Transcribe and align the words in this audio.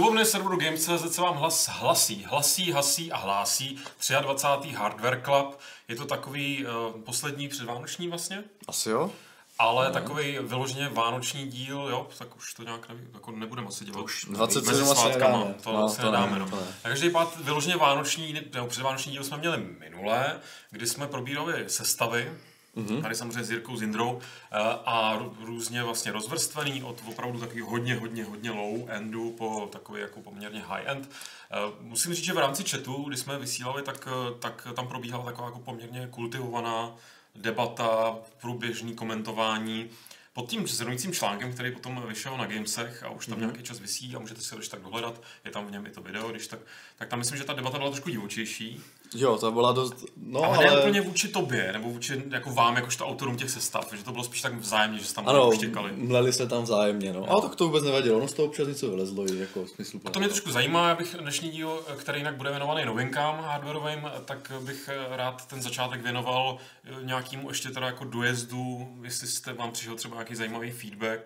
klubovny 0.00 0.24
serveru 0.24 0.56
Games.cz 0.56 1.14
se 1.14 1.20
vám 1.20 1.36
hlas, 1.36 1.68
hlasí, 1.68 2.24
hlasí, 2.24 2.72
hasí 2.72 3.12
a 3.12 3.16
hlásí 3.16 3.78
23. 4.20 4.74
Hardware 4.74 5.22
Club. 5.24 5.58
Je 5.88 5.96
to 5.96 6.04
takový 6.04 6.66
uh, 6.66 7.00
poslední 7.00 7.48
předvánoční 7.48 8.08
vlastně? 8.08 8.44
Asi 8.68 8.90
jo. 8.90 9.10
Ale 9.58 9.86
no. 9.86 9.92
takový 9.92 10.38
vyloženě 10.42 10.88
vánoční 10.88 11.46
díl, 11.46 11.88
jo, 11.90 12.08
tak 12.18 12.36
už 12.36 12.54
to 12.54 12.62
nějak 12.62 12.88
nevím, 12.88 13.10
jako 13.14 13.30
nebudeme 13.30 13.68
asi 13.68 13.84
dělat. 13.84 14.00
Už 14.00 14.24
27 14.28 14.90
asi 14.90 15.08
nedáme. 15.08 15.54
To 15.62 15.72
no, 15.72 15.84
asi 15.84 16.00
to 16.00 16.06
nedáme, 16.06 16.38
no. 16.38 16.48
Takže 16.82 17.10
pád 17.10 17.36
vyloženě 17.36 17.76
vánoční, 17.76 18.40
nebo 18.54 18.66
předvánoční 18.66 19.12
díl 19.12 19.24
jsme 19.24 19.36
měli 19.36 19.58
minulé, 19.78 20.40
kdy 20.70 20.86
jsme 20.86 21.06
probírali 21.06 21.64
sestavy, 21.68 22.32
Mm-hmm. 22.76 23.02
Tady 23.02 23.14
samozřejmě 23.14 23.44
s 23.44 23.50
Jirkou 23.50 23.76
Zindrou 23.76 24.20
eh, 24.20 24.58
a 24.84 25.18
různě 25.40 25.82
vlastně 25.82 26.12
rozvrstvený 26.12 26.82
od 26.82 27.02
opravdu 27.08 27.40
takových 27.40 27.64
hodně, 27.64 27.94
hodně, 27.94 28.24
hodně 28.24 28.50
low 28.50 28.88
endu 28.88 29.30
po 29.30 29.68
takový 29.72 30.00
jako 30.00 30.20
poměrně 30.20 30.62
high 30.66 30.82
end. 30.86 31.10
Eh, 31.50 31.56
musím 31.80 32.14
říct, 32.14 32.24
že 32.24 32.32
v 32.32 32.38
rámci 32.38 32.64
chatu, 32.64 33.02
kdy 33.02 33.16
jsme 33.16 33.38
vysílali, 33.38 33.82
tak, 33.82 34.08
eh, 34.10 34.38
tak 34.38 34.68
tam 34.76 34.88
probíhala 34.88 35.24
taková 35.24 35.46
jako 35.46 35.58
poměrně 35.58 36.08
kultivovaná 36.10 36.94
debata, 37.34 38.16
průběžný 38.40 38.94
komentování 38.94 39.90
pod 40.32 40.50
tím 40.50 40.66
zhrnujícím 40.66 41.12
článkem, 41.12 41.52
který 41.52 41.72
potom 41.72 42.04
vyšel 42.08 42.36
na 42.36 42.46
Gamesech 42.46 43.02
a 43.02 43.10
už 43.10 43.26
tam 43.26 43.38
mm-hmm. 43.38 43.40
nějaký 43.40 43.62
čas 43.62 43.80
vysí 43.80 44.16
a 44.16 44.18
můžete 44.18 44.40
si 44.40 44.54
ho 44.54 44.60
tak 44.70 44.82
dohledat, 44.82 45.22
je 45.44 45.50
tam 45.50 45.66
v 45.66 45.70
něm 45.70 45.86
i 45.86 45.90
to 45.90 46.02
video, 46.02 46.30
když 46.30 46.46
tak, 46.46 46.60
tak 46.96 47.08
tam 47.08 47.18
myslím, 47.18 47.38
že 47.38 47.44
ta 47.44 47.52
debata 47.52 47.78
byla 47.78 47.90
trošku 47.90 48.10
divočejší. 48.10 48.80
Jo, 49.14 49.38
to 49.38 49.52
byla 49.52 49.72
dost... 49.72 49.94
No, 50.16 50.44
ale, 50.44 50.56
ale... 50.56 50.66
ne 50.66 50.78
úplně 50.78 51.00
vůči 51.00 51.28
tobě, 51.28 51.72
nebo 51.72 51.90
vůči 51.90 52.22
jako 52.30 52.50
vám, 52.50 52.76
jakožto 52.76 53.06
autorům 53.06 53.36
těch 53.36 53.50
sestav, 53.50 53.92
že 53.92 54.04
to 54.04 54.12
bylo 54.12 54.24
spíš 54.24 54.42
tak 54.42 54.54
vzájemně, 54.54 54.98
že 54.98 55.04
se 55.04 55.14
tam 55.14 55.28
ano, 55.28 55.48
uštěkali. 55.48 55.92
mleli 55.96 56.32
se 56.32 56.46
tam 56.46 56.62
vzájemně, 56.62 57.12
no. 57.12 57.30
Ale 57.30 57.42
tak 57.42 57.56
to 57.56 57.64
vůbec 57.64 57.84
nevadilo, 57.84 58.18
ono 58.18 58.28
z 58.28 58.32
toho 58.32 58.48
občas 58.48 58.68
něco 58.68 58.90
vylezlo 58.90 59.26
i 59.26 59.38
jako 59.38 59.66
smyslu. 59.66 60.00
A 60.04 60.10
to 60.10 60.18
mě 60.18 60.28
trošku 60.28 60.52
zajímá, 60.52 60.92
abych 60.92 61.16
dnešní 61.20 61.50
díl, 61.50 61.82
který 61.96 62.18
jinak 62.20 62.36
bude 62.36 62.50
věnovaný 62.50 62.84
novinkám 62.84 63.44
hardwareovým, 63.44 64.10
tak 64.24 64.52
bych 64.60 64.90
rád 65.10 65.46
ten 65.46 65.62
začátek 65.62 66.02
věnoval 66.02 66.58
nějakému 67.02 67.48
ještě 67.48 67.70
teda 67.70 67.86
jako 67.86 68.04
dojezdu, 68.04 68.88
jestli 69.02 69.26
jste 69.26 69.52
vám 69.52 69.72
přišel 69.72 69.94
třeba 69.94 70.14
nějaký 70.14 70.34
zajímavý 70.34 70.70
feedback, 70.70 71.20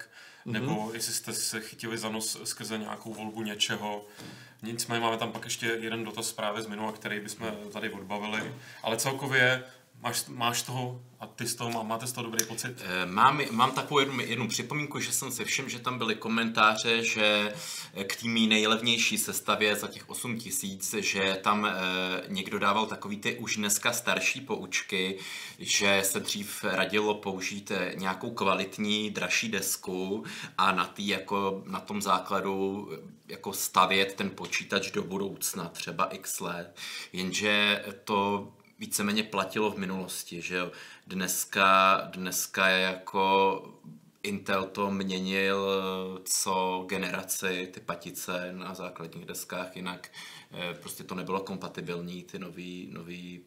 mm-hmm. 0.47 0.53
nebo 0.53 0.91
jestli 0.95 1.13
jste 1.13 1.33
se 1.33 1.61
chytili 1.61 1.99
za 1.99 2.09
nos 2.09 2.39
skrze 2.45 2.79
nějakou 2.79 3.15
volbu 3.15 3.43
něčeho. 3.43 4.05
Nicméně 4.73 5.01
máme 5.01 5.17
tam 5.17 5.33
pak 5.33 5.45
ještě 5.45 5.67
jeden 5.67 6.05
dotaz 6.05 6.29
zprávy 6.29 6.63
z 6.63 6.67
minula, 6.67 6.93
který 6.93 7.21
bychom 7.21 7.51
tady 7.73 7.91
odbavili. 7.91 8.55
Ale 8.83 8.97
celkově 8.97 9.65
máš, 10.05 10.25
máš 10.29 10.63
toho 10.63 11.01
a 11.21 11.27
ty 11.27 11.47
z 11.47 11.55
toho 11.55 11.71
má, 11.71 11.83
máte 11.83 12.07
z 12.07 12.13
toho 12.13 12.25
dobrý 12.25 12.47
pocit? 12.47 12.83
Eh, 12.85 13.07
mám, 13.07 13.41
mám 13.51 13.73
takovou 13.73 13.99
jednu, 13.99 14.21
jednu 14.21 14.49
připomínku, 14.49 15.01
že 15.01 15.13
jsem 15.13 15.33
se 15.33 15.45
všem, 15.45 15.69
že 15.69 15.79
tam 15.79 15.99
byly 15.99 16.15
komentáře, 16.15 17.05
že 17.05 17.55
k 18.05 18.17
tými 18.17 18.47
nejlevnější 18.47 19.19
sestavě 19.19 19.77
za 19.77 19.89
těch 19.89 20.11
8 20.11 20.39
tisíc, 20.39 20.95
že 20.99 21.39
tam 21.43 21.67
e, 21.67 21.73
někdo 22.29 22.59
dával 22.59 22.87
takový 22.87 23.17
ty 23.17 23.37
už 23.39 23.57
dneska 23.57 23.93
starší 23.93 24.41
poučky, 24.41 25.19
že 25.59 26.01
se 26.05 26.21
dřív 26.21 26.65
radilo 26.65 27.15
použít 27.15 27.71
eh, 27.71 27.93
nějakou 27.97 28.31
kvalitní, 28.31 29.11
dražší 29.11 29.49
desku 29.49 30.25
a 30.59 30.73
na, 30.73 30.87
tý, 30.87 31.09
jako, 31.09 31.63
na 31.67 31.81
tom 31.81 32.03
základu 32.03 32.89
jako 33.29 33.53
stavět 33.53 34.15
ten 34.15 34.31
počítač 34.31 34.91
do 34.91 35.03
budoucna, 35.03 35.69
třeba 35.69 36.05
x 36.05 36.41
let. 36.41 36.77
Jenže 37.13 37.85
to 38.05 38.53
víceméně 38.85 39.23
platilo 39.23 39.71
v 39.71 39.79
minulosti, 39.79 40.43
že 40.43 40.57
jo. 40.57 40.73
Dneska, 41.07 42.01
dneska 42.13 42.69
je 42.69 42.83
jako 42.83 43.63
Intel 44.23 44.65
to 44.65 44.91
měnil 44.91 45.59
co 46.25 46.85
generaci, 46.89 47.71
ty 47.75 47.81
patice 47.81 48.53
na 48.53 48.75
základních 48.75 49.27
deskách, 49.27 49.77
jinak 49.77 50.11
eh, 50.53 50.75
prostě 50.75 51.05
to 51.05 51.15
nebylo 51.15 51.41
kompatibilní, 51.41 52.23
ty 52.23 52.39
nový, 52.39 52.89
nový 52.93 53.45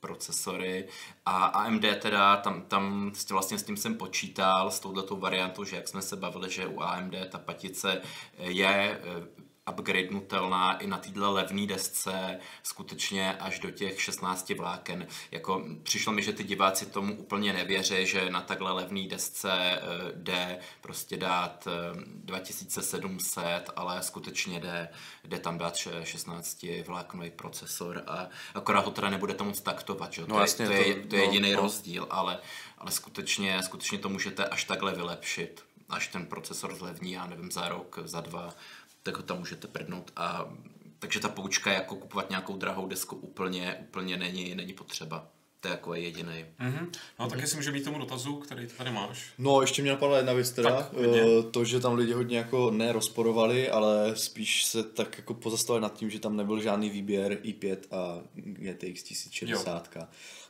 procesory 0.00 0.88
a 1.26 1.44
AMD 1.44 1.84
teda, 2.02 2.36
tam, 2.36 2.62
tam 2.62 3.12
vlastně 3.30 3.58
s 3.58 3.62
tím 3.62 3.76
jsem 3.76 3.94
počítal, 3.94 4.70
s 4.70 4.80
touhletou 4.80 5.16
variantou, 5.16 5.64
že 5.64 5.76
jak 5.76 5.88
jsme 5.88 6.02
se 6.02 6.16
bavili, 6.16 6.50
že 6.50 6.66
u 6.66 6.80
AMD 6.80 7.14
ta 7.30 7.38
patice 7.38 8.02
je 8.38 9.00
eh, 9.02 9.42
upgradenutelná 9.70 10.78
i 10.78 10.86
na 10.86 10.98
této 10.98 11.32
levné 11.32 11.66
desce 11.66 12.38
skutečně 12.62 13.34
až 13.34 13.58
do 13.58 13.70
těch 13.70 14.02
16 14.02 14.50
vláken. 14.50 15.06
Jako, 15.30 15.64
přišlo 15.82 16.12
mi, 16.12 16.22
že 16.22 16.32
ty 16.32 16.44
diváci 16.44 16.86
tomu 16.86 17.14
úplně 17.16 17.52
nevěří, 17.52 18.06
že 18.06 18.30
na 18.30 18.40
takhle 18.40 18.72
levné 18.72 19.08
desce 19.08 19.52
eh, 19.52 19.80
jde 20.14 20.58
prostě 20.80 21.16
dát 21.16 21.68
2700, 21.94 23.44
eh, 23.44 23.72
ale 23.76 24.02
skutečně 24.02 24.60
jde, 24.60 24.88
jde 25.24 25.38
tam 25.38 25.58
dát 25.58 25.76
16 26.04 26.66
vláknový 26.86 27.30
procesor 27.30 28.02
a 28.06 28.28
akorát 28.54 28.84
ho 28.84 28.90
teda 28.90 29.10
nebude 29.10 29.34
tomu 29.34 29.52
taktovat, 29.52 30.12
že? 30.12 30.22
No, 30.22 30.34
to, 30.34 30.40
jasně, 30.40 30.64
je, 30.64 30.68
to, 30.68 30.88
je, 30.88 31.06
to 31.06 31.16
je 31.16 31.22
jediný 31.22 31.50
no, 31.50 31.56
no. 31.56 31.62
rozdíl, 31.62 32.06
ale, 32.10 32.38
ale 32.78 32.90
skutečně, 32.90 33.62
skutečně 33.62 33.98
to 33.98 34.08
můžete 34.08 34.44
až 34.44 34.64
takhle 34.64 34.94
vylepšit 34.94 35.64
až 35.92 36.08
ten 36.08 36.26
procesor 36.26 36.74
zlevní, 36.74 37.12
já 37.12 37.26
nevím, 37.26 37.50
za 37.50 37.68
rok, 37.68 37.98
za 38.04 38.20
dva, 38.20 38.54
tak 39.02 39.16
ho 39.16 39.22
tam 39.22 39.38
můžete 39.38 39.68
prdnout 39.68 40.12
a 40.16 40.52
takže 40.98 41.20
ta 41.20 41.28
poučka 41.28 41.72
jako 41.72 41.96
kupovat 41.96 42.30
nějakou 42.30 42.56
drahou 42.56 42.86
desku 42.86 43.16
úplně, 43.16 43.76
úplně 43.80 44.16
není, 44.16 44.54
není 44.54 44.72
potřeba. 44.72 45.28
To 45.60 45.68
je 45.68 45.72
jako 45.72 45.94
jediný. 45.94 46.44
Mm-hmm. 46.60 46.88
No 47.20 47.28
tak 47.28 47.40
jestli 47.40 47.56
může 47.56 47.72
být 47.72 47.84
tomu 47.84 47.98
dotazu, 47.98 48.36
který 48.36 48.66
tady 48.66 48.90
máš. 48.90 49.32
No 49.38 49.60
ještě 49.60 49.82
mě 49.82 49.90
napadla 49.90 50.16
jedna 50.16 50.32
věc 50.32 50.50
teda, 50.50 50.70
tak, 50.76 50.92
uh, 50.92 51.50
to, 51.50 51.64
že 51.64 51.80
tam 51.80 51.94
lidi 51.94 52.12
hodně 52.12 52.38
jako 52.38 52.70
nerozporovali, 52.70 53.70
ale 53.70 54.16
spíš 54.16 54.64
se 54.64 54.82
tak 54.82 55.18
jako 55.18 55.34
pozastavili 55.34 55.82
nad 55.82 55.94
tím, 55.94 56.10
že 56.10 56.18
tam 56.18 56.36
nebyl 56.36 56.60
žádný 56.60 56.90
výběr 56.90 57.32
i5 57.32 57.76
a 57.90 58.20
GTX 58.34 59.02
1060. 59.02 59.90
Jo 59.96 60.02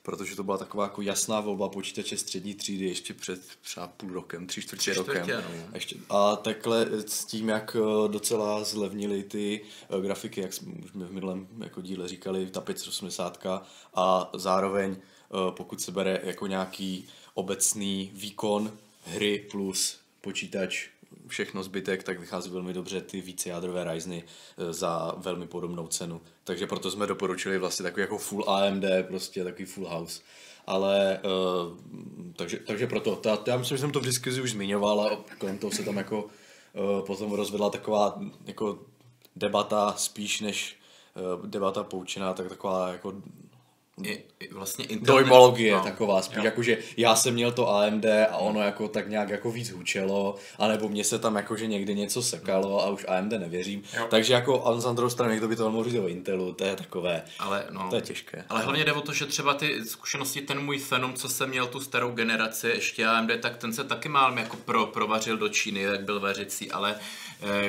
protože 0.02 0.36
to 0.36 0.42
byla 0.42 0.58
taková 0.58 0.84
jako 0.84 1.02
jasná 1.02 1.40
volba 1.40 1.68
počítače 1.68 2.16
střední 2.16 2.54
třídy 2.54 2.84
ještě 2.84 3.14
před 3.14 3.40
třeba 3.60 3.86
půl 3.86 4.12
rokem, 4.12 4.46
tři 4.46 4.62
čtvrtě 4.62 4.94
rokem. 4.94 5.28
No. 5.28 5.34
A, 5.72 5.74
ještě, 5.74 5.96
a 6.10 6.36
takhle 6.36 6.86
s 7.06 7.24
tím, 7.24 7.48
jak 7.48 7.76
eh, 7.76 8.08
docela 8.08 8.64
zlevnily 8.64 9.22
ty 9.22 9.60
eh, 9.98 10.00
grafiky, 10.00 10.40
jak 10.40 10.52
jsme 10.52 10.72
v 10.92 11.12
minulém 11.12 11.48
jako 11.58 11.80
díle 11.80 12.08
říkali, 12.08 12.46
ta 12.46 12.60
580 12.60 13.46
a 13.94 14.30
zároveň 14.34 14.96
eh, 14.96 15.36
pokud 15.50 15.80
se 15.80 15.92
bere 15.92 16.20
jako 16.24 16.46
nějaký 16.46 17.08
obecný 17.34 18.10
výkon 18.14 18.72
hry 19.04 19.46
plus 19.50 19.98
počítač 20.20 20.88
všechno 21.26 21.62
zbytek, 21.62 22.02
tak 22.02 22.20
vychází 22.20 22.50
velmi 22.50 22.72
dobře 22.72 23.00
ty 23.00 23.20
vícejádrové 23.20 23.84
Ryzeny 23.84 24.24
eh, 24.24 24.72
za 24.72 25.14
velmi 25.16 25.46
podobnou 25.46 25.86
cenu. 25.86 26.20
Takže 26.44 26.66
proto 26.66 26.90
jsme 26.90 27.06
doporučili 27.06 27.58
vlastně 27.58 27.82
takový 27.82 28.00
jako 28.00 28.18
full 28.18 28.50
AMD, 28.50 28.84
prostě 29.08 29.44
takový 29.44 29.64
full 29.64 29.88
house. 29.88 30.22
Ale, 30.66 31.20
uh, 31.24 31.76
takže, 32.36 32.58
takže 32.66 32.86
proto, 32.86 33.16
ta, 33.16 33.38
já 33.46 33.56
myslím, 33.56 33.76
že 33.76 33.80
jsem 33.80 33.90
to 33.90 34.00
v 34.00 34.04
diskuzi 34.04 34.42
už 34.42 34.50
zmiňoval 34.50 35.00
a 35.00 35.24
kolem 35.38 35.58
toho 35.58 35.70
se 35.70 35.82
tam 35.82 35.96
jako 35.96 36.24
uh, 36.24 37.06
potom 37.06 37.32
rozvedla 37.32 37.70
taková 37.70 38.20
jako 38.44 38.78
debata 39.36 39.94
spíš 39.96 40.40
než 40.40 40.76
uh, 41.36 41.46
debata 41.46 41.84
poučená, 41.84 42.34
tak 42.34 42.48
taková 42.48 42.88
jako 42.88 43.14
vlastně 44.50 44.84
Intel 44.84 45.14
dojmologie 45.14 45.72
no. 45.72 45.82
taková 45.82 46.22
spíš, 46.22 46.44
jakože 46.44 46.78
já 46.96 47.16
jsem 47.16 47.34
měl 47.34 47.52
to 47.52 47.68
AMD 47.68 48.04
a 48.30 48.36
ono 48.36 48.60
jako 48.60 48.88
tak 48.88 49.08
nějak 49.08 49.28
jako 49.28 49.50
víc 49.50 49.70
hučelo, 49.70 50.34
anebo 50.58 50.88
mě 50.88 51.04
se 51.04 51.18
tam 51.18 51.36
jakože 51.36 51.66
někdy 51.66 51.94
něco 51.94 52.22
sekalo 52.22 52.82
a 52.82 52.90
už 52.90 53.06
AMD 53.08 53.32
nevěřím. 53.32 53.82
Jo. 53.96 54.06
Takže 54.10 54.32
jako 54.32 54.76
z 54.78 54.94
druhé 54.94 55.10
strany 55.10 55.32
někdo 55.32 55.48
by 55.48 55.56
to 55.56 55.70
mohl 55.70 55.84
říct 55.84 56.00
o 56.00 56.08
Intelu, 56.08 56.52
to 56.52 56.64
je 56.64 56.76
takové, 56.76 57.22
ale, 57.38 57.66
no, 57.70 57.90
to 57.90 57.96
je 57.96 58.02
těžké. 58.02 58.44
Ale 58.48 58.62
hlavně 58.62 58.84
jde 58.84 58.92
o 58.92 59.00
to, 59.00 59.12
že 59.12 59.26
třeba 59.26 59.54
ty 59.54 59.84
zkušenosti, 59.84 60.40
ten 60.40 60.60
můj 60.60 60.78
Phenom, 60.78 61.14
co 61.14 61.28
jsem 61.28 61.48
měl 61.48 61.66
tu 61.66 61.80
starou 61.80 62.10
generaci, 62.10 62.68
ještě 62.68 63.06
AMD, 63.06 63.30
tak 63.40 63.56
ten 63.56 63.72
se 63.72 63.84
taky 63.84 64.08
málem 64.08 64.38
jako 64.38 64.56
pro, 64.56 64.86
provařil 64.86 65.36
do 65.36 65.48
Číny, 65.48 65.82
jak 65.82 66.04
byl 66.04 66.20
vařicí, 66.20 66.70
ale 66.70 66.94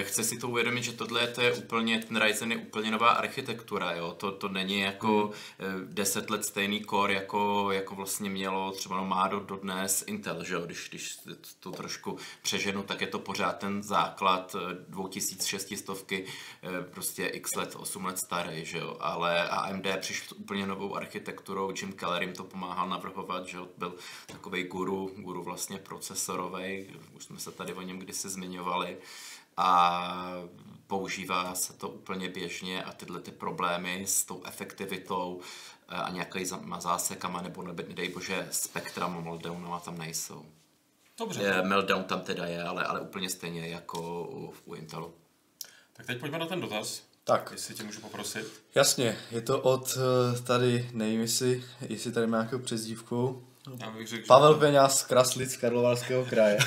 chce 0.04 0.24
si 0.24 0.38
to 0.38 0.50
uvědomit, 0.50 0.84
že 0.84 0.92
tohle 0.92 1.22
je, 1.22 1.28
to 1.28 1.42
je 1.42 1.54
úplně, 1.54 2.00
ten 2.00 2.22
Ryzen 2.22 2.52
je 2.52 2.58
úplně 2.58 2.92
nová 2.92 3.10
architektura, 3.10 3.92
jo, 3.92 4.16
to, 4.18 4.32
to 4.32 4.50
není 4.50 4.80
jako 4.80 5.32
hmm. 5.60 5.90
eh, 5.90 5.94
10 5.94 6.30
let 6.30 6.46
stejný 6.46 6.86
core, 6.90 7.14
jako, 7.14 7.72
jako 7.72 7.96
vlastně 7.96 8.30
mělo 8.30 8.72
třeba 8.72 8.98
no, 8.98 9.06
má 9.06 9.28
do, 9.28 9.40
do 9.40 9.56
dnes 9.56 10.04
Intel, 10.08 10.44
že 10.44 10.54
jo? 10.54 10.62
Když, 10.66 10.90
když 10.90 11.18
to 11.60 11.72
trošku 11.72 12.18
přeženu, 12.42 12.84
tak 12.84 13.02
je 13.02 13.08
to 13.08 13.20
pořád 13.20 13.54
ten 13.54 13.84
základ 13.84 14.56
2600 14.88 16.12
eh, 16.12 16.16
eh, 16.18 16.82
prostě 16.82 17.26
x 17.26 17.56
let, 17.56 17.76
8 17.76 18.06
let 18.06 18.18
starý, 18.18 18.66
že 18.66 18.78
jo? 18.78 18.98
Ale 19.00 19.50
AMD 19.50 19.88
přišel 20.00 20.28
s 20.28 20.32
úplně 20.32 20.68
novou 20.68 20.96
architekturou, 20.96 21.74
Jim 21.82 21.94
Keller 21.94 22.22
jim 22.22 22.34
to 22.34 22.44
pomáhal 22.44 22.90
navrhovat, 22.90 23.48
že 23.48 23.58
jo? 23.58 23.68
Byl 23.78 23.96
takový 24.26 24.64
guru, 24.64 25.12
guru 25.18 25.44
vlastně 25.44 25.78
procesorový, 25.78 26.88
už 27.16 27.24
jsme 27.24 27.40
se 27.40 27.52
tady 27.52 27.74
o 27.74 27.82
něm 27.82 28.00
kdysi 28.00 28.30
zmiňovali 28.30 28.98
a 29.58 30.44
používá 30.88 31.56
se 31.56 31.74
to 31.74 31.90
úplně 31.90 32.30
běžně 32.30 32.84
a 32.84 32.94
tyhle 32.94 33.20
ty 33.20 33.32
problémy 33.32 34.04
s 34.08 34.26
tou 34.26 34.44
efektivitou 34.46 35.42
eh, 35.90 35.96
a 35.96 36.10
nějakýma 36.10 36.80
zásekama 36.80 37.42
nebo 37.42 37.64
nedej 37.64 38.10
bože 38.10 38.48
spektrama 38.52 39.20
meltdownova 39.20 39.80
tam 39.80 39.98
nejsou. 39.98 40.46
Dobře. 41.18 41.44
Je, 41.44 41.62
meltdown 41.62 42.04
tam 42.04 42.22
teda 42.22 42.46
je, 42.46 42.64
ale, 42.64 42.84
ale 42.84 43.02
úplně 43.02 43.30
stejně 43.30 43.68
jako 43.68 44.28
u, 44.32 44.54
u 44.66 44.74
Intelu. 44.74 45.14
Tak 45.94 46.06
teď 46.06 46.20
pojďme 46.20 46.40
na 46.40 46.46
ten 46.46 46.62
dotaz. 46.62 47.04
Tak. 47.24 47.50
Jestli 47.52 47.76
tě 47.76 47.84
můžu 47.84 48.02
poprosit. 48.02 48.64
Jasně, 48.76 49.18
je 49.32 49.42
to 49.42 49.62
od 49.62 49.98
eh, 49.98 50.42
tady, 50.42 50.90
nevím 50.94 51.22
jestli, 51.22 51.64
jestli 51.82 52.12
tady 52.12 52.28
má 52.28 52.38
nějakou 52.38 52.60
přezdívku. 52.60 53.48
Já 53.82 53.92
bych 53.92 54.08
řekl, 54.08 54.28
Pavel 54.28 54.54
Peňaz 54.54 55.00
z 55.00 55.04
Kraslic 55.04 55.52
z 55.52 55.58
Karlovarského 55.58 56.26
kraje. 56.26 56.58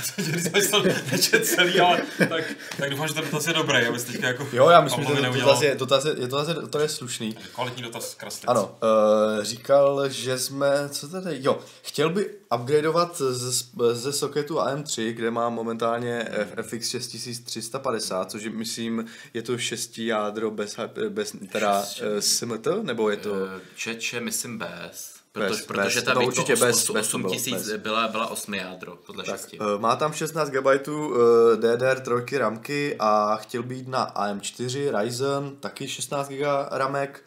Nečet 1.13 1.47
celý, 1.47 1.81
ale 1.81 2.03
tak, 2.29 2.45
tak 2.77 2.91
doufám, 2.91 3.09
že 3.09 3.15
ten 3.15 3.25
dotaz 3.25 3.47
je 3.47 3.53
dobrý, 3.53 3.87
abys 3.87 4.05
teďka 4.05 4.27
jako 4.27 4.49
Jo, 4.53 4.69
já 4.69 4.81
myslím, 4.81 5.05
že 5.05 5.13
ten 5.13 5.33
dotaz 5.33 5.63
je, 5.63 5.75
dotaz 5.75 6.05
je, 6.05 6.11
je, 6.11 6.27
dotaz 6.27 6.49
je, 6.49 6.55
to 6.55 6.79
je 6.79 6.89
slušný. 6.89 7.37
Kvalitní 7.55 7.83
dotaz 7.83 8.11
z 8.11 8.15
Kraslic. 8.15 8.45
Ano, 8.49 8.79
uh, 8.83 9.45
říkal, 9.45 10.09
že 10.09 10.39
jsme, 10.39 10.89
co 10.89 11.09
tady, 11.09 11.39
jo, 11.41 11.59
chtěl 11.83 12.11
by 12.11 12.31
upgradeovat 12.55 13.19
ze, 13.19 13.65
ze 13.93 14.13
socketu 14.13 14.57
AM3, 14.57 15.13
kde 15.13 15.31
má 15.31 15.49
momentálně 15.49 16.29
FX 16.63 16.91
6350, 16.91 18.31
což 18.31 18.43
je, 18.43 18.51
myslím, 18.51 19.05
je 19.35 19.43
to 19.43 19.59
šestí 19.59 20.07
jádro 20.07 20.51
bez, 20.51 20.77
bez 21.09 21.37
teda 21.53 21.81
uh, 21.81 21.87
SMT, 22.21 22.67
nebo 22.83 23.11
je 23.11 23.17
to... 23.17 23.31
Čeče, 23.75 24.21
myslím, 24.21 24.59
bez. 24.59 25.16
Bez, 25.41 25.61
Protože, 25.67 25.99
bez, 26.01 26.05
ta 26.05 26.15
to 26.15 26.21
určitě 26.21 26.55
Vito 26.55 26.67
bez, 26.67 26.77
8, 26.77 26.95
bez 26.95 27.09
to 27.09 27.19
bylo, 27.19 27.31
8000 27.31 27.69
bez. 27.71 27.81
byla, 27.81 28.09
byla 28.09 28.27
8 28.27 28.55
jádro, 28.55 28.97
podle 29.07 29.25
Tak, 29.25 29.41
6. 29.41 29.55
uh, 29.61 29.81
má 29.81 29.97
tam 29.97 30.13
16 30.13 30.51
GB 30.51 30.67
uh, 30.89 31.17
DDR3 31.57 32.39
ramky 32.39 32.97
a 32.99 33.37
chtěl 33.37 33.63
být 33.63 33.89
na 33.89 34.13
AM4 34.15 35.01
Ryzen, 35.01 35.57
taky 35.61 35.89
16 35.89 36.29
GB 36.29 36.47
ramek. 36.71 37.23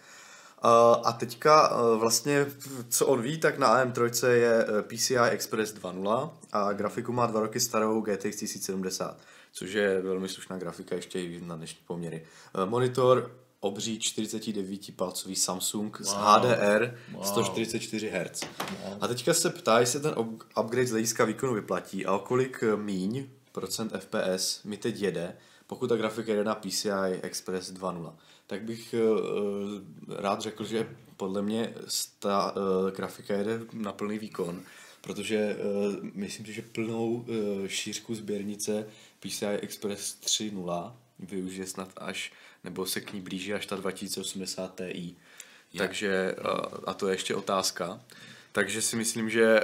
Uh, 0.64 0.70
a 1.08 1.12
teďka 1.12 1.76
uh, 1.76 2.00
vlastně, 2.00 2.46
co 2.90 3.06
on 3.06 3.22
ví, 3.22 3.38
tak 3.38 3.58
na 3.58 3.86
AM3 3.86 4.28
je 4.28 4.66
PCI 4.82 5.18
Express 5.18 5.74
2.0 5.74 6.30
a 6.52 6.74
grafiku 6.74 7.12
má 7.12 7.26
dva 7.26 7.40
roky 7.40 7.60
starou 7.60 8.02
GTX 8.02 8.36
1070, 8.40 9.18
což 9.52 9.74
je 9.74 10.02
velmi 10.02 10.30
slušná 10.30 10.58
grafika 10.58 10.96
ještě 10.96 11.22
i 11.22 11.42
na 11.42 11.56
dnešní 11.56 11.80
poměry. 11.88 12.26
Uh, 12.58 12.70
monitor 12.70 13.32
obří 13.60 14.00
49-palcový 14.00 15.36
Samsung 15.36 16.00
wow. 16.00 16.08
z 16.08 16.14
HDR 16.14 16.98
wow. 17.12 17.24
144 17.24 18.10
Hz. 18.10 18.42
Wow. 18.84 18.98
A 19.02 19.08
teďka 19.08 19.34
se 19.34 19.50
ptá, 19.50 19.80
jestli 19.80 20.00
ten 20.00 20.16
upgrade 20.60 20.88
z 20.88 20.92
hlediska 20.92 21.26
výkonu 21.26 21.54
vyplatí 21.54 22.06
a 22.06 22.14
o 22.14 22.20
kolik 22.20 22.64
míň 22.76 23.28
procent 23.52 23.94
FPS 24.00 24.64
mi 24.64 24.78
teď 24.78 25.02
jede, 25.02 25.38
pokud 25.68 25.88
ta 25.88 25.96
grafika 25.96 26.32
jede 26.32 26.44
na 26.44 26.56
PCI 26.56 27.20
Express 27.22 27.72
2.0. 27.72 28.14
Tak 28.48 28.64
bych 28.64 28.96
uh, 28.98 30.16
rád 30.18 30.42
řekl, 30.42 30.64
že 30.66 30.96
podle 31.18 31.42
mě 31.42 31.74
ta 32.20 32.56
uh, 32.56 32.92
grafika 32.92 33.34
jede 33.34 33.60
na 33.74 33.92
plný 33.92 34.20
výkon, 34.20 34.62
protože 35.02 35.56
uh, 35.56 36.10
myslím 36.14 36.46
si, 36.46 36.54
že 36.54 36.62
plnou 36.62 37.12
uh, 37.12 37.26
šířku 37.68 38.16
sběrnice 38.16 38.86
PCI 39.20 39.46
Express 39.46 40.18
3.0 40.22 40.94
využije 41.19 41.68
snad 41.68 41.89
až 41.98 42.31
nebo 42.63 42.86
se 42.86 43.01
k 43.01 43.13
ní 43.13 43.21
blíží 43.21 43.54
až 43.54 43.66
ta 43.66 43.75
2080 43.75 44.75
Ti. 44.75 45.16
Je. 45.74 45.77
Takže, 45.77 46.36
a 46.86 46.94
to 46.94 47.07
je 47.07 47.13
ještě 47.13 47.36
otázka. 47.36 48.00
Takže 48.51 48.81
si 48.81 48.95
myslím, 48.95 49.30
že, 49.30 49.63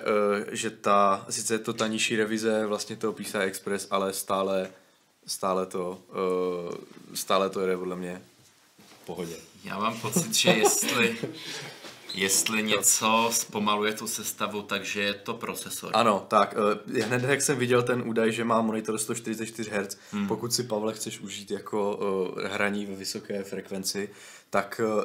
že 0.51 0.69
ta, 0.69 1.25
sice 1.29 1.53
je 1.53 1.59
to 1.59 1.73
ta 1.73 1.87
nižší 1.87 2.15
revize 2.15 2.65
vlastně 2.65 2.95
toho 2.95 3.13
PCI 3.13 3.37
Express, 3.37 3.87
ale 3.91 4.13
stále, 4.13 4.71
stále 5.25 5.65
to, 5.65 6.01
stále 7.13 7.49
to 7.49 7.61
jede 7.61 7.77
podle 7.77 7.95
mě 7.95 8.21
v 9.01 9.05
pohodě. 9.05 9.35
Já 9.63 9.79
mám 9.79 9.99
pocit, 9.99 10.33
že 10.33 10.49
jestli, 10.49 11.17
jestli 12.15 12.63
něco 12.63 13.29
zpomaluje 13.31 13.93
tu 13.93 14.07
sestavu, 14.07 14.61
takže 14.61 15.01
je 15.01 15.13
to 15.13 15.33
procesor. 15.33 15.91
Ano, 15.93 16.25
tak 16.27 16.55
hned 17.03 17.23
jak 17.23 17.41
jsem 17.41 17.57
viděl 17.57 17.83
ten 17.83 18.03
údaj, 18.05 18.31
že 18.31 18.43
má 18.43 18.61
monitor 18.61 18.97
144 18.97 19.71
Hz, 19.71 19.97
hmm. 20.11 20.27
pokud 20.27 20.53
si 20.53 20.63
Pavle 20.63 20.93
chceš 20.93 21.19
užít 21.19 21.51
jako 21.51 21.95
uh, 21.95 22.43
hraní 22.43 22.85
ve 22.85 22.95
vysoké 22.95 23.43
frekvenci, 23.43 24.09
tak 24.49 24.81
uh, 24.83 25.03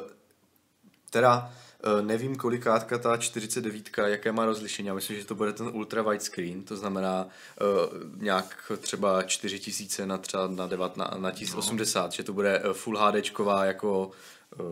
teda 1.09 1.53
nevím 2.01 2.35
kolikátka 2.35 2.97
ta 2.97 3.17
49, 3.17 3.97
jaké 3.97 4.31
má 4.31 4.45
rozlišení, 4.45 4.87
já 4.87 4.93
myslím, 4.93 5.19
že 5.19 5.25
to 5.25 5.35
bude 5.35 5.53
ten 5.53 5.67
ultra 5.67 6.01
widescreen, 6.01 6.63
to 6.63 6.77
znamená 6.77 7.25
uh, 7.25 8.21
nějak 8.21 8.71
třeba 8.81 9.23
4000 9.23 10.05
na 10.05 10.17
třeba 10.17 10.47
na, 10.47 10.67
9, 10.67 10.97
na, 10.97 11.13
na 11.17 11.31
1080, 11.31 12.05
no. 12.05 12.11
že 12.11 12.23
to 12.23 12.33
bude 12.33 12.63
full 12.73 12.97
HDčková 12.97 13.65
jako 13.65 14.11
uh, 14.59 14.65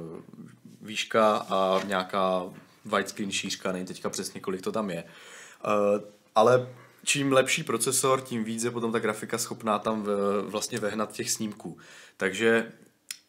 výška 0.81 1.35
a 1.37 1.81
nějaká 1.85 2.43
widescreen 2.85 3.31
šířka, 3.31 3.71
nevím 3.71 3.87
teďka 3.87 4.09
přesně 4.09 4.41
kolik 4.41 4.61
to 4.61 4.71
tam 4.71 4.89
je. 4.89 5.03
Uh, 5.65 6.01
ale 6.35 6.67
čím 7.05 7.33
lepší 7.33 7.63
procesor, 7.63 8.21
tím 8.21 8.43
víc 8.43 8.63
je 8.63 8.71
potom 8.71 8.91
ta 8.91 8.99
grafika 8.99 9.37
schopná 9.37 9.79
tam 9.79 10.03
v, 10.03 10.41
vlastně 10.41 10.79
vehnat 10.79 11.11
těch 11.11 11.31
snímků. 11.31 11.77
Takže 12.17 12.71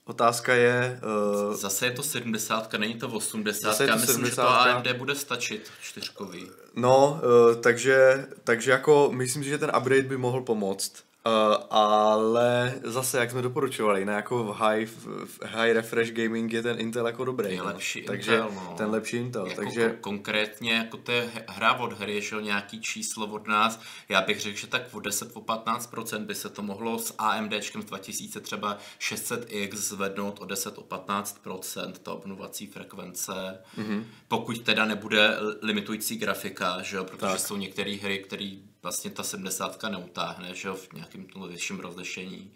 otázka 0.05 0.55
je... 0.55 1.00
Uh, 1.49 1.55
Zase 1.55 1.87
je 1.87 1.91
to 1.91 2.02
70, 2.02 2.73
není 2.73 2.94
to 2.94 3.08
80. 3.08 3.70
Zase 3.70 3.85
je 3.85 3.88
to 3.88 3.94
Myslím, 3.94 4.14
70. 4.14 4.31
že 4.31 4.37
to 4.37 4.49
AMD 4.49 4.93
bude 4.99 5.14
stačit 5.14 5.70
čtyřkový. 5.82 6.50
No, 6.76 7.20
uh, 7.23 7.61
takže, 7.61 8.26
takže 8.44 8.70
jako 8.70 9.11
myslím 9.12 9.43
si, 9.43 9.49
že 9.49 9.58
ten 9.58 9.73
upgrade 9.79 10.02
by 10.02 10.17
mohl 10.17 10.41
pomoct. 10.41 11.10
Uh, 11.27 11.57
ale 11.71 12.81
zase, 12.85 13.19
jak 13.19 13.31
jsme 13.31 13.43
doporučovali, 13.43 14.05
na 14.05 14.13
jako 14.13 14.45
v 14.45 14.57
high, 14.57 14.87
v 15.25 15.45
high 15.45 15.73
refresh 15.73 16.13
gaming 16.13 16.53
je 16.53 16.63
ten 16.63 16.81
Intel 16.81 17.07
jako 17.07 17.25
dobrý. 17.25 17.49
Nejlepší 17.49 18.01
no. 18.01 18.07
takže 18.07 18.35
Intel, 18.35 18.51
no. 18.55 18.75
Ten 18.77 18.91
lepší 18.91 19.17
Intel. 19.17 19.47
Jako 19.47 19.63
takže... 19.63 19.89
Kon- 19.89 19.97
konkrétně, 20.01 20.73
jako 20.73 20.97
to 20.97 21.13
je 21.13 21.31
hra 21.49 21.75
od 21.75 21.93
hry, 21.93 22.23
že 22.23 22.37
nějaký 22.43 22.81
číslo 22.81 23.27
od 23.27 23.49
nás, 23.49 23.81
já 24.09 24.21
bych 24.21 24.41
řekl, 24.41 24.59
že 24.59 24.67
tak 24.67 24.83
o 24.93 25.01
10, 25.01 25.31
o 25.35 25.41
15% 25.41 26.25
by 26.25 26.35
se 26.35 26.49
to 26.49 26.63
mohlo 26.63 26.99
s 26.99 27.15
AMDčkem 27.19 27.83
z 27.83 27.85
2000 27.85 28.41
třeba 28.41 28.79
600X 29.01 29.75
zvednout 29.75 30.41
o 30.41 30.45
10, 30.45 30.79
o 30.79 30.83
15% 30.83 31.93
ta 31.93 32.13
obnovací 32.13 32.67
frekvence, 32.67 33.59
mm-hmm. 33.79 34.05
pokud 34.29 34.59
teda 34.59 34.85
nebude 34.85 35.37
limitující 35.62 36.17
grafika, 36.17 36.83
že 36.83 36.97
jo, 36.97 37.05
protože 37.05 37.33
tak. 37.33 37.41
jsou 37.41 37.57
některé 37.57 37.97
hry, 38.03 38.19
které 38.19 38.70
vlastně 38.83 39.11
ta 39.11 39.23
70 39.23 39.83
neutáhne, 39.83 40.55
že 40.55 40.69
jo, 40.69 40.75
v 40.75 40.93
nějakém 40.93 41.27
větším 41.49 41.81
rozlišení. 41.81 42.53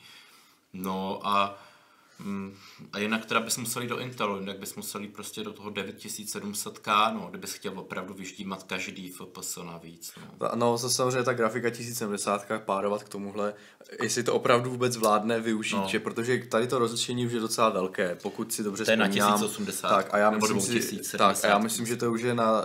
No 0.75 1.21
a, 1.26 1.59
mm, 2.19 2.57
a 2.93 2.99
jinak 2.99 3.26
teda 3.26 3.40
bys 3.40 3.57
museli 3.57 3.87
do 3.87 3.99
Intelu, 3.99 4.40
jinak 4.40 4.59
bys 4.59 4.75
museli 4.75 5.09
prostě 5.09 5.45
do 5.45 5.52
toho 5.52 5.71
9700K, 5.71 7.14
no, 7.14 7.26
kdybys 7.31 7.52
chtěl 7.52 7.78
opravdu 7.78 8.14
vyždímat 8.14 8.62
každý 8.62 9.09
FPS 9.09 9.57
navíc. 9.57 10.12
No, 10.40 10.50
no 10.54 10.78
to 10.78 10.90
samozřejmě 10.90 11.23
ta 11.23 11.33
grafika 11.33 11.71
1070 11.71 12.47
párovat 12.59 13.02
k 13.02 13.09
tomuhle, 13.09 13.54
jestli 14.02 14.23
to 14.23 14.35
opravdu 14.35 14.71
vůbec 14.71 14.97
vládne 14.97 15.40
využít, 15.40 15.76
no. 15.76 15.88
že 15.88 16.00
protože 16.00 16.38
tady 16.38 16.66
to 16.66 16.78
rozlišení 16.78 17.26
už 17.26 17.33
je 17.33 17.40
docela 17.40 17.69
velké, 17.69 18.19
pokud 18.23 18.52
si 18.52 18.62
dobře 18.62 18.85
to 18.85 18.90
je 18.90 18.97
vzpomínám. 18.97 19.31
na 19.31 19.37
1080, 19.37 19.88
tak, 19.88 20.14
a 20.14 20.19
já 20.19 20.31
nebo 20.31 20.49
myslím, 20.49 20.83
si, 20.83 21.19
tak, 21.19 21.45
a 21.45 21.47
já 21.47 21.59
myslím, 21.59 21.87
že 21.87 21.97
to 21.97 22.12
už 22.12 22.23
je 22.23 22.35
na, 22.35 22.64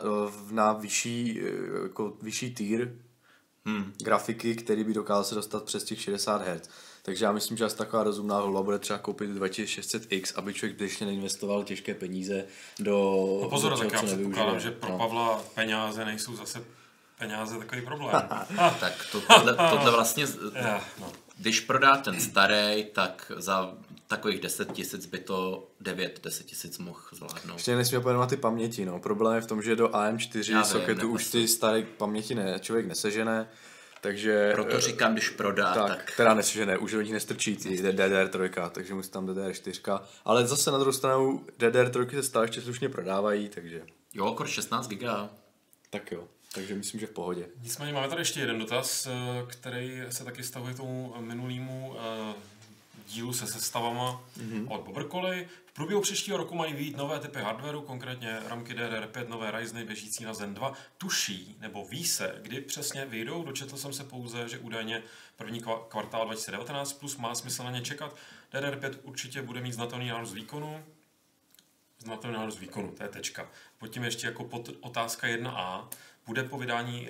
na 0.51 0.73
vyšší, 0.73 1.41
jako 1.83 2.13
vyšší 2.21 2.53
tier, 2.53 2.95
hmm. 3.77 3.93
grafiky, 4.03 4.55
který 4.55 4.83
by 4.83 4.93
dokázal 4.93 5.23
se 5.23 5.35
dostat 5.35 5.63
přes 5.63 5.83
těch 5.83 6.01
60 6.01 6.41
Hz. 6.41 6.69
Takže 7.01 7.25
já 7.25 7.31
myslím, 7.31 7.57
že 7.57 7.65
asi 7.65 7.77
taková 7.77 8.03
rozumná 8.03 8.41
volba 8.41 8.61
bude 8.61 8.79
třeba 8.79 8.99
koupit 8.99 9.29
2600X, 9.29 10.33
aby 10.35 10.53
člověk 10.53 10.75
zbytečně 10.77 11.05
neinvestoval 11.05 11.63
těžké 11.63 11.93
peníze 11.93 12.45
do... 12.79 12.93
No 13.41 13.49
pozor, 13.49 13.77
tak 13.77 13.93
já 13.93 14.03
předpokládám, 14.03 14.59
že 14.59 14.71
pro 14.71 14.89
no. 14.89 14.97
Pavla 14.97 15.43
peníze 15.55 16.05
nejsou 16.05 16.35
zase 16.35 16.63
peníze 17.17 17.57
takový 17.59 17.81
problém. 17.81 18.11
tak 18.79 18.93
to, 19.11 19.21
tohle, 19.21 19.55
tohle 19.55 19.91
vlastně, 19.91 20.25
no. 20.99 21.11
Když 21.39 21.59
prodá 21.59 21.97
ten 21.97 22.19
starý, 22.19 22.85
tak 22.93 23.31
za 23.37 23.73
takových 24.07 24.41
10 24.41 24.71
tisíc 24.71 25.05
by 25.05 25.19
to 25.19 25.67
9-10 25.81 26.43
tisíc 26.43 26.77
mohl 26.77 26.99
zvládnout. 27.11 27.57
Ještě 27.57 27.75
nesmí 27.75 27.97
na 28.03 28.25
ty 28.25 28.37
paměti, 28.37 28.85
no. 28.85 28.99
Problém 28.99 29.35
je 29.35 29.41
v 29.41 29.47
tom, 29.47 29.61
že 29.61 29.75
do 29.75 29.87
AM4 29.87 30.51
Já 30.51 30.63
soketu 30.63 31.01
vím, 31.01 31.11
už 31.11 31.31
ty 31.31 31.47
staré 31.47 31.83
paměti 31.97 32.35
ne, 32.35 32.59
člověk 32.59 32.87
nesežene, 32.87 33.49
takže... 34.01 34.51
Proto 34.53 34.79
říkám, 34.79 35.13
když 35.13 35.29
prodá, 35.29 35.73
tak... 35.73 35.87
tak... 35.87 36.13
Teda 36.17 36.33
nesežene, 36.33 36.77
už 36.77 36.91
do 36.91 37.01
nich 37.01 37.13
nestrčí 37.13 37.55
DDR3, 37.55 38.69
takže 38.69 38.93
musí 38.93 39.09
tam 39.09 39.27
DDR4. 39.27 40.01
Ale 40.25 40.47
zase 40.47 40.71
na 40.71 40.77
druhou 40.77 40.93
stranu 40.93 41.45
DDR3 41.59 42.09
se 42.09 42.23
stále 42.23 42.45
ještě 42.45 42.61
slušně 42.61 42.89
prodávají, 42.89 43.49
takže... 43.49 43.81
Jo, 44.13 44.25
okor 44.25 44.47
16 44.47 44.87
giga. 44.87 45.29
Tak 45.89 46.11
jo. 46.11 46.27
Takže 46.53 46.75
myslím, 46.75 46.99
že 46.99 47.07
v 47.07 47.11
pohodě. 47.11 47.47
Nicméně 47.61 47.93
máme 47.93 48.07
tady 48.07 48.21
ještě 48.21 48.39
jeden 48.39 48.59
dotaz, 48.59 49.07
eh, 49.07 49.11
který 49.47 50.01
se 50.09 50.25
taky 50.25 50.43
stavuje 50.43 50.73
tomu 50.73 51.15
minulýmu 51.19 51.95
eh, 51.97 52.33
dílu 53.09 53.33
se 53.33 53.47
sestavama 53.47 54.23
mm-hmm. 54.37 54.65
od 54.69 54.81
Bobrkoly. 54.81 55.47
V 55.65 55.73
průběhu 55.73 56.01
příštího 56.01 56.37
roku 56.37 56.55
mají 56.55 56.73
výjít 56.73 56.97
nové 56.97 57.19
typy 57.19 57.39
hardwareu, 57.39 57.81
konkrétně 57.81 58.39
ramky 58.47 58.73
DDR5, 58.73 59.27
nové 59.27 59.51
Ryzeny 59.51 59.85
běžící 59.85 60.23
na 60.23 60.33
Zen 60.33 60.53
2. 60.53 60.73
Tuší 60.97 61.55
nebo 61.59 61.85
ví 61.85 62.05
se, 62.05 62.35
kdy 62.41 62.61
přesně 62.61 63.05
vyjdou. 63.05 63.43
Dočetl 63.43 63.77
jsem 63.77 63.93
se 63.93 64.03
pouze, 64.03 64.49
že 64.49 64.57
údajně 64.57 65.03
první 65.35 65.61
kvartál 65.87 66.25
2019 66.25 66.93
plus 66.93 67.17
má 67.17 67.35
smysl 67.35 67.63
na 67.63 67.71
ně 67.71 67.81
čekat. 67.81 68.15
DDR5 68.53 68.95
určitě 69.03 69.41
bude 69.41 69.61
mít 69.61 69.73
znatelný 69.73 70.07
nárůst 70.07 70.33
výkonu. 70.33 70.83
Znatelný 71.99 72.37
nárůst 72.37 72.59
výkonu, 72.59 72.91
to 72.91 73.03
je 73.03 73.09
tečka. 73.09 73.51
Pod 73.77 73.87
tím 73.87 74.03
ještě 74.03 74.27
jako 74.27 74.43
pod 74.43 74.69
otázka 74.81 75.27
1a. 75.27 75.87
Bude 76.29 76.43
po 76.43 76.57
vydání 76.57 77.09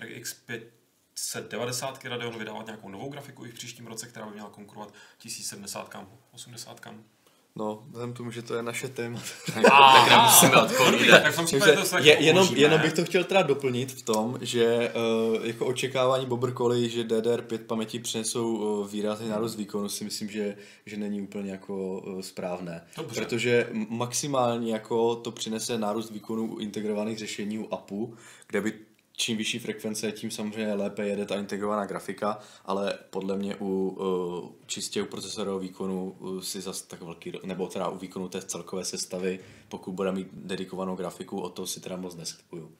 RX 0.00 0.34
5 0.34 0.62
1090 1.14 2.04
Radeon 2.04 2.38
vydávat 2.38 2.66
nějakou 2.66 2.88
novou 2.88 3.08
grafiku 3.08 3.44
i 3.44 3.50
v 3.50 3.54
příštím 3.54 3.86
roce, 3.86 4.06
která 4.06 4.26
by 4.26 4.32
měla 4.32 4.50
konkurovat 4.50 4.94
1070, 5.18 5.96
80. 6.32 6.86
No, 7.56 7.82
vzhledem 7.88 8.12
tomu, 8.12 8.30
že 8.30 8.42
to 8.42 8.54
je 8.54 8.62
naše 8.62 8.88
téma. 8.88 9.22
tak 9.54 10.10
nemusíme 10.10 10.62
odpovídat. 10.62 11.22
Tak 11.22 11.50
to 11.50 11.98
je, 11.98 12.22
jenom, 12.22 12.48
jenom 12.54 12.80
bych 12.80 12.92
to 12.92 13.04
chtěl 13.04 13.24
teda 13.24 13.42
doplnit 13.42 13.92
v 13.92 14.02
tom, 14.02 14.38
že 14.40 14.92
uh, 15.36 15.46
jako 15.46 15.66
očekávání 15.66 16.26
Bobrkoly, 16.26 16.88
že 16.88 17.04
DDR5 17.04 17.58
paměti 17.58 17.98
přinesou 17.98 18.56
uh, 18.56 18.88
výrazný 18.88 19.28
nárůst 19.28 19.56
výkonu, 19.56 19.88
si 19.88 20.04
myslím, 20.04 20.30
že, 20.30 20.56
že 20.86 20.96
není 20.96 21.22
úplně 21.22 21.50
jako 21.50 21.98
uh, 21.98 22.20
správné. 22.20 22.84
Dobře. 22.96 23.20
Protože 23.20 23.68
maximálně 23.88 24.72
jako 24.72 25.16
to 25.16 25.30
přinese 25.30 25.78
nárůst 25.78 26.10
výkonu 26.10 26.58
integrovaných 26.58 27.18
řešení 27.18 27.58
u 27.58 27.74
APU, 27.74 28.14
kde 28.48 28.60
by 28.60 28.72
čím 29.20 29.36
vyšší 29.36 29.58
frekvence, 29.58 30.12
tím 30.12 30.30
samozřejmě 30.30 30.74
lépe 30.74 31.06
jede 31.06 31.26
ta 31.26 31.36
integrovaná 31.36 31.86
grafika, 31.86 32.38
ale 32.64 32.98
podle 33.10 33.36
mě 33.36 33.56
u 33.60 33.88
uh, 33.88 34.50
čistě 34.66 35.02
u 35.02 35.06
procesorového 35.06 35.58
výkonu 35.58 36.10
uh, 36.10 36.40
si 36.40 36.60
zas 36.60 36.82
tak 36.82 37.02
velký, 37.02 37.32
nebo 37.44 37.66
teda 37.66 37.88
u 37.88 37.98
výkonu 37.98 38.28
té 38.28 38.42
celkové 38.42 38.84
sestavy, 38.84 39.40
pokud 39.68 39.92
bude 39.92 40.12
mít 40.12 40.28
dedikovanou 40.32 40.96
grafiku, 40.96 41.40
o 41.40 41.48
to 41.48 41.66
si 41.66 41.80
teda 41.80 41.96
moc 41.96 42.16
neslibuju. 42.16 42.72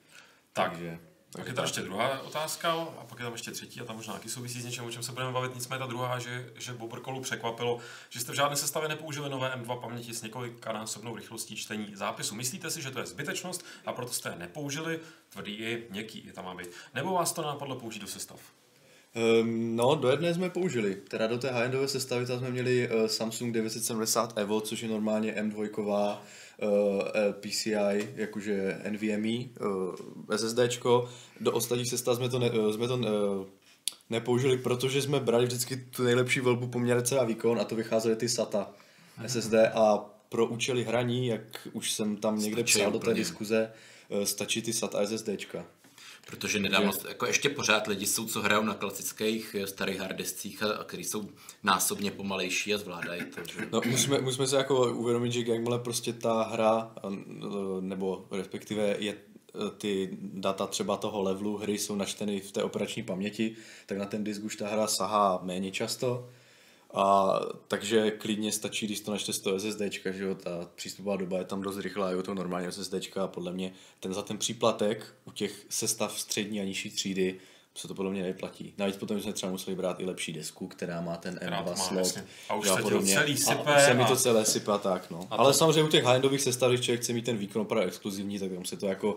Tak. 0.53 0.71
Takže 0.71 0.99
tak 1.31 1.47
je 1.47 1.53
tam 1.53 1.65
ještě 1.65 1.81
druhá 1.81 2.21
otázka 2.21 2.71
a 2.71 3.05
pak 3.09 3.19
je 3.19 3.23
tam 3.23 3.33
ještě 3.33 3.51
třetí 3.51 3.81
a 3.81 3.85
tam 3.85 3.95
možná 3.95 4.13
taky 4.13 4.29
souvisí 4.29 4.61
s 4.61 4.65
něčím, 4.65 4.83
o 4.83 4.91
čem 4.91 5.03
se 5.03 5.11
budeme 5.11 5.31
bavit. 5.31 5.55
Nicméně 5.55 5.79
ta 5.79 5.85
druhá, 5.85 6.19
že, 6.19 6.49
že 6.55 6.73
Bobrkolu 6.73 7.21
překvapilo, 7.21 7.79
že 8.09 8.19
jste 8.19 8.31
v 8.31 8.35
žádné 8.35 8.55
sestavě 8.55 8.89
nepoužili 8.89 9.29
nové 9.29 9.55
M2 9.55 9.79
paměti 9.79 10.13
s 10.13 10.21
několika 10.21 10.73
násobnou 10.73 11.15
rychlostí 11.15 11.55
čtení 11.55 11.95
zápisu. 11.95 12.35
Myslíte 12.35 12.69
si, 12.69 12.81
že 12.81 12.91
to 12.91 12.99
je 12.99 13.05
zbytečnost 13.05 13.65
a 13.85 13.93
proto 13.93 14.13
jste 14.13 14.29
je 14.29 14.35
nepoužili? 14.35 14.99
Tvrdý 15.29 15.53
i 15.53 15.87
měkký 15.89 16.25
je 16.25 16.33
tam 16.33 16.45
má 16.45 16.55
být. 16.55 16.69
Nebo 16.93 17.13
vás 17.13 17.33
to 17.33 17.41
napadlo 17.41 17.75
použít 17.75 17.99
do 17.99 18.07
sestav? 18.07 18.39
Um, 19.15 19.75
no, 19.75 19.95
do 19.95 20.09
jedné 20.09 20.33
jsme 20.33 20.49
použili. 20.49 20.95
Teda 20.95 21.27
do 21.27 21.37
té 21.37 21.51
high-endové 21.51 21.87
sestavy 21.87 22.25
tam 22.25 22.39
jsme 22.39 22.51
měli 22.51 22.89
uh, 22.89 23.05
Samsung 23.05 23.53
970 23.53 24.37
Evo, 24.37 24.61
což 24.61 24.81
je 24.81 24.89
normálně 24.89 25.33
M2 25.33 26.17
uh, 26.61 27.01
PCI, 27.31 28.13
jakože 28.15 28.81
NVMe, 28.89 29.45
uh, 29.61 29.95
eh, 30.31 30.37
SSDčko. 30.37 31.09
Do 31.39 31.51
ostatních 31.51 31.89
sestav 31.89 32.17
jsme 32.17 32.29
to, 32.29 32.39
ne, 32.39 32.51
uh, 32.51 32.71
jsme 32.71 32.87
to 32.87 32.95
uh, 32.95 33.03
nepoužili, 34.09 34.57
protože 34.57 35.01
jsme 35.01 35.19
brali 35.19 35.45
vždycky 35.45 35.77
tu 35.77 36.03
nejlepší 36.03 36.39
volbu 36.39 36.67
poměrce 36.67 37.19
a 37.19 37.23
výkon 37.23 37.59
a 37.59 37.63
to 37.63 37.75
vycházely 37.75 38.15
ty 38.15 38.29
SATA 38.29 38.71
SSD 39.27 39.53
a 39.73 39.97
pro 40.29 40.45
účely 40.45 40.83
hraní, 40.83 41.27
jak 41.27 41.67
už 41.73 41.91
jsem 41.91 42.17
tam 42.17 42.39
někde 42.39 42.61
Stačí 42.61 42.79
psal 42.79 42.91
do 42.91 42.99
té 42.99 43.13
diskuze, 43.13 43.71
stačí 44.23 44.61
ty 44.61 44.73
SATA 44.73 45.07
SSDčka. 45.07 45.65
Protože 46.27 46.59
nedávno, 46.59 46.91
že... 46.91 47.07
jako 47.07 47.25
ještě 47.25 47.49
pořád 47.49 47.87
lidi 47.87 48.05
jsou, 48.05 48.25
co 48.25 48.41
hrajou 48.41 48.63
na 48.63 48.73
klasických 48.73 49.55
eh, 49.59 49.67
starých 49.67 49.99
harddiskích 49.99 50.63
a, 50.63 50.73
a 50.73 50.83
který 50.83 51.03
jsou 51.03 51.29
násobně 51.63 52.11
pomalejší 52.11 52.73
a 52.73 52.77
zvládají 52.77 53.21
to. 53.21 53.41
Že... 53.53 53.67
No, 53.71 53.81
musíme, 53.85 54.21
musíme 54.21 54.47
se 54.47 54.57
jako 54.57 54.93
uvědomit, 54.93 55.31
že 55.31 55.43
jakmile 55.47 55.79
prostě 55.79 56.13
ta 56.13 56.43
hra, 56.43 56.91
nebo 57.79 58.25
respektive 58.31 58.95
je 58.99 59.13
eh, 59.13 59.57
ty 59.77 60.17
data 60.21 60.67
třeba 60.67 60.97
toho 60.97 61.21
levelu 61.21 61.57
hry 61.57 61.77
jsou 61.77 61.95
načteny 61.95 62.39
v 62.39 62.51
té 62.51 62.63
operační 62.63 63.03
paměti, 63.03 63.55
tak 63.85 63.97
na 63.97 64.05
ten 64.05 64.23
disk 64.23 64.43
už 64.43 64.55
ta 64.55 64.67
hra 64.67 64.87
sahá 64.87 65.39
méně 65.43 65.71
často 65.71 66.29
a 66.93 67.33
takže 67.67 68.11
klidně 68.11 68.51
stačí, 68.51 68.85
když 68.85 68.99
to 68.99 69.11
načte 69.11 69.33
z 69.33 69.39
toho 69.39 69.59
SSD, 69.59 69.81
že 70.11 70.23
jo, 70.23 70.35
ta 70.35 70.69
přístupová 70.75 71.17
doba 71.17 71.37
je 71.37 71.45
tam 71.45 71.61
dost 71.61 71.77
rychlá, 71.77 72.11
je 72.11 72.23
to 72.23 72.33
normálně 72.33 72.71
SSD 72.71 72.93
a 73.21 73.27
podle 73.27 73.51
mě 73.53 73.73
ten 73.99 74.13
za 74.13 74.21
ten 74.21 74.37
příplatek 74.37 75.15
u 75.25 75.31
těch 75.31 75.65
sestav 75.69 76.19
střední 76.19 76.61
a 76.61 76.63
nižší 76.63 76.89
třídy 76.89 77.39
se 77.75 77.87
to 77.87 77.95
podle 77.95 78.11
mě 78.11 78.23
neplatí. 78.23 78.73
Navíc 78.77 78.95
potom 78.95 79.21
jsme 79.21 79.33
třeba 79.33 79.51
museli 79.51 79.75
brát 79.75 79.99
i 79.99 80.05
lepší 80.05 80.33
desku, 80.33 80.67
která 80.67 81.01
má 81.01 81.17
ten 81.17 81.35
M2 81.35 81.73
slot. 81.75 82.23
A 82.49 82.55
už 82.55 82.69
se 82.69 82.81
to 82.81 83.01
celý 83.01 83.37
sype. 83.37 83.75
A, 83.75 83.79
se 83.79 83.93
mi 83.93 84.05
to 84.05 84.15
celé 84.15 84.45
sype 84.45 84.71
a 84.71 84.77
tak, 84.77 85.09
no. 85.09 85.27
A 85.31 85.35
Ale 85.35 85.53
to... 85.53 85.57
samozřejmě 85.57 85.83
u 85.83 85.87
těch 85.87 86.03
high-endových 86.03 86.41
sestav, 86.41 86.69
když 86.71 86.81
člověk 86.81 87.01
chce 87.01 87.13
mít 87.13 87.25
ten 87.25 87.37
výkon 87.37 87.61
opravdu 87.61 87.87
exkluzivní, 87.87 88.39
tak 88.39 88.51
tam 88.51 88.65
se 88.65 88.77
to 88.77 88.87
jako, 88.87 89.15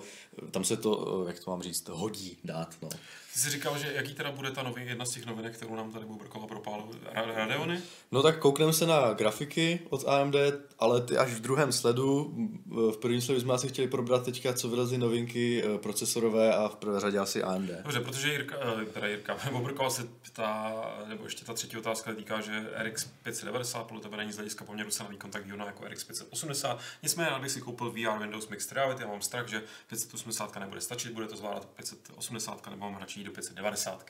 tam 0.51 0.65
se 0.65 0.77
to, 0.77 1.25
jak 1.27 1.41
to 1.45 1.51
mám 1.51 1.63
říct, 1.63 1.89
hodí 1.89 2.37
dát, 2.45 2.75
no. 2.83 2.89
Ty 3.33 3.39
jsi 3.39 3.51
říkal, 3.51 3.79
že 3.79 3.93
jaký 3.95 4.15
teda 4.15 4.31
bude 4.31 4.51
ta 4.51 4.63
nový, 4.63 4.87
jedna 4.87 5.05
z 5.05 5.11
těch 5.11 5.27
novinek, 5.27 5.57
kterou 5.57 5.75
nám 5.75 5.93
tady 5.93 6.07
Bubrkova 6.07 6.47
propál, 6.47 6.89
Radeony? 7.13 7.81
No 8.13 8.23
tak 8.23 8.39
koukneme 8.39 8.73
se 8.73 8.87
na 8.87 9.13
grafiky 9.13 9.81
od 9.91 10.09
AMD, 10.09 10.35
ale 10.79 11.01
ty 11.01 11.17
až 11.17 11.31
v 11.31 11.41
druhém 11.41 11.73
sledu, 11.73 12.35
v 12.67 12.97
prvním 12.97 13.21
sledu 13.21 13.41
jsme 13.41 13.55
asi 13.55 13.69
chtěli 13.69 13.89
probrat 13.89 14.25
teďka, 14.25 14.53
co 14.53 14.69
vylezly 14.69 14.99
novinky 14.99 15.65
eh, 15.65 15.79
procesorové 15.79 16.55
a 16.55 16.69
v 16.69 16.77
prvé 16.77 17.01
řadě 17.01 17.19
asi 17.19 17.43
AMD. 17.43 17.71
Dobře, 17.83 18.01
protože 18.01 18.33
Jirka, 18.33 18.57
eh, 18.83 18.85
teda 18.85 19.07
Jirka, 19.07 19.37
Bubrkova 19.53 19.91
se 19.91 20.09
ptá, 20.23 20.75
nebo 21.09 21.25
ještě 21.25 21.45
ta 21.45 21.55
třetí 21.55 21.77
otázka 21.77 22.15
týká, 22.15 22.41
že 22.41 22.71
RX 22.79 23.05
590 23.23 23.87
podle 23.87 24.03
tebe 24.03 24.17
není 24.17 24.33
z 24.33 24.37
hlediska 24.37 24.65
poměru 24.65 24.91
výkon 25.09 25.31
tak 25.31 25.47
divná 25.47 25.67
jako 25.67 25.85
RX 25.85 26.05
580. 26.05 26.79
Nicméně, 27.03 27.31
abych 27.31 27.51
si 27.51 27.61
koupil 27.61 27.91
VR 27.91 28.19
Windows 28.23 28.49
Mixed 28.49 28.73
Reality, 28.73 29.03
já 29.03 29.09
mám 29.09 29.23
strach, 29.23 29.49
že 29.49 29.63
580 29.87 30.57
nebude 30.57 30.81
stačit, 30.81 31.13
bude 31.13 31.27
to 31.27 31.37
zvládat 31.37 31.65
580 31.65 32.71
nebo 32.71 32.91
mám 32.91 33.01
radši 33.01 33.22
do 33.25 33.33
590. 33.33 34.05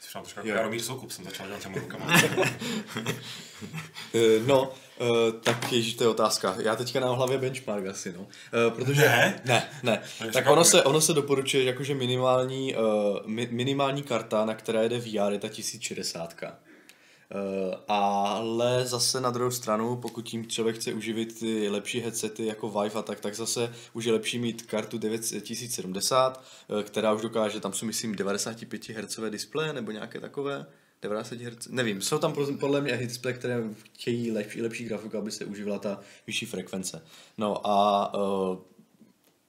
Jsi 0.00 0.12
tam 0.12 0.22
trošku 0.22 0.40
jako 0.40 0.48
Jaromír 0.48 0.82
Soukup, 0.82 1.10
jsem 1.10 1.24
začal 1.24 1.46
dělat 1.46 1.62
těma 1.62 1.78
rukama. 1.78 2.06
Eh, 4.14 4.40
no, 4.46 4.74
Uh, 5.00 5.40
tak 5.40 5.72
ježíš, 5.72 5.94
to 5.94 6.04
je 6.04 6.08
otázka. 6.08 6.56
Já 6.62 6.76
teďka 6.76 7.00
na 7.00 7.08
hlavě 7.12 7.38
benchmark 7.38 7.86
asi, 7.86 8.12
no. 8.12 8.20
Uh, 8.20 8.74
protože... 8.76 9.02
Ne? 9.02 9.40
Ne, 9.44 9.68
ne. 9.82 10.02
tak 10.32 10.50
ono 10.50 10.64
se, 10.64 10.82
ono 10.82 11.00
se 11.00 11.12
doporučuje, 11.12 11.64
jakože 11.64 11.94
minimální, 11.94 12.74
mi, 13.26 13.48
minimální 13.50 14.02
karta, 14.02 14.44
na 14.44 14.54
které 14.54 14.82
jede 14.82 14.98
VR, 14.98 15.32
je 15.32 15.38
ta 15.38 15.48
1060. 15.48 16.34
Uh, 17.34 17.74
ale 17.88 18.86
zase 18.86 19.20
na 19.20 19.30
druhou 19.30 19.50
stranu, 19.50 19.96
pokud 19.96 20.22
tím 20.22 20.46
člověk 20.46 20.76
chce 20.76 20.92
uživit 20.92 21.38
ty 21.38 21.68
lepší 21.68 22.00
headsety 22.00 22.46
jako 22.46 22.68
Vive 22.68 22.94
a 22.94 23.02
tak, 23.02 23.20
tak 23.20 23.34
zase 23.34 23.72
už 23.92 24.04
je 24.04 24.12
lepší 24.12 24.38
mít 24.38 24.62
kartu 24.62 24.98
9070, 24.98 26.44
uh, 26.68 26.82
která 26.82 27.12
už 27.12 27.22
dokáže, 27.22 27.60
tam 27.60 27.72
jsou 27.72 27.86
myslím 27.86 28.16
95 28.16 28.88
Hz 28.88 29.20
displeje 29.30 29.72
nebo 29.72 29.90
nějaké 29.90 30.20
takové. 30.20 30.66
90 31.02 31.40
Hz, 31.40 31.68
nevím, 31.68 32.02
jsou 32.02 32.18
tam 32.18 32.34
podle 32.60 32.80
mě 32.80 32.96
display, 32.96 33.34
které 33.34 33.62
chtějí 33.92 34.30
lepší, 34.30 34.62
lepší 34.62 34.84
grafiku, 34.84 35.18
aby 35.18 35.30
se 35.30 35.44
užívala 35.44 35.78
ta 35.78 36.00
vyšší 36.26 36.46
frekvence. 36.46 37.02
No 37.38 37.66
a 37.66 38.14
uh, 38.14 38.56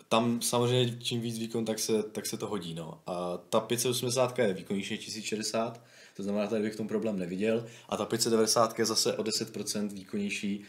tam 0.10 0.42
samozřejmě 0.42 0.98
čím 1.00 1.22
víc 1.22 1.40
výkon, 1.40 1.66
tak 1.66 1.80
se, 1.80 2.04
tak 2.04 2.26
se 2.26 2.38
to 2.38 2.48
hodí. 2.48 2.74
No. 2.74 3.02
A 3.08 3.38
ta 3.50 3.60
580 3.60 4.40
je 4.40 4.54
výkonnější 4.54 4.94
než 4.94 5.06
1060, 5.06 5.82
to 6.18 6.24
znamená, 6.24 6.48
tady 6.48 6.62
bych 6.62 6.74
v 6.74 6.78
tom 6.78 6.88
problém 6.88 7.20
neviděl. 7.20 7.66
A 7.90 7.98
ta 7.98 8.06
590 8.06 8.80
je 8.80 8.86
zase 8.86 9.14
o 9.18 9.24
10% 9.24 9.90
výkonnější 9.90 10.64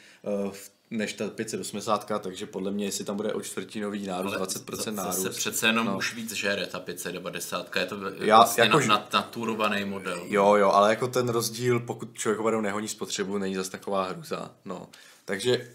uh, 0.47 0.53
než 0.91 1.13
ta 1.13 1.29
580, 1.29 2.11
takže 2.21 2.47
podle 2.47 2.71
mě, 2.71 2.85
jestli 2.85 3.05
tam 3.05 3.17
bude 3.17 3.33
o 3.33 3.41
čtvrtinový 3.41 4.07
nárůst, 4.07 4.35
Ale 4.35 4.47
20% 4.47 4.95
nárůst. 4.95 5.17
Zase 5.17 5.31
přece 5.39 5.67
jenom 5.67 5.87
no. 5.87 5.97
už 5.97 6.15
víc 6.15 6.33
žere 6.33 6.67
ta 6.67 6.81
590, 6.81 7.77
je 7.77 7.87
to 7.87 7.97
Já, 8.21 8.37
vlastně 8.37 8.63
jako, 8.63 8.81
na, 8.81 9.09
naturovaný 9.13 9.85
model. 9.85 10.25
Jo, 10.29 10.55
jo, 10.55 10.71
ale 10.71 10.91
jako 10.91 11.09
ten 11.09 11.29
rozdíl, 11.29 11.81
pokud 11.81 12.15
člověk 12.15 12.41
opravdu 12.41 12.61
nehoní 12.61 12.89
spotřebu, 12.89 13.39
není 13.39 13.55
zase 13.55 13.71
taková 13.71 14.05
hruza. 14.05 14.51
No. 14.65 14.89
Takže 15.25 15.71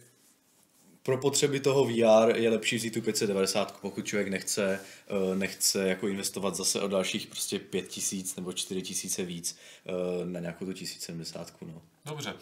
pro 1.03 1.17
potřeby 1.17 1.60
toho 1.60 1.86
VR 1.86 2.36
je 2.36 2.50
lepší 2.50 2.75
vzít 2.75 2.93
tu 2.93 3.01
590, 3.01 3.79
pokud 3.81 4.05
člověk 4.05 4.27
nechce, 4.27 4.79
eh, 5.07 5.36
nechce 5.36 5.88
jako 5.88 6.07
investovat 6.07 6.55
zase 6.55 6.81
o 6.81 6.88
dalších 6.88 7.27
prostě 7.27 7.60
5000 7.60 8.36
nebo 8.36 8.53
4000 8.53 9.25
víc 9.25 9.57
eh, 9.86 9.91
na 10.25 10.39
nějakou 10.39 10.65
tu 10.65 10.74
1070. 10.74 11.62
No. 11.62 11.81
Dobře. 12.05 12.33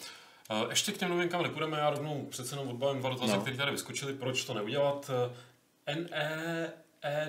Eh, 0.50 0.66
ještě 0.70 0.92
k 0.92 0.98
těm 0.98 1.10
novinkám 1.10 1.42
nepůjdeme, 1.42 1.78
já 1.78 1.90
rovnou 1.90 2.26
přece 2.30 2.54
jenom 2.54 2.68
odbavím 2.68 3.00
dva 3.00 3.10
dotazy, 3.10 3.32
no. 3.32 3.40
které 3.40 3.56
tady 3.56 3.70
vyskočily, 3.70 4.14
proč 4.14 4.44
to 4.44 4.54
neudělat. 4.54 5.10
NE, 5.86 6.72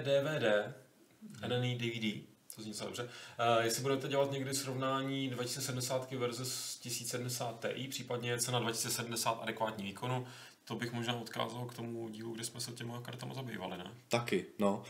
DVD, 0.03 0.73
NNE 1.47 1.75
DVD, 1.75 2.23
to 2.55 2.61
zní 2.61 2.71
docela 2.71 2.89
dobře. 2.89 3.03
Uh, 3.03 3.63
jestli 3.63 3.81
budete 3.81 4.07
dělat 4.07 4.31
někdy 4.31 4.53
srovnání 4.53 5.29
2070 5.29 6.11
versus 6.11 6.77
1070 6.79 7.65
Ti, 7.75 7.87
případně 7.87 8.31
je 8.31 8.39
cena 8.39 8.59
2070 8.59 9.39
adekvátní 9.41 9.83
výkonu, 9.83 10.27
to 10.65 10.75
bych 10.75 10.93
možná 10.93 11.15
odkázal 11.15 11.65
k 11.65 11.73
tomu 11.73 12.09
dílu, 12.09 12.33
kde 12.33 12.43
jsme 12.43 12.61
se 12.61 12.71
těma 12.71 13.01
kartama 13.01 13.33
zabývali, 13.33 13.77
ne? 13.77 13.91
Taky, 14.07 14.45
no. 14.59 14.83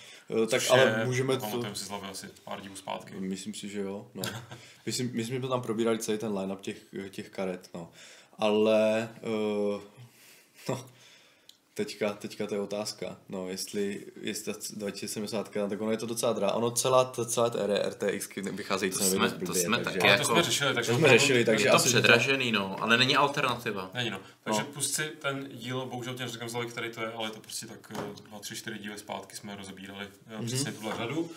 E, 0.44 0.48
tak 0.48 0.62
ale 0.70 0.82
je, 0.82 1.06
můžeme 1.06 1.38
to... 1.38 1.76
si 1.76 1.86
z 1.86 1.92
asi 1.92 2.28
pár 2.44 2.62
dílů 2.62 2.76
zpátky. 2.76 3.14
Myslím 3.20 3.54
si, 3.54 3.70
že 3.70 3.80
jo, 3.80 4.08
no. 4.14 4.24
myslím, 4.86 5.12
my 5.14 5.24
jsme 5.26 5.40
tam 5.40 5.62
probírali 5.62 6.00
celý 6.00 6.18
ten 6.18 6.38
line-up 6.38 6.62
těch, 6.62 6.78
těch 7.10 7.30
karet, 7.30 7.70
no. 7.74 7.92
Ale, 8.38 9.10
uh, 9.22 9.82
no, 10.70 10.86
Teďka, 11.76 12.14
teďka 12.14 12.48
to 12.48 12.56
je 12.56 12.62
otázka, 12.62 13.18
no, 13.30 13.50
jestli, 13.50 14.06
jestli 14.22 14.54
2070, 14.76 15.50
tak 15.50 15.82
ono 15.82 15.92
je 15.92 15.98
to 15.98 16.06
docela 16.06 16.34
drahé. 16.34 16.54
Ono 16.54 16.72
celá, 16.72 17.12
celá 17.26 17.50
ta 17.50 17.60
RTX 17.90 18.30
vycházejí 18.36 18.92
to 18.92 19.00
jsme, 19.00 19.30
blbě, 19.30 19.48
to 19.48 19.54
jsme 19.54 19.78
takže, 19.78 20.00
taky 20.00 20.12
jako, 20.12 20.24
to 20.24 20.34
jsme 20.34 20.44
řešili, 20.44 20.74
takže 20.74 20.92
to 20.92 20.98
jsme 20.98 21.10
řešili, 21.10 21.46
takže 21.46 21.68
je 21.68 21.72
to 21.72 21.78
předražený, 21.78 22.52
no, 22.52 22.84
ale 22.84 22.98
není 22.98 23.16
alternativa. 23.16 23.92
Není, 23.94 24.10
no. 24.10 24.20
Takže 24.44 24.62
no. 24.62 24.68
pust 24.74 24.96
si 24.96 25.04
ten 25.04 25.50
díl, 25.54 25.86
bohužel 25.86 26.14
tě 26.14 26.28
říkám 26.28 26.50
zlevy, 26.50 26.68
který 26.68 26.90
to 26.90 27.02
je, 27.02 27.12
ale 27.12 27.28
je 27.28 27.32
to 27.32 27.40
prostě 27.40 27.66
tak 27.66 27.92
2, 28.30 28.40
3, 28.40 28.56
4 28.56 28.80
díly 28.80 28.98
zpátky 28.98 29.36
jsme 29.36 29.56
rozebírali 29.56 30.06
mm-hmm. 30.06 30.46
přesně 30.46 30.72
tuhle 30.72 30.96
řadu. 30.98 31.30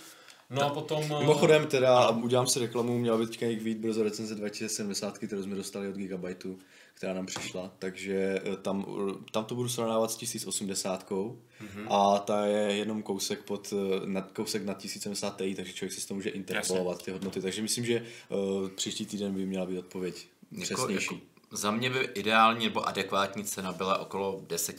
No 0.51 0.63
a 0.63 0.69
potom... 0.69 1.05
Eh, 1.05 1.19
Mimochodem 1.19 1.67
teda, 1.67 2.11
no. 2.11 2.21
udělám 2.21 2.47
si 2.47 2.59
reklamu, 2.59 2.99
měla 2.99 3.19
být 3.19 3.27
teďka 3.27 3.47
jít 3.47 3.79
brzo 3.79 4.03
recenze 4.03 4.35
2070, 4.35 5.19
kterou 5.19 5.43
jsme 5.43 5.57
dostali 5.57 5.89
od 5.89 5.97
Gigabyteu, 5.97 6.59
která 6.97 7.15
nám 7.15 7.27
přišla, 7.27 7.73
takže 7.79 8.43
eh, 8.45 8.57
tam, 8.57 8.87
tam 9.31 9.45
to 9.45 9.55
budu 9.55 9.69
srovnávat 9.69 10.11
s 10.11 10.17
1080 10.17 11.11
mm-hmm. 11.11 11.87
a 11.91 12.19
ta 12.19 12.47
je 12.47 12.77
jenom 12.77 13.03
kousek 13.03 13.43
pod, 13.43 13.75
eh, 13.77 14.07
nad, 14.07 14.33
kousek 14.33 14.65
nad 14.65 14.79
1070 14.79 15.37
Ti, 15.37 15.55
takže 15.55 15.73
člověk 15.73 15.93
si 15.93 16.01
s 16.01 16.07
tom 16.07 16.17
může 16.17 16.31
interpolovat 16.31 17.03
ty 17.03 17.11
hodnoty, 17.11 17.41
takže 17.41 17.63
myslím, 17.63 17.85
že 17.85 18.07
uh, 18.29 18.69
příští 18.69 19.07
týden 19.07 19.35
by 19.35 19.47
měla 19.47 19.67
být 19.67 19.79
odpověď 19.79 20.27
jako, 20.53 20.65
přesnější. 20.65 21.15
Jako, 21.15 21.27
za 21.51 21.71
mě 21.71 21.91
by 21.91 21.99
ideální 22.15 22.65
nebo 22.65 22.89
adekvátní 22.89 23.45
cena 23.45 23.73
byla 23.73 23.99
okolo 23.99 24.43
10 24.47 24.77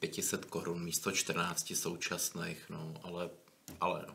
500 0.00 0.44
korun 0.44 0.84
místo 0.84 1.12
14 1.12 1.72
současných, 1.74 2.64
no, 2.70 2.94
ale, 3.02 3.30
ale 3.80 4.04
no 4.08 4.14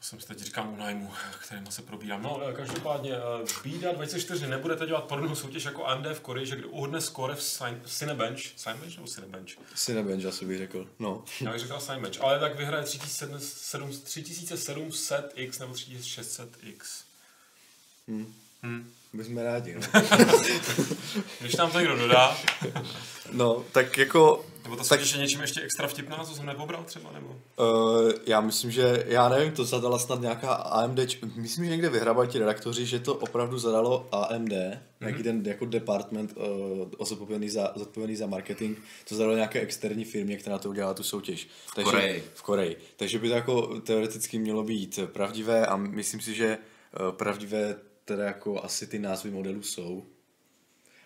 jsem 0.00 0.20
si 0.20 0.26
teď 0.26 0.38
říkám 0.38 0.72
u 0.72 0.76
nájmu, 0.76 1.12
kterým 1.40 1.66
se 1.66 1.82
probírám. 1.82 2.22
No, 2.22 2.40
eh, 2.48 2.52
každopádně, 2.52 3.12
uh, 3.12 3.20
Bída 3.62 3.92
24 3.92 4.46
nebudete 4.46 4.86
dělat 4.86 5.04
podobnou 5.04 5.34
soutěž 5.34 5.64
jako 5.64 5.86
AMD 5.86 6.14
v 6.14 6.20
Koreji, 6.20 6.46
že 6.46 6.56
kdo 6.56 6.68
uhodne 6.68 7.00
skóre 7.00 7.34
v 7.34 7.42
Cinebench, 7.86 8.40
Cinebench 8.56 8.96
nebo 8.96 9.08
Cinebench? 9.08 9.50
Cinebench 9.74 10.24
asi 10.24 10.44
bych 10.44 10.58
řekl, 10.58 10.88
no. 10.98 11.24
Já 11.40 11.52
bych 11.52 11.60
řekl 11.60 11.80
Cinebench, 11.80 12.20
ale 12.20 12.40
tak 12.40 12.56
vyhraje 12.56 12.84
3700X 12.84 15.60
nebo 15.60 15.72
3600X. 15.72 17.04
Hmm. 18.08 18.34
Hmm. 18.62 18.90
My 19.12 19.24
jsme 19.24 19.42
rádi, 19.42 19.74
no. 19.74 19.80
Když 21.40 21.54
tam 21.54 21.70
to 21.70 21.78
někdo 21.78 21.96
dodá. 21.96 22.36
No, 23.32 23.64
tak 23.72 23.98
jako... 23.98 24.44
Nebo 24.62 24.76
to 24.76 24.84
tak... 24.84 25.00
je 25.00 25.18
něčím 25.18 25.40
ještě 25.40 25.60
extra 25.60 25.88
vtipná, 25.88 26.24
co 26.24 26.34
jsem 26.34 26.46
nepobral 26.46 26.84
třeba, 26.84 27.12
nebo? 27.12 27.28
Uh, 27.28 28.12
já 28.26 28.40
myslím, 28.40 28.70
že, 28.70 29.04
já 29.06 29.28
nevím, 29.28 29.52
to 29.52 29.64
zadala 29.64 29.98
snad 29.98 30.20
nějaká 30.20 30.52
AMD, 30.52 30.98
myslím, 31.36 31.64
že 31.64 31.70
někde 31.70 31.88
vyhrávali 31.88 32.28
ti 32.28 32.38
redaktoři, 32.38 32.86
že 32.86 32.98
to 32.98 33.14
opravdu 33.14 33.58
zadalo 33.58 34.08
AMD, 34.12 34.48
mm-hmm. 34.48 34.78
nějaký 35.00 35.22
ten 35.22 35.46
jako 35.46 35.64
department 35.64 36.34
uh, 36.36 37.06
zodpovědný, 37.06 37.48
za, 37.48 37.72
zodpovědný 37.76 38.16
za 38.16 38.26
marketing, 38.26 38.78
to 39.08 39.14
zadalo 39.14 39.34
nějaké 39.34 39.60
externí 39.60 40.04
firmě, 40.04 40.36
která 40.36 40.58
to 40.58 40.68
udělala 40.68 40.94
tu 40.94 41.02
soutěž. 41.02 41.48
V 41.66 41.74
Takže, 41.74 41.90
Koreji. 41.90 42.24
V 42.34 42.42
Koreji. 42.42 42.76
Takže 42.96 43.18
by 43.18 43.28
to 43.28 43.34
jako 43.34 43.80
teoreticky 43.80 44.38
mělo 44.38 44.62
být 44.62 44.98
pravdivé 45.12 45.66
a 45.66 45.76
myslím 45.76 46.20
si, 46.20 46.34
že 46.34 46.58
uh, 47.00 47.12
pravdivé 47.12 47.76
teda 48.08 48.24
jako 48.24 48.64
asi 48.64 48.86
ty 48.86 48.98
názvy 48.98 49.30
modelů 49.30 49.62
jsou, 49.62 50.06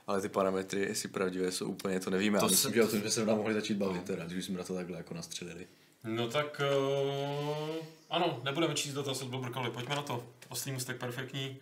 ale 0.06 0.20
ty 0.20 0.28
parametry, 0.28 0.80
jestli 0.80 1.08
pravdivé 1.08 1.52
jsou 1.52 1.66
úplně, 1.66 2.00
to 2.00 2.10
nevíme. 2.10 2.38
To 2.38 2.44
a 2.44 2.48
myslím, 2.48 2.70
se... 2.72 2.76
že 2.76 2.84
o 2.84 2.88
tom 2.88 3.00
jsme 3.00 3.10
se 3.10 3.24
mohli 3.24 3.54
začít 3.54 3.76
bavit, 3.76 4.02
teda, 4.02 4.24
když 4.24 4.44
jsme 4.44 4.58
na 4.58 4.64
to 4.64 4.74
takhle 4.74 4.96
jako 4.96 5.14
nastřelili. 5.14 5.66
No 6.04 6.28
tak 6.28 6.60
uh, 6.60 7.86
ano, 8.10 8.40
nebudeme 8.44 8.74
číst 8.74 8.92
do 8.92 9.02
toho, 9.02 9.14
se 9.14 9.24
brkali. 9.24 9.70
Pojďme 9.70 9.94
na 9.94 10.02
to. 10.02 10.26
Oslý 10.48 10.72
mustek 10.72 10.96
perfektní. 10.98 11.56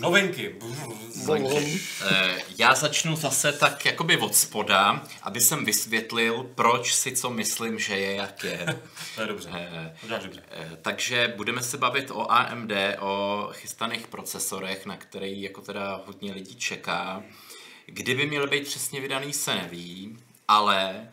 Novinky. 0.00 0.54
Novinky. 1.26 1.80
Eh, 2.10 2.42
já 2.58 2.74
začnu 2.74 3.16
zase 3.16 3.52
tak 3.52 3.84
jakoby 3.86 4.16
od 4.16 4.34
spoda, 4.34 5.02
aby 5.22 5.40
jsem 5.40 5.64
vysvětlil, 5.64 6.50
proč 6.54 6.94
si 6.94 7.16
co 7.16 7.30
myslím, 7.30 7.78
že 7.78 7.96
je, 7.98 8.14
jak 8.14 8.44
je. 8.44 8.66
to 9.14 9.20
je 9.20 9.26
dobře. 9.26 9.50
Eh, 9.52 10.18
dobře. 10.22 10.42
Eh, 10.50 10.78
takže 10.82 11.34
budeme 11.36 11.62
se 11.62 11.76
bavit 11.76 12.10
o 12.10 12.32
AMD, 12.32 12.72
o 13.00 13.48
chystaných 13.52 14.06
procesorech, 14.06 14.86
na 14.86 14.96
který 14.96 15.42
jako 15.42 15.60
teda 15.60 16.02
hodně 16.06 16.32
lidí 16.32 16.56
čeká. 16.56 17.22
Kdyby 17.86 18.26
měl 18.26 18.48
být 18.48 18.64
přesně 18.64 19.00
vydaný, 19.00 19.32
se 19.32 19.54
neví, 19.54 20.18
ale 20.48 21.08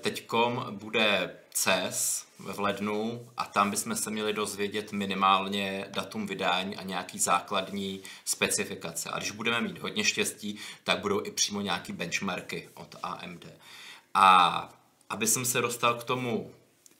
teďkom 0.00 0.66
bude 0.70 1.30
CES, 1.52 2.25
v 2.38 2.60
lednu 2.60 3.28
a 3.36 3.44
tam 3.44 3.70
bychom 3.70 3.96
se 3.96 4.10
měli 4.10 4.32
dozvědět 4.32 4.92
minimálně 4.92 5.86
datum 5.90 6.26
vydání 6.26 6.76
a 6.76 6.82
nějaký 6.82 7.18
základní 7.18 8.00
specifikace. 8.24 9.10
A 9.10 9.18
když 9.18 9.30
budeme 9.30 9.60
mít 9.60 9.78
hodně 9.78 10.04
štěstí, 10.04 10.58
tak 10.84 11.00
budou 11.00 11.26
i 11.26 11.30
přímo 11.30 11.60
nějaký 11.60 11.92
benchmarky 11.92 12.68
od 12.74 12.96
AMD. 13.02 13.46
A 14.14 14.68
aby 15.10 15.26
jsem 15.26 15.44
se 15.44 15.60
dostal 15.60 15.94
k 15.94 16.04
tomu, 16.04 16.50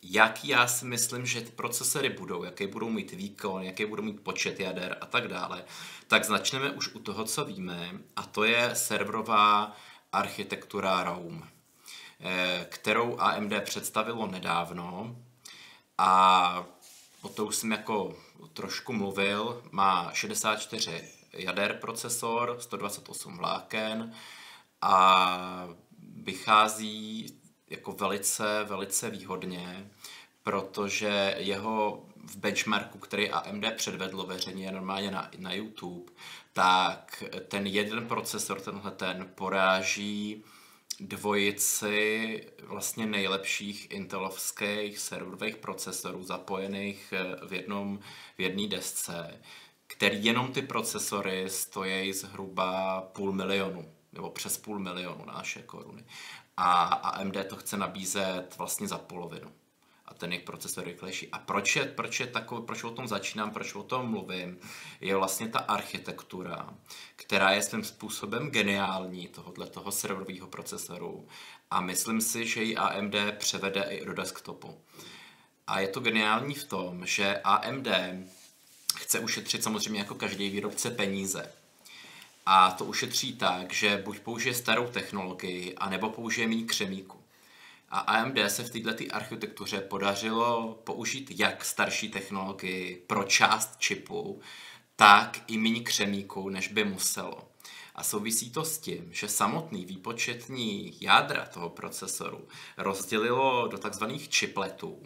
jaký 0.02 0.48
já 0.48 0.66
si 0.66 0.84
myslím, 0.84 1.26
že 1.26 1.40
ty 1.40 1.52
procesory 1.52 2.10
budou, 2.10 2.44
jaký 2.44 2.66
budou 2.66 2.90
mít 2.90 3.12
výkon, 3.12 3.62
jaký 3.62 3.86
budou 3.86 4.02
mít 4.02 4.20
počet 4.20 4.60
jader 4.60 4.98
a 5.00 5.06
tak 5.06 5.28
dále, 5.28 5.64
tak 6.06 6.24
začneme 6.24 6.70
už 6.70 6.94
u 6.94 6.98
toho, 6.98 7.24
co 7.24 7.44
víme, 7.44 7.90
a 8.16 8.22
to 8.22 8.44
je 8.44 8.70
serverová 8.74 9.76
architektura 10.12 11.04
ROM, 11.04 11.48
eh, 12.20 12.66
kterou 12.70 13.16
AMD 13.20 13.60
představilo 13.60 14.26
nedávno 14.26 15.16
a 15.98 16.66
o 17.22 17.28
to 17.28 17.46
už 17.46 17.56
jsem 17.56 17.72
jako 17.72 18.16
trošku 18.52 18.92
mluvil, 18.92 19.62
má 19.70 20.10
64 20.12 21.10
jader 21.32 21.78
procesor, 21.80 22.56
128 22.60 23.36
vláken 23.36 24.14
a 24.82 25.68
vychází 26.22 27.26
jako 27.70 27.92
velice, 27.92 28.64
velice 28.64 29.10
výhodně, 29.10 29.90
protože 30.42 31.34
jeho 31.38 32.06
v 32.26 32.36
benchmarku, 32.36 32.98
který 32.98 33.30
AMD 33.30 33.64
předvedlo 33.76 34.26
veřejně 34.26 34.72
normálně 34.72 35.10
na, 35.10 35.30
na 35.38 35.52
YouTube, 35.52 36.12
tak 36.52 37.24
ten 37.48 37.66
jeden 37.66 38.08
procesor, 38.08 38.60
tenhle 38.60 38.90
ten 38.90 39.28
poráží 39.34 40.44
dvojici 41.00 42.46
vlastně 42.62 43.06
nejlepších 43.06 43.90
intelovských 43.90 44.98
serverových 44.98 45.56
procesorů 45.56 46.22
zapojených 46.22 47.12
eh, 47.12 47.46
v 47.46 47.52
jednom 47.52 47.98
v 48.38 48.40
jedné 48.40 48.68
desce, 48.68 49.40
který 49.86 50.24
jenom 50.24 50.52
ty 50.52 50.62
procesory 50.62 51.50
stojí 51.50 52.12
zhruba 52.12 53.00
půl 53.00 53.32
milionu 53.32 53.92
nebo 54.12 54.30
přes 54.30 54.58
půl 54.58 54.78
milionu 54.78 55.24
naše 55.24 55.62
koruny. 55.62 56.04
A 56.56 56.82
AMD 56.82 57.36
to 57.48 57.56
chce 57.56 57.76
nabízet 57.76 58.54
vlastně 58.58 58.88
za 58.88 58.98
polovinu 58.98 59.52
a 60.08 60.14
ten 60.14 60.32
jejich 60.32 60.44
procesor 60.44 60.84
rychlejší. 60.84 61.28
A 61.32 61.38
proč, 61.38 61.76
je, 61.76 61.84
proč, 61.84 62.20
je 62.20 62.26
takový, 62.26 62.66
proč 62.66 62.84
o 62.84 62.90
tom 62.90 63.08
začínám, 63.08 63.50
proč 63.50 63.74
o 63.74 63.82
tom 63.82 64.10
mluvím, 64.10 64.58
je 65.00 65.16
vlastně 65.16 65.48
ta 65.48 65.58
architektura, 65.58 66.74
která 67.16 67.50
je 67.50 67.62
svým 67.62 67.84
způsobem 67.84 68.50
geniální 68.50 69.28
tohohle 69.28 69.66
toho 69.66 69.92
serverového 69.92 70.46
procesoru 70.46 71.28
a 71.70 71.80
myslím 71.80 72.20
si, 72.20 72.46
že 72.46 72.62
ji 72.62 72.76
AMD 72.76 73.14
převede 73.38 73.82
i 73.82 74.04
do 74.04 74.14
desktopu. 74.14 74.80
A 75.66 75.80
je 75.80 75.88
to 75.88 76.00
geniální 76.00 76.54
v 76.54 76.64
tom, 76.64 77.06
že 77.06 77.40
AMD 77.44 77.88
chce 78.96 79.20
ušetřit 79.20 79.62
samozřejmě 79.62 80.00
jako 80.00 80.14
každý 80.14 80.50
výrobce 80.50 80.90
peníze. 80.90 81.52
A 82.46 82.70
to 82.70 82.84
ušetří 82.84 83.36
tak, 83.36 83.72
že 83.72 84.02
buď 84.04 84.18
použije 84.20 84.54
starou 84.54 84.86
technologii, 84.86 85.74
anebo 85.74 86.10
použije 86.10 86.48
méně 86.48 86.64
křemíku. 86.64 87.25
A 87.88 87.98
AMD 87.98 88.38
se 88.48 88.64
v 88.64 88.70
této 88.70 89.04
architektuře 89.12 89.80
podařilo 89.80 90.78
použít 90.84 91.40
jak 91.40 91.64
starší 91.64 92.08
technologii 92.08 93.04
pro 93.06 93.24
část 93.24 93.76
čipu, 93.78 94.40
tak 94.96 95.40
i 95.46 95.58
méně 95.58 95.80
křemíku, 95.80 96.48
než 96.48 96.68
by 96.68 96.84
muselo. 96.84 97.48
A 97.94 98.02
souvisí 98.02 98.50
to 98.50 98.64
s 98.64 98.78
tím, 98.78 99.08
že 99.10 99.28
samotný 99.28 99.84
výpočetní 99.84 100.96
jádra 101.00 101.46
toho 101.46 101.70
procesoru 101.70 102.48
rozdělilo 102.76 103.68
do 103.68 103.78
takzvaných 103.78 104.28
chipletů. 104.34 105.02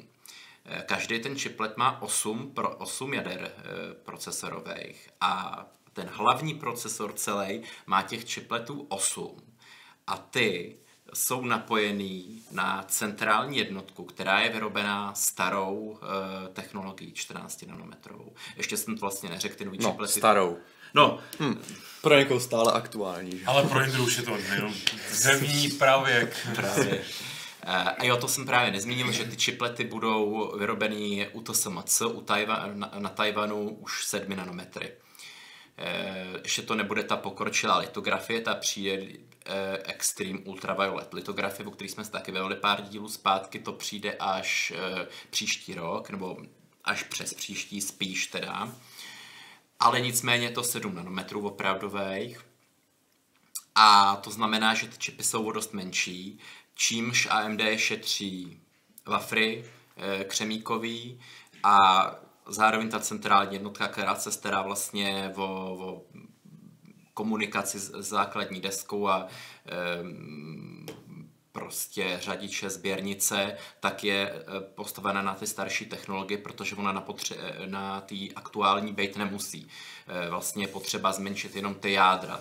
Eh, 0.65 0.85
každý 0.89 1.21
ten 1.21 1.39
chiplet 1.39 1.77
má 1.77 2.03
8, 2.03 2.51
pro 2.55 2.77
8 2.77 3.15
jader 3.15 3.41
e, 3.41 3.95
procesorových 3.95 5.09
a 5.21 5.65
ten 5.93 6.09
hlavní 6.13 6.55
procesor 6.55 7.13
celý 7.13 7.63
má 7.87 8.03
těch 8.03 8.25
chipletů 8.25 8.87
8. 8.89 9.37
A 10.07 10.17
ty 10.17 10.79
jsou 11.15 11.45
napojený 11.45 12.43
na 12.51 12.85
centrální 12.89 13.59
jednotku, 13.59 14.05
která 14.05 14.41
je 14.41 14.51
vyrobená 14.51 15.15
starou 15.15 15.99
e, 16.03 16.49
technologií 16.49 17.13
14 17.13 17.63
nanometrovou. 17.67 18.33
Ještě 18.57 18.77
jsem 18.77 18.95
to 18.95 19.01
vlastně 19.01 19.31
neřekl, 19.31 19.55
ty 19.55 19.65
nový 19.65 19.79
no, 19.81 19.91
čiplety. 19.91 20.13
starou. 20.13 20.59
No. 20.95 21.19
Hm. 21.41 21.63
Pro 22.03 22.19
někoho 22.19 22.41
stále 22.41 22.73
aktuální. 22.73 23.39
Že? 23.39 23.45
Ale 23.47 23.63
pro 23.63 23.85
Indru 23.85 24.05
už 24.05 24.17
je 24.17 24.23
to 24.23 24.37
jenom 24.55 24.75
zemní 25.11 25.69
pravěk. 25.71 26.37
Právě. 26.55 27.01
Eh, 27.63 27.73
a 27.73 28.05
jo, 28.05 28.17
to 28.17 28.29
jsem 28.29 28.47
právě 28.47 28.71
nezmínil, 28.73 29.13
že 29.13 29.25
ty 29.25 29.37
čiplety 29.37 29.85
budou 29.85 30.53
vyrobeny 30.59 31.29
u 31.33 31.43
TSMC, 31.43 32.01
u 32.01 32.21
Tajva, 32.21 32.71
na, 32.75 32.93
na 32.99 33.09
Tajvanu 33.09 33.69
už 33.69 34.07
7 34.07 34.37
nanometry. 34.37 34.93
Eh, 35.83 36.41
ještě 36.43 36.63
to 36.63 36.75
nebude 36.75 37.03
ta 37.03 37.17
pokročilá 37.17 37.79
litografie, 37.79 38.41
ta 38.41 38.55
přijde 38.55 39.07
eh, 39.47 39.79
Extreme 39.85 40.39
Ultraviolet 40.39 41.15
litografie, 41.15 41.67
o 41.67 41.71
který 41.71 41.91
jsme 41.91 42.05
se 42.05 42.11
taky 42.11 42.33
vevali 42.33 42.57
pár 42.57 42.83
dílů 42.83 43.09
zpátky, 43.09 43.59
to 43.59 43.73
přijde 43.73 44.17
až 44.17 44.73
eh, 44.77 45.07
příští 45.31 45.75
rok, 45.75 46.11
nebo 46.11 46.37
až 46.85 47.03
přes 47.03 47.35
příští 47.35 47.81
spíš 47.81 48.27
teda. 48.27 48.73
Ale 49.81 50.01
nicméně 50.01 50.51
to 50.51 50.63
7 50.63 50.95
nanometrů 50.95 51.47
opravdových. 51.47 52.47
A 53.75 54.17
to 54.17 54.31
znamená, 54.31 54.75
že 54.75 54.87
ty 54.87 54.99
čipy 54.99 55.23
jsou 55.23 55.45
o 55.45 55.53
dost 55.53 55.73
menší, 55.73 56.39
čímž 56.75 57.27
AMD 57.31 57.61
šetří 57.77 58.61
wafry 59.07 59.65
křemíkový 60.29 61.21
a 61.63 62.11
zároveň 62.47 62.89
ta 62.89 63.01
centrální 63.01 63.55
jednotka, 63.55 63.89
která 63.89 64.15
se 64.15 64.33
stará 64.33 64.63
vlastně 64.63 65.33
o, 65.37 65.43
o 65.43 66.03
komunikaci 67.15 67.79
s 67.79 67.91
základní 67.91 68.61
deskou 68.61 69.09
a 69.09 69.29
prostě 71.53 72.19
řadiče, 72.21 72.71
sběrnice, 72.71 73.57
tak 73.81 74.05
je 74.05 74.33
eh, 74.33 74.61
postavena 74.75 75.23
na 75.23 75.35
ty 75.35 75.47
starší 75.47 75.87
technologie, 75.87 76.39
protože 76.39 76.77
ona 76.77 76.93
na, 76.93 77.03
potře- 77.03 77.37
eh, 77.39 77.67
na 77.67 78.01
ty 78.01 78.33
aktuální 78.35 78.93
být 78.93 79.17
nemusí. 79.17 79.69
Eh, 80.09 80.31
vlastně 80.31 80.65
je 80.65 80.69
potřeba 80.69 81.13
zmenšit 81.13 81.57
jenom 81.57 81.75
ty 81.75 81.93
jádra, 81.93 82.41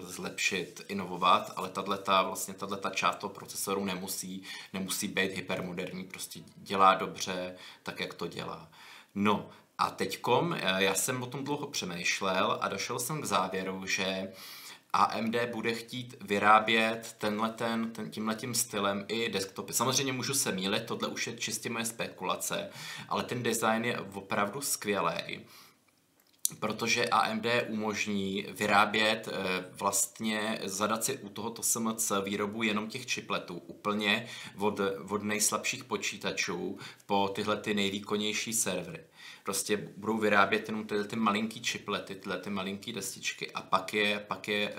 zlepšit, 0.00 0.84
inovovat, 0.88 1.52
ale 1.56 1.68
tato, 1.68 1.96
vlastně 2.26 2.54
tato 2.54 2.90
část 2.90 3.16
toho 3.16 3.34
procesoru 3.34 3.84
nemusí, 3.84 4.42
nemusí 4.72 5.08
být 5.08 5.32
hypermoderní, 5.32 6.04
prostě 6.04 6.40
dělá 6.56 6.94
dobře 6.94 7.56
tak, 7.82 8.00
jak 8.00 8.14
to 8.14 8.26
dělá. 8.26 8.68
No 9.14 9.48
a 9.78 9.90
teďkom, 9.90 10.56
já 10.76 10.94
jsem 10.94 11.22
o 11.22 11.26
tom 11.26 11.44
dlouho 11.44 11.66
přemýšlel 11.66 12.58
a 12.60 12.68
došel 12.68 12.98
jsem 12.98 13.22
k 13.22 13.24
závěru, 13.24 13.86
že 13.86 14.32
AMD 14.92 15.36
bude 15.52 15.74
chtít 15.74 16.14
vyrábět 16.20 17.16
tenhle 17.18 17.50
ten, 17.50 17.90
ten, 17.90 18.10
tímhletím 18.10 18.54
stylem 18.54 19.04
i 19.08 19.28
desktopy. 19.28 19.72
Samozřejmě 19.72 20.12
můžu 20.12 20.34
se 20.34 20.52
mílit, 20.52 20.84
tohle 20.84 21.08
už 21.08 21.26
je 21.26 21.36
čistě 21.36 21.70
moje 21.70 21.84
spekulace, 21.84 22.70
ale 23.08 23.22
ten 23.22 23.42
design 23.42 23.84
je 23.84 24.00
opravdu 24.00 24.60
skvělý 24.60 25.40
protože 26.54 27.08
AMD 27.08 27.46
umožní 27.68 28.46
vyrábět 28.50 29.28
eh, 29.28 29.64
vlastně, 29.72 30.60
zadat 30.64 31.04
si 31.04 31.18
u 31.18 31.28
tohoto 31.28 31.62
SMC 31.62 32.12
výrobu 32.24 32.62
jenom 32.62 32.88
těch 32.88 33.12
chipletů, 33.12 33.54
úplně 33.54 34.26
od, 34.58 34.80
od 35.08 35.22
nejslabších 35.22 35.84
počítačů 35.84 36.78
po 37.06 37.28
tyhle 37.34 37.56
ty 37.56 37.74
nejvýkonnější 37.74 38.52
servery. 38.52 39.00
Prostě 39.44 39.76
budou 39.96 40.18
vyrábět 40.18 40.68
jenom 40.68 40.86
tyhle 40.86 41.04
ty 41.04 41.16
malinký 41.16 41.60
čiplety, 41.60 42.14
tyhle 42.14 42.38
ty 42.38 42.50
malinký 42.50 42.92
destičky 42.92 43.50
a 43.50 43.62
pak 43.62 43.94
je, 43.94 44.24
pak 44.28 44.48
je 44.48 44.74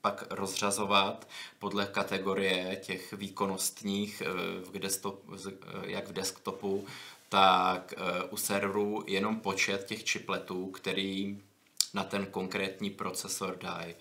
pak 0.00 0.24
rozřazovat 0.30 1.28
podle 1.58 1.86
kategorie 1.86 2.76
těch 2.76 3.12
výkonnostních, 3.12 4.22
v 4.64 4.76
eh, 4.76 4.78
desktop, 4.78 5.22
eh, 5.46 5.52
jak 5.82 6.08
v 6.08 6.12
desktopu, 6.12 6.86
tak 7.28 7.94
eh, 7.96 8.24
u 8.30 8.36
serveru 8.36 9.04
jenom 9.06 9.40
počet 9.40 9.84
těch 9.84 10.10
chipletů, 10.10 10.66
který 10.66 11.42
na 11.94 12.04
ten 12.04 12.26
konkrétní 12.26 12.90
procesor 12.90 13.58
dají. 13.62 13.94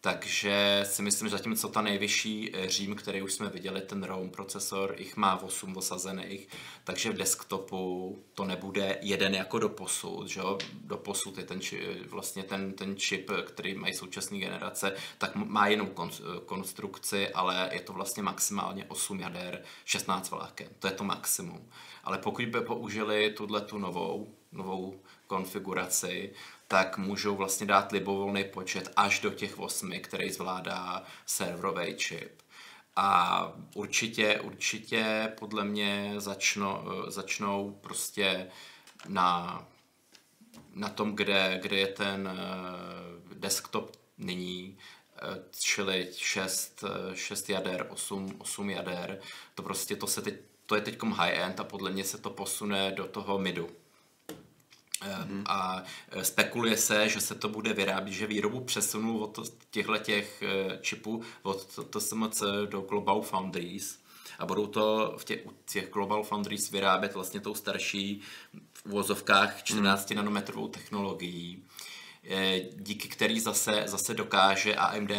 Takže 0.00 0.84
si 0.84 1.02
myslím, 1.02 1.28
že 1.28 1.36
zatímco 1.36 1.68
ta 1.68 1.82
nejvyšší 1.82 2.50
eh, 2.54 2.68
Řím, 2.68 2.94
který 2.94 3.22
už 3.22 3.32
jsme 3.32 3.48
viděli, 3.48 3.80
ten 3.80 4.02
ROM 4.02 4.30
procesor, 4.30 4.94
jich 4.98 5.16
má 5.16 5.42
8 5.42 5.76
osazených, 5.76 6.48
takže 6.84 7.10
v 7.10 7.16
desktopu 7.16 8.18
to 8.34 8.44
nebude 8.44 8.98
jeden 9.00 9.34
jako 9.34 9.58
do 9.58 9.68
posud, 9.68 10.28
že 10.28 10.40
jo? 10.40 10.58
Do 10.72 10.96
posud 10.96 11.38
je 11.38 11.44
ten, 11.44 11.60
vlastně 12.08 12.42
ten, 12.42 12.72
ten 12.72 12.96
čip, 12.96 13.30
který 13.46 13.74
mají 13.74 13.94
současné 13.94 14.38
generace, 14.38 14.92
tak 15.18 15.34
má 15.34 15.68
jinou 15.68 15.94
konstrukci, 16.46 17.28
ale 17.28 17.70
je 17.72 17.80
to 17.80 17.92
vlastně 17.92 18.22
maximálně 18.22 18.84
8 18.84 19.20
jader, 19.20 19.62
16 19.84 20.30
vláken. 20.30 20.68
To 20.78 20.86
je 20.86 20.92
to 20.92 21.04
maximum. 21.04 21.68
Ale 22.04 22.18
pokud 22.18 22.44
by 22.44 22.60
použili 22.60 23.30
tuhle 23.30 23.60
tu 23.60 23.78
novou, 23.78 24.34
novou 24.52 25.00
konfiguraci, 25.26 26.32
tak 26.68 26.98
můžou 26.98 27.36
vlastně 27.36 27.66
dát 27.66 27.92
libovolný 27.92 28.44
počet 28.44 28.92
až 28.96 29.20
do 29.20 29.30
těch 29.30 29.58
osmi, 29.58 30.00
který 30.00 30.30
zvládá 30.30 31.04
serverový 31.26 31.94
čip. 31.96 32.42
A 32.96 33.52
určitě, 33.74 34.40
určitě 34.40 35.32
podle 35.38 35.64
mě 35.64 36.14
začnou, 36.16 36.82
začnou 37.08 37.78
prostě 37.80 38.50
na, 39.08 39.64
na 40.74 40.88
tom, 40.88 41.16
kde, 41.16 41.58
kde 41.62 41.76
je 41.76 41.86
ten 41.86 42.28
eh, 42.28 43.34
desktop 43.34 43.96
nyní, 44.18 44.78
eh, 45.16 45.42
čili 45.58 46.08
6, 46.16 46.84
6 47.14 47.50
jader, 47.50 47.86
8, 47.90 48.34
8 48.38 48.70
jader, 48.70 49.20
to 49.54 49.62
prostě 49.62 49.96
to 49.96 50.06
se 50.06 50.22
teď, 50.22 50.34
to 50.66 50.74
je 50.74 50.80
teď 50.80 51.02
high-end 51.02 51.60
a 51.60 51.64
podle 51.64 51.90
mě 51.90 52.04
se 52.04 52.18
to 52.18 52.30
posune 52.30 52.90
do 52.90 53.06
toho 53.06 53.38
midu. 53.38 53.70
Mm-hmm. 55.02 55.42
A 55.46 55.82
e, 56.10 56.24
spekuluje 56.24 56.76
se, 56.76 57.08
že 57.08 57.20
se 57.20 57.34
to 57.34 57.48
bude 57.48 57.72
vyrábět, 57.72 58.12
že 58.12 58.26
výrobu 58.26 58.60
přesunou 58.60 59.18
od 59.18 59.38
těchto 59.70 59.98
těch 59.98 60.42
e, 60.42 60.78
čipů 60.82 61.22
od 61.42 61.78
TSMC 61.90 62.42
do 62.66 62.80
Global 62.80 63.22
Foundries 63.22 63.98
a 64.38 64.46
budou 64.46 64.66
to 64.66 65.14
v 65.18 65.24
těch, 65.24 65.40
těch 65.64 65.90
Global 65.90 66.22
Foundries 66.22 66.70
vyrábět 66.70 67.14
vlastně 67.14 67.40
tou 67.40 67.54
starší 67.54 68.20
v 68.72 68.86
uvozovkách 68.86 69.62
14 69.62 70.10
mm. 70.10 70.16
nanometrovou 70.16 70.68
technologií. 70.68 71.64
Eh, 72.28 72.60
díky 72.76 73.08
který 73.08 73.40
zase, 73.40 73.82
zase 73.86 74.14
dokáže 74.14 74.76
AMD 74.76 75.10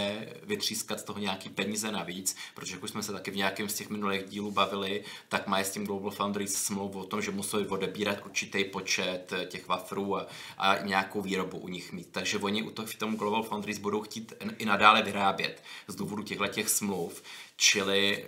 vytřískat 0.43 0.99
z 0.99 1.03
toho 1.03 1.19
nějaký 1.19 1.49
peníze 1.49 1.91
navíc, 1.91 2.35
protože 2.55 2.73
jak 2.75 2.83
už 2.83 2.89
jsme 2.89 3.03
se 3.03 3.11
taky 3.11 3.31
v 3.31 3.35
nějakém 3.35 3.69
z 3.69 3.73
těch 3.73 3.89
minulých 3.89 4.23
dílů 4.23 4.51
bavili, 4.51 5.03
tak 5.29 5.47
má 5.47 5.59
s 5.59 5.71
tím 5.71 5.85
Global 5.85 6.11
Foundries 6.11 6.53
smlouvu 6.53 6.99
o 6.99 7.03
tom, 7.03 7.21
že 7.21 7.31
museli 7.31 7.67
odebírat 7.67 8.25
určitý 8.25 8.63
počet 8.63 9.33
eh, 9.33 9.45
těch 9.45 9.67
wafrů 9.67 10.17
a, 10.17 10.27
a 10.57 10.81
nějakou 10.81 11.21
výrobu 11.21 11.57
u 11.57 11.67
nich 11.67 11.91
mít. 11.91 12.07
Takže 12.11 12.37
oni 12.37 12.63
u 12.63 12.71
toho 12.71 12.85
v 12.85 12.95
tom 12.95 13.15
Global 13.15 13.43
Foundries 13.43 13.77
budou 13.77 14.01
chtít 14.01 14.33
i 14.57 14.65
nadále 14.65 15.01
vyrábět 15.01 15.63
z 15.87 15.95
důvodu 15.95 16.23
těchto 16.23 16.47
těch 16.47 16.69
smluv, 16.69 17.23
čili 17.55 18.25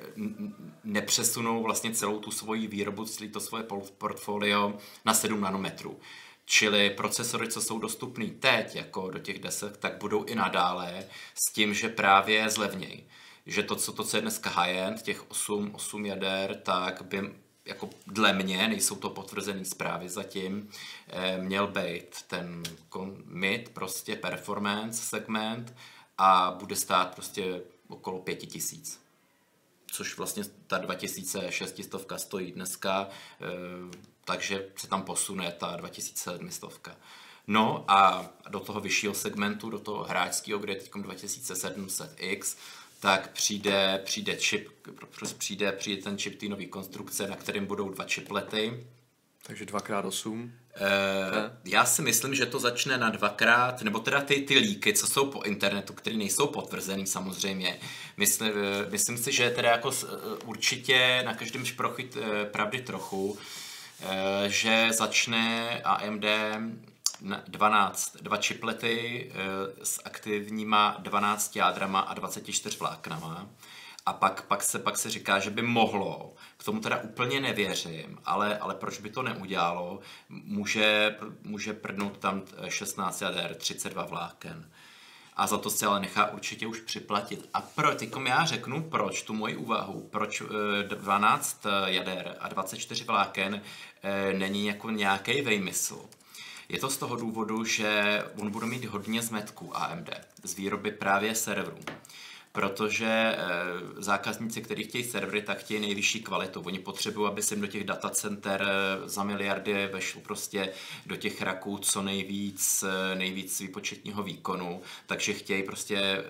nepřesunou 0.84 1.64
vlastně 1.64 1.94
celou 1.94 2.20
tu 2.20 2.32
svoji 2.32 2.68
výrobu, 2.68 3.06
celé 3.06 3.30
to 3.30 3.40
svoje 3.40 3.64
portfolio 3.98 4.78
na 5.06 5.14
7 5.14 5.42
nanometrů. 5.42 6.00
Čili 6.52 6.90
procesory, 6.90 7.48
co 7.48 7.62
jsou 7.62 7.80
dostupné 7.80 8.28
teď, 8.28 8.76
jako 8.76 9.10
do 9.10 9.20
těch 9.20 9.40
desek, 9.40 9.78
tak 9.78 9.98
budou 9.98 10.24
i 10.24 10.36
nadále 10.36 11.06
s 11.34 11.54
tím, 11.54 11.74
že 11.74 11.90
právě 11.90 12.50
zlevnějí. 12.50 13.04
Že 13.46 13.64
to, 13.64 13.76
co, 13.76 13.94
to, 13.94 14.04
co 14.04 14.18
je 14.18 14.22
dneska 14.22 14.50
high-end, 14.50 15.02
těch 15.02 15.32
8, 15.32 15.72
8 15.74 16.06
jader, 16.06 16.56
tak 16.56 17.02
by 17.02 17.34
jako 17.66 17.90
dle 18.08 18.34
mě, 18.34 18.68
nejsou 18.68 18.96
to 18.96 19.10
potvrzené 19.10 19.66
zprávy 19.66 20.10
zatím, 20.10 20.70
eh, 21.08 21.38
měl 21.38 21.68
být 21.68 22.22
ten 22.28 22.64
mid, 23.26 23.70
prostě 23.70 24.16
performance 24.16 25.04
segment 25.04 25.76
a 26.18 26.56
bude 26.60 26.76
stát 26.76 27.16
prostě 27.16 27.62
okolo 27.88 28.20
5000 28.20 29.00
což 29.92 30.18
vlastně 30.18 30.44
ta 30.68 30.78
2600 30.78 32.20
stojí 32.20 32.52
dneska, 32.52 33.08
eh, 33.42 34.10
takže 34.30 34.66
se 34.76 34.88
tam 34.88 35.02
posune 35.02 35.52
ta 35.52 35.76
2700. 35.76 36.90
No 37.48 37.86
a 37.88 38.30
do 38.50 38.60
toho 38.60 38.80
vyššího 38.80 39.14
segmentu, 39.14 39.70
do 39.70 39.80
toho 39.80 40.04
hráčského, 40.04 40.60
kde 40.60 40.74
je 40.74 40.80
teď 40.80 40.92
2700X, 40.92 42.58
tak 43.00 43.32
přijde, 43.32 44.02
přijde 44.06 44.36
čip, 44.36 44.70
přijde, 45.38 45.72
přijde 45.72 46.02
ten 46.02 46.18
čip 46.18 46.40
té 46.40 46.46
nové 46.46 46.66
konstrukce, 46.66 47.28
na 47.28 47.36
kterém 47.36 47.66
budou 47.66 47.90
dva 47.90 48.06
čiplety. 48.06 48.88
Takže 49.44 49.66
2x8. 49.66 50.32
Uh, 50.32 50.50
já 51.66 51.86
si 51.86 52.02
myslím, 52.02 52.36
že 52.36 52.46
to 52.46 52.60
začne 52.60 52.98
na 52.98 53.10
dvakrát, 53.10 53.82
nebo 53.82 54.00
teda 54.00 54.22
ty, 54.22 54.42
ty 54.42 54.58
líky, 54.58 54.94
co 54.94 55.08
jsou 55.08 55.32
po 55.32 55.42
internetu, 55.42 55.94
které 55.94 56.18
nejsou 56.18 56.48
potvrzený 56.48 57.08
samozřejmě. 57.08 57.80
Myslím, 58.18 58.50
uh, 58.50 58.56
myslím 58.92 59.18
si, 59.18 59.32
že 59.32 59.50
teda 59.50 59.72
jako 59.72 59.88
uh, 59.88 59.96
určitě 60.46 61.24
na 61.26 61.34
každém 61.34 61.66
šprochy 61.66 62.10
pravdy 62.52 62.82
trochu, 62.82 63.38
Eh, 63.38 63.69
že 64.48 64.94
začne 64.94 65.82
AMD 65.84 66.26
12, 67.48 68.18
dva 68.22 68.38
čiplety 68.38 69.28
eh, 69.32 69.86
s 69.86 70.02
aktivníma 70.06 70.98
12 71.00 71.56
jádrama 71.56 72.00
a 72.00 72.14
24 72.14 72.78
vláknama. 72.78 73.50
A 74.06 74.14
pak, 74.14 74.42
pak, 74.42 74.64
se, 74.64 74.80
pak 74.80 74.98
se 74.98 75.10
říká, 75.10 75.40
že 75.40 75.50
by 75.50 75.62
mohlo, 75.62 76.34
k 76.58 76.64
tomu 76.64 76.80
teda 76.80 76.98
úplně 76.98 77.40
nevěřím, 77.40 78.20
ale, 78.26 78.58
ale 78.58 78.76
proč 78.76 79.00
by 79.00 79.10
to 79.10 79.24
neudělalo, 79.24 80.00
může, 80.30 81.16
může 81.44 81.74
prdnout 81.74 82.18
tam 82.18 82.44
16 82.68 83.22
jader, 83.22 83.56
32 83.56 84.06
vláken 84.06 84.72
a 85.40 85.48
za 85.48 85.58
to 85.58 85.70
se 85.70 85.86
ale 85.86 86.00
nechá 86.00 86.32
určitě 86.32 86.68
už 86.68 86.80
připlatit. 86.80 87.50
A 87.54 87.62
pro, 87.62 87.96
teďkom 87.96 88.28
já 88.28 88.46
řeknu, 88.46 88.84
proč 88.84 89.22
tu 89.22 89.34
moji 89.34 89.56
úvahu, 89.56 90.08
proč 90.12 90.44
12 90.88 91.66
eh, 91.66 91.92
jader 91.92 92.36
a 92.40 92.48
24 92.48 93.04
vláken 93.04 93.62
eh, 94.04 94.34
není 94.34 94.66
jako 94.66 94.90
nějaký 94.90 95.42
vejmysl. 95.42 96.06
Je 96.70 96.80
to 96.80 96.90
z 96.90 96.98
toho 96.98 97.16
důvodu, 97.16 97.66
že 97.66 98.24
on 98.42 98.52
bude 98.52 98.66
mít 98.66 98.86
hodně 98.86 99.22
zmetků 99.22 99.78
AMD 99.78 100.10
z 100.44 100.56
výroby 100.56 100.92
právě 100.92 101.36
serverů. 101.36 101.80
Protože 102.52 103.06
e, 103.06 103.38
zákazníci, 103.98 104.62
kteří 104.62 104.84
chtějí 104.84 105.04
servery, 105.04 105.42
tak 105.42 105.60
chtějí 105.60 105.80
nejvyšší 105.80 106.22
kvalitu. 106.22 106.62
Oni 106.62 106.80
potřebují, 106.80 107.28
aby 107.28 107.42
se 107.44 107.56
do 107.56 107.68
těch 107.68 107.84
datacenter 107.84 108.62
e, 108.62 109.10
za 109.10 109.24
miliardy 109.24 109.88
vešlo 109.88 110.22
prostě 110.22 110.74
do 111.06 111.16
těch 111.16 111.42
raků 111.42 111.78
co 111.78 112.02
nejvíc, 112.02 112.84
e, 112.84 113.16
nejvíc 113.16 113.60
výpočetního 113.60 114.24
výkonu, 114.24 114.82
takže 115.06 115.34
chtějí 115.34 115.64
prostě 115.64 116.24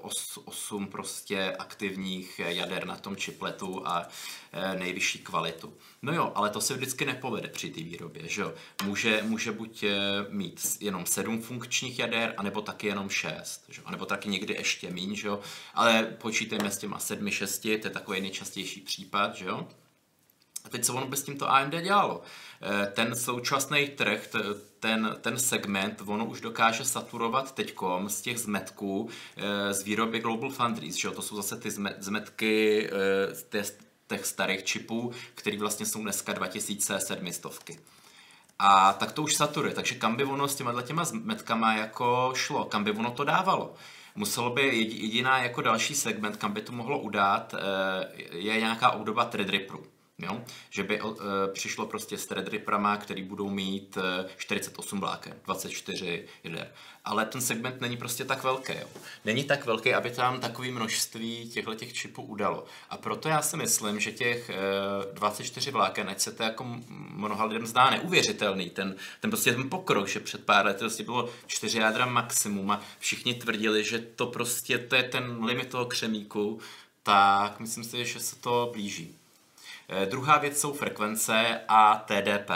os, 0.00 0.38
8 0.44 0.86
prostě 0.86 1.56
aktivních 1.58 2.38
jader 2.38 2.86
na 2.86 2.96
tom 2.96 3.16
chipletu 3.16 3.82
a 3.86 4.08
nejvyšší 4.78 5.18
kvalitu. 5.18 5.74
No 6.02 6.12
jo, 6.12 6.32
ale 6.34 6.50
to 6.50 6.60
se 6.60 6.74
vždycky 6.74 7.04
nepovede 7.04 7.48
při 7.48 7.70
té 7.70 7.80
výrobě, 7.80 8.28
že 8.28 8.42
jo. 8.42 8.54
Může, 8.84 9.22
může 9.22 9.52
buď 9.52 9.84
mít 10.28 10.76
jenom 10.80 11.06
sedm 11.06 11.42
funkčních 11.42 11.98
jader, 11.98 12.34
anebo 12.36 12.62
taky 12.62 12.86
jenom 12.86 13.08
šest, 13.08 13.64
že 13.68 13.80
jo. 13.80 13.86
Anebo 13.86 14.06
taky 14.06 14.28
někdy 14.28 14.54
ještě 14.54 14.90
méně, 14.90 15.16
že 15.16 15.28
jo. 15.28 15.40
Ale 15.74 16.02
počítejme 16.04 16.70
s 16.70 16.78
těma 16.78 16.98
sedmi, 16.98 17.32
šesti, 17.32 17.78
to 17.78 17.86
je 17.86 17.90
takový 17.90 18.20
nejčastější 18.20 18.80
případ, 18.80 19.34
že 19.34 19.44
jo. 19.44 19.68
A 20.64 20.68
teď 20.68 20.84
co 20.84 20.94
ono 20.94 21.06
by 21.06 21.16
s 21.16 21.22
tímto 21.22 21.50
AMD 21.50 21.74
dělalo? 21.74 22.22
Eh, 22.62 22.86
ten 22.86 23.16
současný 23.16 23.88
trh, 23.88 24.28
ten, 24.80 25.16
ten 25.20 25.38
segment, 25.38 26.02
ono 26.06 26.24
už 26.24 26.40
dokáže 26.40 26.84
saturovat 26.84 27.54
teďkom 27.54 28.08
z 28.08 28.20
těch 28.20 28.38
zmetků 28.38 29.08
eh, 29.36 29.74
z 29.74 29.82
výroby 29.82 30.18
Global 30.20 30.50
Foundries, 30.50 30.96
že 30.96 31.08
jo? 31.08 31.14
to 31.14 31.22
jsou 31.22 31.36
zase 31.36 31.56
ty 31.56 31.70
zmetky 31.98 32.88
eh, 33.52 33.64
těch 34.08 34.26
starých 34.26 34.64
čipů, 34.64 35.12
které 35.34 35.58
vlastně 35.58 35.86
jsou 35.86 36.02
dneska 36.02 36.32
2700. 36.32 37.46
A 38.58 38.92
tak 38.92 39.12
to 39.12 39.22
už 39.22 39.34
saturuje, 39.34 39.74
takže 39.74 39.94
kam 39.94 40.16
by 40.16 40.24
ono 40.24 40.48
s 40.48 40.54
těma 40.54 40.82
těma 40.82 41.04
zmetkama 41.04 41.74
jako 41.74 42.32
šlo, 42.36 42.64
kam 42.64 42.84
by 42.84 42.90
ono 42.90 43.10
to 43.10 43.24
dávalo? 43.24 43.74
Muselo 44.18 44.50
by 44.50 44.62
jediná 44.76 45.42
jako 45.42 45.62
další 45.62 45.94
segment, 45.94 46.36
kam 46.36 46.52
by 46.52 46.60
to 46.62 46.72
mohlo 46.72 46.98
udát, 46.98 47.54
je 48.32 48.60
nějaká 48.60 48.90
obdoba 48.90 49.24
Threadripperu. 49.24 49.84
Jo? 50.18 50.44
Že 50.70 50.82
by 50.82 51.00
uh, 51.00 51.16
přišlo 51.52 51.86
prostě 51.86 52.18
s 52.18 52.26
Threadripperama, 52.26 52.96
který 52.96 53.22
budou 53.22 53.50
mít 53.50 53.96
uh, 53.96 54.02
48 54.36 55.00
vláken, 55.00 55.34
24 55.44 56.24
jader. 56.44 56.72
Ale 57.04 57.26
ten 57.26 57.40
segment 57.40 57.80
není 57.80 57.96
prostě 57.96 58.24
tak 58.24 58.42
velký. 58.44 58.72
Jo? 58.72 58.86
Není 59.24 59.44
tak 59.44 59.66
velký, 59.66 59.94
aby 59.94 60.10
tam 60.10 60.40
takové 60.40 60.68
množství 60.68 61.50
těchto 61.50 61.74
těch 61.74 61.92
čipů 61.92 62.22
udalo. 62.22 62.64
A 62.90 62.96
proto 62.96 63.28
já 63.28 63.42
si 63.42 63.56
myslím, 63.56 64.00
že 64.00 64.12
těch 64.12 64.50
uh, 65.08 65.14
24 65.14 65.70
vláken, 65.70 66.08
ať 66.08 66.20
se 66.20 66.32
to 66.32 66.42
jako 66.42 66.64
mnoha 66.88 67.44
lidem 67.44 67.66
zdá 67.66 67.90
neuvěřitelný, 67.90 68.70
ten, 68.70 68.96
ten 69.20 69.30
prostě 69.30 69.52
ten 69.52 69.70
pokrok, 69.70 70.08
že 70.08 70.20
před 70.20 70.44
pár 70.44 70.66
lety 70.66 70.78
prostě 70.78 71.04
bylo 71.04 71.28
4 71.46 71.78
jádra 71.78 72.06
maximum 72.06 72.70
a 72.70 72.80
všichni 72.98 73.34
tvrdili, 73.34 73.84
že 73.84 73.98
to 73.98 74.26
prostě 74.26 74.78
to 74.78 74.96
je 74.96 75.02
ten 75.02 75.44
limit 75.44 75.68
toho 75.68 75.86
křemíku, 75.86 76.60
tak 77.02 77.60
myslím 77.60 77.84
si, 77.84 78.04
že 78.04 78.20
se 78.20 78.36
to 78.36 78.70
blíží. 78.72 79.17
Eh, 79.88 80.06
druhá 80.06 80.38
věc 80.38 80.60
jsou 80.60 80.72
frekvence 80.72 81.60
a 81.68 82.04
TDP. 82.06 82.50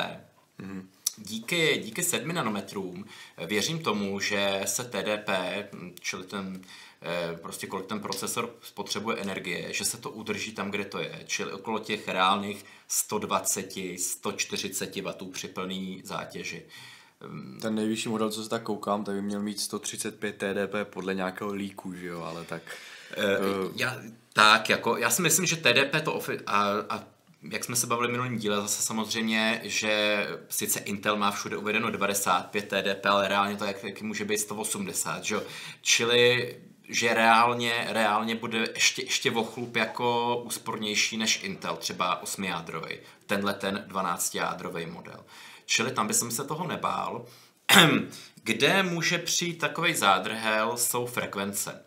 Mm-hmm. 0.60 0.86
Díky, 1.16 1.80
díky 1.84 2.02
7 2.02 2.34
nanometrům 2.34 3.04
eh, 3.36 3.46
věřím 3.46 3.82
tomu, 3.82 4.20
že 4.20 4.60
se 4.64 4.84
TDP, 4.84 5.28
hm, 5.72 5.94
čili 6.00 6.24
ten 6.24 6.60
eh, 7.02 7.36
prostě 7.42 7.66
kolik 7.66 7.86
ten 7.86 8.00
procesor 8.00 8.54
spotřebuje 8.62 9.16
energie, 9.16 9.72
že 9.72 9.84
se 9.84 9.96
to 9.96 10.10
udrží 10.10 10.52
tam, 10.52 10.70
kde 10.70 10.84
to 10.84 10.98
je, 10.98 11.24
čili 11.26 11.52
okolo 11.52 11.78
těch 11.78 12.08
reálných 12.08 12.64
120, 12.88 13.72
140 13.98 14.96
W 14.96 15.30
při 15.32 15.48
plný 15.48 16.02
zátěži. 16.04 16.62
Hm. 17.26 17.58
Ten 17.62 17.74
nejvyšší 17.74 18.08
model, 18.08 18.30
co 18.30 18.42
se 18.42 18.48
tak 18.48 18.62
koukám, 18.62 19.04
tak 19.04 19.14
by 19.14 19.22
měl 19.22 19.40
mít 19.40 19.60
135 19.60 20.32
TDP 20.32 20.92
podle 20.92 21.14
nějakého 21.14 21.52
líku, 21.52 21.94
že 21.94 22.06
jo, 22.06 22.22
ale 22.22 22.44
tak... 22.44 22.62
Uh, 23.18 23.72
já, 23.76 23.96
tak, 24.32 24.68
jako, 24.68 24.96
já 24.96 25.10
si 25.10 25.22
myslím, 25.22 25.46
že 25.46 25.56
TDP 25.56 26.04
to 26.04 26.18
ofi- 26.18 26.42
a, 26.46 26.68
a 26.88 27.04
jak 27.50 27.64
jsme 27.64 27.76
se 27.76 27.86
bavili 27.86 28.08
v 28.08 28.10
minulém 28.10 28.36
díle, 28.36 28.56
zase 28.56 28.82
samozřejmě, 28.82 29.60
že 29.64 30.26
sice 30.48 30.80
Intel 30.80 31.16
má 31.16 31.30
všude 31.30 31.56
uvedeno 31.56 31.90
95 31.90 32.68
TDP, 32.68 33.06
ale 33.06 33.28
reálně 33.28 33.56
to 33.56 33.64
jak, 33.64 33.84
jak 33.84 34.02
může 34.02 34.24
být 34.24 34.38
180, 34.38 35.24
že? 35.24 35.36
Čili 35.80 36.56
že 36.88 37.14
reálně, 37.14 37.86
reálně 37.88 38.34
bude 38.34 38.68
ještě, 38.74 39.02
ještě 39.02 39.30
o 39.30 39.44
chlup 39.44 39.76
jako 39.76 40.36
úspornější 40.36 41.16
než 41.16 41.42
Intel, 41.42 41.76
třeba 41.76 42.22
8-jádrový, 42.24 42.98
tenhle 43.26 43.54
ten 43.54 43.84
12-jádrový 43.88 44.92
model. 44.92 45.24
Čili 45.66 45.90
tam 45.90 46.06
bych 46.06 46.16
se 46.16 46.44
toho 46.44 46.66
nebál. 46.66 47.26
Kde 48.44 48.82
může 48.82 49.18
přijít 49.18 49.58
takový 49.58 49.94
zádrhel, 49.94 50.76
jsou 50.76 51.06
frekvence. 51.06 51.84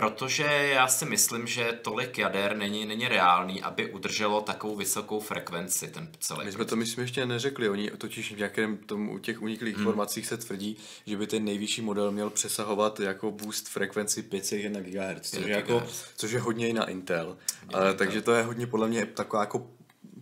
Protože 0.00 0.44
já 0.72 0.88
si 0.88 1.04
myslím, 1.04 1.46
že 1.46 1.78
tolik 1.82 2.18
jader 2.18 2.56
není, 2.56 2.86
není 2.86 3.08
reálný, 3.08 3.62
aby 3.62 3.92
udrželo 3.92 4.40
takovou 4.40 4.76
vysokou 4.76 5.20
frekvenci 5.20 5.88
ten 5.88 6.08
celý. 6.20 6.44
My 6.44 6.52
jsme 6.52 6.64
to 6.64 6.76
myslím 6.76 7.02
ještě 7.02 7.26
neřekli, 7.26 7.68
oni 7.68 7.90
totiž 7.90 8.32
v 8.32 8.36
nějakém 8.36 8.76
tomu, 8.76 9.12
u 9.12 9.18
těch 9.18 9.42
uniklých 9.42 9.74
hmm. 9.74 9.82
informacích 9.82 10.26
se 10.26 10.36
tvrdí, 10.36 10.76
že 11.06 11.16
by 11.16 11.26
ten 11.26 11.44
nejvyšší 11.44 11.82
model 11.82 12.12
měl 12.12 12.30
přesahovat 12.30 13.00
jako 13.00 13.30
boost 13.30 13.68
frekvenci 13.68 14.22
501 14.22 14.80
GHz, 14.80 15.30
což 15.30 15.44
je, 15.46 15.52
jako, 15.52 15.86
což 16.16 16.32
je 16.32 16.40
hodně 16.40 16.68
i 16.68 16.72
na 16.72 16.84
Intel. 16.84 17.36
Ale, 17.74 17.94
takže 17.94 18.22
to 18.22 18.32
je 18.32 18.42
hodně 18.42 18.66
podle 18.66 18.88
mě 18.88 19.06
taková 19.06 19.42
jako 19.42 19.70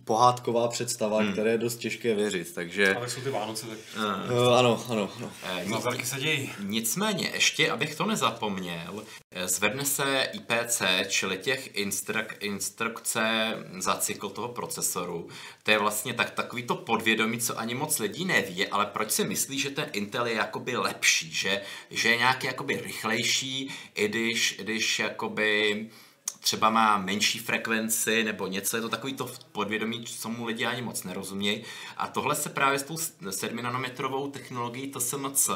pohádková 0.09 0.67
představa, 0.67 1.21
hmm. 1.21 1.31
které 1.31 1.51
je 1.51 1.57
dost 1.57 1.75
těžké 1.75 2.15
věřit, 2.15 2.53
takže... 2.53 2.95
Ale 2.95 3.09
jsou 3.09 3.21
ty 3.21 3.29
Vánoce, 3.29 3.65
tak... 3.67 3.77
Uh, 3.97 4.57
ano, 4.57 4.85
ano, 4.89 5.09
ano. 5.17 5.31
Eh, 5.43 5.65
nic, 5.65 6.09
se 6.09 6.19
dějí. 6.19 6.51
Nicméně, 6.59 7.31
ještě, 7.33 7.71
abych 7.71 7.95
to 7.95 8.05
nezapomněl, 8.05 9.03
eh, 9.31 9.47
zvedne 9.47 9.85
se 9.85 10.27
IPC, 10.33 10.81
čili 11.07 11.37
těch 11.37 11.75
instruk, 11.75 12.33
instrukce 12.39 13.53
za 13.77 13.95
cykl 13.95 14.29
toho 14.29 14.47
procesoru. 14.47 15.27
To 15.63 15.71
je 15.71 15.79
vlastně 15.79 16.13
tak, 16.13 16.31
takový 16.31 16.63
to 16.63 16.75
podvědomí, 16.75 17.39
co 17.39 17.59
ani 17.59 17.75
moc 17.75 17.99
lidí 17.99 18.25
neví, 18.25 18.67
ale 18.67 18.85
proč 18.85 19.11
si 19.11 19.23
myslí, 19.23 19.59
že 19.59 19.69
ten 19.69 19.89
Intel 19.93 20.25
je 20.25 20.33
jakoby 20.33 20.77
lepší, 20.77 21.31
že, 21.31 21.61
že 21.91 22.09
je 22.09 22.17
nějaký 22.17 22.47
jakoby 22.47 22.81
rychlejší, 22.81 23.71
i 23.95 24.07
když, 24.07 24.59
i 24.59 24.63
když 24.63 24.99
jakoby 24.99 25.89
třeba 26.39 26.69
má 26.69 26.97
menší 26.97 27.39
frekvenci 27.39 28.23
nebo 28.23 28.47
něco, 28.47 28.77
je 28.77 28.81
to 28.81 28.89
takový 28.89 29.13
to 29.13 29.31
podvědomí, 29.51 30.05
co 30.05 30.29
mu 30.29 30.45
lidi 30.45 30.65
ani 30.65 30.81
moc 30.81 31.03
nerozumějí. 31.03 31.63
A 31.97 32.07
tohle 32.07 32.35
se 32.35 32.49
právě 32.49 32.79
s 32.79 32.83
tou 32.83 32.97
7 33.29 33.61
nanometrovou 33.61 34.31
technologií 34.31 34.91
TSMC, 34.91 35.49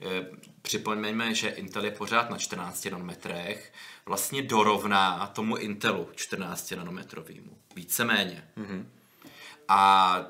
eh, 0.00 0.26
připomeňme, 0.62 1.34
že 1.34 1.48
Intel 1.48 1.84
je 1.84 1.90
pořád 1.90 2.30
na 2.30 2.38
14 2.38 2.90
nanometrech, 2.90 3.72
vlastně 4.06 4.42
dorovná 4.42 5.26
tomu 5.26 5.56
Intelu 5.56 6.08
14 6.14 6.76
nanometrovému. 6.76 7.58
Víceméně. 7.76 8.48
Mm-hmm. 8.56 8.84
A 9.68 10.20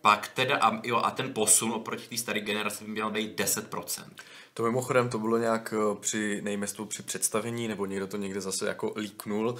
pak 0.00 0.28
teda, 0.28 0.56
a, 0.56 0.80
jo, 0.84 0.96
a 0.96 1.10
ten 1.10 1.34
posun 1.34 1.72
oproti 1.72 2.08
té 2.08 2.16
staré 2.16 2.40
generaci 2.40 2.84
by 2.84 2.90
měl 2.90 3.10
být 3.10 3.40
10%. 3.40 4.04
To 4.54 4.62
mimochodem 4.62 5.08
to 5.08 5.18
bylo 5.18 5.38
nějak 5.38 5.74
eh, 5.76 5.96
při 6.00 6.40
nejmestu 6.42 6.86
při 6.86 7.02
představení, 7.02 7.68
nebo 7.68 7.86
někdo 7.86 8.06
to 8.06 8.16
někde 8.16 8.40
zase 8.40 8.66
jako 8.66 8.92
líknul, 8.96 9.56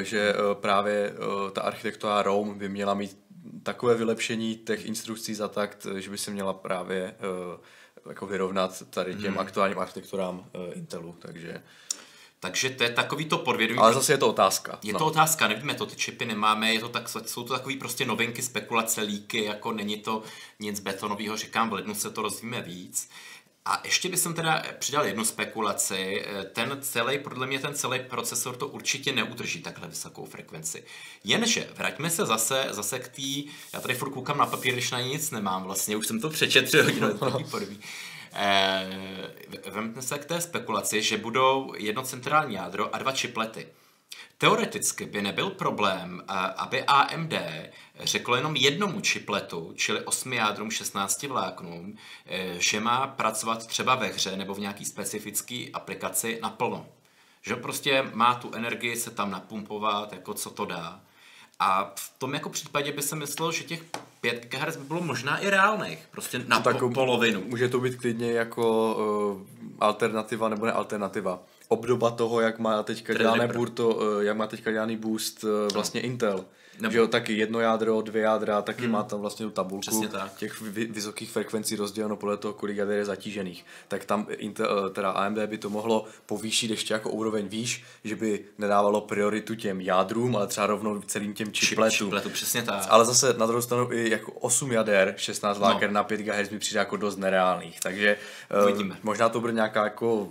eh, 0.00 0.04
že 0.04 0.34
eh, 0.34 0.54
právě 0.54 1.12
ta 1.52 1.60
architektura 1.60 2.22
ROM 2.22 2.58
by 2.58 2.68
měla 2.68 2.94
mít 2.94 3.18
takové 3.62 3.94
vylepšení 3.94 4.56
těch 4.56 4.86
instrukcí 4.86 5.34
za 5.34 5.48
takt, 5.48 5.86
že 5.98 6.10
by 6.10 6.18
se 6.18 6.30
měla 6.30 6.52
právě 6.52 7.14
jako 8.08 8.26
vyrovnat 8.26 8.82
tady 8.90 9.14
těm 9.14 9.30
hmm. 9.30 9.38
aktuálním 9.38 9.78
architekturám 9.78 10.46
Intelu, 10.74 11.14
takže... 11.18 11.62
Takže 12.40 12.70
to 12.70 12.82
je 12.82 12.90
takový 12.90 13.24
to 13.24 13.38
podvědomí. 13.38 13.78
Ale 13.80 13.94
zase 13.94 14.12
je 14.12 14.18
to 14.18 14.28
otázka. 14.28 14.78
Je 14.82 14.92
no. 14.92 14.98
to 14.98 15.06
otázka, 15.06 15.48
nevíme 15.48 15.74
to, 15.74 15.86
ty 15.86 15.96
čipy 15.96 16.24
nemáme, 16.24 16.74
je 16.74 16.80
to 16.80 16.88
tak, 16.88 17.08
jsou 17.08 17.42
to 17.42 17.54
takový 17.54 17.76
prostě 17.76 18.04
novinky, 18.04 18.42
spekulace, 18.42 19.00
líky, 19.00 19.44
jako 19.44 19.72
není 19.72 19.96
to 19.96 20.22
nic 20.60 20.80
betonového, 20.80 21.36
říkám, 21.36 21.70
v 21.70 21.72
lednu 21.72 21.94
se 21.94 22.10
to 22.10 22.22
rozvíme 22.22 22.62
víc. 22.62 23.08
A 23.68 23.80
ještě 23.84 24.08
bych 24.08 24.22
teda 24.34 24.62
přidal 24.78 25.06
jednu 25.06 25.24
spekulaci. 25.24 26.24
Ten 26.52 26.78
celý, 26.80 27.18
podle 27.18 27.46
mě 27.46 27.58
ten 27.58 27.74
celý 27.74 28.00
procesor 28.00 28.56
to 28.56 28.68
určitě 28.68 29.12
neudrží 29.12 29.62
takhle 29.62 29.88
vysokou 29.88 30.24
frekvenci. 30.24 30.84
Jenže, 31.24 31.68
vraťme 31.76 32.10
se 32.10 32.26
zase, 32.26 32.66
zase 32.70 32.98
k 32.98 33.08
té, 33.08 33.50
já 33.72 33.80
tady 33.80 33.94
furt 33.94 34.10
koukám 34.10 34.38
na 34.38 34.46
papír, 34.46 34.72
když 34.72 34.90
na 34.90 35.00
nic 35.00 35.30
nemám 35.30 35.64
vlastně, 35.64 35.96
už 35.96 36.06
jsem 36.06 36.20
to 36.20 36.30
přečetl 36.30 36.82
hodinu 36.82 37.14
podobí. 37.50 37.80
Eh, 38.32 39.70
vemte 39.70 40.02
se 40.02 40.18
k 40.18 40.24
té 40.24 40.40
spekulaci, 40.40 41.02
že 41.02 41.16
budou 41.16 41.74
jedno 41.76 42.02
centrální 42.02 42.54
jádro 42.54 42.94
a 42.94 42.98
dva 42.98 43.12
čiplety. 43.12 43.66
Teoreticky 44.38 45.06
by 45.06 45.22
nebyl 45.22 45.50
problém, 45.50 46.22
aby 46.56 46.84
AMD 46.84 47.32
řeklo 48.00 48.36
jenom 48.36 48.56
jednomu 48.56 49.00
chipletu, 49.00 49.72
čili 49.76 50.00
8 50.00 50.32
jádrům 50.32 50.70
16 50.70 51.22
vláknům, 51.22 51.96
eh, 52.26 52.54
že 52.58 52.80
má 52.80 53.06
pracovat 53.06 53.66
třeba 53.66 53.94
ve 53.94 54.06
hře 54.06 54.36
nebo 54.36 54.54
v 54.54 54.60
nějaký 54.60 54.84
specifické 54.84 55.66
aplikaci 55.72 56.38
naplno. 56.42 56.86
Že 57.42 57.56
prostě 57.56 58.10
má 58.12 58.34
tu 58.34 58.54
energii 58.54 58.96
se 58.96 59.10
tam 59.10 59.30
napumpovat, 59.30 60.12
jako 60.12 60.34
co 60.34 60.50
to 60.50 60.64
dá. 60.64 61.00
A 61.58 61.92
v 61.96 62.12
tom 62.18 62.34
jako 62.34 62.50
případě 62.50 62.92
by 62.92 63.02
se 63.02 63.16
myslelo, 63.16 63.52
že 63.52 63.64
těch 63.64 63.82
5 64.20 64.46
GHz 64.46 64.76
by 64.76 64.84
bylo 64.84 65.00
možná 65.00 65.38
i 65.38 65.50
reálných, 65.50 65.98
prostě 66.10 66.38
na 66.46 66.60
tak 66.60 66.78
po, 66.78 66.90
polovinu. 66.90 67.42
Může 67.46 67.68
to 67.68 67.80
být 67.80 67.96
klidně 67.96 68.32
jako 68.32 68.94
uh, 68.94 69.42
alternativa 69.80 70.48
nebo 70.48 70.66
ne 70.66 70.72
alternativa. 70.72 71.38
Obdoba 71.68 72.10
toho, 72.10 72.40
jak 72.40 72.58
má 72.58 72.82
teďka 72.82 73.14
dělané 73.14 73.48
burto, 73.48 73.88
uh, 73.88 74.20
jak 74.20 74.36
má 74.36 74.46
teďka 74.46 74.72
dělaný 74.72 74.96
boost 74.96 75.44
uh, 75.44 75.50
vlastně 75.72 76.00
no. 76.00 76.06
Intel. 76.06 76.44
Nebo... 76.80 76.92
Že 76.92 76.98
jo, 76.98 77.06
taky 77.06 77.32
jedno 77.32 77.60
jádro, 77.60 78.00
dvě 78.00 78.22
jádra, 78.22 78.62
taky 78.62 78.82
hmm. 78.82 78.90
má 78.90 79.02
tam 79.02 79.20
vlastně 79.20 79.46
tu 79.46 79.50
tabulku 79.50 80.04
těch 80.36 80.60
vysokých 80.90 81.30
frekvencí 81.30 81.76
rozděleno 81.76 82.16
podle 82.16 82.36
toho, 82.36 82.54
kolik 82.54 82.76
jader 82.76 82.98
je 82.98 83.04
zatížených. 83.04 83.66
Tak 83.88 84.04
tam 84.04 84.26
Intel, 84.30 84.90
teda 84.90 85.10
AMD 85.10 85.38
by 85.38 85.58
to 85.58 85.70
mohlo 85.70 86.04
povýšit 86.26 86.70
ještě 86.70 86.94
jako 86.94 87.10
úroveň 87.10 87.48
výš, 87.48 87.84
že 88.04 88.16
by 88.16 88.44
nedávalo 88.58 89.00
prioritu 89.00 89.54
těm 89.54 89.80
jádrům, 89.80 90.36
ale 90.36 90.46
třeba 90.46 90.66
rovnou 90.66 91.00
celým 91.00 91.34
těm 91.34 91.52
chipletům. 91.52 92.06
Chipletu, 92.06 92.30
přesně 92.30 92.62
tak. 92.62 92.86
Ale 92.88 93.04
zase 93.04 93.34
na 93.38 93.46
druhou 93.46 93.62
stranu 93.62 93.92
i 93.92 94.10
jako 94.10 94.32
8 94.32 94.72
jader, 94.72 95.14
16 95.16 95.58
láker 95.58 95.90
no. 95.90 95.94
na 95.94 96.04
5 96.04 96.20
GHz 96.20 96.50
mi 96.50 96.58
přijde 96.58 96.78
jako 96.78 96.96
dost 96.96 97.16
nereálných. 97.16 97.80
Takže 97.80 98.16
uh, 98.72 98.86
možná 99.02 99.28
to 99.28 99.40
bude 99.40 99.52
nějaká 99.52 99.84
jako 99.84 100.28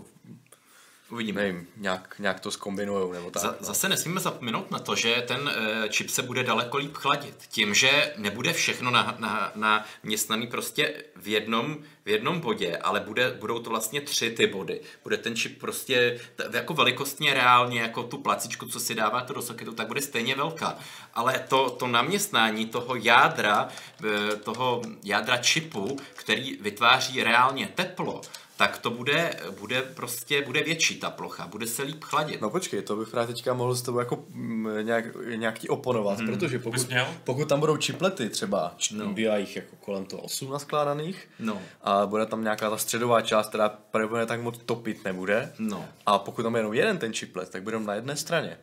Uvidíme. 1.09 1.41
Nevím, 1.41 1.67
nějak, 1.77 2.15
nějak 2.19 2.39
to 2.39 2.51
zkombinujou 2.51 3.13
nebo 3.13 3.31
tak. 3.31 3.41
Za, 3.41 3.47
no. 3.47 3.55
Zase 3.59 3.89
nesmíme 3.89 4.19
zapomenout 4.19 4.71
na 4.71 4.79
to, 4.79 4.95
že 4.95 5.23
ten 5.27 5.41
uh, 5.41 5.87
čip 5.89 6.09
se 6.09 6.21
bude 6.21 6.43
daleko 6.43 6.77
líp 6.77 6.93
chladit. 6.93 7.35
Tím, 7.49 7.73
že 7.73 8.13
nebude 8.17 8.53
všechno 8.53 8.91
na, 8.91 9.15
na, 9.19 9.51
na 9.55 9.85
městnaný 10.03 10.47
prostě 10.47 11.03
v 11.15 11.27
jednom, 11.27 11.77
v 12.05 12.09
jednom 12.09 12.39
bodě, 12.39 12.77
ale 12.77 12.99
bude, 12.99 13.31
budou 13.39 13.59
to 13.59 13.69
vlastně 13.69 14.01
tři 14.01 14.29
ty 14.29 14.47
body. 14.47 14.81
Bude 15.03 15.17
ten 15.17 15.35
čip 15.35 15.59
prostě 15.59 16.19
t- 16.35 16.49
jako 16.53 16.73
velikostně 16.73 17.33
reálně, 17.33 17.81
jako 17.81 18.03
tu 18.03 18.17
placičku, 18.17 18.65
co 18.65 18.79
si 18.79 18.95
dáváte 18.95 19.33
do 19.33 19.41
soketu, 19.41 19.71
tak 19.71 19.87
bude 19.87 20.01
stejně 20.01 20.35
velká. 20.35 20.77
Ale 21.13 21.45
to, 21.47 21.69
to 21.69 21.87
naměstnání 21.87 22.65
toho 22.65 22.95
jádra, 22.95 23.67
eh, 24.05 24.35
toho 24.35 24.81
jádra 25.03 25.37
čipu, 25.37 25.97
který 26.13 26.57
vytváří 26.61 27.23
reálně 27.23 27.67
teplo, 27.75 28.21
tak 28.57 28.77
to 28.77 28.91
bude, 28.91 29.39
bude 29.59 29.81
prostě, 29.81 30.41
bude 30.41 30.63
větší 30.63 30.99
ta 30.99 31.09
plocha, 31.09 31.47
bude 31.47 31.67
se 31.67 31.83
líp 31.83 32.03
chladit. 32.03 32.41
No 32.41 32.49
počkej, 32.49 32.81
to 32.81 32.95
bych 32.95 33.09
právě 33.09 33.35
teďka 33.35 33.53
mohl 33.53 33.75
s 33.75 33.81
tebou 33.81 33.99
jako 33.99 34.23
mm, 34.29 34.69
nějak, 34.81 35.05
nějak 35.35 35.59
ti 35.59 35.69
oponovat, 35.69 36.17
hmm. 36.17 36.27
protože 36.27 36.59
pokud, 36.59 36.87
pokud 37.23 37.49
tam 37.49 37.59
budou 37.59 37.77
čiplety 37.77 38.29
třeba, 38.29 38.75
no. 38.91 39.13
bývá 39.13 39.37
jich 39.37 39.55
jako 39.55 39.75
kolem 39.75 40.05
toho 40.05 40.21
8 40.21 40.51
naskládaných 40.51 41.29
no. 41.39 41.61
a 41.81 42.05
bude 42.05 42.25
tam 42.25 42.43
nějaká 42.43 42.69
ta 42.69 42.77
středová 42.77 43.21
část, 43.21 43.49
která 43.49 43.69
pravděpodobně 43.69 44.25
tak 44.25 44.41
moc 44.41 44.57
topit 44.65 45.03
nebude 45.05 45.53
no. 45.59 45.85
a 46.05 46.19
pokud 46.19 46.43
tam 46.43 46.55
je 46.55 46.59
jenom 46.59 46.73
jeden 46.73 46.97
ten 46.97 47.13
čiplet, 47.13 47.49
tak 47.49 47.63
bude 47.63 47.79
na 47.79 47.93
jedné 47.93 48.15
straně. 48.15 48.57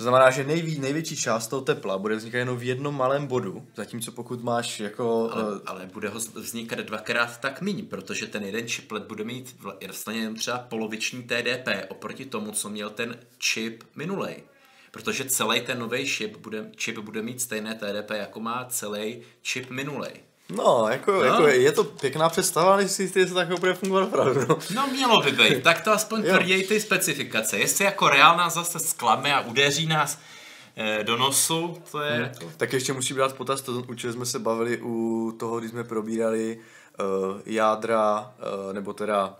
To 0.00 0.04
znamená, 0.04 0.30
že 0.30 0.44
nejví, 0.44 0.78
největší 0.78 1.16
část 1.16 1.48
toho 1.48 1.62
tepla 1.62 1.98
bude 1.98 2.16
vznikat 2.16 2.38
jenom 2.38 2.58
v 2.58 2.62
jednom 2.62 2.96
malém 2.96 3.26
bodu, 3.26 3.66
zatímco 3.76 4.12
pokud 4.12 4.42
máš 4.42 4.80
jako... 4.80 5.30
Ale, 5.32 5.52
uh, 5.52 5.58
ale 5.66 5.90
bude 5.92 6.08
ho 6.08 6.18
vznikat 6.18 6.78
dvakrát 6.78 7.40
tak 7.40 7.60
méně, 7.60 7.82
protože 7.82 8.26
ten 8.26 8.44
jeden 8.44 8.68
chiplet 8.68 9.02
bude 9.02 9.24
mít 9.24 9.56
vlastně 9.60 10.20
jenom 10.20 10.34
třeba 10.34 10.58
poloviční 10.58 11.22
TDP 11.22 11.68
oproti 11.88 12.24
tomu, 12.24 12.52
co 12.52 12.68
měl 12.68 12.90
ten 12.90 13.18
chip 13.44 13.82
minulej. 13.96 14.42
Protože 14.90 15.24
celý 15.24 15.60
ten 15.60 15.78
nový 15.78 16.06
chip 16.06 16.36
bude, 16.36 16.70
chip 16.78 16.98
bude 16.98 17.22
mít 17.22 17.40
stejné 17.40 17.74
TDP, 17.74 18.10
jako 18.10 18.40
má 18.40 18.64
celý 18.64 19.22
chip 19.44 19.70
minulej. 19.70 20.12
No, 20.56 20.86
jako, 20.90 21.12
no. 21.12 21.24
jako 21.24 21.48
je 21.48 21.72
to 21.72 21.84
pěkná 21.84 22.28
představa, 22.28 22.72
ale 22.72 22.88
si 22.88 23.02
jestli 23.02 23.26
to 23.26 23.34
tak 23.34 23.60
bude 23.60 23.74
fungovat 23.74 24.02
opravdu. 24.02 24.40
No. 24.48 24.58
no 24.74 24.86
mělo 24.86 25.20
by 25.22 25.32
být, 25.32 25.62
tak 25.62 25.80
to 25.80 25.92
aspoň 25.92 26.22
tvrdí 26.22 26.62
ty 26.62 26.80
specifikace. 26.80 27.58
Jestli 27.58 27.84
jako 27.84 28.08
reálná 28.08 28.50
zase 28.50 28.78
sklame 28.78 29.34
a 29.34 29.40
udeří 29.40 29.86
nás 29.86 30.18
eh, 30.76 31.04
do 31.04 31.16
nosu, 31.16 31.82
to 31.90 32.00
je... 32.00 32.12
Hmm. 32.12 32.22
Jako... 32.22 32.52
Tak 32.56 32.72
ještě 32.72 32.92
musím 32.92 33.16
dát 33.16 33.34
potaz, 33.34 33.62
to, 33.62 33.72
u 33.72 33.94
jsme 33.94 34.26
se 34.26 34.38
bavili 34.38 34.80
u 34.82 35.32
toho, 35.38 35.58
když 35.58 35.70
jsme 35.70 35.84
probírali 35.84 36.58
uh, 37.00 37.40
jádra, 37.46 38.32
uh, 38.66 38.72
nebo 38.72 38.92
teda 38.92 39.36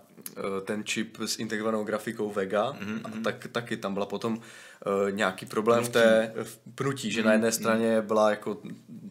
ten 0.65 0.83
čip 0.83 1.17
s 1.19 1.39
integrovanou 1.39 1.83
grafikou 1.83 2.31
Vega, 2.31 2.71
mm-hmm. 2.71 2.99
a 3.03 3.07
mhm. 3.07 3.23
tak, 3.23 3.47
taky 3.51 3.77
tam 3.77 3.93
byla 3.93 4.05
potom 4.05 4.33
uh, 4.37 5.11
nějaký 5.11 5.45
problém 5.45 5.79
pnutí. 5.79 5.89
v 5.89 5.93
té 5.93 6.33
v 6.43 6.59
pnutí, 6.75 7.11
že 7.11 7.21
mm-hmm. 7.21 7.25
na 7.25 7.31
jedné 7.31 7.47
mhm. 7.47 7.53
straně 7.53 8.01
byla 8.01 8.29
jako 8.29 8.57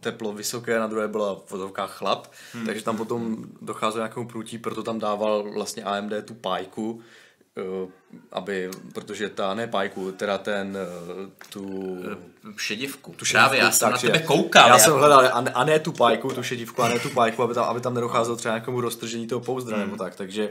teplo 0.00 0.32
vysoké, 0.32 0.78
na 0.78 0.86
druhé 0.86 1.08
byla 1.08 1.34
v 1.34 1.50
vodovkách 1.50 1.90
chlad, 1.90 2.32
mm-hmm. 2.32 2.66
takže 2.66 2.84
tam 2.84 2.96
potom 2.96 3.44
docházelo 3.60 4.04
nějakému 4.04 4.28
pnutí, 4.28 4.58
proto 4.58 4.82
tam 4.82 4.98
dával 4.98 5.52
vlastně 5.54 5.82
AMD 5.82 6.12
tu 6.24 6.34
pájku, 6.34 6.90
uh, 6.92 7.90
aby, 8.32 8.70
protože 8.94 9.28
ta, 9.28 9.54
ne 9.54 9.66
pájku, 9.66 10.12
teda 10.12 10.38
ten, 10.38 10.78
uh, 11.18 11.30
tu... 11.48 11.96
Šedivku. 12.56 13.12
Tu 13.16 13.24
šedivku, 13.24 13.48
Právě, 13.48 13.60
já 13.60 13.70
jsem 13.70 13.90
takže, 13.90 14.06
na 14.06 14.12
tebe 14.12 14.24
koukal. 14.24 14.68
Já 14.68 14.74
jako... 14.74 14.84
jsem 14.84 14.92
hledal, 14.92 15.30
a 15.32 15.40
ne, 15.40 15.50
a 15.50 15.64
ne 15.64 15.78
tu 15.78 15.92
pájku, 15.92 16.32
tu 16.32 16.42
šedivku, 16.42 16.82
a 16.82 16.88
ne 16.88 16.98
tu 16.98 17.10
pájku, 17.10 17.42
aby 17.42 17.54
tam, 17.54 17.64
aby 17.64 17.80
tam 17.80 17.94
nedocházelo 17.94 18.36
třeba 18.36 18.54
nějakému 18.54 18.80
roztržení 18.80 19.26
toho 19.26 19.40
pouzdra, 19.40 19.76
mm. 19.76 19.82
nebo 19.82 19.96
tak, 19.96 20.14
takže 20.14 20.50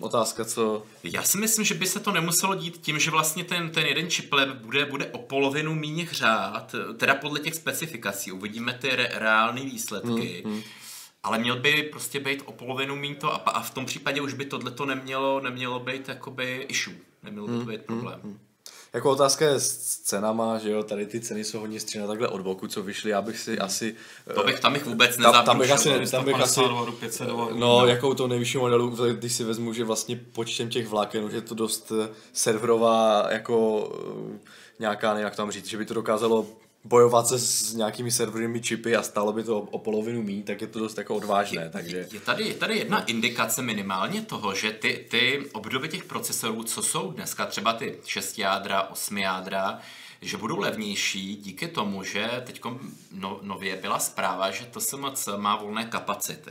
Otázka, 0.00 0.44
co... 0.44 0.82
Já 1.04 1.22
si 1.22 1.38
myslím, 1.38 1.64
že 1.64 1.74
by 1.74 1.86
se 1.86 2.00
to 2.00 2.12
nemuselo 2.12 2.54
dít 2.54 2.76
tím, 2.76 2.98
že 2.98 3.10
vlastně 3.10 3.44
ten, 3.44 3.70
ten 3.70 3.86
jeden 3.86 4.10
chiplet 4.10 4.48
bude, 4.48 4.84
bude 4.84 5.06
o 5.06 5.18
polovinu 5.18 5.74
méně 5.74 6.04
hřát, 6.04 6.74
teda 6.96 7.14
podle 7.14 7.40
těch 7.40 7.54
specifikací, 7.54 8.32
uvidíme 8.32 8.74
ty 8.74 8.88
re, 8.88 9.08
reální 9.14 9.66
výsledky, 9.66 10.42
hmm, 10.44 10.52
hmm. 10.52 10.62
ale 11.22 11.38
měl 11.38 11.56
by 11.56 11.82
prostě 11.82 12.20
být 12.20 12.42
o 12.44 12.52
polovinu 12.52 12.96
méně 12.96 13.14
to 13.14 13.32
a, 13.32 13.36
a 13.36 13.62
v 13.62 13.70
tom 13.70 13.86
případě 13.86 14.20
už 14.20 14.34
by 14.34 14.44
tohleto 14.44 14.86
nemělo, 14.86 15.40
nemělo 15.40 15.80
být 15.80 16.08
jakoby 16.08 16.66
issue, 16.68 16.94
nemělo 17.22 17.46
by 17.46 17.52
to 17.52 17.58
hmm, 17.58 17.68
být 17.68 17.82
problém. 17.82 18.20
Hmm, 18.22 18.32
hmm. 18.32 18.45
Jako 18.96 19.10
otázka 19.10 19.44
je 19.44 19.60
s 19.60 19.98
cenama, 19.98 20.58
že 20.58 20.70
jo, 20.70 20.82
tady 20.82 21.06
ty 21.06 21.20
ceny 21.20 21.44
jsou 21.44 21.60
hodně 21.60 21.80
střína 21.80 22.06
takhle 22.06 22.28
od 22.28 22.40
boku, 22.40 22.68
co 22.68 22.82
vyšly, 22.82 23.10
já 23.10 23.22
bych 23.22 23.38
si 23.38 23.50
hmm. 23.50 23.62
asi... 23.62 23.94
To 24.34 24.42
bych 24.42 24.60
tam 24.60 24.72
bych 24.72 24.84
vůbec 24.84 25.16
tam, 25.16 25.44
tam 25.44 25.58
bych 25.58 25.70
asi, 25.70 26.10
tam 26.10 26.24
bych 26.24 26.40
asi, 26.40 26.60
dolarů, 26.60 26.92
500 26.92 27.26
dolarů. 27.26 27.58
No, 27.58 27.80
no, 27.80 27.86
jakou 27.86 28.14
to 28.14 28.28
nejvyšší 28.28 28.58
modelu, 28.58 28.96
když 29.12 29.32
si 29.32 29.44
vezmu, 29.44 29.72
že 29.72 29.84
vlastně 29.84 30.20
počtem 30.32 30.68
těch 30.68 30.88
vláken 30.88 31.30
je 31.32 31.40
to 31.40 31.54
dost 31.54 31.92
eh, 32.04 32.08
serverová, 32.32 33.26
jako 33.30 33.88
eh, 34.34 34.38
nějaká, 34.78 35.08
nevím 35.08 35.24
jak 35.24 35.36
tam 35.36 35.50
říct, 35.50 35.66
že 35.66 35.76
by 35.76 35.84
to 35.84 35.94
dokázalo 35.94 36.46
bojovat 36.88 37.28
se 37.28 37.38
s 37.38 37.74
nějakými 37.74 38.10
serverovými 38.10 38.60
čipy 38.60 38.96
a 38.96 39.02
stalo 39.02 39.32
by 39.32 39.44
to 39.44 39.58
o, 39.58 39.60
o 39.60 39.78
polovinu 39.78 40.22
mí, 40.22 40.42
tak 40.42 40.60
je 40.60 40.66
to 40.66 40.78
dost 40.78 40.98
jako 40.98 41.14
odvážné. 41.14 41.62
Je, 41.62 41.70
takže... 41.70 42.08
je, 42.12 42.20
tady, 42.20 42.44
je 42.44 42.54
tady 42.54 42.78
jedna 42.78 43.04
indikace 43.04 43.62
minimálně 43.62 44.22
toho, 44.22 44.54
že 44.54 44.72
ty, 44.72 45.06
ty 45.10 45.42
obdoby 45.52 45.88
těch 45.88 46.04
procesorů, 46.04 46.62
co 46.62 46.82
jsou 46.82 47.12
dneska 47.12 47.46
třeba 47.46 47.72
ty 47.72 47.98
6 48.04 48.38
jádra, 48.38 48.82
8 48.82 49.18
jádra, 49.18 49.78
že 50.20 50.36
budou 50.36 50.58
levnější 50.58 51.36
díky 51.36 51.68
tomu, 51.68 52.02
že 52.02 52.42
teď 52.46 52.60
no, 53.12 53.38
nově 53.42 53.76
byla 53.76 53.98
zpráva, 53.98 54.50
že 54.50 54.64
to 54.66 54.80
SMC 54.80 55.28
má 55.36 55.56
volné 55.56 55.84
kapacity. 55.84 56.50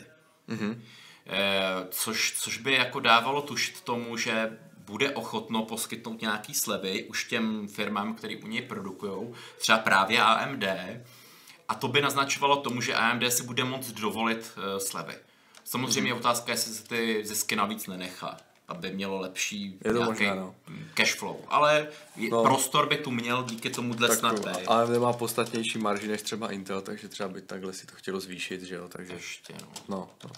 Mm-hmm. 0.50 0.80
E, 1.28 1.88
což, 1.89 2.36
což 2.39 2.58
by 2.58 2.74
jako 2.74 3.00
dávalo 3.00 3.41
tušit 3.41 3.82
tomu, 3.82 4.17
že 4.17 4.58
bude 4.86 5.12
ochotno 5.12 5.65
poskytnout 5.65 6.21
nějaký 6.21 6.54
slevy 6.54 7.04
už 7.04 7.26
těm 7.26 7.67
firmám, 7.67 8.15
které 8.15 8.36
u 8.43 8.48
něj 8.48 8.62
produkují, 8.62 9.34
třeba 9.58 9.78
právě 9.78 10.21
AMD, 10.21 10.63
a 11.67 11.76
to 11.76 11.88
by 11.88 12.02
naznačovalo 12.02 12.58
tomu, 12.58 12.82
že 12.82 12.95
AMD 12.95 13.24
si 13.30 13.43
bude 13.43 13.63
moct 13.63 13.91
dovolit 13.91 14.52
uh, 14.58 14.80
slevy. 14.80 15.13
Samozřejmě 15.63 16.10
je 16.10 16.15
otázka, 16.15 16.52
jestli 16.52 16.74
se 16.74 16.84
ty 16.84 17.21
zisky 17.26 17.56
navíc 17.56 17.88
nenechá, 17.88 18.38
aby 18.67 18.91
mělo 18.91 19.19
lepší 19.19 19.80
je 19.86 19.93
to 19.93 20.04
možná, 20.04 20.36
no. 20.36 20.56
cash 20.93 21.15
flow. 21.15 21.38
Ale 21.48 21.88
no. 22.32 22.43
prostor 22.43 22.89
by 22.89 22.98
tu 22.98 23.12
měl 23.12 23.43
díky 23.43 23.69
tomuhle 23.69 24.08
tak 24.08 24.19
snad. 24.19 24.48
AMD 24.67 24.98
má 24.98 25.13
podstatnější 25.13 25.78
marži 25.78 26.08
než 26.08 26.21
třeba 26.21 26.52
Intel, 26.52 26.82
takže 26.82 27.08
třeba 27.08 27.30
by 27.30 27.41
takhle 27.41 27.74
si 27.74 27.86
to 27.86 27.95
chtělo 27.95 28.19
zvýšit, 28.19 28.62
že 28.62 28.76
jo? 28.76 28.88
Takže... 28.89 29.13
Ještě, 29.13 29.54
no. 29.62 29.67
no, 29.89 30.10
no. 30.24 30.32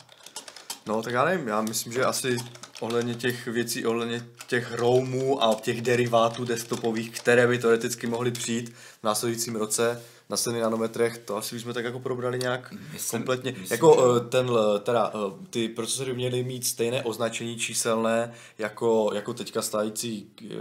No, 0.87 1.03
tak 1.03 1.13
já 1.13 1.25
nevím, 1.25 1.47
já 1.47 1.61
myslím, 1.61 1.93
že 1.93 2.05
asi 2.05 2.37
ohledně 2.79 3.15
těch 3.15 3.47
věcí, 3.47 3.85
ohledně 3.85 4.25
těch 4.47 4.73
roamů 4.73 5.43
a 5.43 5.55
těch 5.55 5.81
derivátů 5.81 6.45
desktopových, 6.45 7.11
které 7.11 7.47
by 7.47 7.57
teoreticky 7.57 8.07
mohly 8.07 8.31
přijít 8.31 8.73
v 8.99 9.03
následujícím 9.03 9.55
roce 9.55 10.01
na 10.29 10.37
7 10.37 10.59
nanometrech, 10.59 11.17
to 11.17 11.37
asi 11.37 11.59
jsme 11.59 11.73
tak 11.73 11.85
jako 11.85 11.99
probrali 11.99 12.39
nějak 12.39 12.73
myslím, 12.93 13.19
kompletně. 13.19 13.51
Myslím, 13.51 13.67
jako 13.71 13.95
že... 13.95 14.25
Eh, 14.25 14.29
ten, 14.29 14.49
teda, 14.83 15.11
eh, 15.15 15.45
ty 15.49 15.69
procesory 15.69 16.13
měly 16.13 16.43
mít 16.43 16.67
stejné 16.67 17.03
označení 17.03 17.57
číselné 17.57 18.33
jako, 18.57 19.11
jako 19.13 19.33
teďka 19.33 19.61
stávající, 19.61 20.31
eh, 20.45 20.55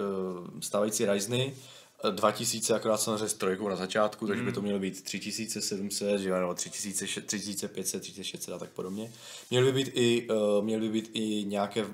stávající 0.61 1.07
Ryzeny, 1.07 1.55
2000, 2.11 2.75
akorát 2.75 2.97
samozřejmě 2.97 3.29
s 3.29 3.35
trojkou 3.35 3.69
na 3.69 3.77
začátku, 3.77 4.27
takže 4.27 4.43
by 4.43 4.53
to 4.53 4.61
hmm. 4.61 4.65
mělo 4.65 4.81
být 4.81 5.03
3700, 5.03 6.21
že, 6.21 6.31
nebo 6.31 6.55
3500, 6.55 7.27
3600 7.27 8.55
a 8.55 8.59
tak 8.59 8.71
podobně. 8.71 9.13
Měly 9.51 9.73
by 9.73 9.73
být 9.73 9.93
i, 9.95 10.29
uh, 10.29 10.65
měly 10.65 10.89
by 10.89 10.93
být 10.93 11.11
i 11.13 11.45
nějaké 11.45 11.85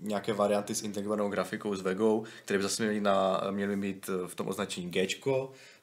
nějaké 0.00 0.32
varianty 0.32 0.74
s 0.74 0.82
integrovanou 0.82 1.28
grafikou 1.28 1.74
s 1.74 1.80
Vegou, 1.80 2.24
které 2.44 2.58
by 2.58 2.62
zase 2.62 2.82
měly, 2.82 3.00
na, 3.00 3.40
měly 3.50 3.76
mít 3.76 4.10
v 4.26 4.34
tom 4.34 4.48
označení 4.48 4.90
G 4.90 5.06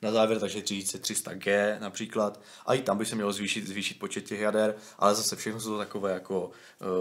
na 0.01 0.11
závěr, 0.11 0.39
takže 0.39 0.59
3300G 0.59 1.79
například. 1.79 2.39
A 2.65 2.73
i 2.73 2.81
tam 2.81 2.97
by 2.97 3.05
se 3.05 3.15
mělo 3.15 3.33
zvýšit, 3.33 3.67
zvýšit 3.67 3.99
počet 3.99 4.25
těch 4.25 4.39
jader, 4.39 4.75
ale 4.99 5.15
zase 5.15 5.35
všechno 5.35 5.61
jsou 5.61 5.71
to 5.71 5.77
takové 5.77 6.11
jako 6.11 6.51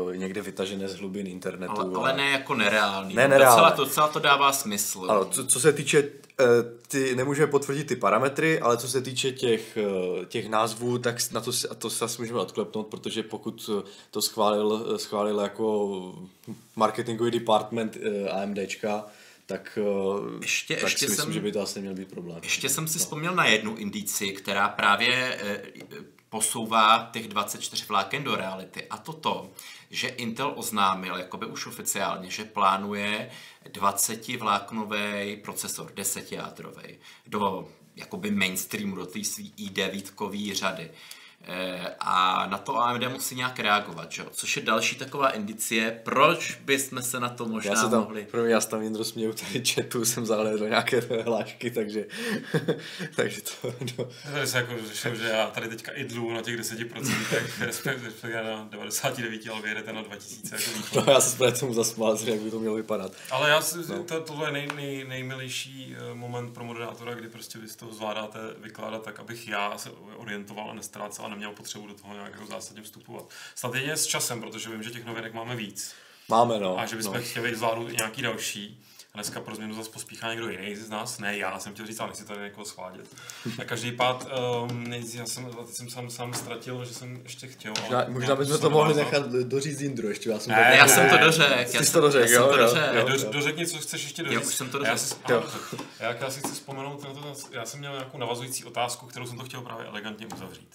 uh, 0.04 0.16
někde 0.16 0.42
vytažené 0.42 0.88
z 0.88 0.96
hlubin 0.96 1.26
internetu. 1.26 1.80
Ale, 1.80 1.94
ale 1.94 2.16
ne 2.16 2.30
jako 2.30 2.54
nereální. 2.54 3.14
Ne, 3.14 3.28
nereálné. 3.28 3.56
Docela 3.56 3.70
to, 3.70 3.84
docela 3.84 4.08
to 4.08 4.18
dává 4.18 4.52
smysl. 4.52 5.06
Ano, 5.08 5.24
co, 5.24 5.46
co 5.46 5.60
se 5.60 5.72
týče 5.72 6.02
uh, 6.02 6.08
ty 6.88 7.16
nemůžeme 7.16 7.46
potvrdit 7.46 7.84
ty 7.84 7.96
parametry, 7.96 8.60
ale 8.60 8.76
co 8.76 8.88
se 8.88 9.02
týče 9.02 9.32
těch, 9.32 9.78
těch 10.28 10.48
názvů, 10.48 10.98
tak 10.98 11.32
na 11.32 11.40
to, 11.40 11.50
to 11.78 11.90
se 11.90 12.04
asi 12.04 12.22
můžeme 12.22 12.40
odklepnout, 12.40 12.86
protože 12.86 13.22
pokud 13.22 13.70
to 14.10 14.22
schválil, 14.22 14.98
schválil 14.98 15.40
jako 15.40 15.88
marketingový 16.76 17.30
department 17.30 17.96
uh, 17.96 18.42
AMDčka, 18.42 19.04
tak, 19.46 19.78
eh, 19.82 20.42
ještě, 20.42 20.74
tak 20.74 20.82
ještě 20.82 20.98
si 20.98 21.06
myslím, 21.06 21.24
jsem, 21.24 21.32
že 21.32 21.40
by 21.40 21.52
to 21.52 21.60
asi 21.60 21.80
měl 21.80 21.94
být 21.94 22.08
problém. 22.08 22.40
Ještě 22.42 22.68
jsem 22.68 22.88
si 22.88 22.98
no. 22.98 23.04
vzpomněl 23.04 23.34
na 23.34 23.46
jednu 23.46 23.76
indici, 23.76 24.28
která 24.28 24.68
právě 24.68 25.38
eh, 25.40 25.62
posouvá 26.28 27.10
těch 27.12 27.28
24 27.28 27.84
vláken 27.88 28.24
do 28.24 28.36
reality. 28.36 28.86
A 28.90 28.96
to 28.96 29.12
to, 29.12 29.50
že 29.90 30.08
Intel 30.08 30.52
oznámil, 30.56 31.16
jakoby 31.16 31.46
už 31.46 31.66
oficiálně, 31.66 32.30
že 32.30 32.44
plánuje 32.44 33.30
20 33.72 34.28
vláknový 34.28 35.36
procesor, 35.44 35.92
10 35.94 36.32
jádrový, 36.32 36.98
do 37.26 37.68
jakoby 37.96 38.30
mainstreamu, 38.30 38.96
do 38.96 39.06
té 39.06 39.24
svý 39.24 39.52
i9 39.58 40.54
řady. 40.54 40.90
Eh, 40.90 41.23
a 42.00 42.46
na 42.46 42.58
to 42.58 42.76
AMD 42.76 43.08
musí 43.08 43.34
nějak 43.34 43.58
reagovat, 43.58 44.12
že? 44.12 44.24
což 44.30 44.56
je 44.56 44.62
další 44.62 44.96
taková 44.96 45.30
indicie, 45.30 46.00
proč 46.02 46.58
bychom 46.64 47.02
se 47.02 47.20
na 47.20 47.28
to 47.28 47.46
možná 47.46 47.70
já 47.70 47.76
se 47.76 47.90
tam, 47.90 48.00
mohli... 48.00 48.26
Pro 48.30 48.42
mě 48.42 48.52
já 48.52 48.60
se 48.60 48.68
tam 48.68 48.82
Jindro 48.82 49.04
směju 49.04 49.32
tady 49.32 49.64
chatu, 49.64 50.04
jsem 50.04 50.26
zahledl 50.26 50.68
nějaké 50.68 51.00
hlášky, 51.24 51.70
takže, 51.70 52.06
takže 53.16 53.40
to... 53.40 53.74
No. 53.98 54.08
Tady 54.32 54.46
se 54.46 54.58
jako 54.58 54.72
řešil, 54.88 55.14
že 55.14 55.28
já 55.28 55.46
tady 55.46 55.68
teďka 55.68 55.92
idlu 55.92 56.32
na 56.32 56.42
těch 56.42 56.60
10%, 56.60 57.14
respektive 57.60 58.44
na 58.44 58.68
99, 58.70 59.48
ale 59.52 59.62
vyjedete 59.62 59.92
na 59.92 60.02
2000. 60.02 60.56
Jako 60.56 61.00
no 61.06 61.12
já 61.12 61.20
se 61.20 61.36
právě 61.36 61.58
tomu 61.58 61.74
zasmál, 61.74 62.18
jak 62.24 62.40
by 62.40 62.50
to 62.50 62.60
mělo 62.60 62.74
vypadat. 62.74 63.12
Ale 63.30 63.50
já 63.50 63.62
si, 63.62 63.78
no. 63.88 64.04
to, 64.04 64.20
tohle 64.20 64.48
je 64.48 64.52
nej, 64.52 64.68
nej, 64.74 65.04
nejmilější 65.04 65.96
eh, 65.98 66.14
moment 66.14 66.54
pro 66.54 66.64
moderátora, 66.64 67.14
kdy 67.14 67.28
prostě 67.28 67.58
vy 67.58 67.68
toho 67.68 67.92
zvládáte 67.92 68.38
vykládat 68.58 69.02
tak, 69.02 69.20
abych 69.20 69.48
já 69.48 69.78
se 69.78 69.90
orientoval 70.16 70.70
a 70.70 70.74
nestrácel 70.74 71.26
neměl 71.34 71.52
potřebu 71.52 71.86
do 71.86 71.94
toho 71.94 72.14
nějak 72.14 72.32
jako 72.32 72.46
zásadně 72.46 72.82
vstupovat. 72.82 73.24
Snad 73.54 73.74
jedině 73.74 73.96
s 73.96 74.06
časem, 74.06 74.40
protože 74.40 74.70
vím, 74.70 74.82
že 74.82 74.90
těch 74.90 75.04
novinek 75.04 75.34
máme 75.34 75.56
víc. 75.56 75.94
Máme, 76.28 76.60
no. 76.60 76.78
A 76.78 76.86
že 76.86 76.96
bychom 76.96 77.14
no. 77.14 77.22
chtěli 77.22 77.56
zvládnout 77.56 77.88
i 77.88 77.96
nějaký 77.96 78.22
další. 78.22 78.80
A 79.12 79.16
dneska 79.16 79.40
pro 79.40 79.54
změnu 79.54 79.74
zase 79.74 79.90
pospíchá 79.90 80.30
někdo 80.30 80.48
jiný 80.48 80.76
z 80.76 80.90
nás. 80.90 81.18
Ne, 81.18 81.38
já 81.38 81.58
jsem 81.58 81.72
chtěl 81.72 81.86
říct, 81.86 82.00
ale 82.00 82.08
nechci 82.08 82.24
tady 82.24 82.40
někoho 82.40 82.64
schvádět. 82.64 83.06
A 83.58 83.64
každý 83.64 83.92
pád, 83.92 84.28
um, 84.70 84.92
já 84.92 85.26
jsem, 85.26 85.44
teď 85.44 85.74
jsem 85.74 85.90
sám, 85.90 86.10
sám 86.10 86.34
ztratil, 86.34 86.84
že 86.84 86.94
jsem 86.94 87.20
ještě 87.22 87.46
chtěl. 87.46 87.72
Možná, 87.80 88.04
možná 88.08 88.36
bychom 88.36 88.58
to 88.58 88.70
mohli 88.70 88.94
nechat 88.94 89.26
doříct 89.26 89.80
Jindru 89.80 90.08
ještě. 90.08 90.30
Já 90.30 90.38
jsem, 90.38 90.52
ne, 90.52 90.70
to, 90.70 90.76
já 90.76 90.88
jsem 90.88 91.10
to 91.10 91.18
dořekl. 91.18 91.52
Já 91.52 91.82
jsem 91.82 91.92
to 91.92 92.00
dořekl, 92.00 92.32
jo, 92.32 92.46
to 92.46 92.56
dořekl. 92.56 92.96
Jo, 92.96 93.08
do, 93.08 93.30
dořekni, 93.30 93.66
co 93.66 93.78
chceš 93.78 94.02
ještě 94.02 94.22
doříct. 94.22 94.42
Já 94.42 94.48
už 94.48 94.54
jsem 94.54 94.70
to 94.70 94.78
dořekl. 94.78 94.92
Já, 94.92 94.98
si, 94.98 95.14
já, 96.00 96.14
já 96.14 96.30
si 96.30 96.40
chci 96.40 96.52
vzpomenout, 96.52 97.04
na 97.04 97.10
to, 97.10 97.34
já 97.50 97.64
jsem 97.64 97.80
měl 97.80 97.92
nějakou 97.92 98.18
navazující 98.18 98.64
otázku, 98.64 99.06
kterou 99.06 99.26
jsem 99.26 99.38
to 99.38 99.44
chtěl 99.44 99.60
právě 99.60 99.86
elegantně 99.86 100.26
uzavřít. 100.26 100.70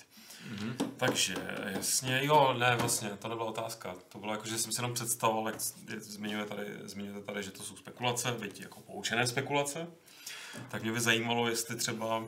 Mm-hmm. 0.60 0.90
Takže, 0.98 1.36
jasně, 1.66 2.20
jo, 2.24 2.56
ne, 2.60 2.76
vlastně, 2.76 3.10
to 3.10 3.28
nebyla 3.28 3.48
otázka. 3.48 3.96
To 4.10 4.18
bylo 4.18 4.32
jako, 4.32 4.48
že 4.48 4.58
jsem 4.58 4.72
si 4.72 4.80
jenom 4.80 4.94
představoval, 4.94 5.48
jak 5.48 5.62
zmiňujete 5.98 6.56
tady, 6.56 6.66
zmiňujete 6.84 7.22
tady, 7.22 7.44
že 7.44 7.52
to 7.52 7.64
jsou 7.64 7.76
spekulace, 7.76 8.32
byť 8.32 8.62
jako 8.62 8.80
poučené 8.80 9.28
spekulace. 9.28 9.88
Tak 10.70 10.84
mě 10.84 10.92
by 10.92 11.00
zajímalo, 11.00 11.50
jestli 11.50 11.76
třeba 11.76 12.24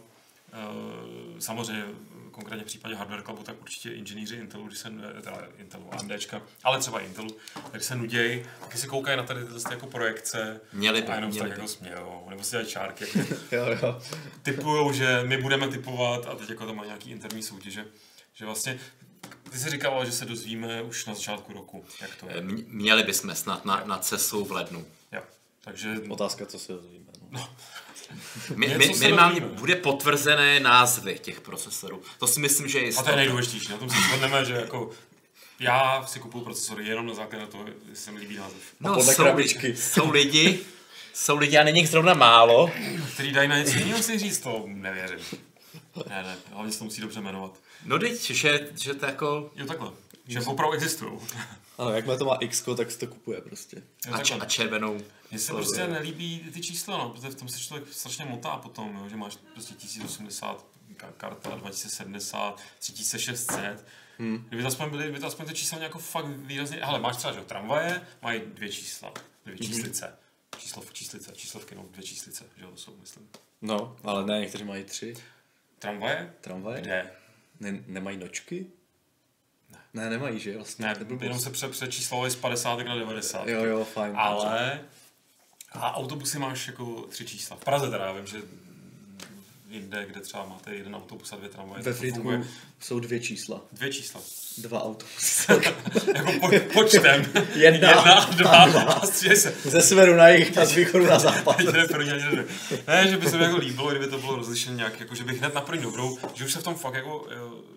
Uh, 0.53 1.39
samozřejmě 1.39 1.85
konkrétně 2.31 2.63
v 2.63 2.67
případě 2.67 2.95
Hardware 2.95 3.23
Clubu, 3.23 3.43
tak 3.43 3.61
určitě 3.61 3.91
inženýři 3.91 4.35
Intelu, 4.35 4.67
když 4.67 4.79
se, 4.79 4.89
teda 5.21 5.47
Intelu, 5.57 5.93
AMDčka, 5.93 6.41
ale 6.63 6.79
třeba 6.79 6.99
Intelu, 6.99 7.37
když 7.71 7.85
se 7.85 7.95
nudějí, 7.95 8.45
tak 8.59 8.77
si 8.77 8.87
koukají 8.87 9.17
na 9.17 9.23
tady 9.23 9.45
tyhle 9.45 9.61
jako 9.69 9.87
projekce 9.87 10.61
měli 10.73 11.01
by, 11.01 11.07
a 11.07 11.15
jenom 11.15 11.29
měli 11.29 11.49
tak 11.49 11.57
by. 11.57 11.61
jako 11.61 11.67
smějou, 11.67 12.27
nebo 12.29 12.43
si 12.43 12.51
dělají 12.51 12.69
čárky. 12.69 13.05
jo, 13.51 13.65
jo. 13.81 14.01
Typujou, 14.43 14.91
že 14.91 15.23
my 15.25 15.37
budeme 15.37 15.67
typovat 15.67 16.25
a 16.25 16.35
teď 16.35 16.49
jako 16.49 16.65
to 16.65 16.73
má 16.73 16.85
nějaký 16.85 17.11
interní 17.11 17.43
soutěže, 17.43 17.85
že 18.33 18.45
vlastně 18.45 18.79
ty 19.51 19.59
jsi 19.59 19.69
říkal, 19.69 20.05
že 20.05 20.11
se 20.11 20.25
dozvíme 20.25 20.81
už 20.81 21.05
na 21.05 21.13
začátku 21.13 21.53
roku, 21.53 21.85
jak 22.01 22.15
to 22.15 22.29
je. 22.29 22.41
Měli 22.67 23.03
bychom 23.03 23.35
snad 23.35 23.65
na, 23.65 23.83
na 23.85 23.97
CESu 23.97 24.45
v 24.45 24.51
lednu. 24.51 24.85
Jo, 25.11 25.21
takže... 25.61 25.95
Otázka, 26.09 26.45
co 26.45 26.59
se 26.59 26.73
dozvíme. 26.73 27.11
No. 27.31 27.39
no. 27.39 27.49
My, 28.55 28.67
my, 28.77 28.87
minimálně 28.99 29.41
bude 29.41 29.75
potvrzené 29.75 30.59
názvy 30.59 31.19
těch 31.19 31.41
procesorů. 31.41 32.01
To 32.19 32.27
si 32.27 32.39
myslím, 32.39 32.67
že 32.67 32.79
je 32.79 32.85
jistota. 32.85 33.01
A 33.01 33.05
to 33.05 33.11
je 33.11 33.15
nejdůležitější. 33.15 33.71
Na 33.71 33.77
tom 33.77 33.89
se 33.89 33.95
shodneme, 33.95 34.45
že 34.45 34.53
jako 34.53 34.91
já 35.59 36.05
si 36.05 36.19
kupuju 36.19 36.43
procesory 36.43 36.87
jenom 36.87 37.05
na 37.05 37.13
základě 37.13 37.45
toho, 37.45 37.65
jestli 37.67 37.95
se 37.95 38.11
mi 38.11 38.19
líbí 38.19 38.37
název. 38.37 38.61
No, 38.79 38.93
podle 38.93 39.13
jsou, 39.13 39.23
krabičky. 39.23 39.75
jsou 39.75 40.11
lidi, 40.11 40.59
jsou 41.13 41.37
lidi 41.37 41.57
a 41.57 41.63
není 41.63 41.79
jich 41.79 41.89
zrovna 41.89 42.13
málo. 42.13 42.71
Který 43.13 43.31
dají 43.31 43.49
na 43.49 43.57
něco 43.57 43.77
jiného 43.77 44.03
si 44.03 44.19
říct, 44.19 44.39
to 44.39 44.63
nevěřím. 44.67 45.19
Ne, 46.09 46.23
ne, 46.23 46.37
hlavně 46.51 46.71
se 46.71 46.79
to 46.79 46.85
musí 46.85 47.01
dobře 47.01 47.21
jmenovat. 47.21 47.59
No 47.85 47.99
teď, 47.99 48.21
že, 48.21 48.69
že 48.81 48.93
to 48.93 49.05
jako... 49.05 49.51
Jo 49.55 49.65
takhle, 49.65 49.91
že 50.27 50.39
opravdu 50.41 50.75
existují. 50.75 51.19
Ano, 51.77 51.91
jakmile 51.91 52.17
to 52.17 52.25
má 52.25 52.35
X, 52.35 52.63
tak 52.77 52.91
se 52.91 52.97
to 52.97 53.07
kupuje 53.07 53.41
prostě. 53.41 53.83
Jo, 54.07 54.13
a, 54.13 54.23
č- 54.23 54.33
a 54.33 54.45
červenou. 54.45 54.99
Mně 55.31 55.39
se 55.39 55.53
prostě 55.53 55.87
nelíbí 55.87 56.39
ty 56.53 56.61
čísla, 56.61 56.97
no, 56.97 57.09
protože 57.09 57.29
v 57.29 57.35
tom 57.35 57.49
se 57.49 57.59
člověk 57.59 57.93
strašně 57.93 58.25
motá 58.25 58.57
potom, 58.57 58.95
jo, 58.95 59.09
že 59.09 59.15
máš 59.15 59.37
prostě 59.53 59.73
1080 59.73 60.65
karta, 61.17 61.49
2070, 61.49 62.61
3600. 62.79 63.85
Hmm. 64.17 64.45
Kdyby 64.47 64.61
to 64.61 64.67
aspoň 64.67 64.89
byly, 64.89 65.03
kdyby 65.03 65.19
to 65.19 65.27
aspoň 65.27 65.45
ty 65.45 65.53
čísla 65.53 65.77
jako 65.77 65.99
fakt 65.99 66.25
výrazně, 66.25 66.77
hele, 66.85 66.99
máš 66.99 67.17
třeba, 67.17 67.33
že 67.33 67.41
tramvaje, 67.41 68.07
mají 68.21 68.41
dvě 68.45 68.69
čísla, 68.69 69.13
dvě 69.45 69.55
mhm. 69.55 69.63
číslice. 69.63 70.05
Hmm. 70.05 70.15
Číslov, 70.61 70.93
číslice, 70.93 71.31
číslovky, 71.35 71.75
no, 71.75 71.85
dvě 71.91 72.03
číslice, 72.03 72.43
že 72.57 72.63
jo, 72.63 72.71
to 72.71 72.77
jsou, 72.77 72.95
myslím. 73.01 73.29
No, 73.61 73.97
ale 74.03 74.25
ne, 74.25 74.39
někteří 74.39 74.63
mají 74.63 74.83
tři. 74.83 75.13
Tramvaje? 75.79 76.33
Tramvaje? 76.41 76.81
Kde? 76.81 77.11
Ne, 77.61 77.83
nemají 77.87 78.17
nočky? 78.17 78.65
Ne. 79.69 79.77
Ne, 79.93 80.09
nemají, 80.09 80.39
že 80.39 80.55
vlastně. 80.55 80.85
Ne, 80.85 80.95
jenom 81.21 81.39
se 81.39 81.49
pře- 81.49 81.67
přečíslovali 81.67 82.31
z 82.31 82.35
50 82.35 82.79
na 82.83 82.95
90. 82.95 83.47
Jo, 83.47 83.63
jo, 83.65 83.83
fajn. 83.85 84.13
Ale 84.17 84.81
a 85.71 85.95
autobusy 85.95 86.39
máš 86.39 86.67
jako 86.67 87.01
tři 87.01 87.25
čísla. 87.25 87.55
V 87.57 87.63
Praze 87.63 87.89
teda, 87.89 88.05
já 88.05 88.11
vím, 88.11 88.27
že 88.27 88.41
jinde, 89.71 90.05
kde 90.09 90.21
třeba 90.21 90.45
máte 90.45 90.75
jeden 90.75 90.95
autobus 90.95 91.33
a 91.33 91.35
dvě 91.35 91.49
tramvaje. 91.49 91.83
Ve 91.83 91.93
Frýdku 91.93 92.45
jsou 92.79 92.99
dvě 92.99 93.19
čísla. 93.19 93.61
Dvě 93.71 93.93
čísla. 93.93 94.21
Dva 94.57 94.83
autobusy. 94.83 95.51
jako 96.15 96.31
po, 96.39 96.49
počtem. 96.73 97.31
Jedna, 97.55 97.89
Jedna 97.89 98.25
dva, 98.25 98.65
dva. 98.67 98.81
A 98.81 99.05
se. 99.05 99.35
Ze 99.63 99.81
severu 99.81 100.15
na 100.15 100.29
jih 100.29 100.57
a 100.57 100.65
z 100.65 100.75
východu 100.75 101.05
na 101.05 101.19
západ. 101.19 101.57
ne, 102.87 103.07
že 103.07 103.17
by 103.17 103.29
se 103.29 103.37
mi 103.37 103.43
jako 103.43 103.57
líbilo, 103.57 103.89
kdyby 103.89 104.07
to 104.07 104.17
bylo 104.17 104.35
rozlišené 104.35 104.75
nějak, 104.75 104.99
jako 104.99 105.15
že 105.15 105.23
bych 105.23 105.39
hned 105.39 105.53
na 105.53 105.61
první 105.61 105.83
dobrou, 105.83 106.17
že 106.33 106.45
už 106.45 106.53
se 106.53 106.59
v 106.59 106.63
tom 106.63 106.75
fakt 106.75 106.93
jako, 106.93 107.27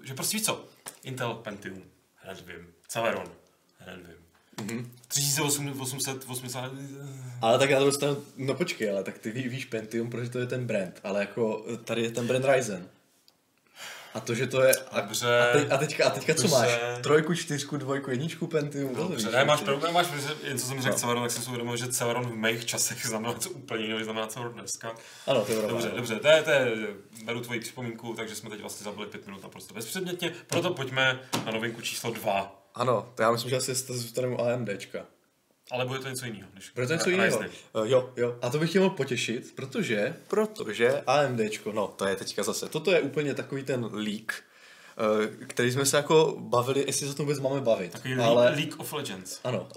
že 0.02 0.14
prostě 0.14 0.36
víš 0.36 0.46
co, 0.46 0.64
Intel 1.02 1.34
Pentium, 1.34 1.82
hned 2.14 2.46
vím, 2.46 2.66
Celeron, 2.88 3.28
hned 3.78 3.96
vím. 3.96 4.23
Mm-hmm. 4.56 4.86
3880. 5.08 6.72
Ale 7.40 7.58
tak 7.58 7.70
já 7.70 7.78
to 7.78 7.84
dostanu, 7.84 8.16
no 8.36 8.54
počkej, 8.54 8.90
ale 8.90 9.04
tak 9.04 9.18
ty 9.18 9.30
ví, 9.30 9.48
víš 9.48 9.64
Pentium, 9.64 10.10
protože 10.10 10.30
to 10.30 10.38
je 10.38 10.46
ten 10.46 10.66
brand, 10.66 11.00
ale 11.04 11.20
jako 11.20 11.66
tady 11.84 12.02
je 12.02 12.10
ten 12.10 12.26
brand 12.26 12.44
Ryzen. 12.44 12.88
A 14.14 14.20
to, 14.20 14.34
že 14.34 14.46
to 14.46 14.62
je... 14.62 14.74
A, 14.90 15.00
Dobře. 15.00 15.40
A, 15.40 15.52
te, 15.52 15.66
a, 15.68 15.78
teďka, 15.78 16.06
a 16.06 16.10
teďka 16.10 16.34
co 16.34 16.48
máš? 16.48 16.68
Trojku, 17.00 17.34
čtyřku, 17.34 17.76
dvojku, 17.76 18.10
jedničku 18.10 18.46
Pentium? 18.46 18.94
Dobře, 18.94 19.30
ne, 19.30 19.44
máš 19.44 19.60
problém, 19.60 19.94
máš, 19.94 20.06
jen 20.42 20.58
co 20.58 20.66
jsem 20.66 20.82
řekl 20.82 20.94
no. 20.94 20.98
Celeron, 20.98 21.22
tak 21.22 21.30
jsem 21.30 21.42
si 21.42 21.48
uvědomil, 21.48 21.76
že 21.76 21.88
Celeron 21.88 22.26
v 22.26 22.36
mých 22.36 22.64
časech 22.64 23.06
znamená 23.06 23.34
co 23.34 23.50
úplně 23.50 23.84
jiného, 23.84 24.04
znamená 24.04 24.26
Celeron 24.26 24.54
dneska. 24.54 24.94
Ano, 25.26 25.44
to 25.44 25.52
je 25.52 25.68
Dobře, 25.68 25.88
no. 25.88 25.96
dobře, 25.96 26.16
to 26.16 26.28
je, 26.28 26.42
to 26.42 26.50
je, 26.50 26.72
beru 27.24 27.40
tvoji 27.40 27.60
připomínku, 27.60 28.14
takže 28.14 28.34
jsme 28.34 28.50
teď 28.50 28.60
vlastně 28.60 28.84
zabili 28.84 29.06
pět 29.06 29.26
minut 29.26 29.42
naprosto 29.42 29.74
bezpředmětně, 29.74 30.32
proto 30.46 30.70
pojďme 30.74 31.20
na 31.44 31.52
novinku 31.52 31.80
číslo 31.80 32.10
dva. 32.10 32.63
Ano, 32.74 33.12
to 33.14 33.22
já 33.22 33.30
myslím, 33.30 33.50
že 33.50 33.56
asi 33.56 33.74
zůstaneme 33.74 34.34
u 34.34 34.40
AMDčka. 34.40 35.06
Ale 35.70 35.86
bude 35.86 35.98
to 35.98 36.08
něco 36.08 36.26
jiného. 36.26 36.48
Než 36.54 36.70
bude 36.70 36.86
to 36.86 36.92
něco 36.92 37.10
jiného. 37.10 37.38
Uh, 37.38 37.44
jo, 37.86 38.12
jo. 38.16 38.38
A 38.42 38.50
to 38.50 38.58
bych 38.58 38.70
chtěl 38.70 38.90
potěšit, 38.90 39.52
protože, 39.54 40.16
protože 40.28 41.02
AMDčko, 41.06 41.72
no 41.72 41.86
to 41.86 42.06
je 42.06 42.16
teďka 42.16 42.42
zase, 42.42 42.68
toto 42.68 42.92
je 42.92 43.00
úplně 43.00 43.34
takový 43.34 43.62
ten 43.62 43.88
leak, 43.92 44.42
uh, 45.18 45.46
který 45.46 45.72
jsme 45.72 45.86
se 45.86 45.96
jako 45.96 46.36
bavili, 46.38 46.84
jestli 46.86 47.06
se 47.06 47.12
o 47.12 47.16
tom 47.16 47.26
vůbec 47.26 47.40
máme 47.40 47.60
bavit. 47.60 47.92
Takový 47.92 48.14
ale... 48.14 48.50
League 48.50 48.80
of 48.80 48.92
Legends. 48.92 49.40
Ano. 49.44 49.68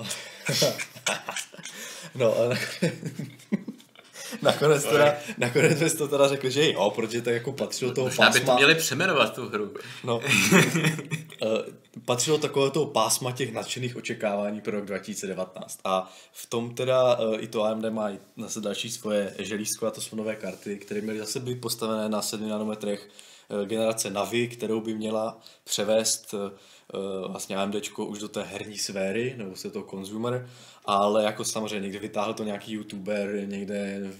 no, 2.15 2.35
ale 2.37 2.59
nakonec, 4.41 4.85
teda, 4.85 5.15
nakonec 5.37 5.77
jsme 5.77 5.89
to 5.89 6.07
teda 6.07 6.27
řekli, 6.27 6.51
že 6.51 6.71
jo, 6.71 6.91
protože 6.95 7.21
to 7.21 7.29
jako 7.29 7.51
patří 7.51 7.85
do 7.85 7.93
toho 7.93 8.07
Možná 8.07 8.25
pásma. 8.25 8.39
by 8.39 8.45
to 8.45 8.55
měli 8.55 8.75
přeměnovat 8.75 9.35
tu 9.35 9.49
hru. 9.49 9.73
No. 10.03 10.17
uh, 10.17 10.23
patřilo 12.05 12.37
takové 12.37 12.71
toho 12.71 12.85
pásma 12.85 13.31
těch 13.31 13.53
nadšených 13.53 13.95
očekávání 13.95 14.61
pro 14.61 14.71
rok 14.71 14.85
2019. 14.85 15.79
A 15.83 16.13
v 16.31 16.45
tom 16.45 16.75
teda 16.75 17.19
uh, 17.19 17.43
i 17.43 17.47
to 17.47 17.63
AMD 17.63 17.85
má 17.89 18.09
zase 18.37 18.61
další 18.61 18.89
svoje 18.89 19.35
želízko 19.39 19.87
a 19.87 19.91
to 19.91 20.01
jsou 20.01 20.15
nové 20.15 20.35
karty, 20.35 20.77
které 20.77 21.01
měly 21.01 21.19
zase 21.19 21.39
být 21.39 21.61
postavené 21.61 22.09
na 22.09 22.21
7 22.21 22.49
nanometrech 22.49 23.09
uh, 23.49 23.65
generace 23.65 24.09
Navi, 24.09 24.47
kterou 24.47 24.81
by 24.81 24.93
měla 24.93 25.39
převést 25.63 26.33
uh, 26.33 27.31
vlastně 27.31 27.57
AMD 27.57 27.75
už 27.97 28.19
do 28.19 28.27
té 28.27 28.43
herní 28.43 28.77
sféry, 28.77 29.35
nebo 29.37 29.55
se 29.55 29.71
to 29.71 29.87
consumer, 29.89 30.49
ale 30.85 31.23
jako 31.23 31.43
samozřejmě 31.43 31.79
někde 31.79 31.99
vytáhl 31.99 32.33
to 32.33 32.43
nějaký 32.43 32.73
youtuber, 32.73 33.47
někde 33.47 34.11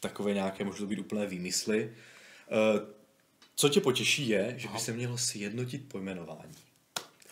takové 0.00 0.34
nějaké, 0.34 0.64
může 0.64 0.78
to 0.78 0.86
být 0.86 0.98
úplné 0.98 1.26
výmysly. 1.26 1.94
Uh, 2.52 2.80
co 3.54 3.68
tě 3.68 3.80
potěší 3.80 4.28
je, 4.28 4.54
že 4.56 4.68
by 4.68 4.78
se 4.78 4.92
mělo 4.92 5.18
sjednotit 5.18 5.88
pojmenování. 5.88 6.69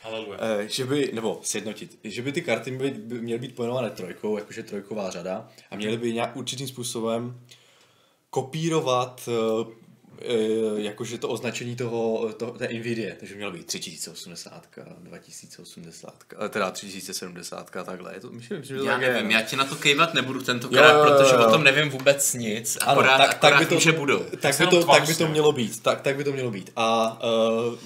Haleluja. 0.02 0.38
Eh, 0.40 0.68
že 0.68 0.84
by, 0.84 1.10
nebo 1.14 1.40
sjednotit, 1.42 1.98
že 2.04 2.22
by 2.22 2.32
ty 2.32 2.42
karty 2.42 2.70
by, 2.70 2.90
by 2.90 3.20
měly 3.20 3.38
být 3.38 3.54
pojmenované 3.54 3.90
trojkou, 3.90 4.38
jakože 4.38 4.62
trojková 4.62 5.10
řada, 5.10 5.48
a 5.70 5.76
měly 5.76 5.96
by 5.96 6.12
nějak 6.12 6.36
určitým 6.36 6.68
způsobem 6.68 7.40
kopírovat 8.30 9.28
uh, 9.28 9.72
jakože 10.76 11.18
to 11.18 11.28
označení 11.28 11.76
toho, 11.76 12.32
toho 12.32 12.52
té 12.52 12.68
Nvidia, 12.68 13.14
takže 13.18 13.34
mělo 13.34 13.52
být 13.52 13.66
3080, 13.66 14.66
2080, 15.00 16.24
teda 16.48 16.70
3070, 16.70 17.70
takhle. 17.70 18.14
Je 18.14 18.20
to, 18.20 18.30
myslím, 18.30 18.62
že 18.62 18.76
já 18.84 18.98
nevím, 18.98 19.30
je, 19.30 19.36
já 19.36 19.42
ti 19.42 19.56
na 19.56 19.64
to 19.64 19.76
kejvat 19.76 20.14
nebudu 20.14 20.42
tentokrát, 20.42 20.92
jo, 20.92 20.98
jo, 20.98 21.04
jo, 21.04 21.16
protože 21.16 21.36
o 21.36 21.50
tom 21.50 21.64
nevím 21.64 21.90
vůbec 21.90 22.34
nic, 22.34 22.78
akorát, 22.80 23.14
ano, 23.14 23.24
tak, 23.24 23.36
akorát 23.36 23.50
tak 23.50 23.58
by 23.68 23.74
to, 23.74 23.80
že 23.80 23.92
budu. 23.92 24.26
Tak 24.40 24.58
by 24.58 24.66
to, 24.66 24.84
tak 24.84 25.06
by 25.06 25.14
to 25.14 25.28
mělo 25.28 25.52
být, 25.52 25.82
tak, 25.82 26.00
tak 26.00 26.16
by 26.16 26.24
to 26.24 26.32
mělo 26.32 26.50
být. 26.50 26.72
A 26.76 27.18
uh, 27.68 27.78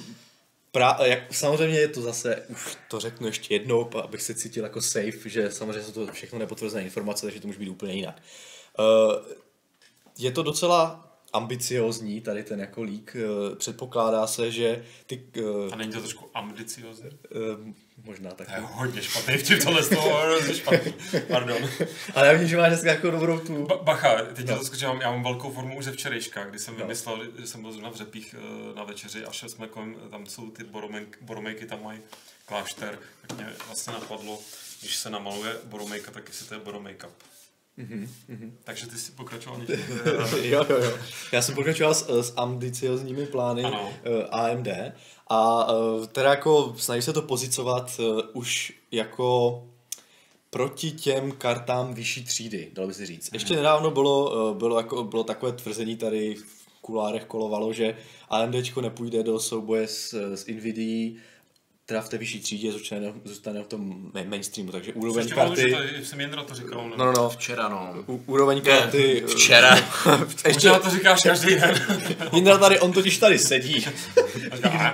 Pra, 0.73 0.99
jak, 1.05 1.35
samozřejmě 1.35 1.79
je 1.79 1.89
to 1.89 2.03
zase, 2.03 2.47
už 2.49 2.77
to 2.89 3.01
řeknu 3.01 3.27
ještě 3.27 3.55
jednou, 3.55 3.97
abych 3.97 4.23
se 4.23 4.35
cítil 4.35 4.64
jako 4.64 4.83
safe, 4.83 5.29
že 5.29 5.51
samozřejmě 5.51 5.83
jsou 5.83 6.07
to 6.07 6.12
všechno 6.12 6.39
nepotvrzené 6.39 6.83
informace, 6.83 7.27
takže 7.27 7.41
to 7.41 7.47
může 7.47 7.59
být 7.59 7.68
úplně 7.68 7.95
jinak. 7.95 8.23
Uh, 8.79 9.33
je 10.18 10.33
to 10.33 10.43
docela 10.43 11.09
ambiciozní, 11.33 12.20
tady 12.20 12.45
ten 12.45 12.61
jako 12.61 12.83
lík. 12.83 13.16
Uh, 13.16 13.57
předpokládá 13.57 14.27
se, 14.27 14.51
že 14.51 14.85
ty... 15.07 15.29
Uh, 15.43 15.73
A 15.73 15.77
není 15.77 15.93
to 15.93 15.99
trošku 15.99 16.31
ambiciozní? 16.35 17.11
Možná 18.05 18.30
tak. 18.30 18.49
Je 18.49 18.61
hodně 18.61 19.03
špatný 19.03 19.36
vtip 19.38 19.64
tohle 19.64 19.82
z 19.82 19.88
toho, 19.88 20.20
hrozně 20.26 20.55
špatný. 20.55 20.95
Pardon. 21.28 21.70
Ale 22.14 22.26
já 22.26 22.32
vím, 22.32 22.49
že 22.49 22.57
máš 22.57 22.68
dneska 22.68 22.90
jako 22.90 23.11
dobrou 23.11 23.38
tu... 23.38 23.66
Ba- 23.66 23.82
bacha, 23.82 24.22
teď 24.34 24.49
no. 24.49 24.59
to 24.59 24.64
skočím, 24.64 24.88
já 24.88 25.11
mám 25.11 25.22
velkou 25.22 25.53
formu 25.53 25.78
už 25.78 25.84
ze 25.84 25.93
včerejška, 25.93 26.45
kdy 26.45 26.59
jsem 26.59 26.74
no. 26.74 26.80
vymyslel, 26.80 27.18
že 27.38 27.47
jsem 27.47 27.62
byl 27.62 27.72
zrovna 27.72 27.90
v 27.90 27.97
Řepích 27.97 28.34
uh, 28.38 28.76
na 28.76 28.84
večeři 28.84 29.24
a 29.24 29.32
šel 29.32 29.49
jsme 29.49 29.66
kolem, 29.66 29.95
tam 30.11 30.26
jsou 30.26 30.51
ty 30.51 30.64
boromejky, 30.64 31.18
boromejky 31.20 31.66
tam 31.66 31.82
mají 31.82 32.01
klášter, 32.47 32.99
tak 33.26 33.36
mě 33.38 33.49
vlastně 33.66 33.93
napadlo, 33.93 34.38
když 34.80 34.97
se 34.97 35.11
namaluje 35.11 35.57
boromejka, 35.64 36.11
tak 36.11 36.28
jestli 36.28 36.47
to 36.47 36.55
je 36.55 36.61
boromejka. 36.61 37.09
Mm-hmm. 37.78 38.51
Takže 38.64 38.86
ty 38.86 38.99
jsi 38.99 39.12
pokračoval 39.12 39.61
jo, 40.43 40.66
jo, 40.68 40.76
jo. 40.82 40.99
Já 41.32 41.43
jsem 41.43 41.55
pokračoval 41.55 41.95
s, 41.95 42.09
s 42.09 42.32
ambiciozními 42.36 43.26
plány 43.26 43.64
ano. 43.64 43.93
AMD 44.30 44.68
a 45.35 45.72
uh, 45.72 46.07
teda 46.07 46.30
jako 46.30 46.74
snaží 46.76 47.03
se 47.03 47.12
to 47.12 47.22
pozicovat 47.22 48.01
uh, 48.01 48.20
už 48.33 48.72
jako 48.91 49.62
proti 50.51 50.91
těm 50.91 51.33
kartám 51.33 51.95
vyšší 51.95 52.24
třídy, 52.24 52.70
dalo 52.72 52.89
by 52.89 52.95
se 52.95 53.07
říct. 53.07 53.30
Mhm. 53.30 53.37
Ještě 53.37 53.57
nedávno 53.57 53.91
bylo, 53.91 54.51
uh, 54.51 54.57
bylo, 54.57 54.76
jako, 54.76 55.05
bylo 55.05 55.24
takové 55.24 55.53
tvrzení 55.53 55.97
tady 55.97 56.35
v 56.35 56.80
kulárech 56.80 57.24
kolovalo, 57.24 57.72
že 57.72 57.97
AMD 58.28 58.76
nepůjde 58.80 59.22
do 59.22 59.41
souboje 59.41 59.89
s, 59.89 60.12
s 60.37 60.47
NVIDIA 60.47 61.20
teda 61.87 62.01
v 62.01 62.09
té 62.09 62.18
vyšší 62.18 62.41
třídě 62.41 62.72
zůstane, 62.72 63.12
zůstane 63.24 63.62
v 63.62 63.66
tom 63.66 64.11
mainstreamu, 64.28 64.72
takže 64.72 64.93
úroveň 64.93 65.24
Ještě 65.24 65.35
karty... 65.35 65.61
Ještě 65.61 66.05
jsem 66.05 66.20
Jindra 66.20 66.43
to 66.43 66.55
říkal. 66.55 66.89
No, 66.89 66.97
no, 66.97 67.12
no. 67.12 67.30
Včera, 67.30 67.68
no. 67.68 67.95
U, 68.07 68.22
úroveň 68.26 68.61
karty... 68.61 69.24
Včera. 69.26 69.78
Ještě 70.47 70.70
to 70.70 70.91
říkáš 70.91 71.22
každý 71.22 71.55
den. 71.55 71.87
Jindra 72.33 72.59
tady, 72.59 72.80
on 72.80 72.93
totiž 72.93 73.18
tady 73.18 73.39
sedí. 73.39 73.87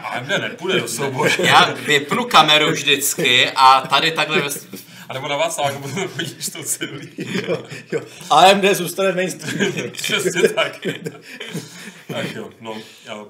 A 0.02 0.20
mne 0.20 0.38
nepůjde 0.38 0.80
do 0.80 0.88
souboje. 0.88 1.32
Já 1.38 1.74
vypnu 1.86 2.24
kameru 2.24 2.70
vždycky 2.70 3.50
a 3.50 3.80
tady 3.80 4.12
takhle... 4.12 4.42
A 5.08 5.14
nebo 5.14 5.28
na 5.28 5.36
Václaváku 5.36 5.82
potom 5.82 6.08
chodíš 6.08 6.48
to 6.48 6.62
celý. 6.62 7.10
Jo, 7.18 7.62
jo. 7.92 8.00
AMD 8.30 8.64
zůstane 8.72 9.12
mainstream. 9.12 9.90
Přesně 9.90 10.48
tak. 10.48 10.86
tak 12.08 12.34
jo, 12.34 12.50
no. 12.60 12.76
Já 13.06 13.14
uh, 13.14 13.28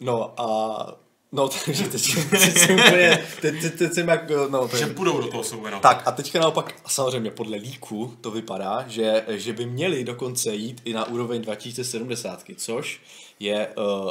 no 0.00 0.40
a 0.40 1.05
No, 1.36 1.48
takže 1.64 1.88
teď, 1.88 2.14
teď 2.30 2.58
jsem 2.58 2.74
úplně, 2.74 3.26
teď, 3.40 3.60
teď, 3.60 3.78
teď 3.78 3.92
jsem 3.92 4.08
jak, 4.08 4.30
no, 4.50 4.68
to 4.68 4.76
Že 4.76 4.86
půjdou 4.86 5.20
do 5.20 5.28
toho 5.28 5.44
souboje. 5.44 5.74
Tak 5.82 6.02
a 6.08 6.12
teďka 6.12 6.40
naopak, 6.40 6.74
samozřejmě 6.86 7.30
podle 7.30 7.56
líku 7.56 8.16
to 8.20 8.30
vypadá, 8.30 8.84
že, 8.88 9.24
že 9.28 9.52
by 9.52 9.66
měli 9.66 10.04
dokonce 10.04 10.54
jít 10.54 10.82
i 10.84 10.92
na 10.92 11.04
úroveň 11.08 11.42
2070, 11.42 12.44
což 12.56 13.00
je 13.40 13.68
uh, 13.76 14.10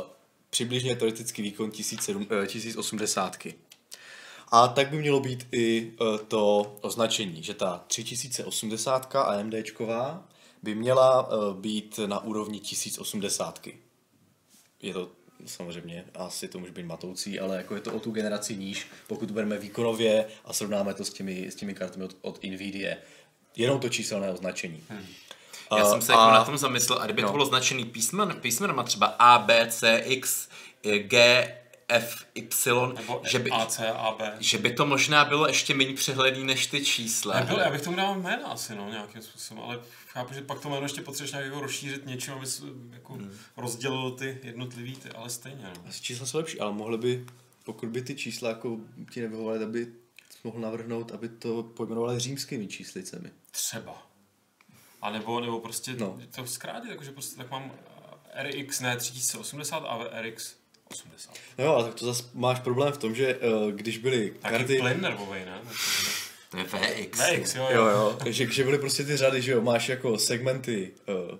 přibližně 0.49 0.95
teoretický 0.95 1.41
výkon 1.41 1.71
1080. 1.71 3.37
Uh, 3.45 3.51
a 4.51 4.67
tak 4.67 4.89
by 4.89 4.97
mělo 4.97 5.19
být 5.19 5.47
i 5.51 5.91
uh, 6.01 6.17
to 6.17 6.75
označení, 6.81 7.43
že 7.43 7.53
ta 7.53 7.83
3080 7.87 9.15
AMDčková 9.15 10.23
by 10.63 10.75
měla 10.75 11.27
uh, 11.27 11.53
být 11.55 11.99
na 12.05 12.23
úrovni 12.23 12.59
1080. 12.59 13.67
Je 14.81 14.93
to 14.93 15.09
samozřejmě 15.47 16.05
asi 16.15 16.47
to 16.47 16.59
může 16.59 16.71
být 16.71 16.85
matoucí, 16.85 17.39
ale 17.39 17.57
jako 17.57 17.75
je 17.75 17.81
to 17.81 17.93
o 17.93 17.99
tu 17.99 18.11
generaci 18.11 18.55
níž, 18.55 18.87
pokud 19.07 19.31
bereme 19.31 19.57
výkonově 19.57 20.25
a 20.45 20.53
srovnáme 20.53 20.93
to 20.93 21.05
s 21.05 21.09
těmi, 21.09 21.51
s 21.51 21.55
těmi 21.55 21.73
kartami 21.73 22.03
od, 22.03 22.15
od 22.21 22.43
NVIDIA. 22.43 22.95
Jenom 23.55 23.79
to 23.79 23.89
číselné 23.89 24.31
označení. 24.31 24.83
Hmm. 24.89 25.05
Já 25.77 25.85
jsem 25.85 26.01
se 26.01 26.13
a, 26.13 26.19
jako 26.19 26.31
na 26.31 26.43
tom 26.43 26.57
zamyslel, 26.57 26.99
a 27.01 27.05
kdyby 27.05 27.21
no. 27.21 27.27
to 27.27 27.31
bylo 27.31 27.45
značený 27.45 27.85
písmen, 27.85 28.35
písmenama 28.41 28.83
třeba 28.83 29.05
A, 29.05 29.39
B, 29.39 29.67
C, 29.69 29.97
X, 30.05 30.47
G, 30.97 31.47
F, 31.87 32.25
Y, 32.35 32.93
Nebo 32.95 33.21
že 33.25 33.39
by, 33.39 33.51
A, 33.51 33.65
C, 33.65 33.87
A, 33.87 34.11
B. 34.11 34.37
že 34.39 34.57
by 34.57 34.73
to 34.73 34.85
možná 34.85 35.25
bylo 35.25 35.47
ještě 35.47 35.73
méně 35.73 35.93
přehledný 35.93 36.43
než 36.43 36.67
ty 36.67 36.85
čísla. 36.85 37.39
Nebyl, 37.39 37.59
já 37.59 37.71
bych 37.71 37.81
tomu 37.81 37.97
dal 37.97 38.19
jména 38.19 38.47
asi, 38.47 38.75
no, 38.75 38.89
nějakým 38.89 39.21
způsobem, 39.21 39.63
ale 39.63 39.79
chápu, 40.07 40.33
že 40.33 40.41
pak 40.41 40.59
to 40.59 40.69
jméno 40.69 40.81
ještě 40.81 41.01
potřebuješ 41.01 41.31
nějak 41.31 41.45
jako 41.45 41.59
rozšířit 41.59 42.05
něčím, 42.05 42.33
aby 42.33 42.45
jako 42.89 43.13
hmm. 43.13 43.37
rozdělil 43.57 44.11
ty 44.11 44.39
jednotlivý 44.43 44.95
ty, 44.95 45.09
ale 45.09 45.29
stejně. 45.29 45.71
No. 45.75 45.89
Asi 45.89 46.01
čísla 46.01 46.25
jsou 46.25 46.37
lepší, 46.37 46.59
ale 46.59 46.73
mohly 46.73 46.97
by, 46.97 47.25
pokud 47.63 47.89
by 47.89 48.01
ty 48.01 48.15
čísla 48.15 48.49
jako 48.49 48.77
ti 49.11 49.21
nevyhovovaly, 49.21 49.63
aby 49.63 49.87
mohl 50.43 50.59
navrhnout, 50.59 51.11
aby 51.11 51.29
to 51.29 51.63
pojmenovali 51.63 52.19
římskými 52.19 52.67
číslicemi. 52.67 53.31
Třeba. 53.51 54.07
A 55.01 55.09
nebo, 55.09 55.39
nebo 55.39 55.59
prostě 55.59 55.93
no. 55.93 56.19
to 56.35 56.47
zkrátit, 56.47 56.89
jakože 56.89 57.11
prostě 57.11 57.37
tak 57.37 57.51
mám 57.51 57.71
RX 58.43 58.79
ne 58.79 58.97
3080, 58.97 59.77
ale 59.77 60.21
RX 60.21 60.55
80. 61.03 61.33
No 61.57 61.65
jo, 61.65 61.73
ale 61.73 61.83
tak 61.83 61.93
to 61.93 62.05
zase 62.05 62.23
máš 62.33 62.59
problém 62.59 62.93
v 62.93 62.97
tom, 62.97 63.15
že 63.15 63.35
uh, 63.35 63.71
když 63.71 63.97
byly 63.97 64.33
Taky 64.41 64.57
karty... 64.57 64.79
plyn 64.79 65.01
nervový, 65.01 65.39
ne? 65.45 65.61
To 66.51 66.57
je 66.57 66.63
VX. 66.63 67.19
VX, 67.19 67.55
jo, 67.55 67.67
jo. 67.71 67.85
jo, 67.85 67.87
jo. 67.87 68.17
že, 68.25 68.51
že 68.51 68.63
byly 68.63 68.77
prostě 68.77 69.03
ty 69.03 69.17
řady, 69.17 69.41
že 69.41 69.51
jo, 69.51 69.61
máš 69.61 69.89
jako 69.89 70.17
segmenty 70.17 70.91
uh, 71.07 71.37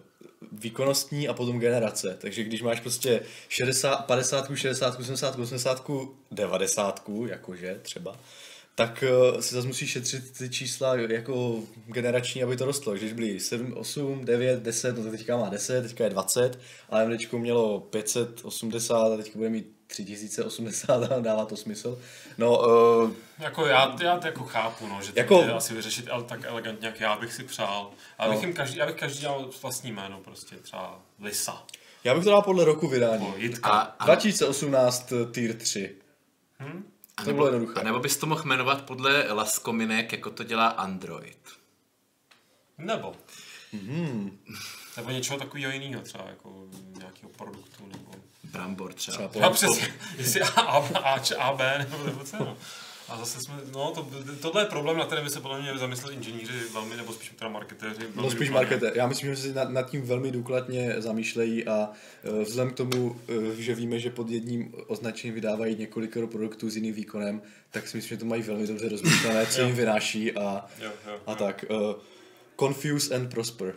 výkonnostní 0.51 1.27
a 1.27 1.33
potom 1.33 1.59
generace. 1.59 2.17
Takže 2.21 2.43
když 2.43 2.61
máš 2.61 2.79
prostě 2.79 3.21
60, 3.49 3.95
50, 3.95 4.51
60, 4.55 4.91
70, 4.91 5.39
80, 5.39 5.91
90, 6.31 7.09
jakože 7.27 7.79
třeba, 7.81 8.15
tak 8.75 9.03
uh, 9.33 9.39
si 9.39 9.55
zase 9.55 9.67
musíš 9.67 9.91
šetřit 9.91 10.37
ty 10.37 10.49
čísla 10.49 10.95
jako 10.95 11.59
generační, 11.85 12.43
aby 12.43 12.57
to 12.57 12.65
rostlo. 12.65 12.93
Když 12.93 13.13
byly 13.13 13.39
7, 13.39 13.73
8, 13.77 14.25
9, 14.25 14.63
10, 14.63 14.97
no 14.97 15.11
teďka 15.11 15.37
má 15.37 15.49
10, 15.49 15.81
teďka 15.81 16.03
je 16.03 16.09
20, 16.09 16.59
a 16.89 16.99
AMDčko 16.99 17.39
mělo 17.39 17.79
580 17.79 19.13
a 19.13 19.17
teďka 19.17 19.37
bude 19.37 19.49
mít 19.49 19.75
3080 19.87 21.11
a 21.11 21.19
dává 21.19 21.45
to 21.45 21.57
smysl. 21.57 21.99
No, 22.37 22.59
uh, 23.03 23.11
jako 23.39 23.65
já, 23.65 23.95
já 24.03 24.17
to 24.17 24.27
jako 24.27 24.43
chápu, 24.43 24.87
no, 24.87 25.01
že 25.01 25.11
to 25.11 25.19
jako, 25.19 25.55
asi 25.55 25.73
vyřešit 25.73 26.09
ale 26.09 26.23
tak 26.23 26.43
elegantně, 26.43 26.87
jak 26.87 26.99
já 26.99 27.17
bych 27.17 27.33
si 27.33 27.43
přál. 27.43 27.91
A 28.17 28.25
no. 28.25 28.33
bych 28.33 28.41
jim 28.41 28.53
každý, 28.53 28.77
já 28.77 28.85
bych 28.85 28.95
každý 28.95 29.21
dělal 29.21 29.49
vlastní 29.61 29.91
jméno, 29.91 30.19
prostě 30.23 30.55
třeba 30.55 30.99
Lisa. 31.19 31.63
Já 32.03 32.15
bych 32.15 32.23
to 32.23 32.29
dal 32.29 32.41
podle 32.41 32.65
roku 32.65 32.87
vydání. 32.87 33.27
A, 33.63 33.69
a... 33.79 34.05
2018 34.05 35.13
tier 35.31 35.53
3. 35.53 35.95
Hm? 36.59 36.94
A 37.17 37.21
to 37.21 37.27
nebo, 37.27 37.37
bylo 37.37 37.47
jednoduché. 37.47 37.79
A 37.79 37.83
nebo 37.83 37.99
bys 37.99 38.17
to 38.17 38.25
mohl 38.25 38.43
jmenovat 38.43 38.81
podle 38.81 39.33
laskominek, 39.33 40.11
jako 40.11 40.29
to 40.29 40.43
dělá 40.43 40.67
Android. 40.67 41.37
Nebo. 42.77 43.15
Mm-hmm. 43.73 44.31
Nebo 44.97 45.09
něčeho 45.09 45.39
takového 45.39 45.71
jiného, 45.71 46.01
třeba 46.01 46.23
jako 46.29 46.67
nějakého 46.97 47.29
produktu, 47.29 47.87
nebo... 47.87 48.11
Brambor 48.43 48.93
třeba. 48.93 49.17
třeba, 49.17 49.29
třeba 49.29 49.49
přesně, 49.49 49.93
jestli 50.17 50.41
A, 50.41 50.47
A, 50.61 50.99
A, 50.99 51.19
A, 51.39 51.53
B, 51.53 51.75
nebo, 51.77 52.03
nebo 52.03 52.23
co, 52.23 52.37
no. 52.39 52.57
A 53.09 53.17
zase 53.17 53.41
jsme, 53.41 53.55
no, 53.73 53.91
to, 53.91 54.07
tohle 54.41 54.61
je 54.61 54.65
problém, 54.65 54.97
na 54.97 55.05
kterém 55.05 55.23
by 55.23 55.29
se 55.29 55.41
podle 55.41 55.61
mě 55.61 55.77
zamysleli 55.77 56.15
inženýři 56.15 56.53
velmi, 56.73 56.97
nebo 56.97 57.13
spíš 57.13 57.31
teda 57.35 57.49
marketéři. 57.49 58.07
No 58.15 58.31
spíš 58.31 58.49
marketéři. 58.49 58.97
Já 58.97 59.07
myslím, 59.07 59.29
že 59.29 59.41
si 59.41 59.53
nad, 59.53 59.69
nad, 59.69 59.89
tím 59.89 60.01
velmi 60.01 60.31
důkladně 60.31 60.95
zamýšlejí 60.97 61.67
a 61.67 61.89
uh, 62.23 62.41
vzhledem 62.41 62.73
k 62.73 62.77
tomu, 62.77 63.09
uh, 63.09 63.53
že 63.57 63.75
víme, 63.75 63.99
že 63.99 64.09
pod 64.09 64.29
jedním 64.29 64.73
označením 64.87 65.35
vydávají 65.35 65.75
několik 65.75 66.13
produktů 66.13 66.69
s 66.69 66.75
jiným 66.75 66.93
výkonem, 66.93 67.41
tak 67.71 67.87
si 67.87 67.97
myslím, 67.97 68.09
že 68.09 68.17
to 68.17 68.25
mají 68.25 68.41
velmi 68.41 68.67
dobře 68.67 68.89
rozmyšlené, 68.89 69.45
co 69.45 69.61
jim 69.61 69.75
vynáší 69.75 70.31
a, 70.31 70.65
jo, 70.79 70.91
jo, 71.07 71.19
a 71.25 71.31
jo. 71.31 71.37
tak. 71.37 71.65
Uh, 71.69 71.95
confuse 72.59 73.15
and 73.15 73.29
prosper. 73.29 73.75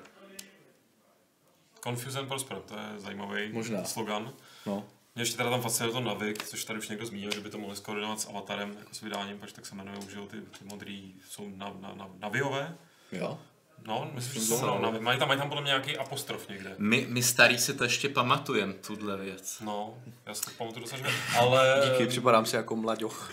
Confuse 1.85 2.19
and 2.19 2.27
prosper, 2.27 2.57
to 2.57 2.75
je 2.75 3.01
zajímavý 3.01 3.53
Možná. 3.53 3.85
slogan. 3.85 4.33
No. 4.67 4.87
Mě 5.19 5.23
ještě 5.23 5.37
teda 5.37 5.51
tam 5.51 5.63
fascinuje 5.63 5.93
to 5.93 6.01
Navik, 6.01 6.47
což 6.47 6.65
tady 6.65 6.79
už 6.79 6.89
někdo 6.89 7.07
zmínil, 7.07 7.31
že 7.35 7.41
by 7.41 7.51
to 7.51 7.59
mohli 7.59 7.77
skoordinovat 7.77 8.21
s 8.21 8.29
avatarem, 8.29 8.77
jako 8.79 8.95
s 8.95 9.01
vydáním, 9.01 9.39
protože 9.39 9.55
tak 9.55 9.67
se 9.67 9.75
jmenuje, 9.75 9.99
už 9.99 10.15
ty, 10.31 10.37
ty 10.41 10.65
modrý 10.65 11.15
jsou 11.29 11.49
na, 11.57 11.77
na, 11.81 11.95
na, 11.95 12.09
naviové. 12.19 12.77
Jo. 13.13 13.39
No, 13.87 14.11
myslím, 14.15 14.43
že 14.43 14.49
jsou, 14.49 14.67
no, 14.67 14.79
navi. 14.79 15.01
Mají 15.01 15.19
tam, 15.19 15.29
mají 15.29 15.41
tam 15.41 15.49
podle 15.49 15.63
mě 15.63 15.69
nějaký 15.69 15.97
apostrof 15.97 16.49
někde. 16.49 16.75
My, 16.79 17.07
my 17.09 17.23
starý 17.23 17.59
si 17.59 17.75
to 17.75 17.85
ještě 17.85 18.09
pamatujeme, 18.09 18.73
tuhle 18.73 19.17
věc. 19.17 19.61
No, 19.65 20.03
já 20.27 20.35
si 20.35 20.43
to 20.43 20.51
pamatuju 20.59 20.85
docela 20.85 21.11
ale... 21.39 21.91
Díky, 21.93 22.07
připadám 22.07 22.47
si 22.47 22.57
jako 22.57 22.77
mladěch. 22.77 23.33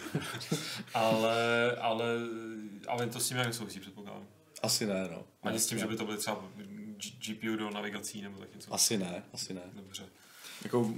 ale, 0.93 1.75
ale, 1.75 2.05
ale 2.88 3.07
to 3.07 3.19
s 3.19 3.27
tím 3.27 3.38
jak 3.38 3.47
nesouvisí, 3.47 3.79
předpokládám. 3.79 4.27
Asi 4.63 4.86
ne, 4.86 5.07
no. 5.11 5.23
Ani 5.43 5.59
s 5.59 5.67
tím, 5.67 5.79
že 5.79 5.88
by 5.88 5.97
to 5.97 6.05
byly 6.05 6.17
třeba 6.17 6.38
GPU 7.27 7.55
do 7.55 7.69
navigací 7.69 8.21
nebo 8.21 8.39
tak 8.39 8.55
něco. 8.55 8.73
Asi 8.73 8.97
ne, 8.97 9.23
asi 9.33 9.53
ne. 9.53 9.61
Dobře. 9.73 10.03
Jako 10.63 10.93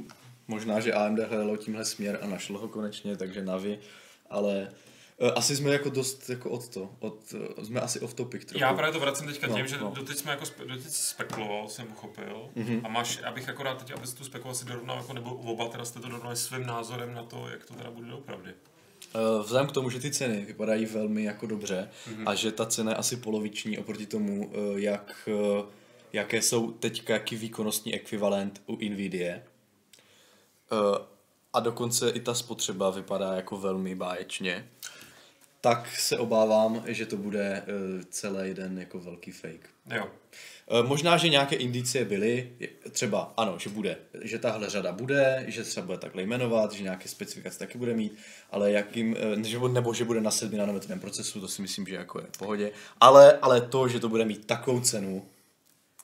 Možná, 0.47 0.79
že 0.79 0.93
AMD 0.93 1.19
hledalo 1.19 1.57
tímhle 1.57 1.85
směr 1.85 2.19
a 2.21 2.27
našlo 2.27 2.59
ho 2.59 2.67
konečně, 2.67 3.17
takže 3.17 3.45
Navi, 3.45 3.79
ale 4.29 4.73
uh, 5.17 5.29
asi 5.35 5.55
jsme 5.55 5.71
jako 5.71 5.89
dost 5.89 6.29
jako 6.29 6.49
od 6.49 6.69
to, 6.69 6.89
od, 6.99 7.33
uh, 7.33 7.63
jsme 7.63 7.81
asi 7.81 7.99
off 7.99 8.13
topic 8.13 8.45
trochu. 8.45 8.63
Já 8.63 8.73
právě 8.73 8.93
to 8.93 8.99
vracím 8.99 9.27
teďka 9.27 9.47
no, 9.47 9.55
tím, 9.55 9.67
že 9.67 9.77
no. 9.77 9.91
doteď 9.95 10.17
jsme 10.17 10.31
jako 10.31 10.45
spe, 10.45 10.65
doteď 10.65 10.91
spekuloval, 10.91 11.69
jsem 11.69 11.87
uchopil 11.91 12.49
mm-hmm. 12.57 12.81
a 12.83 12.87
máš, 12.87 13.23
abych 13.23 13.49
akorát 13.49 13.77
teď, 13.77 13.97
abys 13.97 14.13
tu 14.13 14.23
spekulaci 14.23 14.65
dorovnal, 14.65 14.97
jako 14.97 15.13
nebo 15.13 15.35
oba 15.35 15.67
teda 15.67 15.85
jste 15.85 15.99
to 15.99 16.07
dorovnali 16.07 16.35
svým 16.35 16.65
názorem 16.65 17.13
na 17.13 17.23
to, 17.23 17.49
jak 17.49 17.65
to 17.65 17.73
teda 17.73 17.91
bude 17.91 18.07
doopravdy. 18.07 18.53
Uh, 19.15 19.43
vzhledem 19.43 19.67
k 19.67 19.71
tomu, 19.71 19.89
že 19.89 19.99
ty 19.99 20.11
ceny 20.11 20.45
vypadají 20.45 20.85
velmi 20.85 21.23
jako 21.23 21.47
dobře 21.47 21.89
mm-hmm. 22.09 22.29
a 22.29 22.35
že 22.35 22.51
ta 22.51 22.65
cena 22.65 22.91
je 22.91 22.97
asi 22.97 23.15
poloviční 23.15 23.77
oproti 23.77 24.05
tomu, 24.05 24.51
jak, 24.75 25.29
jaké 26.13 26.41
jsou 26.41 26.71
teďka 26.71 27.13
jaký 27.13 27.35
výkonnostní 27.35 27.93
ekvivalent 27.93 28.61
u 28.65 28.75
Nvidia, 28.75 29.35
Eh, 29.35 29.39
a 31.53 31.59
dokonce 31.59 32.09
i 32.09 32.19
ta 32.19 32.33
spotřeba 32.33 32.89
vypadá 32.89 33.33
jako 33.33 33.57
velmi 33.57 33.95
báječně, 33.95 34.67
tak 35.61 35.95
se 35.95 36.17
obávám, 36.17 36.83
že 36.85 37.05
to 37.05 37.17
bude 37.17 37.63
uh, 37.67 38.01
celý 38.09 38.47
jeden 38.47 38.79
jako 38.79 38.99
velký 38.99 39.31
fake. 39.31 39.69
Jo. 39.95 40.07
Uh, 40.71 40.87
možná, 40.87 41.17
že 41.17 41.29
nějaké 41.29 41.55
indicie 41.55 42.05
byly, 42.05 42.51
třeba 42.91 43.33
ano, 43.37 43.55
že 43.59 43.69
bude, 43.69 43.97
že 44.21 44.39
tahle 44.39 44.69
řada 44.69 44.91
bude, 44.91 45.45
že 45.47 45.65
se 45.65 45.81
bude 45.81 45.97
takhle 45.97 46.23
jmenovat, 46.23 46.71
že 46.71 46.83
nějaké 46.83 47.09
specifikace 47.09 47.59
taky 47.59 47.77
bude 47.77 47.93
mít, 47.93 48.17
ale 48.51 48.71
jakým, 48.71 49.15
uh, 49.61 49.69
nebo 49.69 49.93
že 49.93 50.05
bude 50.05 50.21
na 50.21 50.31
7 50.31 50.57
nanometrovém 50.57 50.99
procesu, 50.99 51.41
to 51.41 51.47
si 51.47 51.61
myslím, 51.61 51.85
že 51.85 51.95
jako 51.95 52.19
je 52.19 52.25
v 52.31 52.37
pohodě, 52.37 52.71
ale, 53.01 53.37
ale 53.41 53.61
to, 53.61 53.87
že 53.87 53.99
to 53.99 54.09
bude 54.09 54.25
mít 54.25 54.45
takovou 54.45 54.79
cenu, 54.79 55.25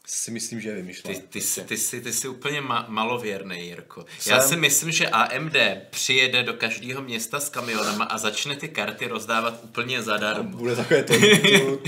si 0.06 0.32
myslím, 0.32 0.62
že 0.62 0.70
je 0.70 0.76
vymyšlené. 0.76 1.20
Ty, 1.20 1.28
ty, 1.30 1.42
jsi, 1.42 1.62
ty, 1.62 1.78
jsi, 1.78 2.02
ty 2.02 2.14
jsi 2.14 2.28
úplně 2.28 2.62
ma- 2.62 2.86
malověrný, 2.88 3.68
Jirko. 3.68 4.06
Jsem... 4.20 4.34
Já 4.34 4.42
si 4.42 4.56
myslím, 4.56 4.92
že 4.92 5.08
AMD 5.08 5.56
přijede 5.90 6.44
do 6.44 6.54
každého 6.54 7.02
města 7.02 7.40
s 7.40 7.50
kamionama 7.50 8.06
a 8.06 8.18
začne 8.18 8.56
ty 8.56 8.70
karty 8.70 9.08
rozdávat 9.08 9.60
úplně 9.64 10.02
zadarmo. 10.02 10.58
Bude 10.58 10.76
takové 10.76 11.04
to... 11.04 11.14
jo, 11.14 11.80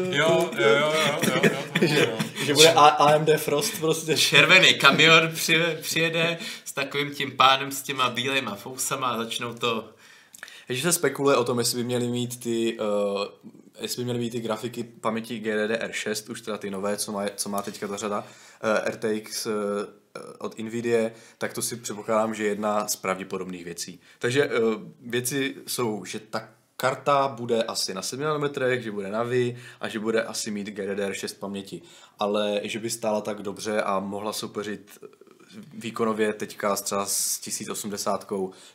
jo, 0.00 0.50
jo, 0.58 0.92
jo, 1.26 1.40
jo, 1.42 1.60
že, 1.88 2.12
že 2.44 2.54
bude 2.54 2.72
AMD 2.72 3.28
Frost 3.36 3.78
prostě. 3.78 4.16
Červený 4.16 4.74
kamion 4.74 5.32
přijede 5.80 6.38
s 6.64 6.72
takovým 6.72 7.14
tím 7.14 7.36
pánem 7.36 7.72
s 7.72 7.82
těma 7.82 8.10
bílejma 8.10 8.54
fousama 8.54 9.08
a 9.08 9.16
začnou 9.16 9.54
to 9.54 9.94
takže 10.66 10.82
se 10.82 10.92
spekuluje 10.92 11.36
o 11.36 11.44
tom, 11.44 11.58
jestli 11.58 11.78
by 11.78 11.84
měli 11.84 12.08
mít 12.08 12.40
ty, 12.40 12.78
uh, 12.78 13.52
jestli 13.80 14.00
by 14.00 14.04
měly 14.04 14.18
být 14.18 14.30
ty 14.30 14.40
grafiky 14.40 14.84
paměti 14.84 15.40
GDDR6, 15.40 16.30
už 16.30 16.40
teda 16.40 16.58
ty 16.58 16.70
nové, 16.70 16.96
co 16.96 17.12
má, 17.12 17.28
co 17.36 17.48
má 17.48 17.62
teďka 17.62 17.88
ta 17.88 17.96
řada, 17.96 18.18
uh, 18.20 18.88
RTX 18.88 19.46
uh, 19.46 19.52
od 20.38 20.58
NVIDIA, 20.58 21.10
tak 21.38 21.52
to 21.52 21.62
si 21.62 21.76
předpokládám, 21.76 22.34
že 22.34 22.42
je 22.42 22.48
jedna 22.48 22.88
z 22.88 22.96
pravděpodobných 22.96 23.64
věcí. 23.64 24.00
Takže 24.18 24.46
uh, 24.46 24.74
věci 25.00 25.56
jsou, 25.66 26.04
že 26.04 26.20
ta 26.20 26.48
karta 26.76 27.28
bude 27.28 27.62
asi 27.62 27.94
na 27.94 28.02
7 28.02 28.24
nanometrech, 28.24 28.82
že 28.82 28.92
bude 28.92 29.10
Navi 29.10 29.56
a 29.80 29.88
že 29.88 29.98
bude 29.98 30.22
asi 30.22 30.50
mít 30.50 30.68
GDDR6 30.68 31.38
paměti. 31.38 31.82
Ale 32.18 32.60
že 32.62 32.78
by 32.78 32.90
stála 32.90 33.20
tak 33.20 33.42
dobře 33.42 33.82
a 33.82 34.00
mohla 34.00 34.32
soupeřit 34.32 34.98
výkonově 35.74 36.32
teďka 36.32 36.76
třeba 36.76 37.06
s 37.06 37.38
1080, 37.38 38.28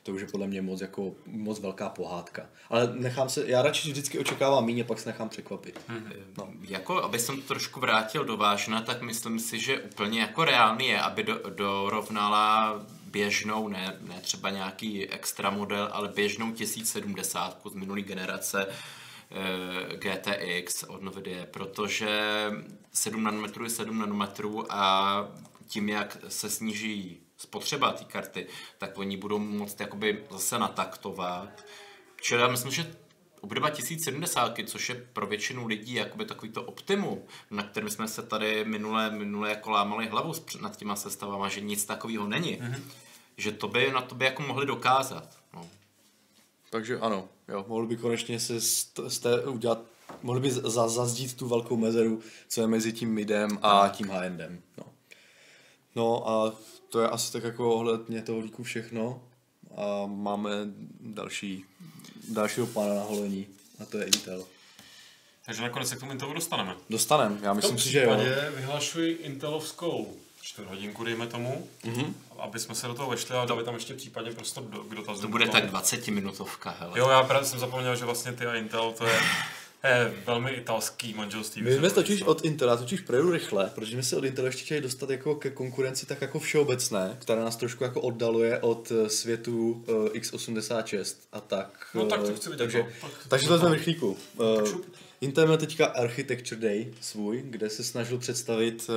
to 0.03 0.11
už 0.11 0.21
je 0.21 0.27
podle 0.27 0.47
mě 0.47 0.61
moc, 0.61 0.81
jako, 0.81 1.13
moc 1.25 1.59
velká 1.59 1.89
pohádka. 1.89 2.45
Ale 2.69 2.93
nechám 2.93 3.29
se, 3.29 3.43
já 3.47 3.61
radši 3.61 3.89
vždycky 3.91 4.19
očekávám 4.19 4.65
míně, 4.65 4.83
pak 4.83 4.99
se 4.99 5.09
nechám 5.09 5.29
překvapit. 5.29 5.79
Hmm. 5.87 6.11
No. 6.37 6.49
Jako, 6.61 7.03
aby 7.03 7.19
jsem 7.19 7.41
to 7.41 7.47
trošku 7.47 7.79
vrátil 7.79 8.25
do 8.25 8.37
vážna, 8.37 8.81
tak 8.81 9.01
myslím 9.01 9.39
si, 9.39 9.59
že 9.59 9.79
úplně 9.79 10.21
jako 10.21 10.45
reálný 10.45 10.87
je, 10.87 11.01
aby 11.01 11.23
do, 11.23 11.49
dorovnala 11.49 12.75
běžnou, 13.05 13.67
ne, 13.67 13.97
ne 14.01 14.21
třeba 14.21 14.49
nějaký 14.49 15.07
extra 15.07 15.49
model, 15.49 15.89
ale 15.91 16.07
běžnou 16.07 16.51
1070 16.51 17.61
z 17.71 17.73
minulé 17.73 18.01
generace 18.01 18.67
eh, 18.67 19.97
GTX 19.97 20.83
od 20.83 21.01
Nvidia, 21.01 21.45
protože 21.51 22.19
7 22.93 23.23
nanometrů 23.23 23.63
je 23.63 23.69
7 23.69 23.99
nanometrů 23.99 24.73
a 24.73 25.27
tím, 25.69 25.89
jak 25.89 26.17
se 26.27 26.49
sníží 26.49 27.19
spotřeba 27.37 27.91
té 27.91 28.03
karty, 28.03 28.47
tak 28.77 28.97
oni 28.97 29.17
budou 29.17 29.39
moct 29.39 29.79
jakoby 29.79 30.23
zase 30.31 30.59
nataktovat. 30.59 31.65
Čili 32.21 32.41
já 32.41 32.47
myslím, 32.47 32.71
že 32.71 32.95
obdoba 33.41 33.69
1070, 33.69 34.59
což 34.65 34.89
je 34.89 34.95
pro 35.13 35.27
většinu 35.27 35.67
lidí 35.67 35.93
jakoby 35.93 36.25
takový 36.25 36.51
to 36.51 36.63
optimum, 36.63 37.21
na 37.51 37.63
kterém 37.63 37.89
jsme 37.89 38.07
se 38.07 38.23
tady 38.23 38.65
minule, 38.65 39.11
minule 39.11 39.49
jako 39.49 39.71
lámali 39.71 40.07
hlavu 40.07 40.33
nad 40.61 40.77
těma 40.77 40.95
sestavama, 40.95 41.49
že 41.49 41.61
nic 41.61 41.85
takového 41.85 42.27
není. 42.27 42.57
Mm-hmm. 42.61 42.81
Že 43.37 43.51
to 43.51 43.67
by 43.67 43.91
na 43.91 44.01
to 44.01 44.15
by 44.15 44.25
jako 44.25 44.41
mohli 44.41 44.65
dokázat. 44.65 45.37
No. 45.53 45.69
Takže 46.69 46.99
ano, 46.99 47.29
jo, 47.47 47.65
mohli 47.67 47.87
by 47.87 47.97
konečně 47.97 48.39
se 48.39 48.61
z, 48.61 48.91
z 49.07 49.19
té 49.19 49.43
udělat, 49.43 49.81
mohli 50.21 50.41
by 50.41 50.51
za, 50.51 50.87
zazdít 50.87 51.37
tu 51.37 51.47
velkou 51.47 51.77
mezeru, 51.77 52.21
co 52.47 52.61
je 52.61 52.67
mezi 52.67 52.93
tím 52.93 53.13
midem 53.13 53.59
a 53.61 53.81
tak. 53.81 53.95
tím 53.95 54.07
high-endem. 54.07 54.61
No. 54.77 54.83
No 55.99 56.29
a 56.29 56.53
to 56.89 57.01
je 57.01 57.07
asi 57.07 57.31
tak 57.31 57.43
jako 57.43 57.75
ohledně 57.75 58.21
toho 58.21 58.39
líku 58.39 58.63
všechno. 58.63 59.21
A 59.77 60.05
máme 60.05 60.49
další, 60.99 61.65
dalšího 62.29 62.67
pána 62.67 62.93
na 62.93 63.03
holení 63.03 63.47
a 63.79 63.85
to 63.85 63.97
je 63.97 64.05
Intel. 64.05 64.45
Takže 65.45 65.61
nakonec 65.61 65.89
se 65.89 65.95
k 65.95 65.99
tomu 65.99 66.11
Intelu 66.11 66.33
dostaneme. 66.33 66.75
Dostaneme, 66.89 67.37
já 67.41 67.53
myslím 67.53 67.79
si, 67.79 67.89
že 67.89 68.03
jo. 68.03 68.17
vyhlašuji 68.55 69.13
Intelovskou 69.13 70.13
čtvrthodinku, 70.41 71.03
dejme 71.03 71.27
tomu, 71.27 71.67
mm-hmm. 71.83 72.13
aby 72.39 72.59
jsme 72.59 72.75
se 72.75 72.87
do 72.87 72.93
toho 72.93 73.09
vešli 73.09 73.35
a 73.35 73.45
dali 73.45 73.63
tam 73.63 73.73
ještě 73.73 73.93
případně 73.93 74.31
prostor 74.31 74.63
do, 74.63 74.83
k 74.83 74.95
dotazům. 74.95 75.21
To 75.21 75.27
bude 75.27 75.47
tak 75.47 75.65
20 75.65 76.07
minutovka, 76.07 76.75
hele. 76.79 76.99
Jo, 76.99 77.09
já 77.09 77.23
právě 77.23 77.47
jsem 77.47 77.59
zapomněl, 77.59 77.95
že 77.95 78.05
vlastně 78.05 78.33
ty 78.33 78.45
a 78.45 78.55
Intel 78.55 78.93
to 78.97 79.05
je 79.05 79.19
je 79.87 80.13
velmi 80.25 80.51
italský 80.51 81.13
manželství. 81.13 81.61
My 81.61 81.75
jsme 81.75 81.89
totiž 81.89 82.21
od 82.21 82.45
Intela, 82.45 82.77
totiž 82.77 83.01
projedu 83.01 83.31
rychle, 83.31 83.71
protože 83.75 83.91
jsme 83.91 84.03
se 84.03 84.17
od 84.17 84.23
Intela 84.23 84.45
ještě 84.45 84.63
chtěli 84.63 84.81
dostat 84.81 85.09
jako 85.09 85.35
ke 85.35 85.49
konkurenci 85.49 86.05
tak 86.05 86.21
jako 86.21 86.39
všeobecné, 86.39 87.17
která 87.19 87.43
nás 87.43 87.55
trošku 87.55 87.83
jako 87.83 88.01
oddaluje 88.01 88.59
od 88.59 88.91
eh, 88.91 89.09
světu 89.09 89.71
uh, 89.71 90.07
x86 90.07 91.15
a 91.31 91.41
tak. 91.41 91.87
No 91.93 92.05
tak 92.05 92.23
to 92.23 92.35
chci 92.35 92.49
vidět. 92.49 92.63
Takže, 92.63 92.79
no. 92.79 92.87
tak, 93.01 93.11
takže 93.27 93.47
to 93.47 93.53
vezmeme 93.53 93.75
rychlíku. 93.75 94.17
Uh, 94.37 94.69
Intel 95.21 95.45
měl 95.45 95.57
teďka 95.57 95.85
Architecture 95.85 96.61
Day 96.61 96.93
svůj, 97.01 97.43
kde 97.45 97.69
se 97.69 97.83
snažil 97.83 98.17
představit 98.17 98.89
uh, 98.89 98.95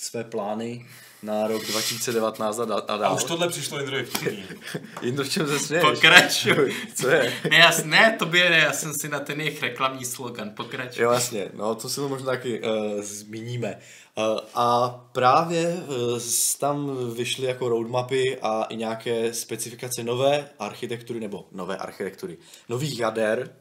své 0.00 0.24
plány 0.24 0.86
na 1.22 1.46
rok 1.46 1.66
2019 1.66 2.58
a, 2.58 2.64
dál. 2.64 3.04
A 3.04 3.14
už 3.14 3.24
tohle 3.24 3.48
přišlo 3.48 3.80
Indrovi 3.80 4.04
vtipný. 4.04 4.44
Indro, 5.02 5.24
čem 5.24 5.46
se 5.46 5.58
směješ? 5.58 5.86
Pokračuj. 5.86 6.76
Co 6.94 7.08
je? 7.08 7.32
Ne, 7.50 7.56
já, 7.56 7.72
ne, 7.84 8.16
tobě 8.18 8.50
ne, 8.50 8.58
já 8.58 8.72
jsem 8.72 8.92
si 9.00 9.08
na 9.08 9.20
ten 9.20 9.40
jejich 9.40 9.62
reklamní 9.62 10.04
slogan. 10.04 10.50
Pokračuj. 10.56 11.02
Jo, 11.04 11.10
jasně, 11.10 11.48
no 11.54 11.74
to 11.74 11.88
si 11.88 11.96
to 11.96 12.08
možná 12.08 12.26
taky 12.26 12.60
uh, 12.60 13.02
zmíníme. 13.02 13.78
Uh, 14.18 14.24
a 14.54 14.88
právě 15.12 15.74
uh, 15.74 16.20
tam 16.60 16.96
vyšly 17.14 17.46
jako 17.46 17.68
roadmapy 17.68 18.38
a 18.42 18.64
i 18.64 18.76
nějaké 18.76 19.34
specifikace 19.34 20.04
nové 20.04 20.50
architektury, 20.58 21.20
nebo 21.20 21.48
nové 21.52 21.76
architektury, 21.76 22.38
nových 22.68 22.98
jader, 22.98 23.54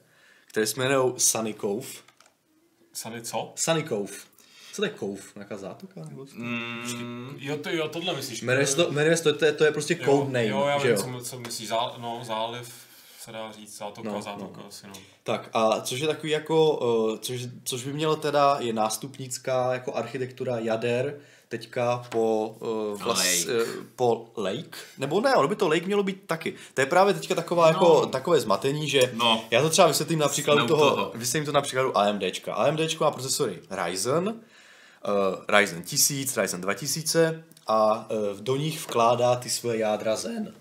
které 0.45 0.67
se 0.67 0.73
jmenují 0.81 1.13
Sunny 1.17 1.53
Cove. 1.53 1.87
Sunny 2.93 3.21
co? 3.21 3.53
Sunny 3.55 3.83
Cove. 3.83 4.36
Co 4.77 4.81
to 4.81 4.85
je 4.85 4.91
kouf? 4.91 5.35
Nějaká 5.35 5.57
zátoka? 5.57 6.01
Mm, 6.33 7.35
jo, 7.37 7.57
to, 7.57 7.69
jo, 7.69 7.87
tohle 7.87 8.15
myslíš. 8.15 8.41
Jmenuje 8.41 8.67
se 8.67 8.75
to, 8.75 8.91
jmenuje 8.91 9.17
se 9.17 9.23
to, 9.23 9.33
to, 9.33 9.45
je, 9.45 9.51
to 9.51 9.65
je 9.65 9.71
prostě 9.71 9.95
code 9.95 10.09
jo, 10.11 10.23
name, 10.23 10.47
jo, 10.47 10.65
já 10.67 10.77
vím? 10.77 10.97
Co, 10.97 11.19
co 11.23 11.39
myslíš, 11.39 11.67
zál, 11.67 11.95
no, 11.97 12.19
záliv 12.23 12.73
se 13.19 13.31
dá 13.31 13.51
říct, 13.51 13.77
zátoka, 13.77 14.11
no, 14.11 14.21
zátoka 14.21 14.61
no. 14.61 14.67
asi, 14.67 14.87
no. 14.87 14.93
Tak 15.23 15.49
a 15.53 15.81
což 15.81 15.99
je 15.99 16.07
takový 16.07 16.31
jako, 16.31 16.79
což, 17.21 17.41
což 17.63 17.83
by 17.83 17.93
mělo 17.93 18.15
teda, 18.15 18.57
je 18.59 18.73
nástupnická 18.73 19.73
jako 19.73 19.93
architektura 19.93 20.59
jader, 20.59 21.19
teďka 21.47 22.05
po, 22.09 22.55
uh, 22.59 23.01
vlast, 23.01 23.47
lake. 23.47 23.63
Uh, 23.63 23.83
po 23.95 24.27
Lake, 24.37 24.77
nebo 24.97 25.21
ne, 25.21 25.35
ono 25.35 25.47
by 25.47 25.55
to 25.55 25.67
Lake 25.67 25.85
mělo 25.85 26.03
být 26.03 26.23
taky. 26.27 26.53
To 26.73 26.81
je 26.81 26.87
právě 26.87 27.13
teďka 27.13 27.35
taková, 27.35 27.65
no. 27.65 27.67
jako, 27.67 28.05
takové 28.05 28.39
zmatení, 28.39 28.89
že 28.89 29.01
no. 29.13 29.41
já 29.51 29.61
to 29.61 29.69
třeba 29.69 29.87
vysvětlím 29.87 30.19
na 30.19 30.27
příkladu 30.27 30.67
toho, 30.67 30.89
toho, 30.89 31.11
vysvětlím 31.15 31.45
to 31.45 31.51
na 31.51 31.61
příkladu 31.61 31.97
AMDčka. 31.97 32.53
AMDčko 32.53 33.03
má 33.03 33.11
procesory 33.11 33.59
Ryzen, 33.69 34.27
uh, 34.27 34.33
Ryzen 35.49 35.83
1000, 35.83 36.37
Ryzen 36.37 36.61
2000 36.61 37.43
a 37.67 38.07
uh, 38.09 38.39
do 38.39 38.55
nich 38.55 38.79
vkládá 38.79 39.35
ty 39.35 39.49
svoje 39.49 39.79
jádra 39.79 40.15
Zen. 40.15 40.53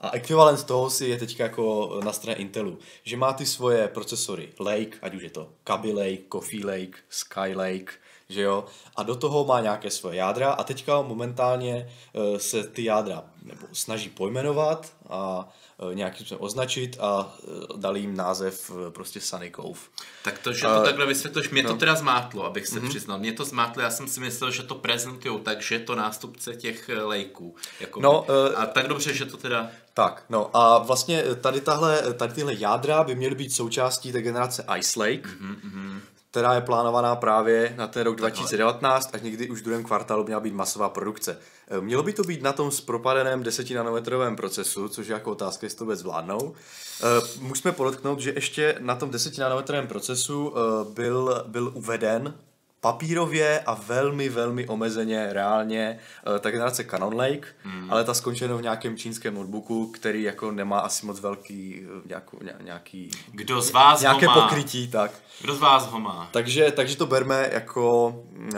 A 0.00 0.10
ekvivalent 0.10 0.64
toho 0.64 0.90
si 0.90 1.06
je 1.06 1.18
teďka 1.18 1.44
jako 1.44 2.00
na 2.04 2.12
straně 2.12 2.36
Intelu, 2.36 2.78
že 3.04 3.16
má 3.16 3.32
ty 3.32 3.46
svoje 3.46 3.88
procesory 3.88 4.48
Lake, 4.60 4.98
ať 5.02 5.14
už 5.14 5.22
je 5.22 5.30
to 5.30 5.48
Kaby 5.64 5.92
Lake, 5.92 6.24
Coffee 6.32 6.66
Lake, 6.66 6.98
Sky 7.08 7.54
Lake, 7.54 7.92
že 8.28 8.42
jo, 8.42 8.64
a 8.96 9.02
do 9.02 9.16
toho 9.16 9.44
má 9.44 9.60
nějaké 9.60 9.90
svoje 9.90 10.16
jádra 10.16 10.52
a 10.52 10.64
teďka 10.64 11.02
momentálně 11.02 11.90
se 12.36 12.64
ty 12.64 12.84
jádra 12.84 13.24
nebo 13.42 13.66
snaží 13.72 14.08
pojmenovat 14.08 14.92
a 15.08 15.48
nějakým 15.92 16.16
způsobem 16.16 16.44
označit 16.44 16.96
a 17.00 17.36
uh, 17.42 17.80
dali 17.80 18.00
jim 18.00 18.16
název 18.16 18.70
uh, 18.70 18.90
prostě 18.90 19.20
Sunny 19.20 19.52
Cove. 19.56 19.80
Tak 20.24 20.38
to, 20.38 20.52
že 20.52 20.66
to 20.66 20.82
takhle 20.84 21.06
vysvětlíš, 21.06 21.50
mě 21.50 21.62
no. 21.62 21.70
to 21.70 21.76
teda 21.76 21.94
zmátlo, 21.94 22.44
abych 22.44 22.66
se 22.66 22.80
mm-hmm. 22.80 22.88
přiznal. 22.88 23.18
Mě 23.18 23.32
to 23.32 23.44
zmátlo, 23.44 23.82
já 23.82 23.90
jsem 23.90 24.08
si 24.08 24.20
myslel, 24.20 24.50
že 24.50 24.62
to 24.62 24.74
prezentují 24.74 25.40
tak, 25.40 25.62
že 25.62 25.74
je 25.74 25.78
to 25.78 25.94
nástupce 25.94 26.56
těch 26.56 26.90
lejků. 27.02 27.54
Jako 27.80 28.00
no, 28.00 28.26
a 28.56 28.66
tak 28.66 28.88
dobře, 28.88 29.14
že 29.14 29.24
to 29.24 29.36
teda... 29.36 29.70
Tak, 29.94 30.24
no 30.28 30.56
a 30.56 30.78
vlastně 30.78 31.22
tady, 31.40 31.60
tahle, 31.60 32.14
tady 32.14 32.34
tyhle 32.34 32.54
jádra 32.58 33.04
by 33.04 33.14
měly 33.14 33.34
být 33.34 33.52
součástí 33.52 34.12
té 34.12 34.22
generace 34.22 34.66
Ice 34.78 35.00
Lake, 35.00 35.28
mm-hmm 35.28 36.00
která 36.30 36.54
je 36.54 36.60
plánovaná 36.60 37.16
právě 37.16 37.74
na 37.76 37.86
ten 37.86 38.02
rok 38.02 38.16
2019 38.16 39.10
až 39.12 39.22
někdy 39.22 39.50
už 39.50 39.60
v 39.60 39.64
druhém 39.64 39.84
kvartálu 39.84 40.24
měla 40.24 40.40
být 40.40 40.54
masová 40.54 40.88
produkce. 40.88 41.38
E, 41.68 41.80
mělo 41.80 42.02
by 42.02 42.12
to 42.12 42.22
být 42.22 42.42
na 42.42 42.52
tom 42.52 42.70
zpropadeném 42.70 43.42
10 43.42 43.70
nanometrovém 43.70 44.36
procesu, 44.36 44.88
což 44.88 45.06
je 45.06 45.12
jako 45.12 45.30
otázka, 45.30 45.66
jestli 45.66 45.78
to 45.78 45.84
vůbec 45.84 45.98
zvládnou. 45.98 46.54
E, 47.02 47.40
musíme 47.40 47.72
podotknout, 47.72 48.20
že 48.20 48.32
ještě 48.32 48.76
na 48.78 48.94
tom 48.94 49.10
10 49.10 49.38
nanometrovém 49.38 49.86
procesu 49.86 50.54
e, 50.54 50.60
byl, 50.94 51.44
byl 51.46 51.70
uveden 51.74 52.34
papírově 52.80 53.60
a 53.60 53.74
velmi, 53.74 54.28
velmi 54.28 54.66
omezeně 54.66 55.32
reálně 55.32 55.98
uh, 56.26 56.38
ta 56.38 56.50
generace 56.50 56.84
Canon 56.84 57.16
Lake, 57.16 57.48
mm. 57.64 57.92
ale 57.92 58.04
ta 58.04 58.14
skončila 58.14 58.56
v 58.56 58.62
nějakém 58.62 58.96
čínském 58.96 59.34
notebooku, 59.34 59.86
který 59.86 60.22
jako 60.22 60.50
nemá 60.50 60.78
asi 60.78 61.06
moc 61.06 61.20
velký 61.20 61.80
uh, 61.80 62.06
nějakou, 62.06 62.38
ně, 62.42 62.54
nějaký... 62.60 63.10
Kdo 63.32 63.62
z 63.62 63.70
vás 63.70 64.00
nějaké 64.00 64.26
ho 64.26 64.34
má? 64.34 64.42
pokrytí, 64.42 64.88
tak. 64.88 65.10
Kdo 65.40 65.54
z 65.54 65.58
vás 65.58 65.86
ho 65.86 66.00
má? 66.00 66.28
Takže, 66.32 66.72
takže 66.72 66.96
to 66.96 67.06
berme 67.06 67.50
jako, 67.52 68.08
uh, 68.08 68.54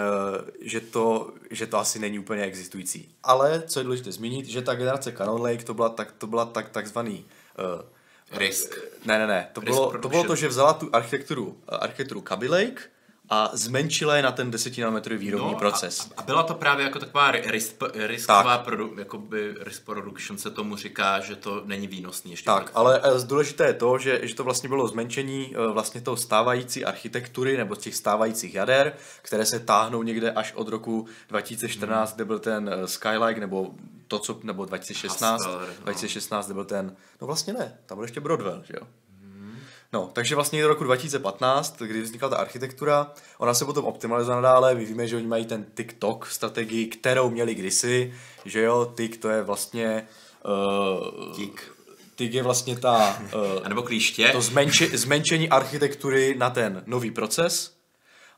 že, 0.61 0.81
to, 0.81 1.31
že 1.51 1.67
to 1.67 1.79
asi 1.79 1.99
není 1.99 2.19
úplně 2.19 2.43
existující. 2.43 3.09
Ale, 3.23 3.63
co 3.67 3.81
je 3.81 3.85
důležité 3.85 4.13
zmínit, 4.13 4.47
že 4.47 4.63
ta 4.63 4.75
generace 4.75 5.13
Canon 5.13 5.43
Lake 5.43 5.65
to 5.65 5.75
byla, 5.75 5.89
tak, 5.89 6.13
to 6.13 6.27
byla 6.27 6.45
tak, 6.45 6.69
takzvaný 6.69 7.25
Risk. 8.33 8.79
Ne, 9.05 9.19
ne, 9.19 9.27
ne. 9.27 9.49
To, 9.53 9.61
bylo, 9.61 9.99
to 9.99 10.09
bylo 10.09 10.25
to, 10.25 10.37
že 10.37 10.49
vzala 10.49 10.73
tu 10.73 10.89
architekturu, 10.93 11.57
architekturu 11.69 12.21
Kaby 12.21 12.49
Lake, 12.49 12.83
a 13.29 13.51
zmenšila 13.53 14.17
je 14.17 14.23
na 14.23 14.33
ten 14.33 14.51
10 14.51 14.79
nanometrový 14.79 15.19
výrobní 15.19 15.53
no, 15.53 15.59
proces. 15.59 16.11
A, 16.17 16.21
a 16.21 16.25
byla 16.25 16.43
to 16.43 16.55
právě 16.55 16.85
jako 16.85 16.99
taková 16.99 17.31
risk, 17.31 17.83
risková 17.95 18.59
produ, 18.59 18.95
jakoby 18.99 19.55
risk 19.61 19.85
production 19.85 20.39
se 20.39 20.51
tomu 20.51 20.77
říká, 20.77 21.21
že 21.21 21.37
to 21.37 21.63
není 21.65 21.87
výnosný 21.87 22.31
ještě. 22.31 22.47
Tak, 22.47 22.71
ale 22.75 23.01
eh, 23.05 23.27
důležité 23.27 23.67
je 23.67 23.73
to, 23.73 23.99
že, 23.99 24.21
že 24.23 24.35
to 24.35 24.45
vlastně 24.45 24.69
bylo 24.69 24.89
zmenšení 24.89 25.55
eh, 25.55 25.73
vlastně 25.73 26.01
toho 26.01 26.17
stávající 26.17 26.85
architektury 26.85 27.57
nebo 27.57 27.77
těch 27.77 27.95
stávajících 27.95 28.55
jader, 28.55 28.93
které 29.23 29.47
se 29.47 29.59
táhnou 29.59 30.03
někde 30.03 30.33
až 30.33 30.53
od 30.53 30.69
roku 30.69 31.07
2014, 31.29 32.11
hmm. 32.11 32.17
kde 32.17 32.25
byl 32.25 32.39
ten 32.39 32.71
eh, 32.73 32.89
Skylike 32.89 33.41
nebo 33.41 33.71
to, 34.09 34.19
co, 34.19 34.41
nebo 34.43 34.65
2016, 34.65 35.45
Haspeller, 35.45 35.69
no. 35.69 35.85
2016, 35.85 36.47
kde 36.47 36.55
byl 36.55 36.65
ten, 36.65 36.97
no 37.21 37.27
vlastně 37.27 37.53
ne, 37.53 37.79
tam 37.87 37.99
byl 37.99 38.05
ještě 38.05 38.21
Broadwell, 38.21 38.63
že 38.65 38.75
jo? 38.81 38.87
No, 39.93 40.11
takže 40.13 40.35
vlastně 40.35 40.63
do 40.63 40.69
roku 40.69 40.85
2015, 40.85 41.83
kdy 41.83 42.03
vznikla 42.03 42.29
ta 42.29 42.37
architektura, 42.37 43.13
ona 43.39 43.55
se 43.55 43.65
potom 43.65 43.85
optimalizuje 43.85 44.35
nadále, 44.35 44.75
my 44.75 44.85
víme, 44.85 45.09
že 45.09 45.17
oni 45.17 45.27
mají 45.27 45.45
ten 45.45 45.67
TikTok 45.75 46.27
strategii, 46.27 46.87
kterou 46.87 47.31
měli 47.31 47.55
kdysi, 47.55 48.15
že 48.45 48.63
jo, 48.63 48.93
Tik 48.95 49.17
to 49.17 49.29
je 49.29 49.43
vlastně... 49.43 50.07
Uh, 50.45 51.37
Tik. 51.37 51.73
Tik 52.15 52.35
je 52.35 52.43
vlastně 52.43 52.77
ta... 52.77 53.23
Uh, 53.35 53.41
a 53.65 53.69
nebo 53.69 53.83
klíště. 53.83 54.29
To 54.29 54.41
zmenši, 54.43 54.99
zmenšení 54.99 55.49
architektury 55.49 56.35
na 56.39 56.51
ten 56.51 56.83
nový 56.87 57.11
proces, 57.11 57.82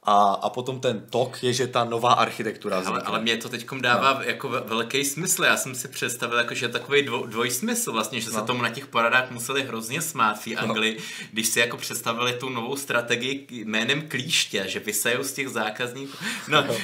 a, 0.07 0.33
a 0.33 0.51
potom 0.51 0.81
ten 0.81 1.07
tok 1.11 1.43
je, 1.43 1.53
že 1.53 1.67
ta 1.67 1.85
nová 1.85 2.13
architektura 2.13 2.83
ale, 2.87 3.01
ale 3.01 3.21
mě 3.21 3.37
to 3.37 3.49
teď 3.49 3.67
dává 3.81 4.15
no. 4.15 4.23
jako 4.23 4.49
velký 4.49 5.05
smysl. 5.05 5.45
Já 5.45 5.57
jsem 5.57 5.75
si 5.75 5.89
představil, 5.89 6.39
jako, 6.39 6.55
že 6.55 6.69
takový 6.69 7.03
dvo, 7.03 7.27
dvojsmysl 7.27 7.93
vlastně, 7.93 8.21
že 8.21 8.31
no. 8.31 8.41
se 8.41 8.47
tomu 8.47 8.63
na 8.63 8.71
těch 8.71 8.87
poradách 8.87 9.31
museli 9.31 9.63
hrozně 9.63 10.03
smát 10.03 10.39
v 10.39 10.47
no. 10.47 10.61
Anglii, 10.61 10.97
no. 10.99 11.27
když 11.33 11.47
si 11.47 11.61
jako 11.61 11.77
představili 11.77 12.33
tu 12.33 12.49
novou 12.49 12.77
strategii 12.77 13.47
jménem 13.51 14.09
klíště, 14.09 14.65
že 14.69 14.81
vysajou 14.81 15.23
z 15.23 15.33
těch 15.33 15.49
zákazníků. 15.49 16.17
No. 16.49 16.63
no. 16.63 16.75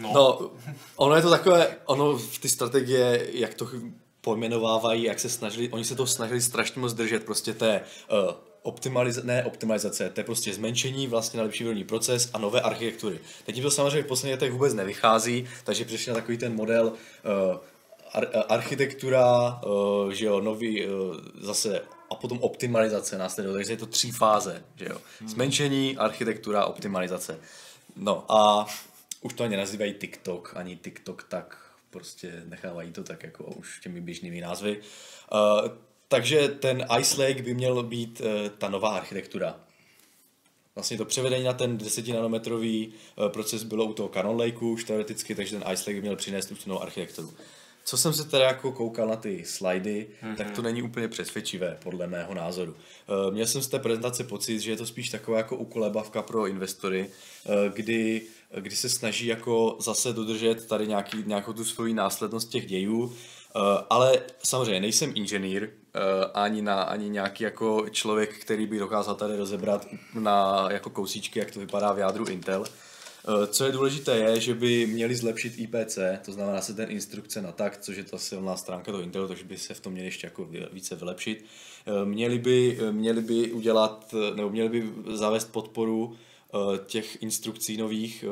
no. 0.00 0.12
no, 0.14 0.50
ono 0.96 1.16
je 1.16 1.22
to 1.22 1.30
takové, 1.30 1.76
ono 1.84 2.16
v 2.16 2.38
ty 2.38 2.48
strategie, 2.48 3.26
jak 3.32 3.54
to 3.54 3.68
pojmenovávají, 4.20 5.02
jak 5.02 5.20
se 5.20 5.28
snažili, 5.28 5.68
oni 5.68 5.84
se 5.84 5.94
to 5.94 6.06
snažili 6.06 6.40
strašně 6.40 6.80
moc 6.80 6.92
držet 6.94 7.24
prostě 7.24 7.54
té 7.54 7.80
uh, 8.28 8.34
optimalizace, 8.62 9.26
ne 9.26 9.44
optimalizace, 9.44 10.10
to 10.10 10.20
je 10.20 10.24
prostě 10.24 10.54
zmenšení 10.54 11.06
vlastně 11.06 11.38
na 11.38 11.44
lepší 11.44 11.64
výrobní 11.64 11.84
proces 11.84 12.30
a 12.32 12.38
nové 12.38 12.60
architektury. 12.60 13.18
Teď 13.46 13.54
jim 13.56 13.64
to 13.64 13.70
samozřejmě 13.70 14.02
v 14.02 14.06
posledních 14.06 14.34
letech 14.34 14.52
vůbec 14.52 14.74
nevychází, 14.74 15.48
takže 15.64 15.84
přišli 15.84 16.10
na 16.10 16.14
takový 16.14 16.38
ten 16.38 16.54
model 16.54 16.86
uh, 16.86 17.56
ar- 18.12 18.44
architektura, 18.48 19.60
uh, 19.66 20.10
že 20.10 20.26
jo, 20.26 20.40
nový 20.40 20.86
uh, 20.86 21.16
zase 21.40 21.82
a 22.10 22.14
potom 22.14 22.38
optimalizace 22.38 23.18
následuje, 23.18 23.54
takže 23.54 23.72
je 23.72 23.76
to 23.76 23.86
tři 23.86 24.10
fáze, 24.10 24.64
že 24.76 24.84
jo. 24.84 24.96
Hmm. 25.20 25.28
Zmenšení, 25.28 25.96
architektura, 25.96 26.64
optimalizace. 26.64 27.38
No 27.96 28.24
a 28.28 28.66
už 29.20 29.34
to 29.34 29.44
ani 29.44 29.56
nazývají 29.56 29.94
TikTok, 29.94 30.52
ani 30.56 30.76
TikTok 30.76 31.26
tak 31.28 31.56
prostě 31.90 32.42
nechávají 32.44 32.92
to 32.92 33.04
tak 33.04 33.22
jako 33.22 33.44
už 33.44 33.80
těmi 33.80 34.00
běžnými 34.00 34.40
názvy. 34.40 34.80
Uh, 35.32 35.68
takže 36.12 36.48
ten 36.48 36.86
Ice 37.00 37.22
Lake 37.22 37.42
by 37.42 37.54
měl 37.54 37.82
být 37.82 38.20
uh, 38.20 38.26
ta 38.58 38.68
nová 38.68 38.96
architektura. 38.96 39.56
Vlastně 40.74 40.98
to 40.98 41.04
převedení 41.04 41.44
na 41.44 41.52
ten 41.52 41.78
10 41.78 42.08
nanometrový 42.08 42.92
uh, 43.16 43.28
proces 43.28 43.62
bylo 43.62 43.84
u 43.84 43.92
toho 43.92 44.08
Canon 44.08 44.40
Lakeu 44.40 44.72
už 44.72 44.84
teoreticky, 44.84 45.34
takže 45.34 45.58
ten 45.58 45.72
Ice 45.72 45.90
Lake 45.90 45.94
by 45.94 46.00
měl 46.00 46.16
přinést 46.16 46.50
už 46.50 46.64
tu 46.64 46.70
novou 46.70 46.82
architekturu. 46.82 47.34
Co 47.84 47.96
jsem 47.96 48.12
se 48.12 48.24
teda 48.24 48.44
jako 48.44 48.72
koukal 48.72 49.08
na 49.08 49.16
ty 49.16 49.44
slidy, 49.44 50.06
mm-hmm. 50.22 50.36
tak 50.36 50.50
to 50.50 50.62
není 50.62 50.82
úplně 50.82 51.08
přesvědčivé, 51.08 51.78
podle 51.82 52.06
mého 52.06 52.34
názoru. 52.34 52.72
Uh, 52.72 53.34
měl 53.34 53.46
jsem 53.46 53.62
z 53.62 53.68
té 53.68 53.78
prezentace 53.78 54.24
pocit, 54.24 54.60
že 54.60 54.70
je 54.70 54.76
to 54.76 54.86
spíš 54.86 55.08
taková 55.08 55.38
jako 55.38 55.56
ukolebavka 55.56 56.22
pro 56.22 56.46
investory, 56.46 57.10
kdy, 57.74 58.22
kdy 58.60 58.76
se 58.76 58.88
snaží 58.88 59.26
jako 59.26 59.76
zase 59.80 60.12
dodržet 60.12 60.66
tady 60.66 60.86
nějaký, 60.86 61.16
nějakou 61.26 61.52
tu 61.52 61.64
svoji 61.64 61.94
následnost 61.94 62.50
těch 62.50 62.66
dějů, 62.66 63.16
ale 63.90 64.22
samozřejmě 64.42 64.80
nejsem 64.80 65.12
inženýr, 65.14 65.70
Eh, 65.70 65.81
ani, 66.34 66.62
na, 66.62 66.82
ani 66.82 67.08
nějaký 67.08 67.44
jako 67.44 67.86
člověk, 67.90 68.38
který 68.38 68.66
by 68.66 68.78
dokázal 68.78 69.14
tady 69.14 69.36
rozebrat 69.36 69.86
na 70.14 70.66
jako 70.70 70.90
kousíčky, 70.90 71.38
jak 71.38 71.50
to 71.50 71.60
vypadá 71.60 71.92
v 71.92 71.98
jádru 71.98 72.24
Intel. 72.24 72.64
Eh, 73.28 73.46
co 73.46 73.64
je 73.64 73.72
důležité 73.72 74.16
je, 74.16 74.40
že 74.40 74.54
by 74.54 74.86
měli 74.86 75.14
zlepšit 75.14 75.58
IPC, 75.58 75.98
to 76.24 76.32
znamená 76.32 76.60
se 76.60 76.74
ten 76.74 76.90
instrukce 76.90 77.42
na 77.42 77.52
tak, 77.52 77.78
což 77.78 77.96
je 77.96 78.04
ta 78.04 78.18
silná 78.18 78.56
stránka 78.56 78.92
toho 78.92 79.02
Intelu, 79.02 79.28
takže 79.28 79.44
by 79.44 79.58
se 79.58 79.74
v 79.74 79.80
tom 79.80 79.92
měli 79.92 80.08
ještě 80.08 80.26
jako 80.26 80.48
více 80.72 80.94
vylepšit. 80.94 81.44
Eh, 81.86 82.04
měli 82.04 82.38
by, 82.38 82.78
měli 82.90 83.20
by 83.20 83.52
udělat, 83.52 84.14
nebo 84.34 84.50
měli 84.50 84.68
by 84.68 84.92
zavést 85.16 85.52
podporu 85.52 86.16
těch 86.86 87.22
instrukcí 87.22 87.76
nových, 87.76 88.24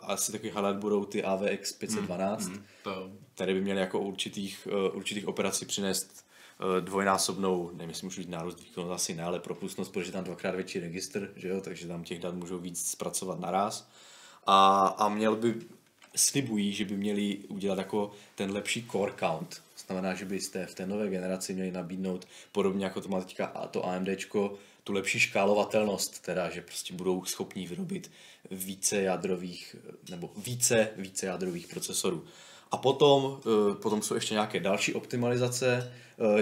asi 0.00 0.32
takový 0.32 0.50
highlight 0.50 0.80
budou 0.80 1.04
ty 1.04 1.24
AVX 1.24 1.72
512, 1.72 2.48
mm, 2.48 2.54
mm, 2.54 2.62
to. 2.82 3.10
které 3.34 3.54
by 3.54 3.60
měly 3.60 3.80
jako 3.80 4.00
určitých, 4.00 4.68
určitých 4.94 5.28
operací 5.28 5.66
přinést 5.66 6.24
Eh, 6.31 6.31
dvojnásobnou, 6.80 7.70
nevím, 7.72 7.88
jestli 7.88 8.04
můžu 8.04 8.22
říct 8.22 8.30
nárůst 8.30 8.60
výkonu, 8.60 8.92
asi 8.92 9.14
ne, 9.14 9.22
ale 9.22 9.40
propustnost, 9.40 9.92
protože 9.92 10.12
tam 10.12 10.24
dvakrát 10.24 10.54
větší 10.54 10.80
registr, 10.80 11.32
že 11.36 11.48
jo, 11.48 11.60
takže 11.60 11.88
tam 11.88 12.04
těch 12.04 12.20
dat 12.20 12.34
můžou 12.34 12.58
víc 12.58 12.90
zpracovat 12.90 13.40
naraz. 13.40 13.88
A, 14.46 14.86
a 14.86 15.08
měl 15.08 15.36
by, 15.36 15.54
slibují, 16.16 16.72
že 16.72 16.84
by 16.84 16.96
měli 16.96 17.38
udělat 17.48 17.78
jako 17.78 18.10
ten 18.34 18.50
lepší 18.50 18.88
core 18.92 19.12
count. 19.18 19.62
Znamená, 19.86 20.14
že 20.14 20.24
byste 20.24 20.66
v 20.66 20.74
té 20.74 20.86
nové 20.86 21.08
generaci 21.08 21.54
měli 21.54 21.72
nabídnout 21.72 22.26
podobně 22.52 22.84
jako 22.84 23.00
to 23.00 23.08
má 23.08 23.20
teďka 23.20 23.46
a 23.46 23.66
to 23.66 23.86
AMDčko, 23.86 24.54
tu 24.84 24.92
lepší 24.92 25.20
škálovatelnost, 25.20 26.22
teda, 26.22 26.50
že 26.50 26.60
prostě 26.60 26.94
budou 26.94 27.24
schopní 27.24 27.66
vyrobit 27.66 28.10
více 28.50 29.02
jádrových, 29.02 29.76
nebo 30.10 30.30
více, 30.36 30.88
více 30.96 31.26
jádrových 31.26 31.66
procesorů. 31.66 32.24
A 32.72 32.76
potom, 32.76 33.40
potom 33.82 34.02
jsou 34.02 34.14
ještě 34.14 34.34
nějaké 34.34 34.60
další 34.60 34.94
optimalizace 34.94 35.92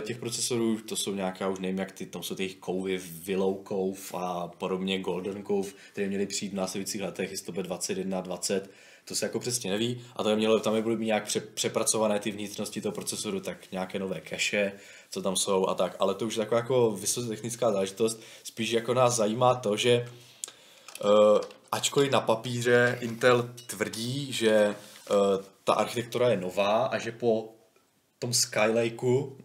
těch 0.01 0.19
procesorů, 0.19 0.79
to 0.89 0.97
jsou 0.97 1.15
nějaká, 1.15 1.49
už 1.49 1.59
nevím 1.59 1.79
jak 1.79 1.93
ty, 1.93 2.07
tam 2.07 2.23
jsou 2.23 2.35
ty 2.35 2.49
kouvy, 2.49 2.99
Willow 2.99 3.57
Cove 3.69 4.01
a 4.13 4.49
podobně 4.49 4.99
Golden 4.99 5.45
Cove, 5.45 5.69
které 5.93 6.09
měly 6.09 6.27
přijít 6.27 6.53
v 6.53 6.57
následujících 6.57 7.03
letech, 7.03 7.31
jestli 7.31 7.47
to 7.47 7.53
bude 7.53 7.63
21, 7.63 8.21
20, 8.21 8.71
to 9.05 9.15
se 9.15 9.25
jako 9.25 9.41
přesně 9.41 9.71
neví. 9.71 10.03
A 10.17 10.29
je 10.29 10.37
mělo, 10.37 10.61
tam 10.61 10.77
je 10.77 10.83
byly 10.83 11.05
nějak 11.05 11.25
pře, 11.25 11.41
přepracované 11.41 12.19
ty 12.19 12.31
vnitřnosti 12.31 12.81
toho 12.81 12.93
procesoru, 12.93 13.41
tak 13.41 13.73
nějaké 13.73 13.99
nové 13.99 14.23
cache, 14.29 14.73
co 15.11 15.23
tam 15.23 15.37
jsou 15.37 15.67
a 15.67 15.75
tak. 15.75 15.97
Ale 15.99 16.15
to 16.15 16.27
už 16.27 16.37
je 16.37 16.39
taková 16.39 16.61
jako 16.61 16.91
vysoce 16.91 17.29
technická 17.29 17.73
záležitost. 17.73 18.21
Spíš 18.45 18.71
jako 18.71 18.95
nás 18.95 19.17
zajímá 19.17 19.55
to, 19.55 19.77
že 19.77 20.09
uh, 21.05 21.11
ačkoliv 21.73 22.11
na 22.11 22.21
papíře 22.21 22.99
Intel 23.01 23.51
tvrdí, 23.67 24.33
že 24.33 24.75
ta 25.65 25.73
architektura 25.73 26.29
je 26.29 26.37
nová 26.37 26.87
a 26.87 26.99
že 26.99 27.13
po 27.13 27.55
tom 28.19 28.33
Skylakeu 28.33 29.37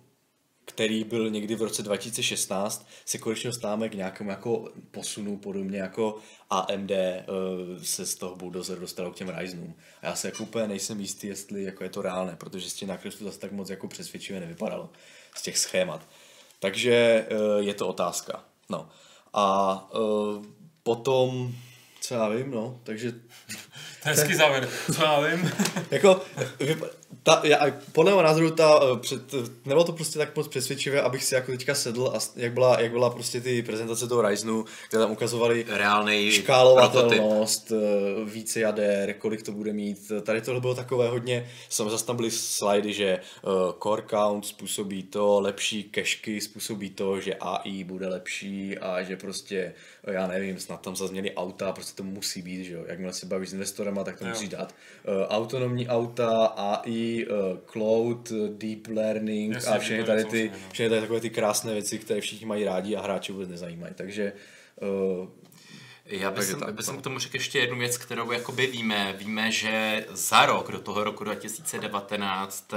který 0.66 1.04
byl 1.04 1.30
někdy 1.30 1.56
v 1.56 1.62
roce 1.62 1.84
2016, 1.84 2.88
se 3.06 3.18
konečně 3.18 3.48
dostáváme 3.48 3.90
k 3.90 3.94
nějakému 3.94 4.30
jako 4.30 4.70
posunu, 4.92 5.38
podobně 5.38 5.80
jako 5.80 6.18
AMD 6.50 6.92
uh, 6.92 7.84
se 7.84 8.06
z 8.06 8.16
toho 8.16 8.36
Bulldozer 8.36 8.80
dostalo 8.80 9.12
k 9.12 9.16
těm 9.16 9.30
Ryzenům. 9.30 9.76
A 10.02 10.06
já 10.06 10.16
se 10.16 10.28
jako 10.28 10.44
úplně 10.44 10.68
nejsem 10.68 11.00
jistý, 11.00 11.28
jestli 11.28 11.64
jako 11.64 11.84
je 11.84 11.90
to 11.90 12.02
reálné, 12.02 12.36
protože 12.36 12.70
z 12.70 12.74
těch 12.74 12.90
nákresů 12.90 13.24
zase 13.24 13.40
tak 13.40 13.52
moc 13.52 13.70
jako 13.70 13.88
přesvědčivě 13.88 14.40
nevypadalo 14.40 14.90
z 15.36 15.42
těch 15.42 15.58
schémat. 15.58 16.08
Takže 16.60 17.28
uh, 17.32 17.66
je 17.66 17.74
to 17.74 17.88
otázka. 17.88 18.44
No. 18.70 18.90
A 19.34 19.90
potom, 20.84 21.54
co 22.02 22.14
já 22.14 22.30
vím, 22.30 22.52
no, 22.52 22.80
takže... 22.84 23.14
Hezký 24.06 24.36
závěr, 24.36 24.68
co 24.96 25.04
já 25.04 25.20
vím. 25.20 25.52
jako, 25.92 26.22
ta, 27.24 27.42
já, 27.44 27.60
podle 27.92 28.12
mého 28.12 28.24
názoru 28.24 28.52
ta, 28.52 28.80
eh, 28.84 28.98
před, 29.00 29.22
nebylo 29.66 29.84
to 29.84 29.92
prostě 29.92 30.20
tak 30.20 30.36
moc 30.36 30.48
přesvědčivé, 30.48 31.02
abych 31.02 31.24
si 31.24 31.36
jako 31.36 31.52
teďka 31.52 31.76
sedl 31.76 32.12
a 32.16 32.20
jak 32.36 32.54
byla, 32.54 32.82
jak 32.82 32.92
byla 32.92 33.10
prostě 33.10 33.42
ty 33.42 33.62
prezentace 33.64 34.08
toho 34.08 34.22
Ryzenu, 34.22 34.66
kde 34.90 35.00
tam 35.00 35.12
ukazovali 35.12 35.66
Reálnej 35.70 36.32
škálovatelnost, 36.32 37.68
prototyp. 37.68 38.26
Eh, 38.28 38.30
více 38.30 38.60
jader, 38.60 39.14
kolik 39.14 39.44
to 39.44 39.52
bude 39.52 39.74
mít. 39.74 40.12
Tady 40.24 40.42
tohle 40.42 40.62
bylo 40.62 40.76
takové 40.76 41.10
hodně, 41.10 41.50
jsem 41.70 41.90
zase 41.90 42.06
tam 42.06 42.16
byly 42.16 42.32
slidy, 42.32 42.94
že 42.94 43.20
uh, 43.42 43.52
core 43.84 44.04
count 44.10 44.46
způsobí 44.46 45.04
to, 45.04 45.40
lepší 45.40 45.84
kešky 45.84 46.42
způsobí 46.42 46.90
to, 46.90 47.20
že 47.20 47.36
AI 47.36 47.84
bude 47.84 48.08
lepší 48.08 48.78
a 48.78 49.04
že 49.04 49.18
prostě, 49.18 49.74
já 50.08 50.28
nevím, 50.28 50.60
snad 50.60 50.82
tam 50.82 50.96
zazněly 50.96 51.36
auta, 51.36 51.72
prostě 51.72 51.96
to 51.96 52.04
musí 52.04 52.42
být, 52.42 52.66
že 52.66 52.74
jo. 52.74 52.84
Jakmile 52.88 53.14
se 53.14 53.26
bavíš 53.26 53.50
s 53.50 53.54
investorama, 53.54 54.04
tak 54.04 54.20
to 54.20 54.26
jo. 54.26 54.30
musí 54.30 54.48
dát. 54.48 54.76
Uh, 55.08 55.24
autonomní 55.28 55.88
auta, 55.88 56.46
AI, 56.46 57.05
uh, 57.14 57.58
cloud, 57.72 58.32
deep 58.50 58.88
learning 58.88 59.54
Jasně, 59.54 59.72
a 59.72 59.80
všechny 59.80 60.04
tady, 60.04 60.26
ty, 60.26 60.50
no. 60.54 60.60
všechny 60.72 60.90
tady 60.90 61.02
takové 61.02 61.20
ty 61.20 61.30
krásné 61.30 61.74
věci, 61.74 62.00
které 62.00 62.22
všichni 62.22 62.46
mají 62.46 62.64
rádi 62.64 62.96
a 62.96 63.02
hráči 63.02 63.32
vůbec 63.32 63.50
nezajímají. 63.50 63.94
Takže 63.94 64.34
uh, 64.82 65.28
já 66.06 66.32
bych, 66.32 66.44
jsem, 66.44 66.60
bych 66.72 66.86
jsem 66.86 66.98
k 66.98 67.02
tomu 67.02 67.20
řekl 67.20 67.36
ještě 67.36 67.60
jednu 67.60 67.78
věc, 67.78 67.98
kterou 67.98 68.32
jakoby 68.32 68.68
víme. 68.68 69.16
Víme, 69.18 69.52
že 69.52 70.06
za 70.12 70.46
rok, 70.46 70.72
do 70.72 70.80
toho 70.80 71.04
roku 71.04 71.24
2019, 71.24 72.74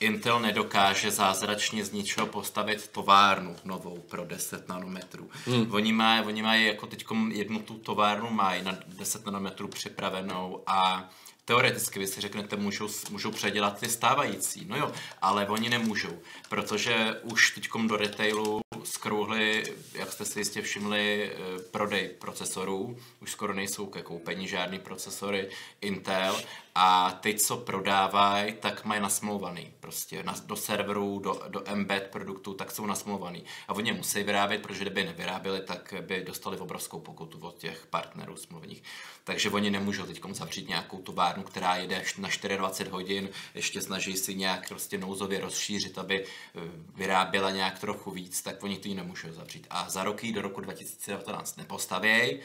Intel 0.00 0.40
nedokáže 0.40 1.10
zázračně 1.10 1.84
z 1.84 1.92
ničeho 1.92 2.26
postavit 2.26 2.88
továrnu 2.88 3.56
novou 3.64 3.98
pro 3.98 4.24
10 4.24 4.68
nanometrů. 4.68 5.30
Hmm. 5.46 5.72
Oni 5.72 5.92
mají 5.92 6.26
oni 6.26 6.42
maj 6.42 6.66
jako 6.66 6.86
teď 6.86 7.04
jednu 7.32 7.58
tu 7.58 7.74
továrnu 7.74 8.30
mají 8.30 8.62
na 8.62 8.78
10 8.86 9.26
nanometrů 9.26 9.68
připravenou 9.68 10.62
a 10.66 11.10
Teoreticky 11.44 11.98
vy 11.98 12.06
si 12.06 12.20
řeknete, 12.20 12.56
můžou, 12.56 12.88
můžou 13.10 13.30
předělat 13.30 13.80
ty 13.80 13.88
stávající. 13.88 14.66
No 14.68 14.76
jo, 14.76 14.92
ale 15.22 15.48
oni 15.48 15.68
nemůžou, 15.68 16.18
protože 16.48 17.20
už 17.22 17.50
teď 17.50 17.68
do 17.86 17.96
retailu 17.96 18.60
skrouhli, 18.84 19.62
jak 19.94 20.12
jste 20.12 20.24
si 20.24 20.38
jistě 20.38 20.62
všimli, 20.62 21.32
eh, 21.32 21.62
prodej 21.70 22.08
procesorů. 22.08 22.96
Už 23.20 23.30
skoro 23.30 23.54
nejsou 23.54 23.86
ke 23.86 24.02
koupení 24.02 24.48
žádný 24.48 24.78
procesory 24.78 25.48
Intel 25.80 26.40
a 26.74 27.18
teď, 27.20 27.40
co 27.40 27.56
prodávají, 27.56 28.52
tak 28.52 28.84
mají 28.84 29.00
nasmlouvaný. 29.00 29.72
Prostě 29.80 30.22
na, 30.22 30.34
do 30.46 30.56
serverů, 30.56 31.18
do, 31.18 31.42
do 31.48 31.62
embed 31.68 32.08
produktů, 32.12 32.54
tak 32.54 32.70
jsou 32.70 32.86
nasmlouvaný. 32.86 33.44
A 33.68 33.74
oni 33.74 33.92
musí 33.92 34.22
vyrábět, 34.22 34.62
protože 34.62 34.84
kdyby 34.84 35.04
nevyráběli, 35.04 35.60
tak 35.60 35.94
by 36.00 36.24
dostali 36.24 36.58
obrovskou 36.58 37.00
pokutu 37.00 37.38
od 37.42 37.58
těch 37.58 37.86
partnerů 37.86 38.36
smluvních. 38.36 38.82
Takže 39.24 39.50
oni 39.50 39.70
nemůžou 39.70 40.06
teď 40.06 40.20
zavřít 40.30 40.68
nějakou 40.68 40.98
továrnu, 40.98 41.42
která 41.42 41.76
jede 41.76 42.04
na 42.18 42.28
24 42.56 42.90
hodin, 42.90 43.28
ještě 43.54 43.80
snaží 43.80 44.16
si 44.16 44.34
nějak 44.34 44.68
prostě 44.68 44.98
nouzově 44.98 45.40
rozšířit, 45.40 45.98
aby 45.98 46.24
eh, 46.24 46.60
vyráběla 46.94 47.50
nějak 47.50 47.78
trochu 47.78 48.10
víc, 48.10 48.42
tak 48.42 48.62
oni 48.62 48.73
to 48.78 48.94
nemůžou 48.94 49.32
zavřít. 49.32 49.66
A 49.70 49.90
za 49.90 50.04
roky 50.04 50.32
do 50.32 50.42
roku 50.42 50.60
2019 50.60 51.56
nepostavějí, 51.56 52.40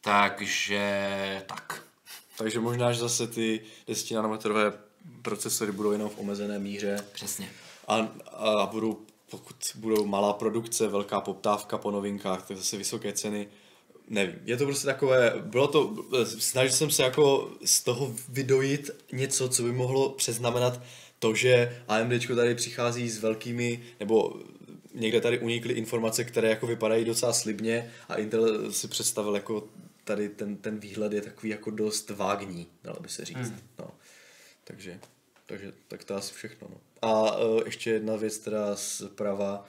takže 0.00 1.42
tak. 1.46 1.82
Takže 2.38 2.60
možná, 2.60 2.92
že 2.92 3.00
zase 3.00 3.26
ty 3.26 3.60
10 3.86 4.14
nanometrové 4.14 4.72
procesory 5.22 5.72
budou 5.72 5.92
jenom 5.92 6.08
v 6.08 6.18
omezené 6.18 6.58
míře. 6.58 6.96
Přesně. 7.12 7.50
A, 7.88 8.08
a 8.32 8.66
budou, 8.66 9.00
pokud 9.30 9.56
budou 9.74 10.06
malá 10.06 10.32
produkce, 10.32 10.88
velká 10.88 11.20
poptávka 11.20 11.78
po 11.78 11.90
novinkách, 11.90 12.48
tak 12.48 12.56
zase 12.56 12.76
vysoké 12.76 13.12
ceny. 13.12 13.48
Nevím, 14.08 14.34
je 14.44 14.56
to 14.56 14.64
prostě 14.64 14.86
takové, 14.86 15.32
bylo 15.40 15.68
to, 15.68 16.04
snažil 16.24 16.76
jsem 16.76 16.90
se 16.90 17.02
jako 17.02 17.50
z 17.64 17.80
toho 17.82 18.14
vydojit 18.28 18.90
něco, 19.12 19.48
co 19.48 19.62
by 19.62 19.72
mohlo 19.72 20.08
přeznamenat 20.08 20.80
to, 21.18 21.34
že 21.34 21.82
AMD 21.88 22.26
tady 22.36 22.54
přichází 22.54 23.10
s 23.10 23.18
velkými, 23.18 23.82
nebo 24.00 24.40
někde 24.94 25.20
tady 25.20 25.38
unikly 25.38 25.74
informace, 25.74 26.24
které 26.24 26.48
jako 26.48 26.66
vypadají 26.66 27.04
docela 27.04 27.32
slibně 27.32 27.90
a 28.08 28.14
Intel 28.14 28.72
si 28.72 28.88
představil 28.88 29.34
jako 29.34 29.68
tady 30.04 30.28
ten, 30.28 30.56
ten 30.56 30.78
výhled 30.78 31.12
je 31.12 31.20
takový 31.20 31.48
jako 31.48 31.70
dost 31.70 32.10
vágní, 32.10 32.66
dalo 32.84 33.00
by 33.00 33.08
se 33.08 33.24
říct. 33.24 33.36
Hmm. 33.36 33.60
No. 33.78 33.90
Takže, 34.64 35.00
takže 35.46 35.72
tak 35.88 36.04
to 36.04 36.14
asi 36.14 36.34
všechno. 36.34 36.68
No. 36.70 36.80
A 37.02 37.38
uh, 37.38 37.60
ještě 37.64 37.90
jedna 37.90 38.16
věc 38.16 38.38
teda 38.38 38.76
zprava 38.76 39.68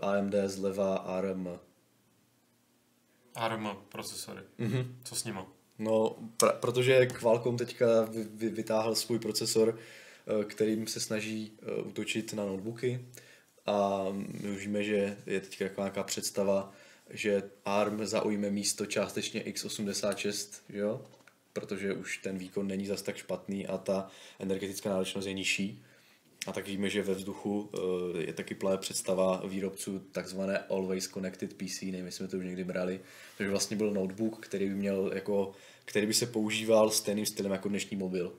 uh, 0.00 0.08
AMD 0.08 0.34
zleva 0.46 0.96
ARM. 0.96 1.58
ARM 3.34 3.68
procesory. 3.88 4.40
Mm-hmm. 4.58 4.86
Co 5.04 5.14
s 5.14 5.24
nima? 5.24 5.46
No, 5.78 6.16
pr- 6.38 6.58
protože 6.60 7.06
Qualcomm 7.06 7.56
teďka 7.56 8.02
vy, 8.02 8.24
vy, 8.24 8.48
vytáhl 8.48 8.94
svůj 8.94 9.18
procesor, 9.18 9.68
uh, 9.68 10.44
kterým 10.44 10.86
se 10.86 11.00
snaží 11.00 11.52
uh, 11.80 11.88
útočit 11.88 12.32
na 12.32 12.44
notebooky 12.44 13.06
a 13.66 14.06
my 14.12 14.50
už 14.50 14.66
víme, 14.66 14.84
že 14.84 15.16
je 15.26 15.40
teďka 15.40 15.64
nějaká 15.78 16.02
představa, 16.02 16.72
že 17.10 17.42
ARM 17.64 18.06
zaujme 18.06 18.50
místo 18.50 18.86
částečně 18.86 19.42
x86, 19.42 20.60
jo? 20.68 21.06
protože 21.52 21.92
už 21.92 22.18
ten 22.18 22.38
výkon 22.38 22.66
není 22.66 22.86
zas 22.86 23.02
tak 23.02 23.16
špatný 23.16 23.66
a 23.66 23.78
ta 23.78 24.10
energetická 24.38 24.90
náročnost 24.90 25.26
je 25.26 25.32
nižší. 25.34 25.84
A 26.46 26.52
tak 26.52 26.66
víme, 26.66 26.90
že 26.90 27.02
ve 27.02 27.14
vzduchu 27.14 27.70
eh, 27.74 28.22
je 28.22 28.32
taky 28.32 28.54
plné 28.54 28.76
představa 28.78 29.42
výrobců 29.46 29.98
takzvané 29.98 30.58
Always 30.58 31.08
Connected 31.08 31.54
PC, 31.54 31.82
nevím, 31.82 32.06
jestli 32.06 32.18
jsme 32.18 32.28
to 32.28 32.36
už 32.36 32.44
někdy 32.44 32.64
brali, 32.64 33.00
takže 33.38 33.50
vlastně 33.50 33.76
byl 33.76 33.90
notebook, 33.90 34.46
který 34.46 34.68
by 34.68 34.74
měl 34.74 35.10
jako, 35.14 35.52
který 35.84 36.06
by 36.06 36.14
se 36.14 36.26
používal 36.26 36.90
stejným 36.90 37.26
stylem 37.26 37.52
jako 37.52 37.68
dnešní 37.68 37.96
mobil. 37.96 38.32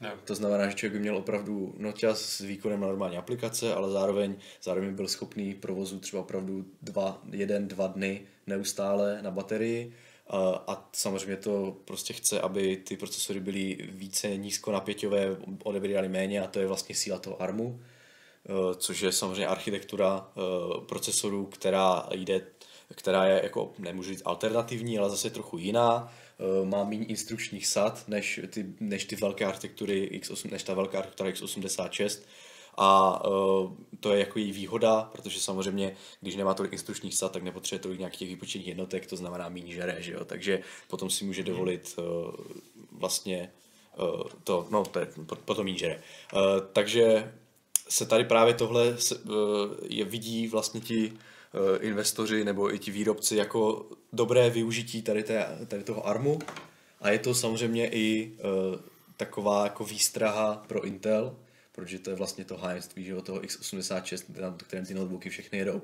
No. 0.00 0.10
To 0.24 0.34
znamená, 0.34 0.68
že 0.68 0.74
člověk 0.74 0.92
by 0.92 0.98
měl 0.98 1.16
opravdu 1.16 1.74
noťas 1.78 2.20
s 2.20 2.40
výkonem 2.40 2.80
normální 2.80 3.16
aplikace, 3.16 3.74
ale 3.74 3.90
zároveň, 3.90 4.36
zároveň 4.62 4.94
byl 4.94 5.08
schopný 5.08 5.54
provozu 5.54 6.00
třeba 6.00 6.22
opravdu 6.22 6.66
dva, 6.82 7.22
jeden, 7.30 7.68
dva 7.68 7.86
dny 7.86 8.26
neustále 8.46 9.22
na 9.22 9.30
baterii. 9.30 9.92
A, 10.28 10.64
a 10.66 10.88
samozřejmě 10.92 11.36
to 11.36 11.76
prostě 11.84 12.12
chce, 12.12 12.40
aby 12.40 12.76
ty 12.76 12.96
procesory 12.96 13.40
byly 13.40 13.78
více 13.92 14.36
nízkonapěťové, 14.36 15.36
odebíraly 15.64 16.08
méně 16.08 16.40
a 16.40 16.46
to 16.46 16.60
je 16.60 16.66
vlastně 16.66 16.94
síla 16.94 17.18
toho 17.18 17.42
ARMu, 17.42 17.80
e, 17.80 18.74
což 18.74 19.00
je 19.00 19.12
samozřejmě 19.12 19.46
architektura 19.46 20.28
e, 20.28 20.40
procesorů, 20.86 21.46
která 21.46 22.08
jde 22.12 22.40
která 22.94 23.26
je 23.26 23.40
jako, 23.42 23.72
nemůžu 23.78 24.10
říct 24.10 24.22
alternativní, 24.24 24.98
ale 24.98 25.10
zase 25.10 25.30
trochu 25.30 25.58
jiná 25.58 26.12
Eh, 26.38 26.66
má 26.66 26.84
méně 26.84 27.06
instrukčních 27.06 27.66
sad 27.66 28.08
než 28.08 28.40
ty, 28.50 28.66
než 28.80 29.04
ty 29.04 29.16
velké 29.16 29.44
architektury 29.44 30.10
X8, 30.12 30.50
než 30.50 30.62
ta 30.62 30.74
velká 30.74 30.98
architektura 30.98 31.30
X86 31.30 32.22
a 32.78 33.24
uh, 33.28 33.72
to 34.00 34.12
je 34.12 34.18
jako 34.18 34.38
její 34.38 34.52
výhoda, 34.52 35.08
protože 35.12 35.40
samozřejmě, 35.40 35.96
když 36.20 36.36
nemá 36.36 36.54
tolik 36.54 36.72
instrukčních 36.72 37.14
sad, 37.14 37.32
tak 37.32 37.42
nepotřebuje 37.42 37.82
tolik 37.82 37.98
nějakých 37.98 38.18
těch 38.18 38.28
výpočetních 38.28 38.68
jednotek, 38.68 39.06
to 39.06 39.16
znamená 39.16 39.48
méně 39.48 39.74
žere, 39.74 40.02
že 40.02 40.12
jo? 40.12 40.24
takže 40.24 40.60
potom 40.88 41.10
si 41.10 41.24
může 41.24 41.42
dovolit 41.42 41.98
uh, 41.98 42.04
vlastně 42.92 43.52
uh, 43.98 44.22
to, 44.44 44.66
no 44.70 44.84
to 44.84 44.98
je 44.98 45.06
potom 45.44 45.64
méně 45.64 45.78
žere. 45.78 46.02
Uh, 46.32 46.40
takže 46.72 47.32
se 47.88 48.06
tady 48.06 48.24
právě 48.24 48.54
tohle 48.54 48.98
se, 48.98 49.16
uh, 49.16 49.32
je 49.82 50.04
vidí 50.04 50.48
vlastně 50.48 50.80
ti 50.80 51.12
Eh, 51.12 51.35
investoři 51.80 52.44
nebo 52.44 52.74
i 52.74 52.78
ti 52.78 52.90
výrobci 52.90 53.36
jako 53.36 53.86
dobré 54.12 54.50
využití 54.50 55.02
tady, 55.02 55.22
té, 55.22 55.58
tady 55.68 55.82
toho 55.82 56.06
ARMu 56.06 56.38
a 57.00 57.10
je 57.10 57.18
to 57.18 57.34
samozřejmě 57.34 57.90
i 57.90 58.32
uh, 58.32 58.80
taková 59.16 59.64
jako 59.64 59.84
výstraha 59.84 60.64
pro 60.66 60.84
Intel, 60.84 61.36
protože 61.72 61.98
to 61.98 62.10
je 62.10 62.16
vlastně 62.16 62.44
to 62.44 62.56
hájemství, 62.56 63.04
že 63.04 63.14
toho 63.14 63.40
x86, 63.40 64.40
na 64.40 64.56
kterém 64.66 64.86
ty 64.86 64.94
notebooky 64.94 65.30
všechny 65.30 65.58
jedou. 65.58 65.82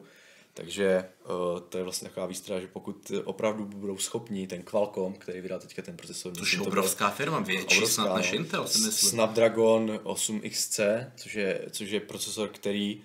Takže 0.55 1.09
uh, 1.25 1.61
to 1.61 1.79
je 1.79 1.85
vlastně 1.85 2.09
taková 2.09 2.27
výstra, 2.27 2.61
že 2.61 2.66
pokud 2.66 3.12
opravdu 3.25 3.64
budou 3.64 3.99
schopni 3.99 4.47
ten 4.47 4.62
Qualcomm, 4.62 5.14
který 5.14 5.41
vydal 5.41 5.59
teďka 5.61 5.83
ten 5.83 5.97
procesor... 5.97 6.35
Což 6.35 6.53
je 6.53 6.61
obrovská 6.61 7.11
firma, 7.11 7.41
větší 7.41 7.77
obrovská, 7.77 8.03
snad 8.03 8.16
než 8.16 8.33
no. 8.33 8.39
Intel. 8.39 8.68
Snapdragon 8.68 10.01
8XC, 10.05 11.07
což 11.16 11.35
je, 11.35 11.66
což 11.70 11.91
je 11.91 12.01
procesor, 12.01 12.49
který 12.49 13.03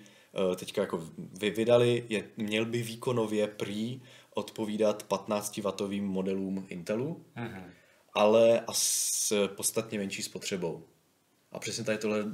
teďka 0.56 0.80
jako 0.80 1.08
vy 1.18 1.50
vydali, 1.50 2.04
je, 2.08 2.24
měl 2.36 2.64
by 2.64 2.82
výkonově 2.82 3.46
prý 3.46 4.02
odpovídat 4.34 5.06
15W 5.08 6.02
modelům 6.02 6.66
Intelu, 6.68 7.24
mm-hmm. 7.36 7.70
ale 8.14 8.60
a 8.60 8.72
s 8.72 9.46
podstatně 9.46 9.98
menší 9.98 10.22
spotřebou. 10.22 10.84
A 11.52 11.58
přesně 11.58 11.84
tady 11.84 11.98
tohle, 11.98 12.24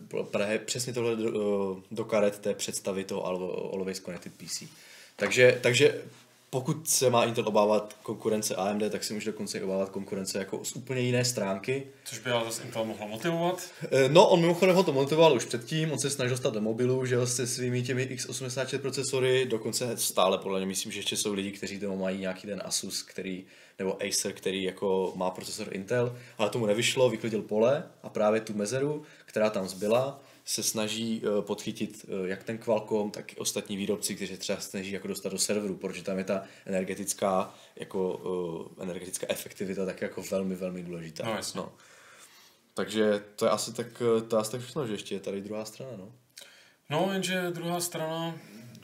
přesně 0.65 0.93
tohle 0.93 1.17
do, 1.17 1.83
do 1.91 2.05
karet 2.05 2.39
té 2.39 2.55
představy 2.55 3.05
toho 3.05 3.27
Always 3.75 4.01
Connected 4.01 4.33
PC. 4.37 4.63
Takže, 5.17 5.59
takže 5.63 6.03
pokud 6.55 6.89
se 6.89 7.11
má 7.11 7.25
Intel 7.25 7.49
obávat 7.49 7.97
konkurence 8.03 8.55
AMD, 8.55 8.83
tak 8.91 9.05
si 9.05 9.15
může 9.15 9.33
dokonce 9.33 9.63
obávat 9.63 9.91
konkurence 9.91 10.39
jako 10.39 10.65
z 10.65 10.77
úplně 10.77 11.01
jiné 11.01 11.25
stránky. 11.25 11.87
Což 12.05 12.19
by 12.19 12.31
ale 12.31 12.45
zase 12.45 12.63
Intel 12.63 12.85
mohlo 12.85 13.09
motivovat? 13.09 13.63
Eh, 13.83 14.09
no, 14.09 14.29
on 14.29 14.41
mimochodem 14.41 14.77
ho 14.77 14.83
to 14.83 14.93
motivoval 14.93 15.37
už 15.37 15.45
předtím, 15.45 15.93
on 15.93 15.99
se 15.99 16.11
snažil 16.11 16.31
dostat 16.31 16.55
do 16.55 16.61
mobilu, 16.61 17.07
že 17.07 17.27
se 17.27 17.47
svými 17.47 17.83
těmi 17.83 18.07
x86 18.07 18.79
procesory, 18.79 19.47
dokonce 19.47 19.97
stále 19.97 20.39
podle 20.39 20.59
mě 20.59 20.67
myslím, 20.67 20.93
že 20.93 20.99
ještě 20.99 21.17
jsou 21.17 21.33
lidi, 21.33 21.51
kteří 21.51 21.79
tomu 21.79 21.97
mají 21.97 22.21
nějaký 22.21 22.47
ten 22.47 22.63
Asus, 22.65 23.03
který, 23.03 23.45
nebo 23.79 24.03
Acer, 24.03 24.33
který 24.33 24.63
jako 24.63 25.13
má 25.17 25.31
procesor 25.31 25.69
Intel, 25.71 26.17
ale 26.39 26.51
tomu 26.51 26.67
nevyšlo, 26.67 27.11
vyklidil 27.11 27.43
pole 27.43 27.85
a 28.03 28.09
právě 28.09 28.41
tu 28.41 28.55
mezeru, 28.55 29.03
která 29.27 29.51
tam 29.51 29.69
zbyla, 29.69 30.21
se 30.45 30.63
snaží 30.63 31.23
uh, 31.23 31.45
podchytit 31.45 32.05
uh, 32.09 32.27
jak 32.27 32.45
ten 32.45 32.59
Qualcomm, 32.59 33.11
tak 33.11 33.33
i 33.33 33.37
ostatní 33.37 33.77
výrobci, 33.77 34.15
kteří 34.15 34.37
třeba 34.37 34.61
snaží 34.61 34.93
jako 34.93 35.09
dostat 35.09 35.29
do 35.29 35.39
serveru, 35.39 35.77
protože 35.77 36.03
tam 36.03 36.19
je 36.19 36.25
ta 36.25 36.43
energetická, 36.67 37.55
jako, 37.77 38.17
uh, 38.77 38.83
energetická 38.83 39.27
efektivita 39.31 39.87
tak 39.87 40.03
jako 40.03 40.23
velmi, 40.23 40.55
velmi 40.55 40.83
důležitá. 40.83 41.25
No, 41.25 41.35
jasně. 41.37 41.61
no. 41.61 41.73
Takže 42.75 43.25
to 43.37 43.45
je 43.45 43.51
asi 43.51 43.73
tak, 43.73 44.03
to 44.29 44.37
je 44.37 44.41
asi 44.41 44.51
tak 44.51 44.61
všechno, 44.61 44.87
že 44.87 44.93
ještě 44.93 45.15
je 45.15 45.21
tady 45.21 45.41
druhá 45.41 45.65
strana, 45.65 45.93
no. 45.97 46.13
No, 46.91 47.09
jenže 47.13 47.51
druhá 47.51 47.81
strana, 47.81 48.39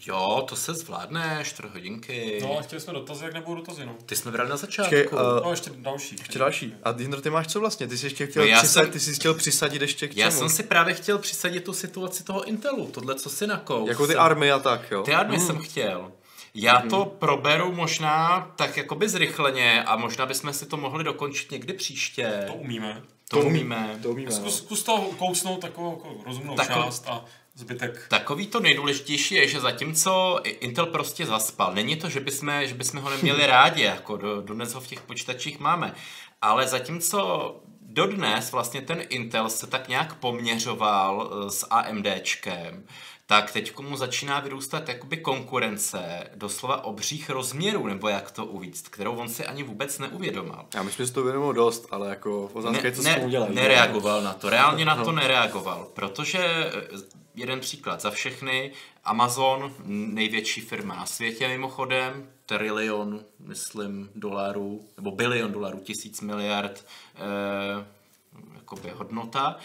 Jo, 0.06 0.44
to 0.48 0.56
se 0.56 0.74
zvládne, 0.74 1.40
4 1.44 1.68
hodinky. 1.72 2.38
No 2.42 2.58
a 2.58 2.62
chtěli 2.62 2.80
jsme 2.80 2.92
dotazy, 2.92 3.24
jak 3.24 3.34
nebudou 3.34 3.54
dotazy, 3.54 3.86
no. 3.86 3.96
Ty 4.06 4.16
jsme 4.16 4.30
brali 4.30 4.50
na 4.50 4.56
začátku. 4.56 4.90
Čekej, 4.90 5.12
uh, 5.12 5.44
no, 5.44 5.50
ještě 5.50 5.70
další. 5.74 6.16
Ještě 6.18 6.38
další. 6.38 6.74
A 6.82 6.92
Dindro, 6.92 7.20
ty 7.20 7.30
máš 7.30 7.46
co 7.46 7.60
vlastně? 7.60 7.88
Ty 7.88 7.98
jsi 7.98 8.06
ještě 8.06 8.26
chtěl, 8.26 8.48
no, 8.48 8.56
přisad, 8.58 8.82
jsem, 8.82 8.92
ty 8.92 9.00
jsi 9.00 9.14
chtěl 9.14 9.34
přisadit 9.34 9.82
ještě 9.82 10.08
k 10.08 10.10
čemu? 10.10 10.20
Já 10.20 10.30
jsem 10.30 10.48
si 10.48 10.62
právě 10.62 10.94
chtěl 10.94 11.18
přisadit 11.18 11.64
tu 11.64 11.72
situaci 11.72 12.24
toho 12.24 12.44
Intelu, 12.44 12.86
tohle, 12.86 13.14
co 13.14 13.30
si 13.30 13.46
nakous. 13.46 13.88
Jako 13.88 14.06
ty 14.06 14.16
army 14.16 14.52
a 14.52 14.58
tak, 14.58 14.90
jo? 14.90 15.02
Ty 15.02 15.14
army 15.14 15.36
hmm. 15.36 15.46
jsem 15.46 15.58
chtěl. 15.58 16.12
Já 16.54 16.78
hmm. 16.78 16.90
to 16.90 17.04
proberu 17.04 17.72
možná 17.72 18.40
tak 18.56 18.76
jakoby 18.76 19.08
zrychleně 19.08 19.84
a 19.84 19.96
možná 19.96 20.26
bychom 20.26 20.52
si 20.52 20.66
to 20.66 20.76
mohli 20.76 21.04
dokončit 21.04 21.50
někdy 21.50 21.72
příště. 21.72 22.44
To 22.46 22.54
umíme. 22.54 23.02
To, 23.28 23.40
to 23.40 23.46
umíme. 23.46 23.98
To 24.02 24.10
umíme. 24.10 24.32
Zkus, 24.32 24.44
no. 24.44 24.50
zkus 24.50 24.82
to 24.82 25.10
kousnout 25.18 25.60
takovou 25.60 25.90
jako 25.90 26.14
rozumnou 26.26 26.54
Tako, 26.54 26.72
část 26.72 27.08
a 27.08 27.24
zbytek. 27.54 28.06
Takový 28.08 28.46
to 28.46 28.60
nejdůležitější 28.60 29.34
je, 29.34 29.48
že 29.48 29.60
zatímco 29.60 30.40
Intel 30.44 30.86
prostě 30.86 31.26
zaspal, 31.26 31.74
není 31.74 31.96
to, 31.96 32.08
že 32.08 32.20
bychom, 32.20 32.60
že 32.64 32.74
bychom 32.74 33.00
ho 33.00 33.10
neměli 33.10 33.46
rádi, 33.46 33.82
jako 33.82 34.16
do, 34.16 34.40
dnes 34.42 34.74
ho 34.74 34.80
v 34.80 34.86
těch 34.86 35.00
počítačích 35.00 35.60
máme, 35.60 35.94
ale 36.42 36.68
zatímco 36.68 37.60
dodnes 37.80 38.52
vlastně 38.52 38.80
ten 38.80 39.02
Intel 39.08 39.50
se 39.50 39.66
tak 39.66 39.88
nějak 39.88 40.14
poměřoval 40.14 41.30
eh, 41.32 41.50
s 41.50 41.66
AMDčkem, 41.70 42.84
tak 43.26 43.52
teď 43.52 43.78
mu 43.78 43.96
začíná 43.96 44.40
vyrůstat 44.40 44.88
jakoby 44.88 45.16
konkurence 45.16 46.30
doslova 46.34 46.84
obřích 46.84 47.30
rozměrů, 47.30 47.86
nebo 47.86 48.08
jak 48.08 48.30
to 48.30 48.46
uvíct, 48.46 48.88
kterou 48.88 49.16
on 49.16 49.28
si 49.28 49.46
ani 49.46 49.62
vůbec 49.62 49.98
neuvědomil. 49.98 50.64
Já 50.74 50.82
myslím, 50.82 51.04
že 51.04 51.08
si 51.08 51.14
to 51.14 51.20
uvědomil 51.20 51.52
dost, 51.52 51.86
ale 51.90 52.08
jako 52.08 52.50
otázka 52.52 52.86
je, 52.86 52.92
co 52.92 53.02
ne, 53.02 53.24
dělají. 53.28 53.54
Nereagoval 53.54 54.22
na 54.22 54.34
to, 54.34 54.50
reálně 54.50 54.84
na 54.84 55.04
to 55.04 55.12
nereagoval, 55.12 55.86
protože 55.94 56.38
eh, 56.38 57.19
jeden 57.34 57.60
příklad 57.60 58.00
za 58.00 58.10
všechny, 58.10 58.72
Amazon, 59.04 59.74
největší 59.86 60.60
firma 60.60 60.94
na 60.96 61.06
světě 61.06 61.48
mimochodem, 61.48 62.30
trilion, 62.46 63.24
myslím, 63.38 64.10
dolarů, 64.14 64.88
nebo 64.96 65.10
bilion 65.10 65.52
dolarů, 65.52 65.80
tisíc 65.80 66.20
miliard 66.20 66.86
eh, 67.16 68.92
hodnota, 68.94 69.56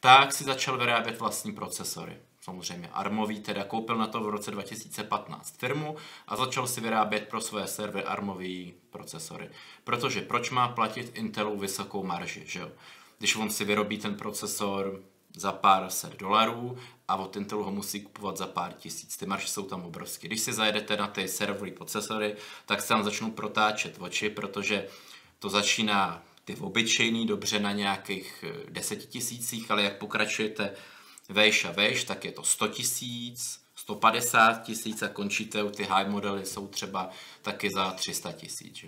tak 0.00 0.32
si 0.32 0.44
začal 0.44 0.78
vyrábět 0.78 1.18
vlastní 1.18 1.52
procesory 1.52 2.16
samozřejmě 2.44 2.88
armový, 2.92 3.40
teda 3.40 3.64
koupil 3.64 3.96
na 3.96 4.06
to 4.06 4.20
v 4.20 4.28
roce 4.28 4.50
2015 4.50 5.56
firmu 5.58 5.96
a 6.28 6.36
začal 6.36 6.66
si 6.66 6.80
vyrábět 6.80 7.28
pro 7.28 7.40
své 7.40 7.66
servery 7.66 8.06
armový 8.06 8.74
procesory. 8.90 9.50
Protože 9.84 10.20
proč 10.20 10.50
má 10.50 10.68
platit 10.68 11.12
Intelu 11.14 11.58
vysokou 11.58 12.04
marži, 12.04 12.42
že 12.46 12.60
jo? 12.60 12.70
Když 13.18 13.36
on 13.36 13.50
si 13.50 13.64
vyrobí 13.64 13.98
ten 13.98 14.14
procesor 14.14 15.00
za 15.36 15.52
pár 15.52 15.90
set 15.90 16.16
dolarů 16.16 16.78
a 17.08 17.16
od 17.16 17.36
Intelu 17.36 17.64
ho 17.64 17.70
musí 17.70 18.00
kupovat 18.00 18.36
za 18.36 18.46
pár 18.46 18.72
tisíc. 18.72 19.16
Ty 19.16 19.26
marže 19.26 19.48
jsou 19.48 19.62
tam 19.62 19.82
obrovské. 19.82 20.28
Když 20.28 20.40
si 20.40 20.52
zajedete 20.52 20.96
na 20.96 21.06
ty 21.06 21.28
servery 21.28 21.72
procesory, 21.72 22.36
tak 22.66 22.82
se 22.82 22.88
tam 22.88 23.04
začnou 23.04 23.30
protáčet 23.30 23.96
oči, 23.98 24.30
protože 24.30 24.88
to 25.38 25.48
začíná 25.48 26.22
ty 26.44 26.56
obyčejný 26.56 27.26
dobře 27.26 27.58
na 27.58 27.72
nějakých 27.72 28.44
eh, 28.48 28.70
deseti 28.70 29.06
tisících, 29.06 29.70
ale 29.70 29.82
jak 29.82 29.98
pokračujete 29.98 30.74
vejš 31.28 31.64
a 31.64 31.72
vejš, 31.72 32.04
tak 32.04 32.24
je 32.24 32.32
to 32.32 32.42
100 32.42 32.68
tisíc, 32.68 33.60
150 33.76 34.62
tisíc 34.62 35.02
a 35.02 35.08
končíte 35.08 35.62
u 35.62 35.70
ty 35.70 35.84
high 35.84 36.08
modely 36.08 36.46
jsou 36.46 36.66
třeba 36.66 37.10
taky 37.42 37.70
za 37.74 37.90
300 37.90 38.32
tisíc. 38.32 38.84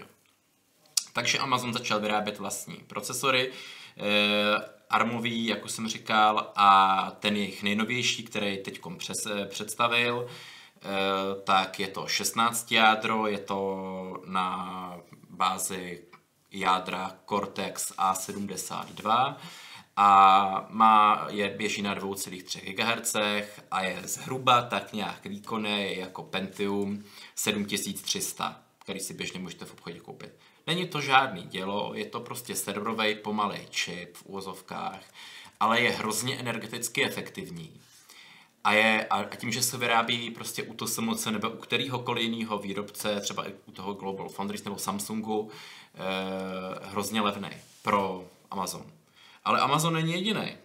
Takže 1.13 1.39
Amazon 1.39 1.73
začal 1.73 2.01
vyrábět 2.01 2.39
vlastní 2.39 2.77
procesory, 2.77 3.53
eh, 3.99 4.76
armový, 4.91 5.47
jak 5.47 5.65
už 5.65 5.71
jsem 5.71 5.89
říkal, 5.89 6.53
a 6.57 7.11
ten 7.21 7.37
jejich 7.37 7.63
nejnovější, 7.63 8.23
který 8.23 8.63
teď 8.63 8.81
eh, 9.27 9.47
představil, 9.47 10.27
eh, 10.27 10.81
tak 11.45 11.81
je 11.81 11.89
to 11.89 12.07
16 12.07 12.73
jádro, 12.73 13.27
je 13.27 13.39
to 13.39 14.23
na 14.27 14.97
bázi 15.31 16.03
jádra 16.51 17.17
Cortex 17.29 17.93
A72 17.93 19.37
a 19.97 20.67
má, 20.71 21.27
je, 21.31 21.49
běží 21.49 21.83
na 21.83 21.95
2,3 21.95 22.75
GHz 22.75 23.17
a 23.71 23.83
je 23.83 24.03
zhruba 24.05 24.63
tak 24.63 24.93
nějak 24.93 25.27
výkonný 25.27 25.99
jako 25.99 26.23
Pentium 26.23 27.05
7300, 27.35 28.63
který 28.79 29.01
si 29.01 29.15
běžně 29.15 29.41
můžete 29.41 29.65
v 29.65 29.73
obchodě 29.73 30.01
koupit. 30.01 30.39
Není 30.67 30.87
to 30.89 31.01
žádný 31.01 31.43
dělo, 31.43 31.95
je 31.95 32.05
to 32.05 32.21
prostě 32.21 32.55
serverový 32.55 33.15
pomalý 33.15 33.59
čip 33.71 34.17
v 34.17 34.27
úvozovkách, 34.27 35.01
ale 35.61 35.81
je 35.81 35.91
hrozně 35.91 36.37
energeticky 36.37 37.05
efektivní. 37.05 37.81
A, 38.65 38.73
je, 38.73 39.07
a 39.11 39.25
tím, 39.37 39.53
že 39.53 39.63
se 39.63 39.79
vyrábí 39.79 40.31
prostě 40.31 40.63
u 40.63 40.75
TSMC 40.75 41.27
nebo 41.27 41.51
u 41.51 41.57
kterýhokoliv 41.57 42.25
jiného 42.25 42.59
výrobce, 42.59 43.21
třeba 43.21 43.49
i 43.49 43.55
u 43.67 43.73
toho 43.73 43.95
Global 43.95 44.29
Foundries 44.29 44.65
nebo 44.65 44.79
Samsungu, 44.79 45.51
eh, 45.95 46.89
hrozně 46.89 47.21
levný 47.21 47.51
pro 47.83 48.25
Amazon. 48.51 48.87
Ale 49.45 49.61
Amazon 49.61 49.95
není 49.95 50.13
jediný. 50.13 50.57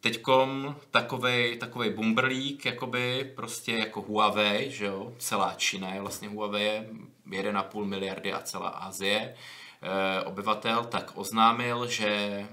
Teďkom 0.00 0.76
takovej, 0.90 1.56
takovej 1.56 1.90
bumberlík, 1.90 2.64
jakoby 2.64 3.32
prostě 3.36 3.72
jako 3.72 4.00
Huawei, 4.00 4.70
že 4.70 4.84
jo, 4.84 5.12
celá 5.18 5.54
Čína 5.54 5.94
je 5.94 6.00
vlastně 6.00 6.28
Huawei, 6.28 6.82
1,5 7.30 7.84
miliardy 7.84 8.32
a 8.32 8.40
celá 8.40 8.68
Asie. 8.68 9.34
E, 9.82 10.24
obyvatel, 10.24 10.84
tak 10.84 11.12
oznámil, 11.14 11.86
že 11.86 12.46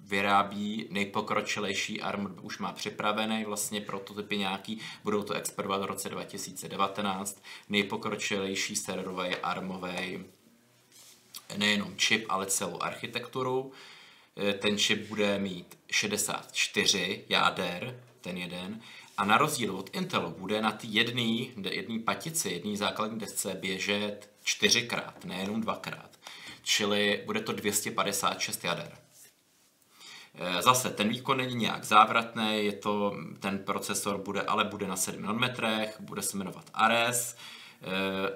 vyrábí 0.00 0.86
nejpokročilejší 0.90 2.00
ARM, 2.00 2.36
už 2.42 2.58
má 2.58 2.72
připravený 2.72 3.44
vlastně 3.44 3.80
prototypy 3.80 4.38
nějaký, 4.38 4.80
budou 5.04 5.22
to 5.22 5.34
exportovat 5.34 5.80
v 5.80 5.84
roce 5.84 6.08
2019, 6.08 7.42
nejpokročilejší 7.68 8.76
serverový 8.76 9.36
ARMový 9.36 10.24
nejenom 11.56 11.96
čip, 11.96 12.26
ale 12.28 12.46
celou 12.46 12.82
architekturu. 12.82 13.72
Eh, 14.36 14.52
ten 14.52 14.78
čip 14.78 15.08
bude 15.08 15.38
mít 15.38 15.78
64 15.90 17.24
jáder, 17.28 18.00
ten 18.20 18.36
jeden, 18.36 18.80
a 19.20 19.24
na 19.24 19.38
rozdíl 19.38 19.76
od 19.76 19.90
Intelu 19.92 20.30
bude 20.30 20.62
na 20.62 20.72
té 20.72 20.86
jedné 20.86 21.22
jedný 21.70 21.98
patici, 21.98 22.48
jedné 22.48 22.76
základní 22.76 23.18
desce 23.18 23.54
běžet 23.54 24.30
čtyřikrát, 24.42 25.24
nejenom 25.24 25.60
dvakrát. 25.60 26.10
Čili 26.62 27.22
bude 27.26 27.40
to 27.40 27.52
256 27.52 28.64
jader. 28.64 28.98
Eh, 30.34 30.62
zase 30.62 30.90
ten 30.90 31.08
výkon 31.08 31.36
není 31.36 31.54
nějak 31.54 31.84
závratný, 31.84 32.64
je 32.64 32.72
to, 32.72 33.16
ten 33.40 33.58
procesor 33.58 34.18
bude, 34.18 34.42
ale 34.42 34.64
bude 34.64 34.86
na 34.86 34.96
7 34.96 35.22
nanometrech, 35.22 36.00
bude 36.00 36.22
se 36.22 36.36
jmenovat 36.36 36.64
Ares, 36.74 37.36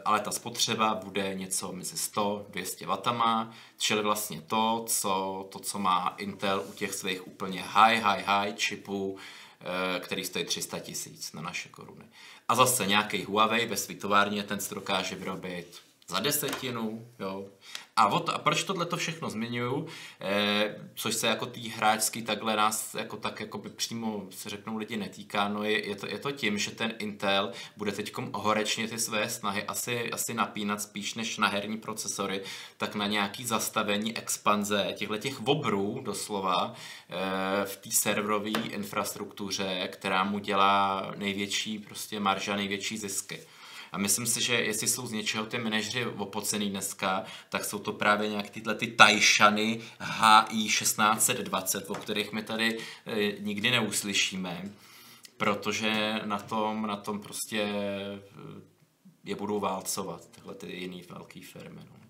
ale 0.05 0.21
ta 0.21 0.31
spotřeba 0.31 0.95
bude 0.95 1.35
něco 1.35 1.73
mezi 1.73 1.97
100-200 1.97 2.87
W, 2.87 3.51
čili 3.79 4.03
vlastně 4.03 4.41
to 4.41 4.85
co, 4.89 5.49
to, 5.53 5.59
co 5.59 5.79
má 5.79 6.15
Intel 6.19 6.65
u 6.69 6.73
těch 6.73 6.95
svých 6.95 7.27
úplně 7.27 7.63
high, 7.63 8.03
high, 8.03 8.25
high 8.27 8.55
čipů, 8.55 9.19
který 10.01 10.25
stojí 10.25 10.45
300 10.45 10.79
tisíc 10.79 11.33
na 11.33 11.43
naše 11.43 11.69
koruny. 11.69 12.05
A 12.49 12.55
zase 12.55 12.87
nějaký 12.87 13.25
Huawei 13.25 13.67
ve 13.67 13.77
své 13.77 13.95
továrně, 13.95 14.43
ten 14.43 14.61
se 14.61 14.75
dokáže 14.75 15.15
vyrobit 15.15 15.83
za 16.09 16.21
desetinu, 16.21 17.09
jo. 17.19 17.49
A, 17.97 18.07
od, 18.07 18.29
a 18.29 18.39
proč 18.39 18.65
tohle 18.65 18.87
to 18.87 18.97
všechno 18.97 19.31
zmiňuju, 19.31 19.87
eh, 20.21 20.91
což 20.95 21.15
se 21.15 21.27
jako 21.27 21.47
tý 21.47 21.69
hráčský 21.69 22.23
takhle 22.23 22.57
nás 22.57 22.95
jako 22.95 23.17
tak 23.17 23.41
jako 23.41 23.59
by 23.59 23.69
přímo 23.71 24.27
se 24.31 24.49
řeknou 24.49 24.77
lidi 24.77 24.97
netýká, 24.97 25.49
no 25.49 25.65
je, 25.65 25.89
je, 25.89 25.97
to, 25.97 26.07
je 26.07 26.19
to 26.19 26.33
tím, 26.33 26.59
že 26.59 26.71
ten 26.71 26.95
Intel 26.99 27.53
bude 27.77 27.93
teď 27.93 28.13
horečně 28.33 28.89
ty 28.89 28.99
své 28.99 29.29
snahy 29.29 29.65
asi, 29.65 30.11
asi 30.11 30.35
napínat 30.35 30.83
spíš 30.83 31.15
než 31.15 31.39
na 31.39 31.49
herní 31.49 31.77
procesory, 31.77 32.43
tak 32.77 32.95
na 32.95 33.07
nějaký 33.07 33.47
zastavení 33.47 34.17
expanze 34.17 34.95
těchto 34.97 35.19
těch 35.19 35.47
obrů 35.47 36.01
doslova 36.05 36.75
eh, 37.11 37.67
v 37.67 37.77
té 37.77 37.91
serverové 37.91 38.51
infrastruktuře, 38.51 39.89
která 39.93 40.25
mu 40.25 40.39
dělá 40.39 41.13
největší 41.17 41.79
prostě 41.79 42.21
marža, 42.21 42.57
největší 42.57 42.99
zisky. 42.99 43.47
A 43.95 43.99
myslím 43.99 44.27
si, 44.27 44.43
že 44.43 44.55
jestli 44.55 44.89
jsou 44.89 45.07
z 45.07 45.13
něčeho 45.13 45.47
ty 45.47 45.59
manažeři 45.59 46.07
opocený 46.07 46.71
dneska, 46.71 47.25
tak 47.49 47.65
jsou 47.65 47.79
to 47.79 47.93
právě 47.93 48.29
nějak 48.29 48.51
tyhle 48.51 48.75
ty 48.75 48.87
Tajšany 48.87 49.81
HI 50.01 50.65
1620, 50.69 51.91
o 51.91 51.95
kterých 51.95 52.33
my 52.33 52.43
tady 52.43 52.79
e, 53.07 53.33
nikdy 53.41 53.71
neuslyšíme, 53.71 54.73
protože 55.37 56.21
na 56.25 56.39
tom, 56.39 56.87
na 56.87 56.97
tom 56.97 57.21
prostě 57.21 57.61
e, 57.61 58.21
je 59.25 59.37
budou 59.37 59.61
válcovat, 59.61 60.29
tyhle 60.31 60.55
ty 60.55 60.73
jiný 60.73 61.03
velký 61.11 61.43
firmy. 61.43 61.81
No. 61.91 62.04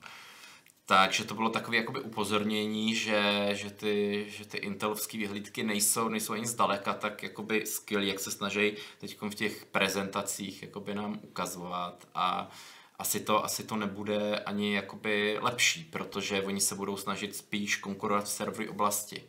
Takže 0.87 1.25
to 1.25 1.35
bylo 1.35 1.51
takové 1.51 1.77
jakoby 1.77 2.01
upozornění, 2.01 2.95
že, 2.95 3.49
že, 3.53 3.71
ty, 3.71 4.27
že 4.29 4.45
ty 4.45 4.59
intelovské 4.59 5.19
vyhlídky 5.19 5.63
nejsou, 5.63 6.09
nejsou 6.09 6.33
ani 6.33 6.47
zdaleka 6.47 6.95
tak 6.95 7.23
jakoby 7.23 7.67
skill, 7.67 8.03
jak 8.03 8.21
se 8.21 8.31
snaží 8.31 8.77
teď 8.99 9.23
v 9.23 9.35
těch 9.35 9.65
prezentacích 9.65 10.63
jakoby 10.63 10.95
nám 10.95 11.19
ukazovat 11.23 12.09
a 12.15 12.51
asi 12.99 13.21
to, 13.21 13.45
asi 13.45 13.65
to 13.65 13.77
nebude 13.77 14.39
ani 14.39 14.75
jakoby 14.75 15.39
lepší, 15.41 15.85
protože 15.85 16.43
oni 16.43 16.61
se 16.61 16.75
budou 16.75 16.97
snažit 16.97 17.37
spíš 17.37 17.77
konkurovat 17.77 18.25
v 18.25 18.29
servery 18.29 18.69
oblasti. 18.69 19.25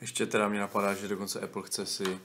Ještě 0.00 0.26
teda 0.26 0.48
mě 0.48 0.60
napadá, 0.60 0.94
že 0.94 1.08
dokonce 1.08 1.40
Apple 1.40 1.62
chce 1.62 1.86
si 1.86 2.04
uh, 2.04 2.18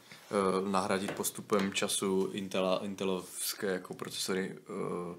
nahradit 0.71 1.11
postupem 1.11 1.73
času 1.73 2.29
Intela, 2.33 2.79
Intelovské 2.83 3.67
jako 3.67 3.93
procesory 3.93 4.57
uh, 4.69 5.15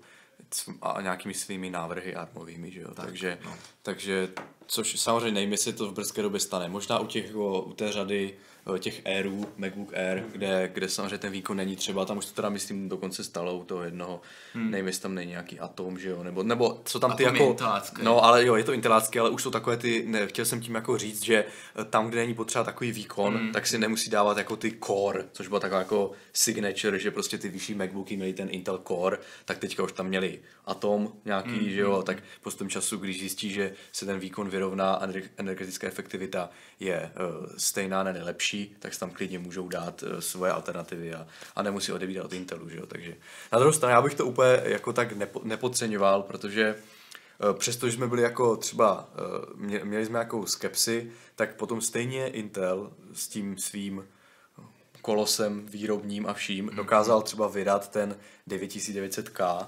a 0.83 1.01
nějakými 1.01 1.35
svými 1.35 1.71
návrhy 1.71 2.15
armovými, 2.15 2.71
že 2.71 2.81
jo? 2.81 2.95
Tak, 2.95 3.07
takže, 3.07 3.39
no. 3.45 3.57
takže, 3.83 4.29
což 4.67 5.01
samozřejmě 5.01 5.33
nevím, 5.33 5.53
jestli 5.53 5.73
to 5.73 5.89
v 5.89 5.95
brzké 5.95 6.23
době 6.23 6.41
stane. 6.41 6.69
Možná 6.69 6.99
u, 6.99 7.07
těch, 7.07 7.37
u 7.37 7.73
té 7.77 7.93
řady 7.93 8.35
těch 8.79 9.03
Airů, 9.07 9.49
MacBook 9.57 9.95
Air, 9.95 10.23
kde, 10.33 10.71
kde 10.75 10.89
samozřejmě 10.89 11.19
ten 11.19 11.33
výkon 11.33 11.57
není 11.57 11.77
třeba, 11.77 12.05
tam 12.05 12.19
už 12.19 12.27
to 12.27 12.33
teda 12.33 12.49
myslím 12.49 12.89
dokonce 12.89 13.25
stalo 13.25 13.59
u 13.59 13.65
toho 13.65 13.83
jednoho, 13.83 14.21
hmm. 14.55 14.71
nevím, 14.71 14.87
jestli 14.87 15.03
tam 15.03 15.15
není 15.15 15.31
nějaký 15.31 15.61
Atom, 15.61 15.99
že 15.99 16.09
jo, 16.09 16.23
nebo, 16.23 16.43
nebo 16.43 16.81
co 16.85 17.01
tam 17.01 17.17
ty 17.17 17.27
Atom 17.27 17.37
jako, 17.37 17.57
no 18.03 18.25
ale 18.25 18.47
jo, 18.47 18.55
je 18.55 18.65
to 18.65 18.73
intelácké, 18.73 19.21
ale 19.21 19.31
už 19.31 19.43
jsou 19.43 19.51
takové 19.51 19.77
ty, 19.77 20.05
ne, 20.07 20.27
chtěl 20.27 20.45
jsem 20.45 20.61
tím 20.61 20.75
jako 20.75 20.99
říct, 20.99 21.25
že 21.25 21.45
eh, 21.81 21.85
tam, 21.85 22.09
kde 22.09 22.21
není 22.21 22.35
potřeba 22.35 22.65
takový 22.65 22.93
výkon, 22.93 23.37
hmm. 23.37 23.53
tak 23.53 23.67
si 23.67 23.79
nemusí 23.79 24.11
dávat 24.11 24.39
jako 24.39 24.57
ty 24.57 24.79
Core, 24.87 25.25
což 25.33 25.49
byla 25.49 25.61
taková 25.61 25.79
jako 25.79 26.13
signature, 26.33 26.99
že 26.99 27.11
prostě 27.11 27.39
ty 27.39 27.49
vyšší 27.49 27.75
MacBooky 27.75 28.17
měly 28.17 28.33
ten 28.33 28.49
Intel 28.51 28.81
Core, 28.89 29.19
tak 29.45 29.59
teďka 29.59 29.83
už 29.83 29.93
tam 29.93 30.07
měli 30.07 30.41
Atom 30.65 31.13
nějaký, 31.25 31.51
hmm. 31.51 31.71
že 31.71 31.81
jo, 31.81 31.95
hmm. 31.95 32.03
tak 32.03 32.23
postupem 32.43 32.69
času, 32.69 32.97
když 32.97 33.19
zjistí, 33.19 33.51
že 33.51 33.73
se 33.93 34.07
ten 34.07 34.19
výkon 34.19 34.49
vyrovná 34.49 34.95
a 34.95 35.09
energetická 35.37 35.87
efektivita 35.87 36.51
je 36.81 37.13
uh, 37.41 37.47
stejná, 37.57 38.03
ne 38.03 38.13
nejlepší, 38.13 38.56
lepší, 38.57 38.77
tak 38.79 38.97
tam 38.97 39.11
klidně 39.11 39.39
můžou 39.39 39.69
dát 39.69 40.03
uh, 40.03 40.19
svoje 40.19 40.53
alternativy 40.53 41.15
a, 41.15 41.27
a 41.57 41.63
nemusí 41.63 41.93
odebírat 41.93 42.25
od 42.25 42.33
Intelu, 42.33 42.69
že 42.69 42.77
jo? 42.79 42.87
takže 42.87 43.17
na 43.53 43.59
druhou 43.59 43.73
stranu 43.73 43.95
já 43.95 44.03
bych 44.03 44.15
to 44.15 44.27
úplně 44.27 44.61
jako 44.65 44.93
tak 44.93 45.13
nepo, 45.13 45.41
nepodceňoval, 45.45 46.23
protože 46.23 46.75
uh, 46.75 47.59
přestože 47.59 47.97
jsme 47.97 48.09
byli 48.09 48.23
jako 48.23 48.57
třeba, 48.57 49.09
mě, 49.55 49.81
měli 49.85 50.07
jsme 50.07 50.13
nějakou 50.13 50.47
skepsi, 50.47 51.13
tak 51.35 51.57
potom 51.57 51.81
stejně 51.81 52.29
Intel 52.29 52.93
s 53.13 53.29
tím 53.29 53.59
svým 53.59 54.05
kolosem 55.03 55.67
výrobním 55.67 56.27
a 56.27 56.33
vším 56.33 56.65
mhm. 56.65 56.77
dokázal 56.77 57.23
třeba 57.23 57.49
vydat 57.49 57.91
ten 57.91 58.17
9900K, 58.49 59.67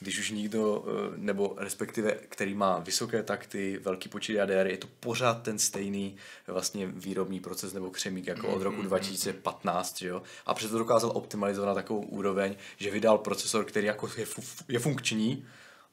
když 0.00 0.18
už 0.18 0.30
nikdo, 0.30 0.84
eh, 0.86 1.12
nebo 1.16 1.54
respektive, 1.56 2.12
který 2.12 2.54
má 2.54 2.78
vysoké 2.78 3.22
takty, 3.22 3.78
velký 3.82 4.08
počet 4.08 4.32
jader, 4.32 4.66
je 4.66 4.76
to 4.76 4.86
pořád 5.00 5.42
ten 5.42 5.58
stejný 5.58 6.16
vlastně 6.46 6.86
výrobní 6.86 7.40
proces 7.40 7.72
nebo 7.72 7.90
křemík 7.90 8.26
jako 8.26 8.48
od 8.48 8.62
roku 8.62 8.82
2015, 8.82 9.94
mm-hmm. 9.94 9.98
že 9.98 10.08
jo? 10.08 10.22
A 10.46 10.54
přesto 10.54 10.78
dokázal 10.78 11.12
optimalizovat 11.14 11.68
na 11.68 11.74
takovou 11.74 12.00
úroveň, 12.00 12.56
že 12.76 12.90
vydal 12.90 13.18
procesor, 13.18 13.64
který 13.64 13.86
jako 13.86 14.08
je, 14.16 14.26
fu- 14.26 14.64
je 14.68 14.78
funkční, 14.78 15.46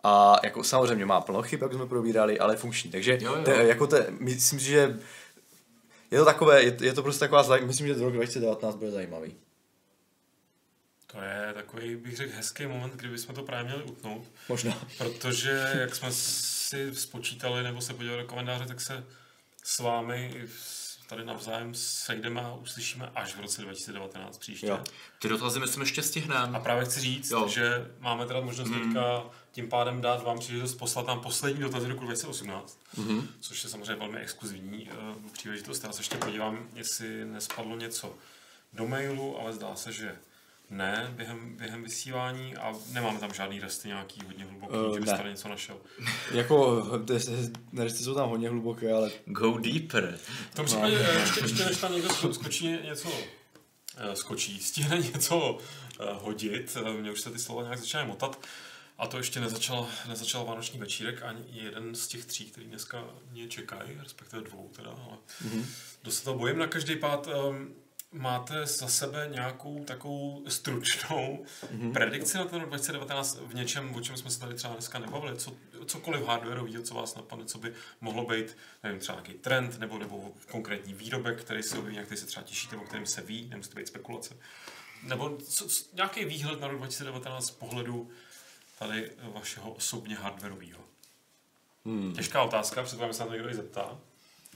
a 0.07 0.35
jako 0.43 0.63
samozřejmě 0.63 1.05
má 1.05 1.21
plno 1.21 1.41
chyb, 1.41 1.61
jak 1.61 1.73
jsme 1.73 1.85
probírali, 1.85 2.39
ale 2.39 2.53
je 2.53 2.57
funkční. 2.57 2.91
Takže 2.91 3.17
jo, 3.21 3.35
jo. 3.35 3.43
Te, 3.43 3.51
jako 3.51 3.87
te, 3.87 4.07
myslím 4.19 4.59
si, 4.59 4.65
že 4.65 4.99
je 6.11 6.19
to 6.19 6.25
takové, 6.25 6.63
je, 6.63 6.77
je 6.81 6.93
to 6.93 7.03
prostě 7.03 7.19
taková, 7.19 7.57
myslím, 7.57 7.87
že 7.87 7.93
rok 7.93 8.13
2019 8.13 8.75
bude 8.75 8.91
zajímavý. 8.91 9.35
To 11.15 11.21
je 11.21 11.53
takový, 11.53 11.95
bych 11.95 12.15
řekl, 12.15 12.35
hezký 12.35 12.65
moment, 12.65 12.93
kdyby 12.93 13.17
jsme 13.17 13.33
to 13.33 13.43
právě 13.43 13.63
měli 13.63 13.83
utnout. 13.83 14.31
Možná. 14.49 14.87
Protože, 14.97 15.71
jak 15.79 15.95
jsme 15.95 16.11
si 16.11 16.95
spočítali 16.95 17.63
nebo 17.63 17.81
se 17.81 17.93
podívali 17.93 18.21
do 18.21 18.27
komentáře, 18.27 18.65
tak 18.65 18.81
se 18.81 19.03
s 19.63 19.79
vámi 19.79 20.47
tady 21.07 21.25
navzájem 21.25 21.73
sejdeme 21.73 22.41
a 22.41 22.53
uslyšíme 22.53 23.11
až 23.15 23.35
v 23.35 23.39
roce 23.39 23.61
2019 23.61 24.37
příště. 24.37 24.67
Jo. 24.67 24.83
Ty 25.19 25.27
dotazy 25.27 25.59
myslím 25.59 25.81
ještě 25.81 26.03
stihneme. 26.03 26.57
A 26.57 26.59
právě 26.59 26.85
chci 26.85 26.99
říct, 26.99 27.31
jo. 27.31 27.47
že 27.47 27.91
máme 27.99 28.25
teda 28.25 28.41
možnost 28.41 28.69
mm. 28.69 28.79
teďka 28.79 29.23
tím 29.51 29.69
pádem 29.69 30.01
dát 30.01 30.23
vám 30.23 30.39
příležitost 30.39 30.75
poslat 30.75 31.07
nám 31.07 31.21
poslední 31.21 31.61
dotazy 31.61 31.87
roku 31.87 32.05
2018, 32.05 32.79
mm-hmm. 32.97 33.27
což 33.39 33.63
je 33.63 33.69
samozřejmě 33.69 33.95
velmi 33.95 34.19
exkluzivní 34.19 34.89
uh, 34.89 35.31
příležitost. 35.31 35.83
Já 35.83 35.91
se 35.91 35.99
ještě 35.99 36.17
podívám, 36.17 36.69
jestli 36.73 37.25
nespadlo 37.25 37.75
něco 37.77 38.15
do 38.73 38.87
mailu, 38.87 39.39
ale 39.39 39.53
zdá 39.53 39.75
se, 39.75 39.91
že 39.91 40.15
ne, 40.69 41.13
během, 41.15 41.57
během 41.57 41.83
vysílání 41.83 42.55
a 42.55 42.73
nemáme 42.91 43.19
tam 43.19 43.33
žádný 43.33 43.59
resty 43.59 43.87
nějaký 43.87 44.21
hodně 44.25 44.45
hluboký, 44.45 44.77
uh, 44.77 44.93
že 44.93 44.99
byste 44.99 45.17
tady 45.17 45.29
něco 45.29 45.49
našel. 45.49 45.77
jako, 46.31 46.85
resty 47.77 48.03
jsou 48.03 48.15
tam 48.15 48.29
hodně 48.29 48.49
hluboké, 48.49 48.93
ale... 48.93 49.11
Go 49.25 49.57
deeper. 49.57 50.19
V 50.51 50.55
tom 50.55 50.65
případě, 50.65 50.97
no. 50.97 51.19
ještě, 51.19 51.39
ještě 51.39 51.65
než 51.65 51.77
tam 51.77 51.93
někdo 51.93 52.33
skočí 52.33 52.67
něco, 52.67 53.09
eh, 53.97 54.15
skočí, 54.15 54.59
stihne 54.63 54.97
něco 54.97 55.53
uh, 55.53 55.59
hodit, 56.23 56.77
mě 56.99 57.11
už 57.11 57.21
se 57.21 57.31
ty 57.31 57.39
slova 57.39 57.63
nějak 57.63 57.79
začínají 57.79 58.07
motat, 58.07 58.39
a 58.97 59.07
to 59.07 59.17
ještě 59.17 59.39
nezačal, 59.39 59.87
nezačal 60.07 60.45
Vánoční 60.45 60.79
večírek 60.79 61.23
ani 61.23 61.43
jeden 61.51 61.95
z 61.95 62.07
těch 62.07 62.25
tří, 62.25 62.45
který 62.45 62.65
dneska 62.65 63.03
mě 63.31 63.47
čekají, 63.47 63.97
respektive 64.03 64.43
dvou 64.43 64.69
teda, 64.75 64.89
ale 64.89 65.17
mm-hmm. 65.45 65.65
dost 66.03 66.21
to 66.21 66.33
bojím 66.33 66.57
na 66.57 66.67
každý 66.67 66.95
pád. 66.95 67.27
Um, 67.27 67.75
máte 68.17 68.65
za 68.65 68.87
sebe 68.87 69.29
nějakou 69.31 69.83
takovou 69.83 70.43
stručnou 70.47 71.45
mm-hmm. 71.63 71.93
predikci 71.93 72.37
na 72.37 72.45
ten 72.45 72.59
rok 72.59 72.69
2019 72.69 73.39
v 73.47 73.55
něčem, 73.55 73.95
o 73.95 74.01
čem 74.01 74.17
jsme 74.17 74.31
se 74.31 74.39
tady 74.39 74.55
třeba 74.55 74.73
dneska 74.73 74.99
nebavili? 74.99 75.37
Co, 75.37 75.53
cokoliv 75.85 76.25
hardwareového, 76.25 76.83
co 76.83 76.93
vás 76.93 77.15
napadne, 77.15 77.45
co 77.45 77.57
by 77.57 77.73
mohlo 78.01 78.25
být, 78.25 78.57
nevím, 78.83 78.99
třeba 78.99 79.15
nějaký 79.15 79.33
trend 79.33 79.79
nebo, 79.79 79.97
nebo 79.97 80.33
konkrétní 80.51 80.93
výrobek, 80.93 81.41
který 81.41 81.63
se 81.63 81.77
objeví, 81.77 82.05
který 82.05 82.21
se 82.21 82.25
třeba 82.25 82.43
těšíte, 82.43 82.75
o 82.75 82.81
kterým 82.81 83.05
se 83.05 83.21
ví, 83.21 83.47
nemusí 83.49 83.69
to 83.69 83.75
být 83.75 83.87
spekulace. 83.87 84.37
Nebo 85.03 85.37
co, 85.37 85.67
co, 85.67 85.83
nějaký 85.93 86.25
výhled 86.25 86.61
na 86.61 86.67
rok 86.67 86.77
2019 86.77 87.45
z 87.45 87.51
pohledu 87.51 88.09
tady 88.79 89.11
vašeho 89.21 89.71
osobně 89.71 90.15
hardwareového? 90.15 90.81
Hmm. 91.85 92.13
Těžká 92.13 92.43
otázka, 92.43 92.83
předpokládám, 92.83 93.13
že 93.13 93.17
se 93.17 93.23
na 93.23 93.27
to 93.27 93.33
někdo 93.33 93.49
i 93.49 93.55
zeptá. 93.55 93.97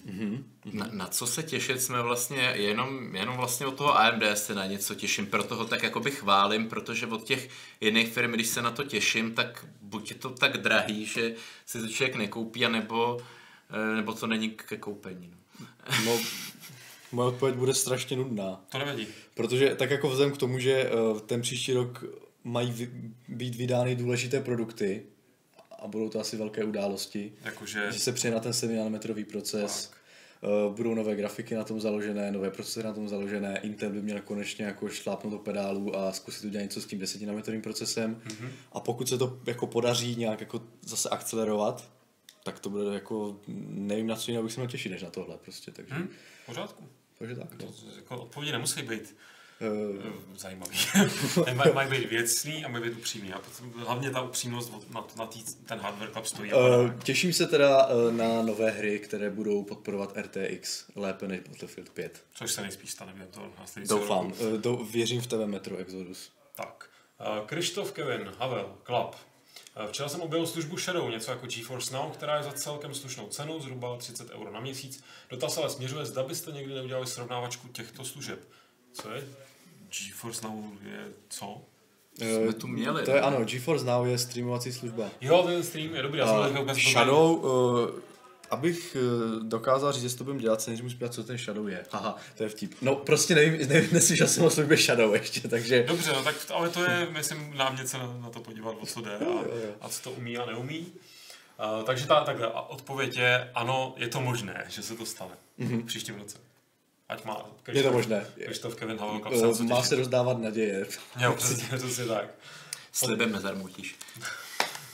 Mm-hmm. 0.08 0.44
Na, 0.74 0.90
na 0.92 1.08
co 1.08 1.28
se 1.28 1.44
těšit 1.44 1.82
jsme 1.82 2.02
vlastně, 2.02 2.54
jenom, 2.56 3.16
jenom 3.16 3.38
vlastně 3.38 3.66
od 3.66 3.76
toho 3.76 4.00
AMD 4.00 4.24
se 4.34 4.56
na 4.56 4.66
něco 4.66 4.96
těším, 4.96 5.26
proto 5.28 5.56
ho 5.56 5.66
tak 5.66 5.84
jakoby 5.84 6.12
chválím, 6.12 6.70
protože 6.70 7.08
od 7.08 7.24
těch 7.24 7.50
jiných 7.82 8.14
firm, 8.14 8.32
když 8.32 8.48
se 8.48 8.62
na 8.62 8.72
to 8.72 8.84
těším, 8.84 9.32
tak 9.32 9.66
buď 9.82 10.10
je 10.10 10.16
to 10.16 10.30
tak 10.30 10.58
drahý, 10.58 11.06
že 11.06 11.36
si 11.66 11.82
to 11.82 11.88
člověk 11.88 12.16
nekoupí, 12.16 12.66
anebo, 12.66 13.18
eh, 13.70 13.96
nebo 13.96 14.14
to 14.14 14.28
není 14.28 14.50
ke 14.50 14.78
koupení. 14.78 15.34
No. 15.60 15.68
no 16.06 16.20
moje 17.12 17.28
odpověď 17.28 17.56
bude 17.56 17.74
strašně 17.74 18.18
nudná. 18.18 18.62
To 18.70 18.78
nevadí. 18.78 19.08
Protože 19.34 19.76
tak 19.76 19.92
jako 19.92 20.10
vzhledem 20.10 20.36
k 20.36 20.38
tomu, 20.38 20.60
že 20.60 20.92
uh, 20.92 21.20
ten 21.20 21.42
příští 21.42 21.74
rok 21.74 22.04
mají 22.44 22.88
být 23.28 23.56
vydány 23.56 23.96
důležité 23.96 24.42
produkty, 24.42 25.04
a 25.80 25.88
budou 25.88 26.10
to 26.10 26.20
asi 26.20 26.38
velké 26.38 26.64
události. 26.64 27.34
Jakože... 27.44 27.92
Že 27.92 28.00
se 28.00 28.14
přijde 28.14 28.34
na 28.34 28.40
ten 28.40 28.54
7 28.54 28.76
nanometrový 28.76 29.26
proces. 29.26 29.88
Tak. 29.88 30.00
Uh, 30.68 30.76
budou 30.76 30.94
nové 30.94 31.16
grafiky 31.16 31.56
na 31.56 31.64
tom 31.64 31.82
založené, 31.82 32.32
nové 32.32 32.52
procesory 32.52 32.88
na 32.88 32.94
tom 32.94 33.10
založené, 33.10 33.60
Intel 33.64 33.90
by 33.90 34.02
měl 34.02 34.22
konečně 34.22 34.66
jako 34.66 34.90
šlápnout 34.90 35.34
do 35.34 35.40
pedálu 35.40 35.96
a 35.96 36.12
zkusit 36.12 36.46
udělat 36.46 36.64
něco 36.64 36.82
s 36.82 36.86
tím 36.86 37.00
10 37.00 37.22
nanometrovým 37.22 37.62
procesem. 37.62 38.22
Mm-hmm. 38.28 38.50
A 38.72 38.80
pokud 38.80 39.10
se 39.10 39.18
to 39.18 39.40
jako 39.46 39.68
podaří 39.68 40.16
nějak 40.16 40.40
jako 40.40 40.62
zase 40.82 41.10
akcelerovat, 41.10 41.90
tak 42.44 42.60
to 42.60 42.70
bude 42.70 42.94
jako, 42.94 43.40
nevím 43.68 44.08
na 44.08 44.16
co 44.16 44.32
jiného 44.32 44.44
bych 44.44 44.54
se 44.54 44.60
měl 44.60 44.70
těšit 44.70 44.92
než 44.92 45.04
na 45.04 45.10
tohle 45.10 45.38
prostě, 45.38 45.72
takže. 45.72 45.96
Hmm, 45.96 46.10
pořádku. 46.46 46.88
Takže 47.18 47.36
tak. 47.36 47.52
No. 47.52 47.58
To, 47.58 47.74
jako 47.96 48.22
odpovědi 48.22 48.52
nemusí 48.52 48.82
být 48.82 49.16
zajímavý. 50.38 50.78
mají 51.74 51.90
být 51.90 52.10
věcný 52.10 52.66
a 52.66 52.68
mají 52.68 52.84
být 52.84 52.98
upřímný. 52.98 53.34
A 53.34 53.40
potom, 53.40 53.74
hlavně 53.86 54.10
ta 54.12 54.22
upřímnost 54.22 54.74
na, 54.94 55.04
na 55.18 55.26
tý, 55.26 55.44
ten 55.66 55.80
hardware 55.80 56.12
club 56.12 56.26
stojí. 56.26 56.54
Uh, 56.54 56.94
těším 57.04 57.34
se 57.34 57.48
teda 57.48 57.88
uh, 57.88 58.12
na 58.12 58.42
nové 58.42 58.72
hry, 58.72 59.00
které 59.00 59.30
budou 59.30 59.64
podporovat 59.64 60.18
RTX 60.18 60.86
lépe 60.96 61.28
než 61.28 61.40
Battlefield 61.40 61.90
5. 61.90 62.24
Což 62.34 62.52
se 62.52 62.62
nejspíš 62.62 62.92
stane 62.92 63.14
během 63.14 63.32
toho 63.32 63.52
Doufám. 63.90 64.26
Uh, 64.26 64.58
do, 64.58 64.76
věřím 64.76 65.22
v 65.22 65.28
tebe 65.28 65.48
Metro 65.48 65.78
Exodus. 65.78 66.32
Tak. 66.56 66.90
Uh, 67.20 67.46
Krištof 67.46 67.92
Kevin, 67.92 68.32
Havel, 68.38 68.76
Club. 68.86 69.16
Včera 69.88 70.10
jsem 70.10 70.22
objevil 70.22 70.48
službu 70.48 70.78
Shadow, 70.78 71.10
něco 71.10 71.32
jako 71.32 71.48
GeForce 71.48 71.94
Now, 71.94 72.12
která 72.12 72.38
je 72.38 72.44
za 72.44 72.52
celkem 72.52 72.94
slušnou 72.94 73.28
cenu, 73.28 73.60
zhruba 73.60 73.98
30 73.98 74.30
euro 74.30 74.52
na 74.52 74.60
měsíc. 74.60 75.04
Dotaz 75.30 75.58
ale 75.58 75.70
směřuje, 75.70 76.06
zda 76.06 76.24
byste 76.24 76.52
někdy 76.52 76.74
neudělali 76.74 77.08
srovnávačku 77.08 77.68
těchto 77.68 78.06
služeb. 78.06 78.40
Co 78.94 79.12
je 79.12 79.24
GeForce 79.90 80.48
Now 80.48 80.64
je 80.84 81.06
co? 81.30 81.62
Jsme 82.18 82.54
tu 82.54 82.68
měli. 82.68 83.06
To 83.06 83.12
je 83.12 83.22
ano, 83.22 83.46
GeForce 83.46 83.86
Now 83.86 84.08
je 84.08 84.18
streamovací 84.18 84.72
služba. 84.72 85.10
Jo, 85.22 85.44
ten 85.48 85.64
stream 85.64 85.96
je 85.96 86.02
dobrý, 86.02 86.20
já 86.20 86.28
jsem 86.28 86.58
uh, 86.58 86.74
Shadow, 86.74 87.46
uh, 87.46 87.90
abych 88.50 88.98
dokázal 89.42 89.92
říct, 89.92 90.04
jestli 90.04 90.18
to 90.18 90.24
budeme 90.24 90.42
dělat, 90.42 90.62
se 90.62 90.70
nejdřív 90.70 90.84
musím 90.84 91.10
co 91.10 91.24
ten 91.24 91.38
Shadow 91.38 91.68
je. 91.68 91.86
Haha, 91.92 92.18
to 92.38 92.44
je 92.44 92.50
vtip. 92.50 92.76
No 92.82 92.96
prostě 92.96 93.36
nevím, 93.36 93.70
nevím 93.70 93.90
neslyšel 93.94 94.28
jsem 94.28 94.44
o 94.44 94.50
službě 94.50 94.78
Shadow 94.78 95.14
ještě, 95.14 95.48
takže... 95.48 95.84
Dobře, 95.84 96.14
no 96.14 96.24
tak 96.24 96.36
ale 96.54 96.70
to 96.70 96.84
je, 96.84 97.08
myslím, 97.12 97.58
námět 97.58 97.88
se 97.88 97.98
na, 97.98 98.18
na 98.22 98.30
to 98.30 98.40
podívat, 98.40 98.76
o 98.80 98.86
co 98.86 99.02
jde 99.02 99.18
a, 99.18 99.44
a 99.82 99.90
co 99.90 100.02
to 100.02 100.12
umí 100.12 100.38
a 100.38 100.46
neumí. 100.46 100.88
Uh, 101.78 101.84
takže 101.84 102.08
ta 102.08 102.24
takhle 102.24 102.48
odpověď 102.48 103.18
je, 103.18 103.52
ano, 103.56 103.94
je 103.98 104.08
to 104.08 104.22
možné, 104.22 104.66
že 104.70 104.82
se 104.82 104.96
to 104.96 105.06
stane 105.06 105.36
mm-hmm. 105.60 105.82
v 105.82 105.86
příštím 105.86 106.16
roce. 106.16 106.38
Ať 107.10 107.26
má 107.26 107.46
Krištof, 107.64 107.76
je 107.76 107.84
to 107.84 107.92
možné. 107.98 108.26
Krištof 108.46 108.76
Kevin 108.76 108.98
Havel 108.98 109.50
uh, 109.50 109.62
Má 109.62 109.84
se 109.84 109.96
rozdávat 109.96 110.42
naděje. 110.42 110.86
Jo, 111.20 111.34
přesně, 111.34 111.78
přesně 111.78 112.06
tak. 112.06 112.30
Slibem 112.92 113.32
nezarmutíš. 113.32 113.96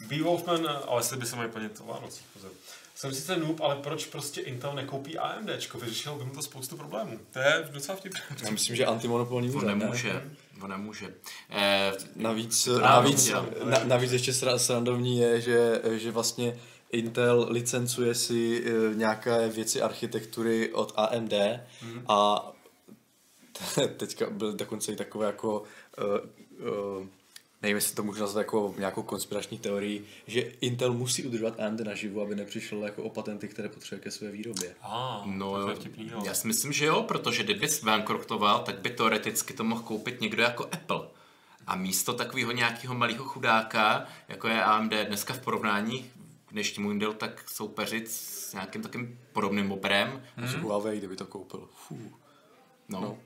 B. 0.08 0.24
Wolfman, 0.24 0.70
ale 0.88 1.04
sliby 1.04 1.26
se 1.26 1.36
mají 1.36 1.50
plnit 1.52 1.82
o 1.86 1.94
Vánocích, 1.94 2.26
pozor. 2.34 2.52
Jsem 2.96 3.14
sice 3.14 3.38
noob, 3.38 3.62
ale 3.62 3.76
proč 3.76 4.06
prostě 4.06 4.42
Intel 4.42 4.74
nekoupí 4.74 5.18
AMD? 5.18 5.50
Vyřešil 5.82 6.16
by 6.16 6.24
mu 6.24 6.32
to 6.32 6.42
spoustu 6.42 6.78
problémů. 6.78 7.20
To 7.34 7.40
je 7.40 7.70
docela 7.72 7.98
vtipné. 7.98 8.22
Já 8.44 8.50
myslím, 8.50 8.76
že 8.76 8.86
antimonopolní 8.86 9.50
úřad, 9.50 9.68
nemůže. 9.68 10.14
Ne? 10.14 10.22
On 10.62 10.70
nemůže. 10.70 11.14
Eh, 11.50 11.92
navíc, 12.16 12.68
navíc, 12.82 13.32
na, 13.64 13.84
navíc 13.84 14.12
ještě 14.12 14.34
srandovní 14.58 15.18
je, 15.18 15.42
že, 15.42 15.82
že 15.96 16.12
vlastně 16.12 16.60
Intel 16.92 17.48
licencuje 17.50 18.16
si 18.16 18.64
uh, 18.64 18.96
nějaké 18.96 19.50
věci 19.50 19.82
architektury 19.82 20.74
od 20.74 20.94
AMD 20.96 21.34
mm. 21.84 22.06
a 22.08 22.52
teďka 23.98 24.30
byl 24.30 24.54
dokonce 24.54 24.92
i 24.92 24.96
takové 24.96 25.26
jako 25.26 25.64
uh, 25.98 27.00
uh, 27.00 27.08
nevím, 27.66 27.76
jestli 27.76 27.96
to 27.96 28.04
můžu 28.04 28.20
nazvat 28.20 28.42
jako 28.42 28.76
nějakou 28.78 29.04
konspirační 29.04 29.58
teorii, 29.58 30.06
že 30.28 30.42
Intel 30.42 30.94
musí 30.94 31.24
udržovat 31.24 31.60
AMD 31.60 31.80
naživu, 31.80 32.22
aby 32.22 32.36
nepřišel 32.36 32.84
jako 32.84 33.04
o 33.04 33.10
patenty, 33.10 33.48
které 33.48 33.70
potřebuje 33.70 34.04
ke 34.04 34.12
své 34.12 34.32
výrobě. 34.32 34.76
Ah, 34.82 35.22
no, 35.26 35.60
jo, 35.60 35.76
já 36.26 36.34
si 36.34 36.48
myslím, 36.48 36.74
že 36.74 36.86
jo, 36.86 37.04
protože 37.04 37.44
kdyby 37.44 37.68
bankrotoval, 37.84 38.60
tak 38.60 38.80
by 38.80 38.90
teoreticky 38.90 39.54
to 39.54 39.64
mohl 39.64 39.82
koupit 39.82 40.22
někdo 40.22 40.44
jako 40.44 40.64
Apple. 40.64 41.02
A 41.68 41.76
místo 41.76 42.14
takového 42.14 42.52
nějakého 42.52 42.96
malého 42.96 43.24
chudáka, 43.24 44.06
jako 44.28 44.48
je 44.48 44.64
AMD 44.64 44.94
dneska 44.94 45.34
v 45.34 45.40
porovnání 45.40 46.12
dnešnímu 46.56 46.92
Intel, 46.92 47.14
tak 47.14 47.50
soupeřit 47.50 48.12
s 48.12 48.54
nějakým 48.54 48.82
takým 48.82 49.20
podobným 49.34 49.72
operem. 49.72 50.24
Hmm. 50.36 50.62
Huawei, 50.62 50.98
kdyby 50.98 51.16
to 51.16 51.26
koupil. 51.26 51.68
Fuh. 51.88 52.20
No. 52.90 53.02
no. 53.02 53.18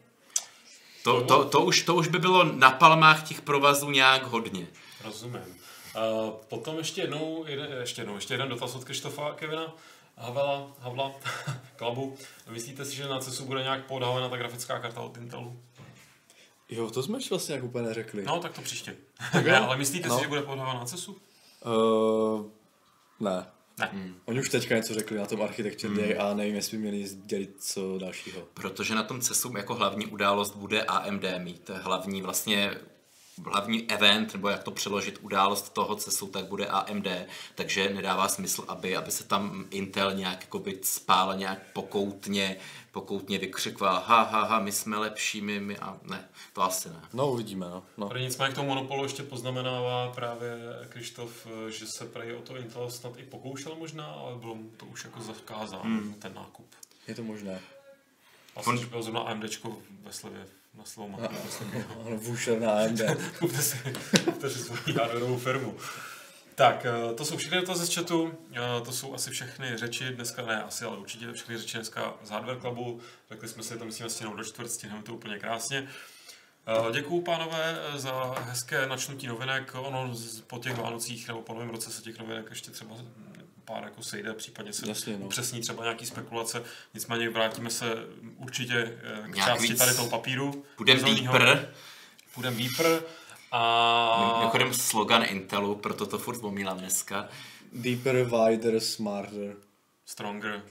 To, 1.03 1.21
to, 1.21 1.45
to, 1.45 1.61
už, 1.61 1.81
to 1.81 1.95
už 1.95 2.07
by 2.07 2.19
bylo 2.19 2.43
na 2.43 2.71
palmách 2.71 3.27
těch 3.27 3.41
provazů 3.41 3.91
nějak 3.91 4.23
hodně. 4.23 4.67
Rozumím. 5.03 5.41
Uh, 5.41 6.29
potom 6.47 6.77
ještě 6.77 7.01
jednou, 7.01 7.45
jeden, 7.47 7.67
ještě 7.79 8.01
jednou, 8.01 8.15
ještě 8.15 8.33
jeden 8.33 8.49
dotaz 8.49 8.75
od 8.75 8.83
Krištofa 8.83 9.33
Kevina. 9.33 9.75
Havela, 10.17 10.71
Havla, 10.79 11.11
Klabu. 11.75 12.17
Myslíte 12.49 12.85
si, 12.85 12.95
že 12.95 13.07
na 13.07 13.19
CESu 13.19 13.45
bude 13.45 13.63
nějak 13.63 13.85
podávána 13.85 14.29
ta 14.29 14.37
grafická 14.37 14.79
karta 14.79 15.01
od 15.01 15.17
Intelu? 15.17 15.59
Jo, 16.69 16.89
to 16.89 17.03
jsme 17.03 17.19
vlastně 17.29 17.55
jak 17.55 17.63
úplně 17.63 17.87
neřekli. 17.87 18.23
No, 18.23 18.39
tak 18.39 18.53
to 18.53 18.61
příště. 18.61 18.95
ne, 19.43 19.59
ale 19.59 19.77
myslíte 19.77 20.09
no. 20.09 20.15
si, 20.15 20.21
že 20.21 20.27
bude 20.27 20.41
podávána 20.41 20.79
na 20.79 20.85
CESu? 20.85 21.17
Uh, 21.65 22.58
ne. 23.19 23.45
Ne. 23.79 23.89
Hmm. 23.93 24.15
Oni 24.25 24.39
už 24.39 24.49
teďka 24.49 24.75
něco 24.75 24.93
řekli 24.93 25.17
na 25.17 25.25
tom 25.25 25.41
Architecture 25.41 25.93
hmm. 25.93 26.03
Day 26.03 26.17
a 26.19 26.33
nevím, 26.33 26.55
jestli 26.55 26.77
by 26.77 26.81
měli 26.83 27.09
dělit 27.25 27.55
co 27.59 27.97
dalšího. 27.97 28.47
Protože 28.53 28.95
na 28.95 29.03
tom 29.03 29.21
CESu 29.21 29.57
jako 29.57 29.75
hlavní 29.75 30.05
událost 30.05 30.55
bude 30.55 30.83
AMD 30.83 31.23
mít 31.37 31.69
hlavní 31.69 32.21
vlastně 32.21 32.71
hlavní 33.45 33.91
event, 33.91 34.33
nebo 34.33 34.49
jak 34.49 34.63
to 34.63 34.71
přeložit, 34.71 35.19
událost 35.21 35.73
toho 35.73 35.95
CESu, 35.95 36.27
tak 36.27 36.45
bude 36.45 36.65
AMD, 36.65 37.07
takže 37.55 37.89
nedává 37.89 38.27
smysl, 38.27 38.65
aby, 38.67 38.95
aby 38.95 39.11
se 39.11 39.23
tam 39.23 39.65
Intel 39.69 40.13
nějak 40.13 40.41
jakoby 40.41 40.79
spál 40.83 41.37
nějak 41.37 41.59
pokoutně, 41.73 42.57
pokoutně 42.91 43.37
vykřikval, 43.37 44.03
ha, 44.05 44.23
ha, 44.23 44.43
ha, 44.43 44.59
my 44.59 44.71
jsme 44.71 44.97
lepší, 44.97 45.41
my, 45.41 45.59
my, 45.59 45.77
a 45.77 45.97
ne, 46.03 46.29
to 46.53 46.61
asi 46.61 46.89
ne. 46.89 47.01
No, 47.13 47.31
uvidíme, 47.31 47.65
no. 47.69 47.83
no. 47.97 48.09
Pro 48.09 48.17
nicméně 48.17 48.51
k 48.51 48.55
tomu 48.55 48.67
monopolu 48.67 49.03
ještě 49.03 49.23
poznamenává 49.23 50.11
právě 50.11 50.57
Krištof, 50.89 51.47
že 51.69 51.87
se 51.87 52.05
prej 52.05 52.33
o 52.33 52.41
to 52.41 52.57
Intel 52.57 52.91
snad 52.91 53.13
i 53.17 53.23
pokoušel 53.23 53.75
možná, 53.75 54.05
ale 54.05 54.35
bylo 54.35 54.55
mu 54.55 54.69
to 54.77 54.85
už 54.85 55.03
jako 55.03 55.21
zakázáno, 55.21 55.83
hmm. 55.83 56.13
ten 56.13 56.33
nákup. 56.33 56.67
Je 57.07 57.15
to 57.15 57.23
možné. 57.23 57.61
Asi, 58.55 58.69
On... 58.69 58.77
že 58.77 58.85
bylo 58.85 59.01
zrovna 59.01 59.21
AMDčko 59.21 59.77
ve 60.03 60.13
slevě 60.13 60.58
na 60.97 61.05
má. 61.07 61.27
Ano, 62.05 62.17
Vůšer 62.17 62.59
na 62.59 62.71
AMD. 62.71 63.01
Kupte 63.39 63.61
si, 63.61 63.77
kupte 64.25 64.49
si 64.49 64.59
svoji 64.59 64.97
hardwareovou 64.97 65.37
firmu. 65.37 65.77
Tak, 66.55 66.85
eh, 66.85 67.13
to 67.13 67.25
jsou 67.25 67.37
všechny 67.37 67.57
dotazy 67.57 67.85
z 67.85 67.95
chatu, 67.95 68.33
eh, 68.53 68.59
to 68.85 68.91
jsou 68.91 69.13
asi 69.13 69.31
všechny 69.31 69.77
řeči 69.77 70.09
dneska, 70.09 70.45
ne 70.45 70.63
asi, 70.63 70.85
ale 70.85 70.97
určitě 70.97 71.33
všechny 71.33 71.57
řeči 71.57 71.77
dneska 71.77 72.13
z 72.23 72.29
Hardware 72.29 72.59
Clubu. 72.59 72.99
Řekli 73.31 73.47
jsme 73.47 73.63
si, 73.63 73.77
to 73.77 73.85
musíme 73.85 74.09
stihnout 74.09 74.37
do 74.37 74.43
čtvrt, 74.43 74.71
stihneme 74.71 75.03
to 75.03 75.13
úplně 75.13 75.39
krásně. 75.39 75.87
Eh, 76.67 76.91
děkuju, 76.93 77.21
pánové, 77.21 77.77
za 77.95 78.35
hezké 78.39 78.87
načnutí 78.87 79.27
novinek. 79.27 79.75
Ono 79.75 80.15
po 80.47 80.59
těch 80.59 80.77
Vánocích 80.77 81.27
nebo 81.27 81.41
po 81.41 81.53
novém 81.53 81.69
roce 81.69 81.91
se 81.91 82.01
těch 82.01 82.19
novinek 82.19 82.45
ještě 82.49 82.71
třeba 82.71 82.95
pár 83.69 83.83
jako 83.83 84.03
sejde, 84.03 84.33
případně 84.33 84.73
se 84.73 84.87
Jasně, 84.87 85.17
no. 85.17 85.25
upřesní 85.25 85.61
třeba 85.61 85.83
nějaký 85.83 86.05
spekulace. 86.05 86.63
Nicméně 86.93 87.29
vrátíme 87.29 87.69
se 87.69 87.85
určitě 88.37 88.99
k 89.31 89.35
Nějak 89.35 89.49
části 89.49 89.75
tady 89.75 89.95
toho 89.95 90.09
papíru. 90.09 90.65
Budem 90.77 90.99
deeper. 91.03 91.73
Budem 92.35 92.57
deeper. 92.57 93.01
A... 93.51 94.35
Mimochodem 94.37 94.73
slogan 94.73 95.23
Intelu, 95.23 95.75
proto 95.75 96.05
to 96.05 96.17
furt 96.17 96.35
vzpomínám 96.35 96.77
dneska. 96.77 97.29
Deeper, 97.73 98.23
wider, 98.23 98.79
smarter. 98.79 99.55
Stronger. 100.05 100.61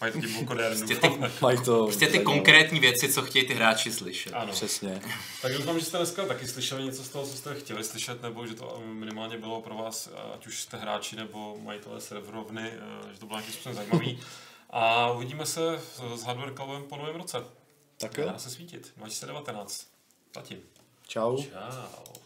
Mají 0.00 0.12
to 0.12 0.18
divokodernu. 0.20 0.86
Prostě 0.86 0.96
ty, 0.96 1.18
Mají 1.40 1.64
to 1.64 1.84
prostě 1.84 2.06
ty 2.06 2.18
konkrétní 2.18 2.80
věci, 2.80 3.12
co 3.12 3.22
chtějí 3.22 3.46
ty 3.46 3.54
hráči 3.54 3.92
slyšet. 3.92 4.32
Ano. 4.32 4.52
Přesně. 4.52 5.02
Tak 5.42 5.52
doufám, 5.52 5.78
že 5.78 5.84
jste 5.84 5.96
dneska 5.96 6.26
taky 6.26 6.48
slyšeli 6.48 6.84
něco 6.84 7.04
z 7.04 7.08
toho, 7.08 7.26
co 7.26 7.36
jste 7.36 7.54
chtěli 7.54 7.84
slyšet, 7.84 8.22
nebo 8.22 8.46
že 8.46 8.54
to 8.54 8.82
minimálně 8.84 9.38
bylo 9.38 9.62
pro 9.62 9.74
vás, 9.74 10.08
ať 10.34 10.46
už 10.46 10.62
jste 10.62 10.76
hráči 10.76 11.16
nebo 11.16 11.56
majitelé 11.62 12.00
serverovny, 12.00 12.70
eh, 12.72 13.12
že 13.12 13.20
to 13.20 13.26
bylo 13.26 13.38
nějakým 13.38 13.54
způsobem 13.54 13.76
zajímavý. 13.76 14.20
A 14.70 15.10
uvidíme 15.10 15.46
se 15.46 15.80
s 16.16 16.22
Hardware 16.22 16.54
Clubem 16.54 16.82
po 16.82 16.96
novém 16.96 17.16
roce. 17.16 17.44
Tak 17.98 18.18
jo. 18.18 18.26
Dá 18.26 18.38
se 18.38 18.50
svítit. 18.50 18.92
2019. 18.96 19.86
Zatím. 20.34 20.58
Čau. 21.08 21.42
Čau. 21.42 22.16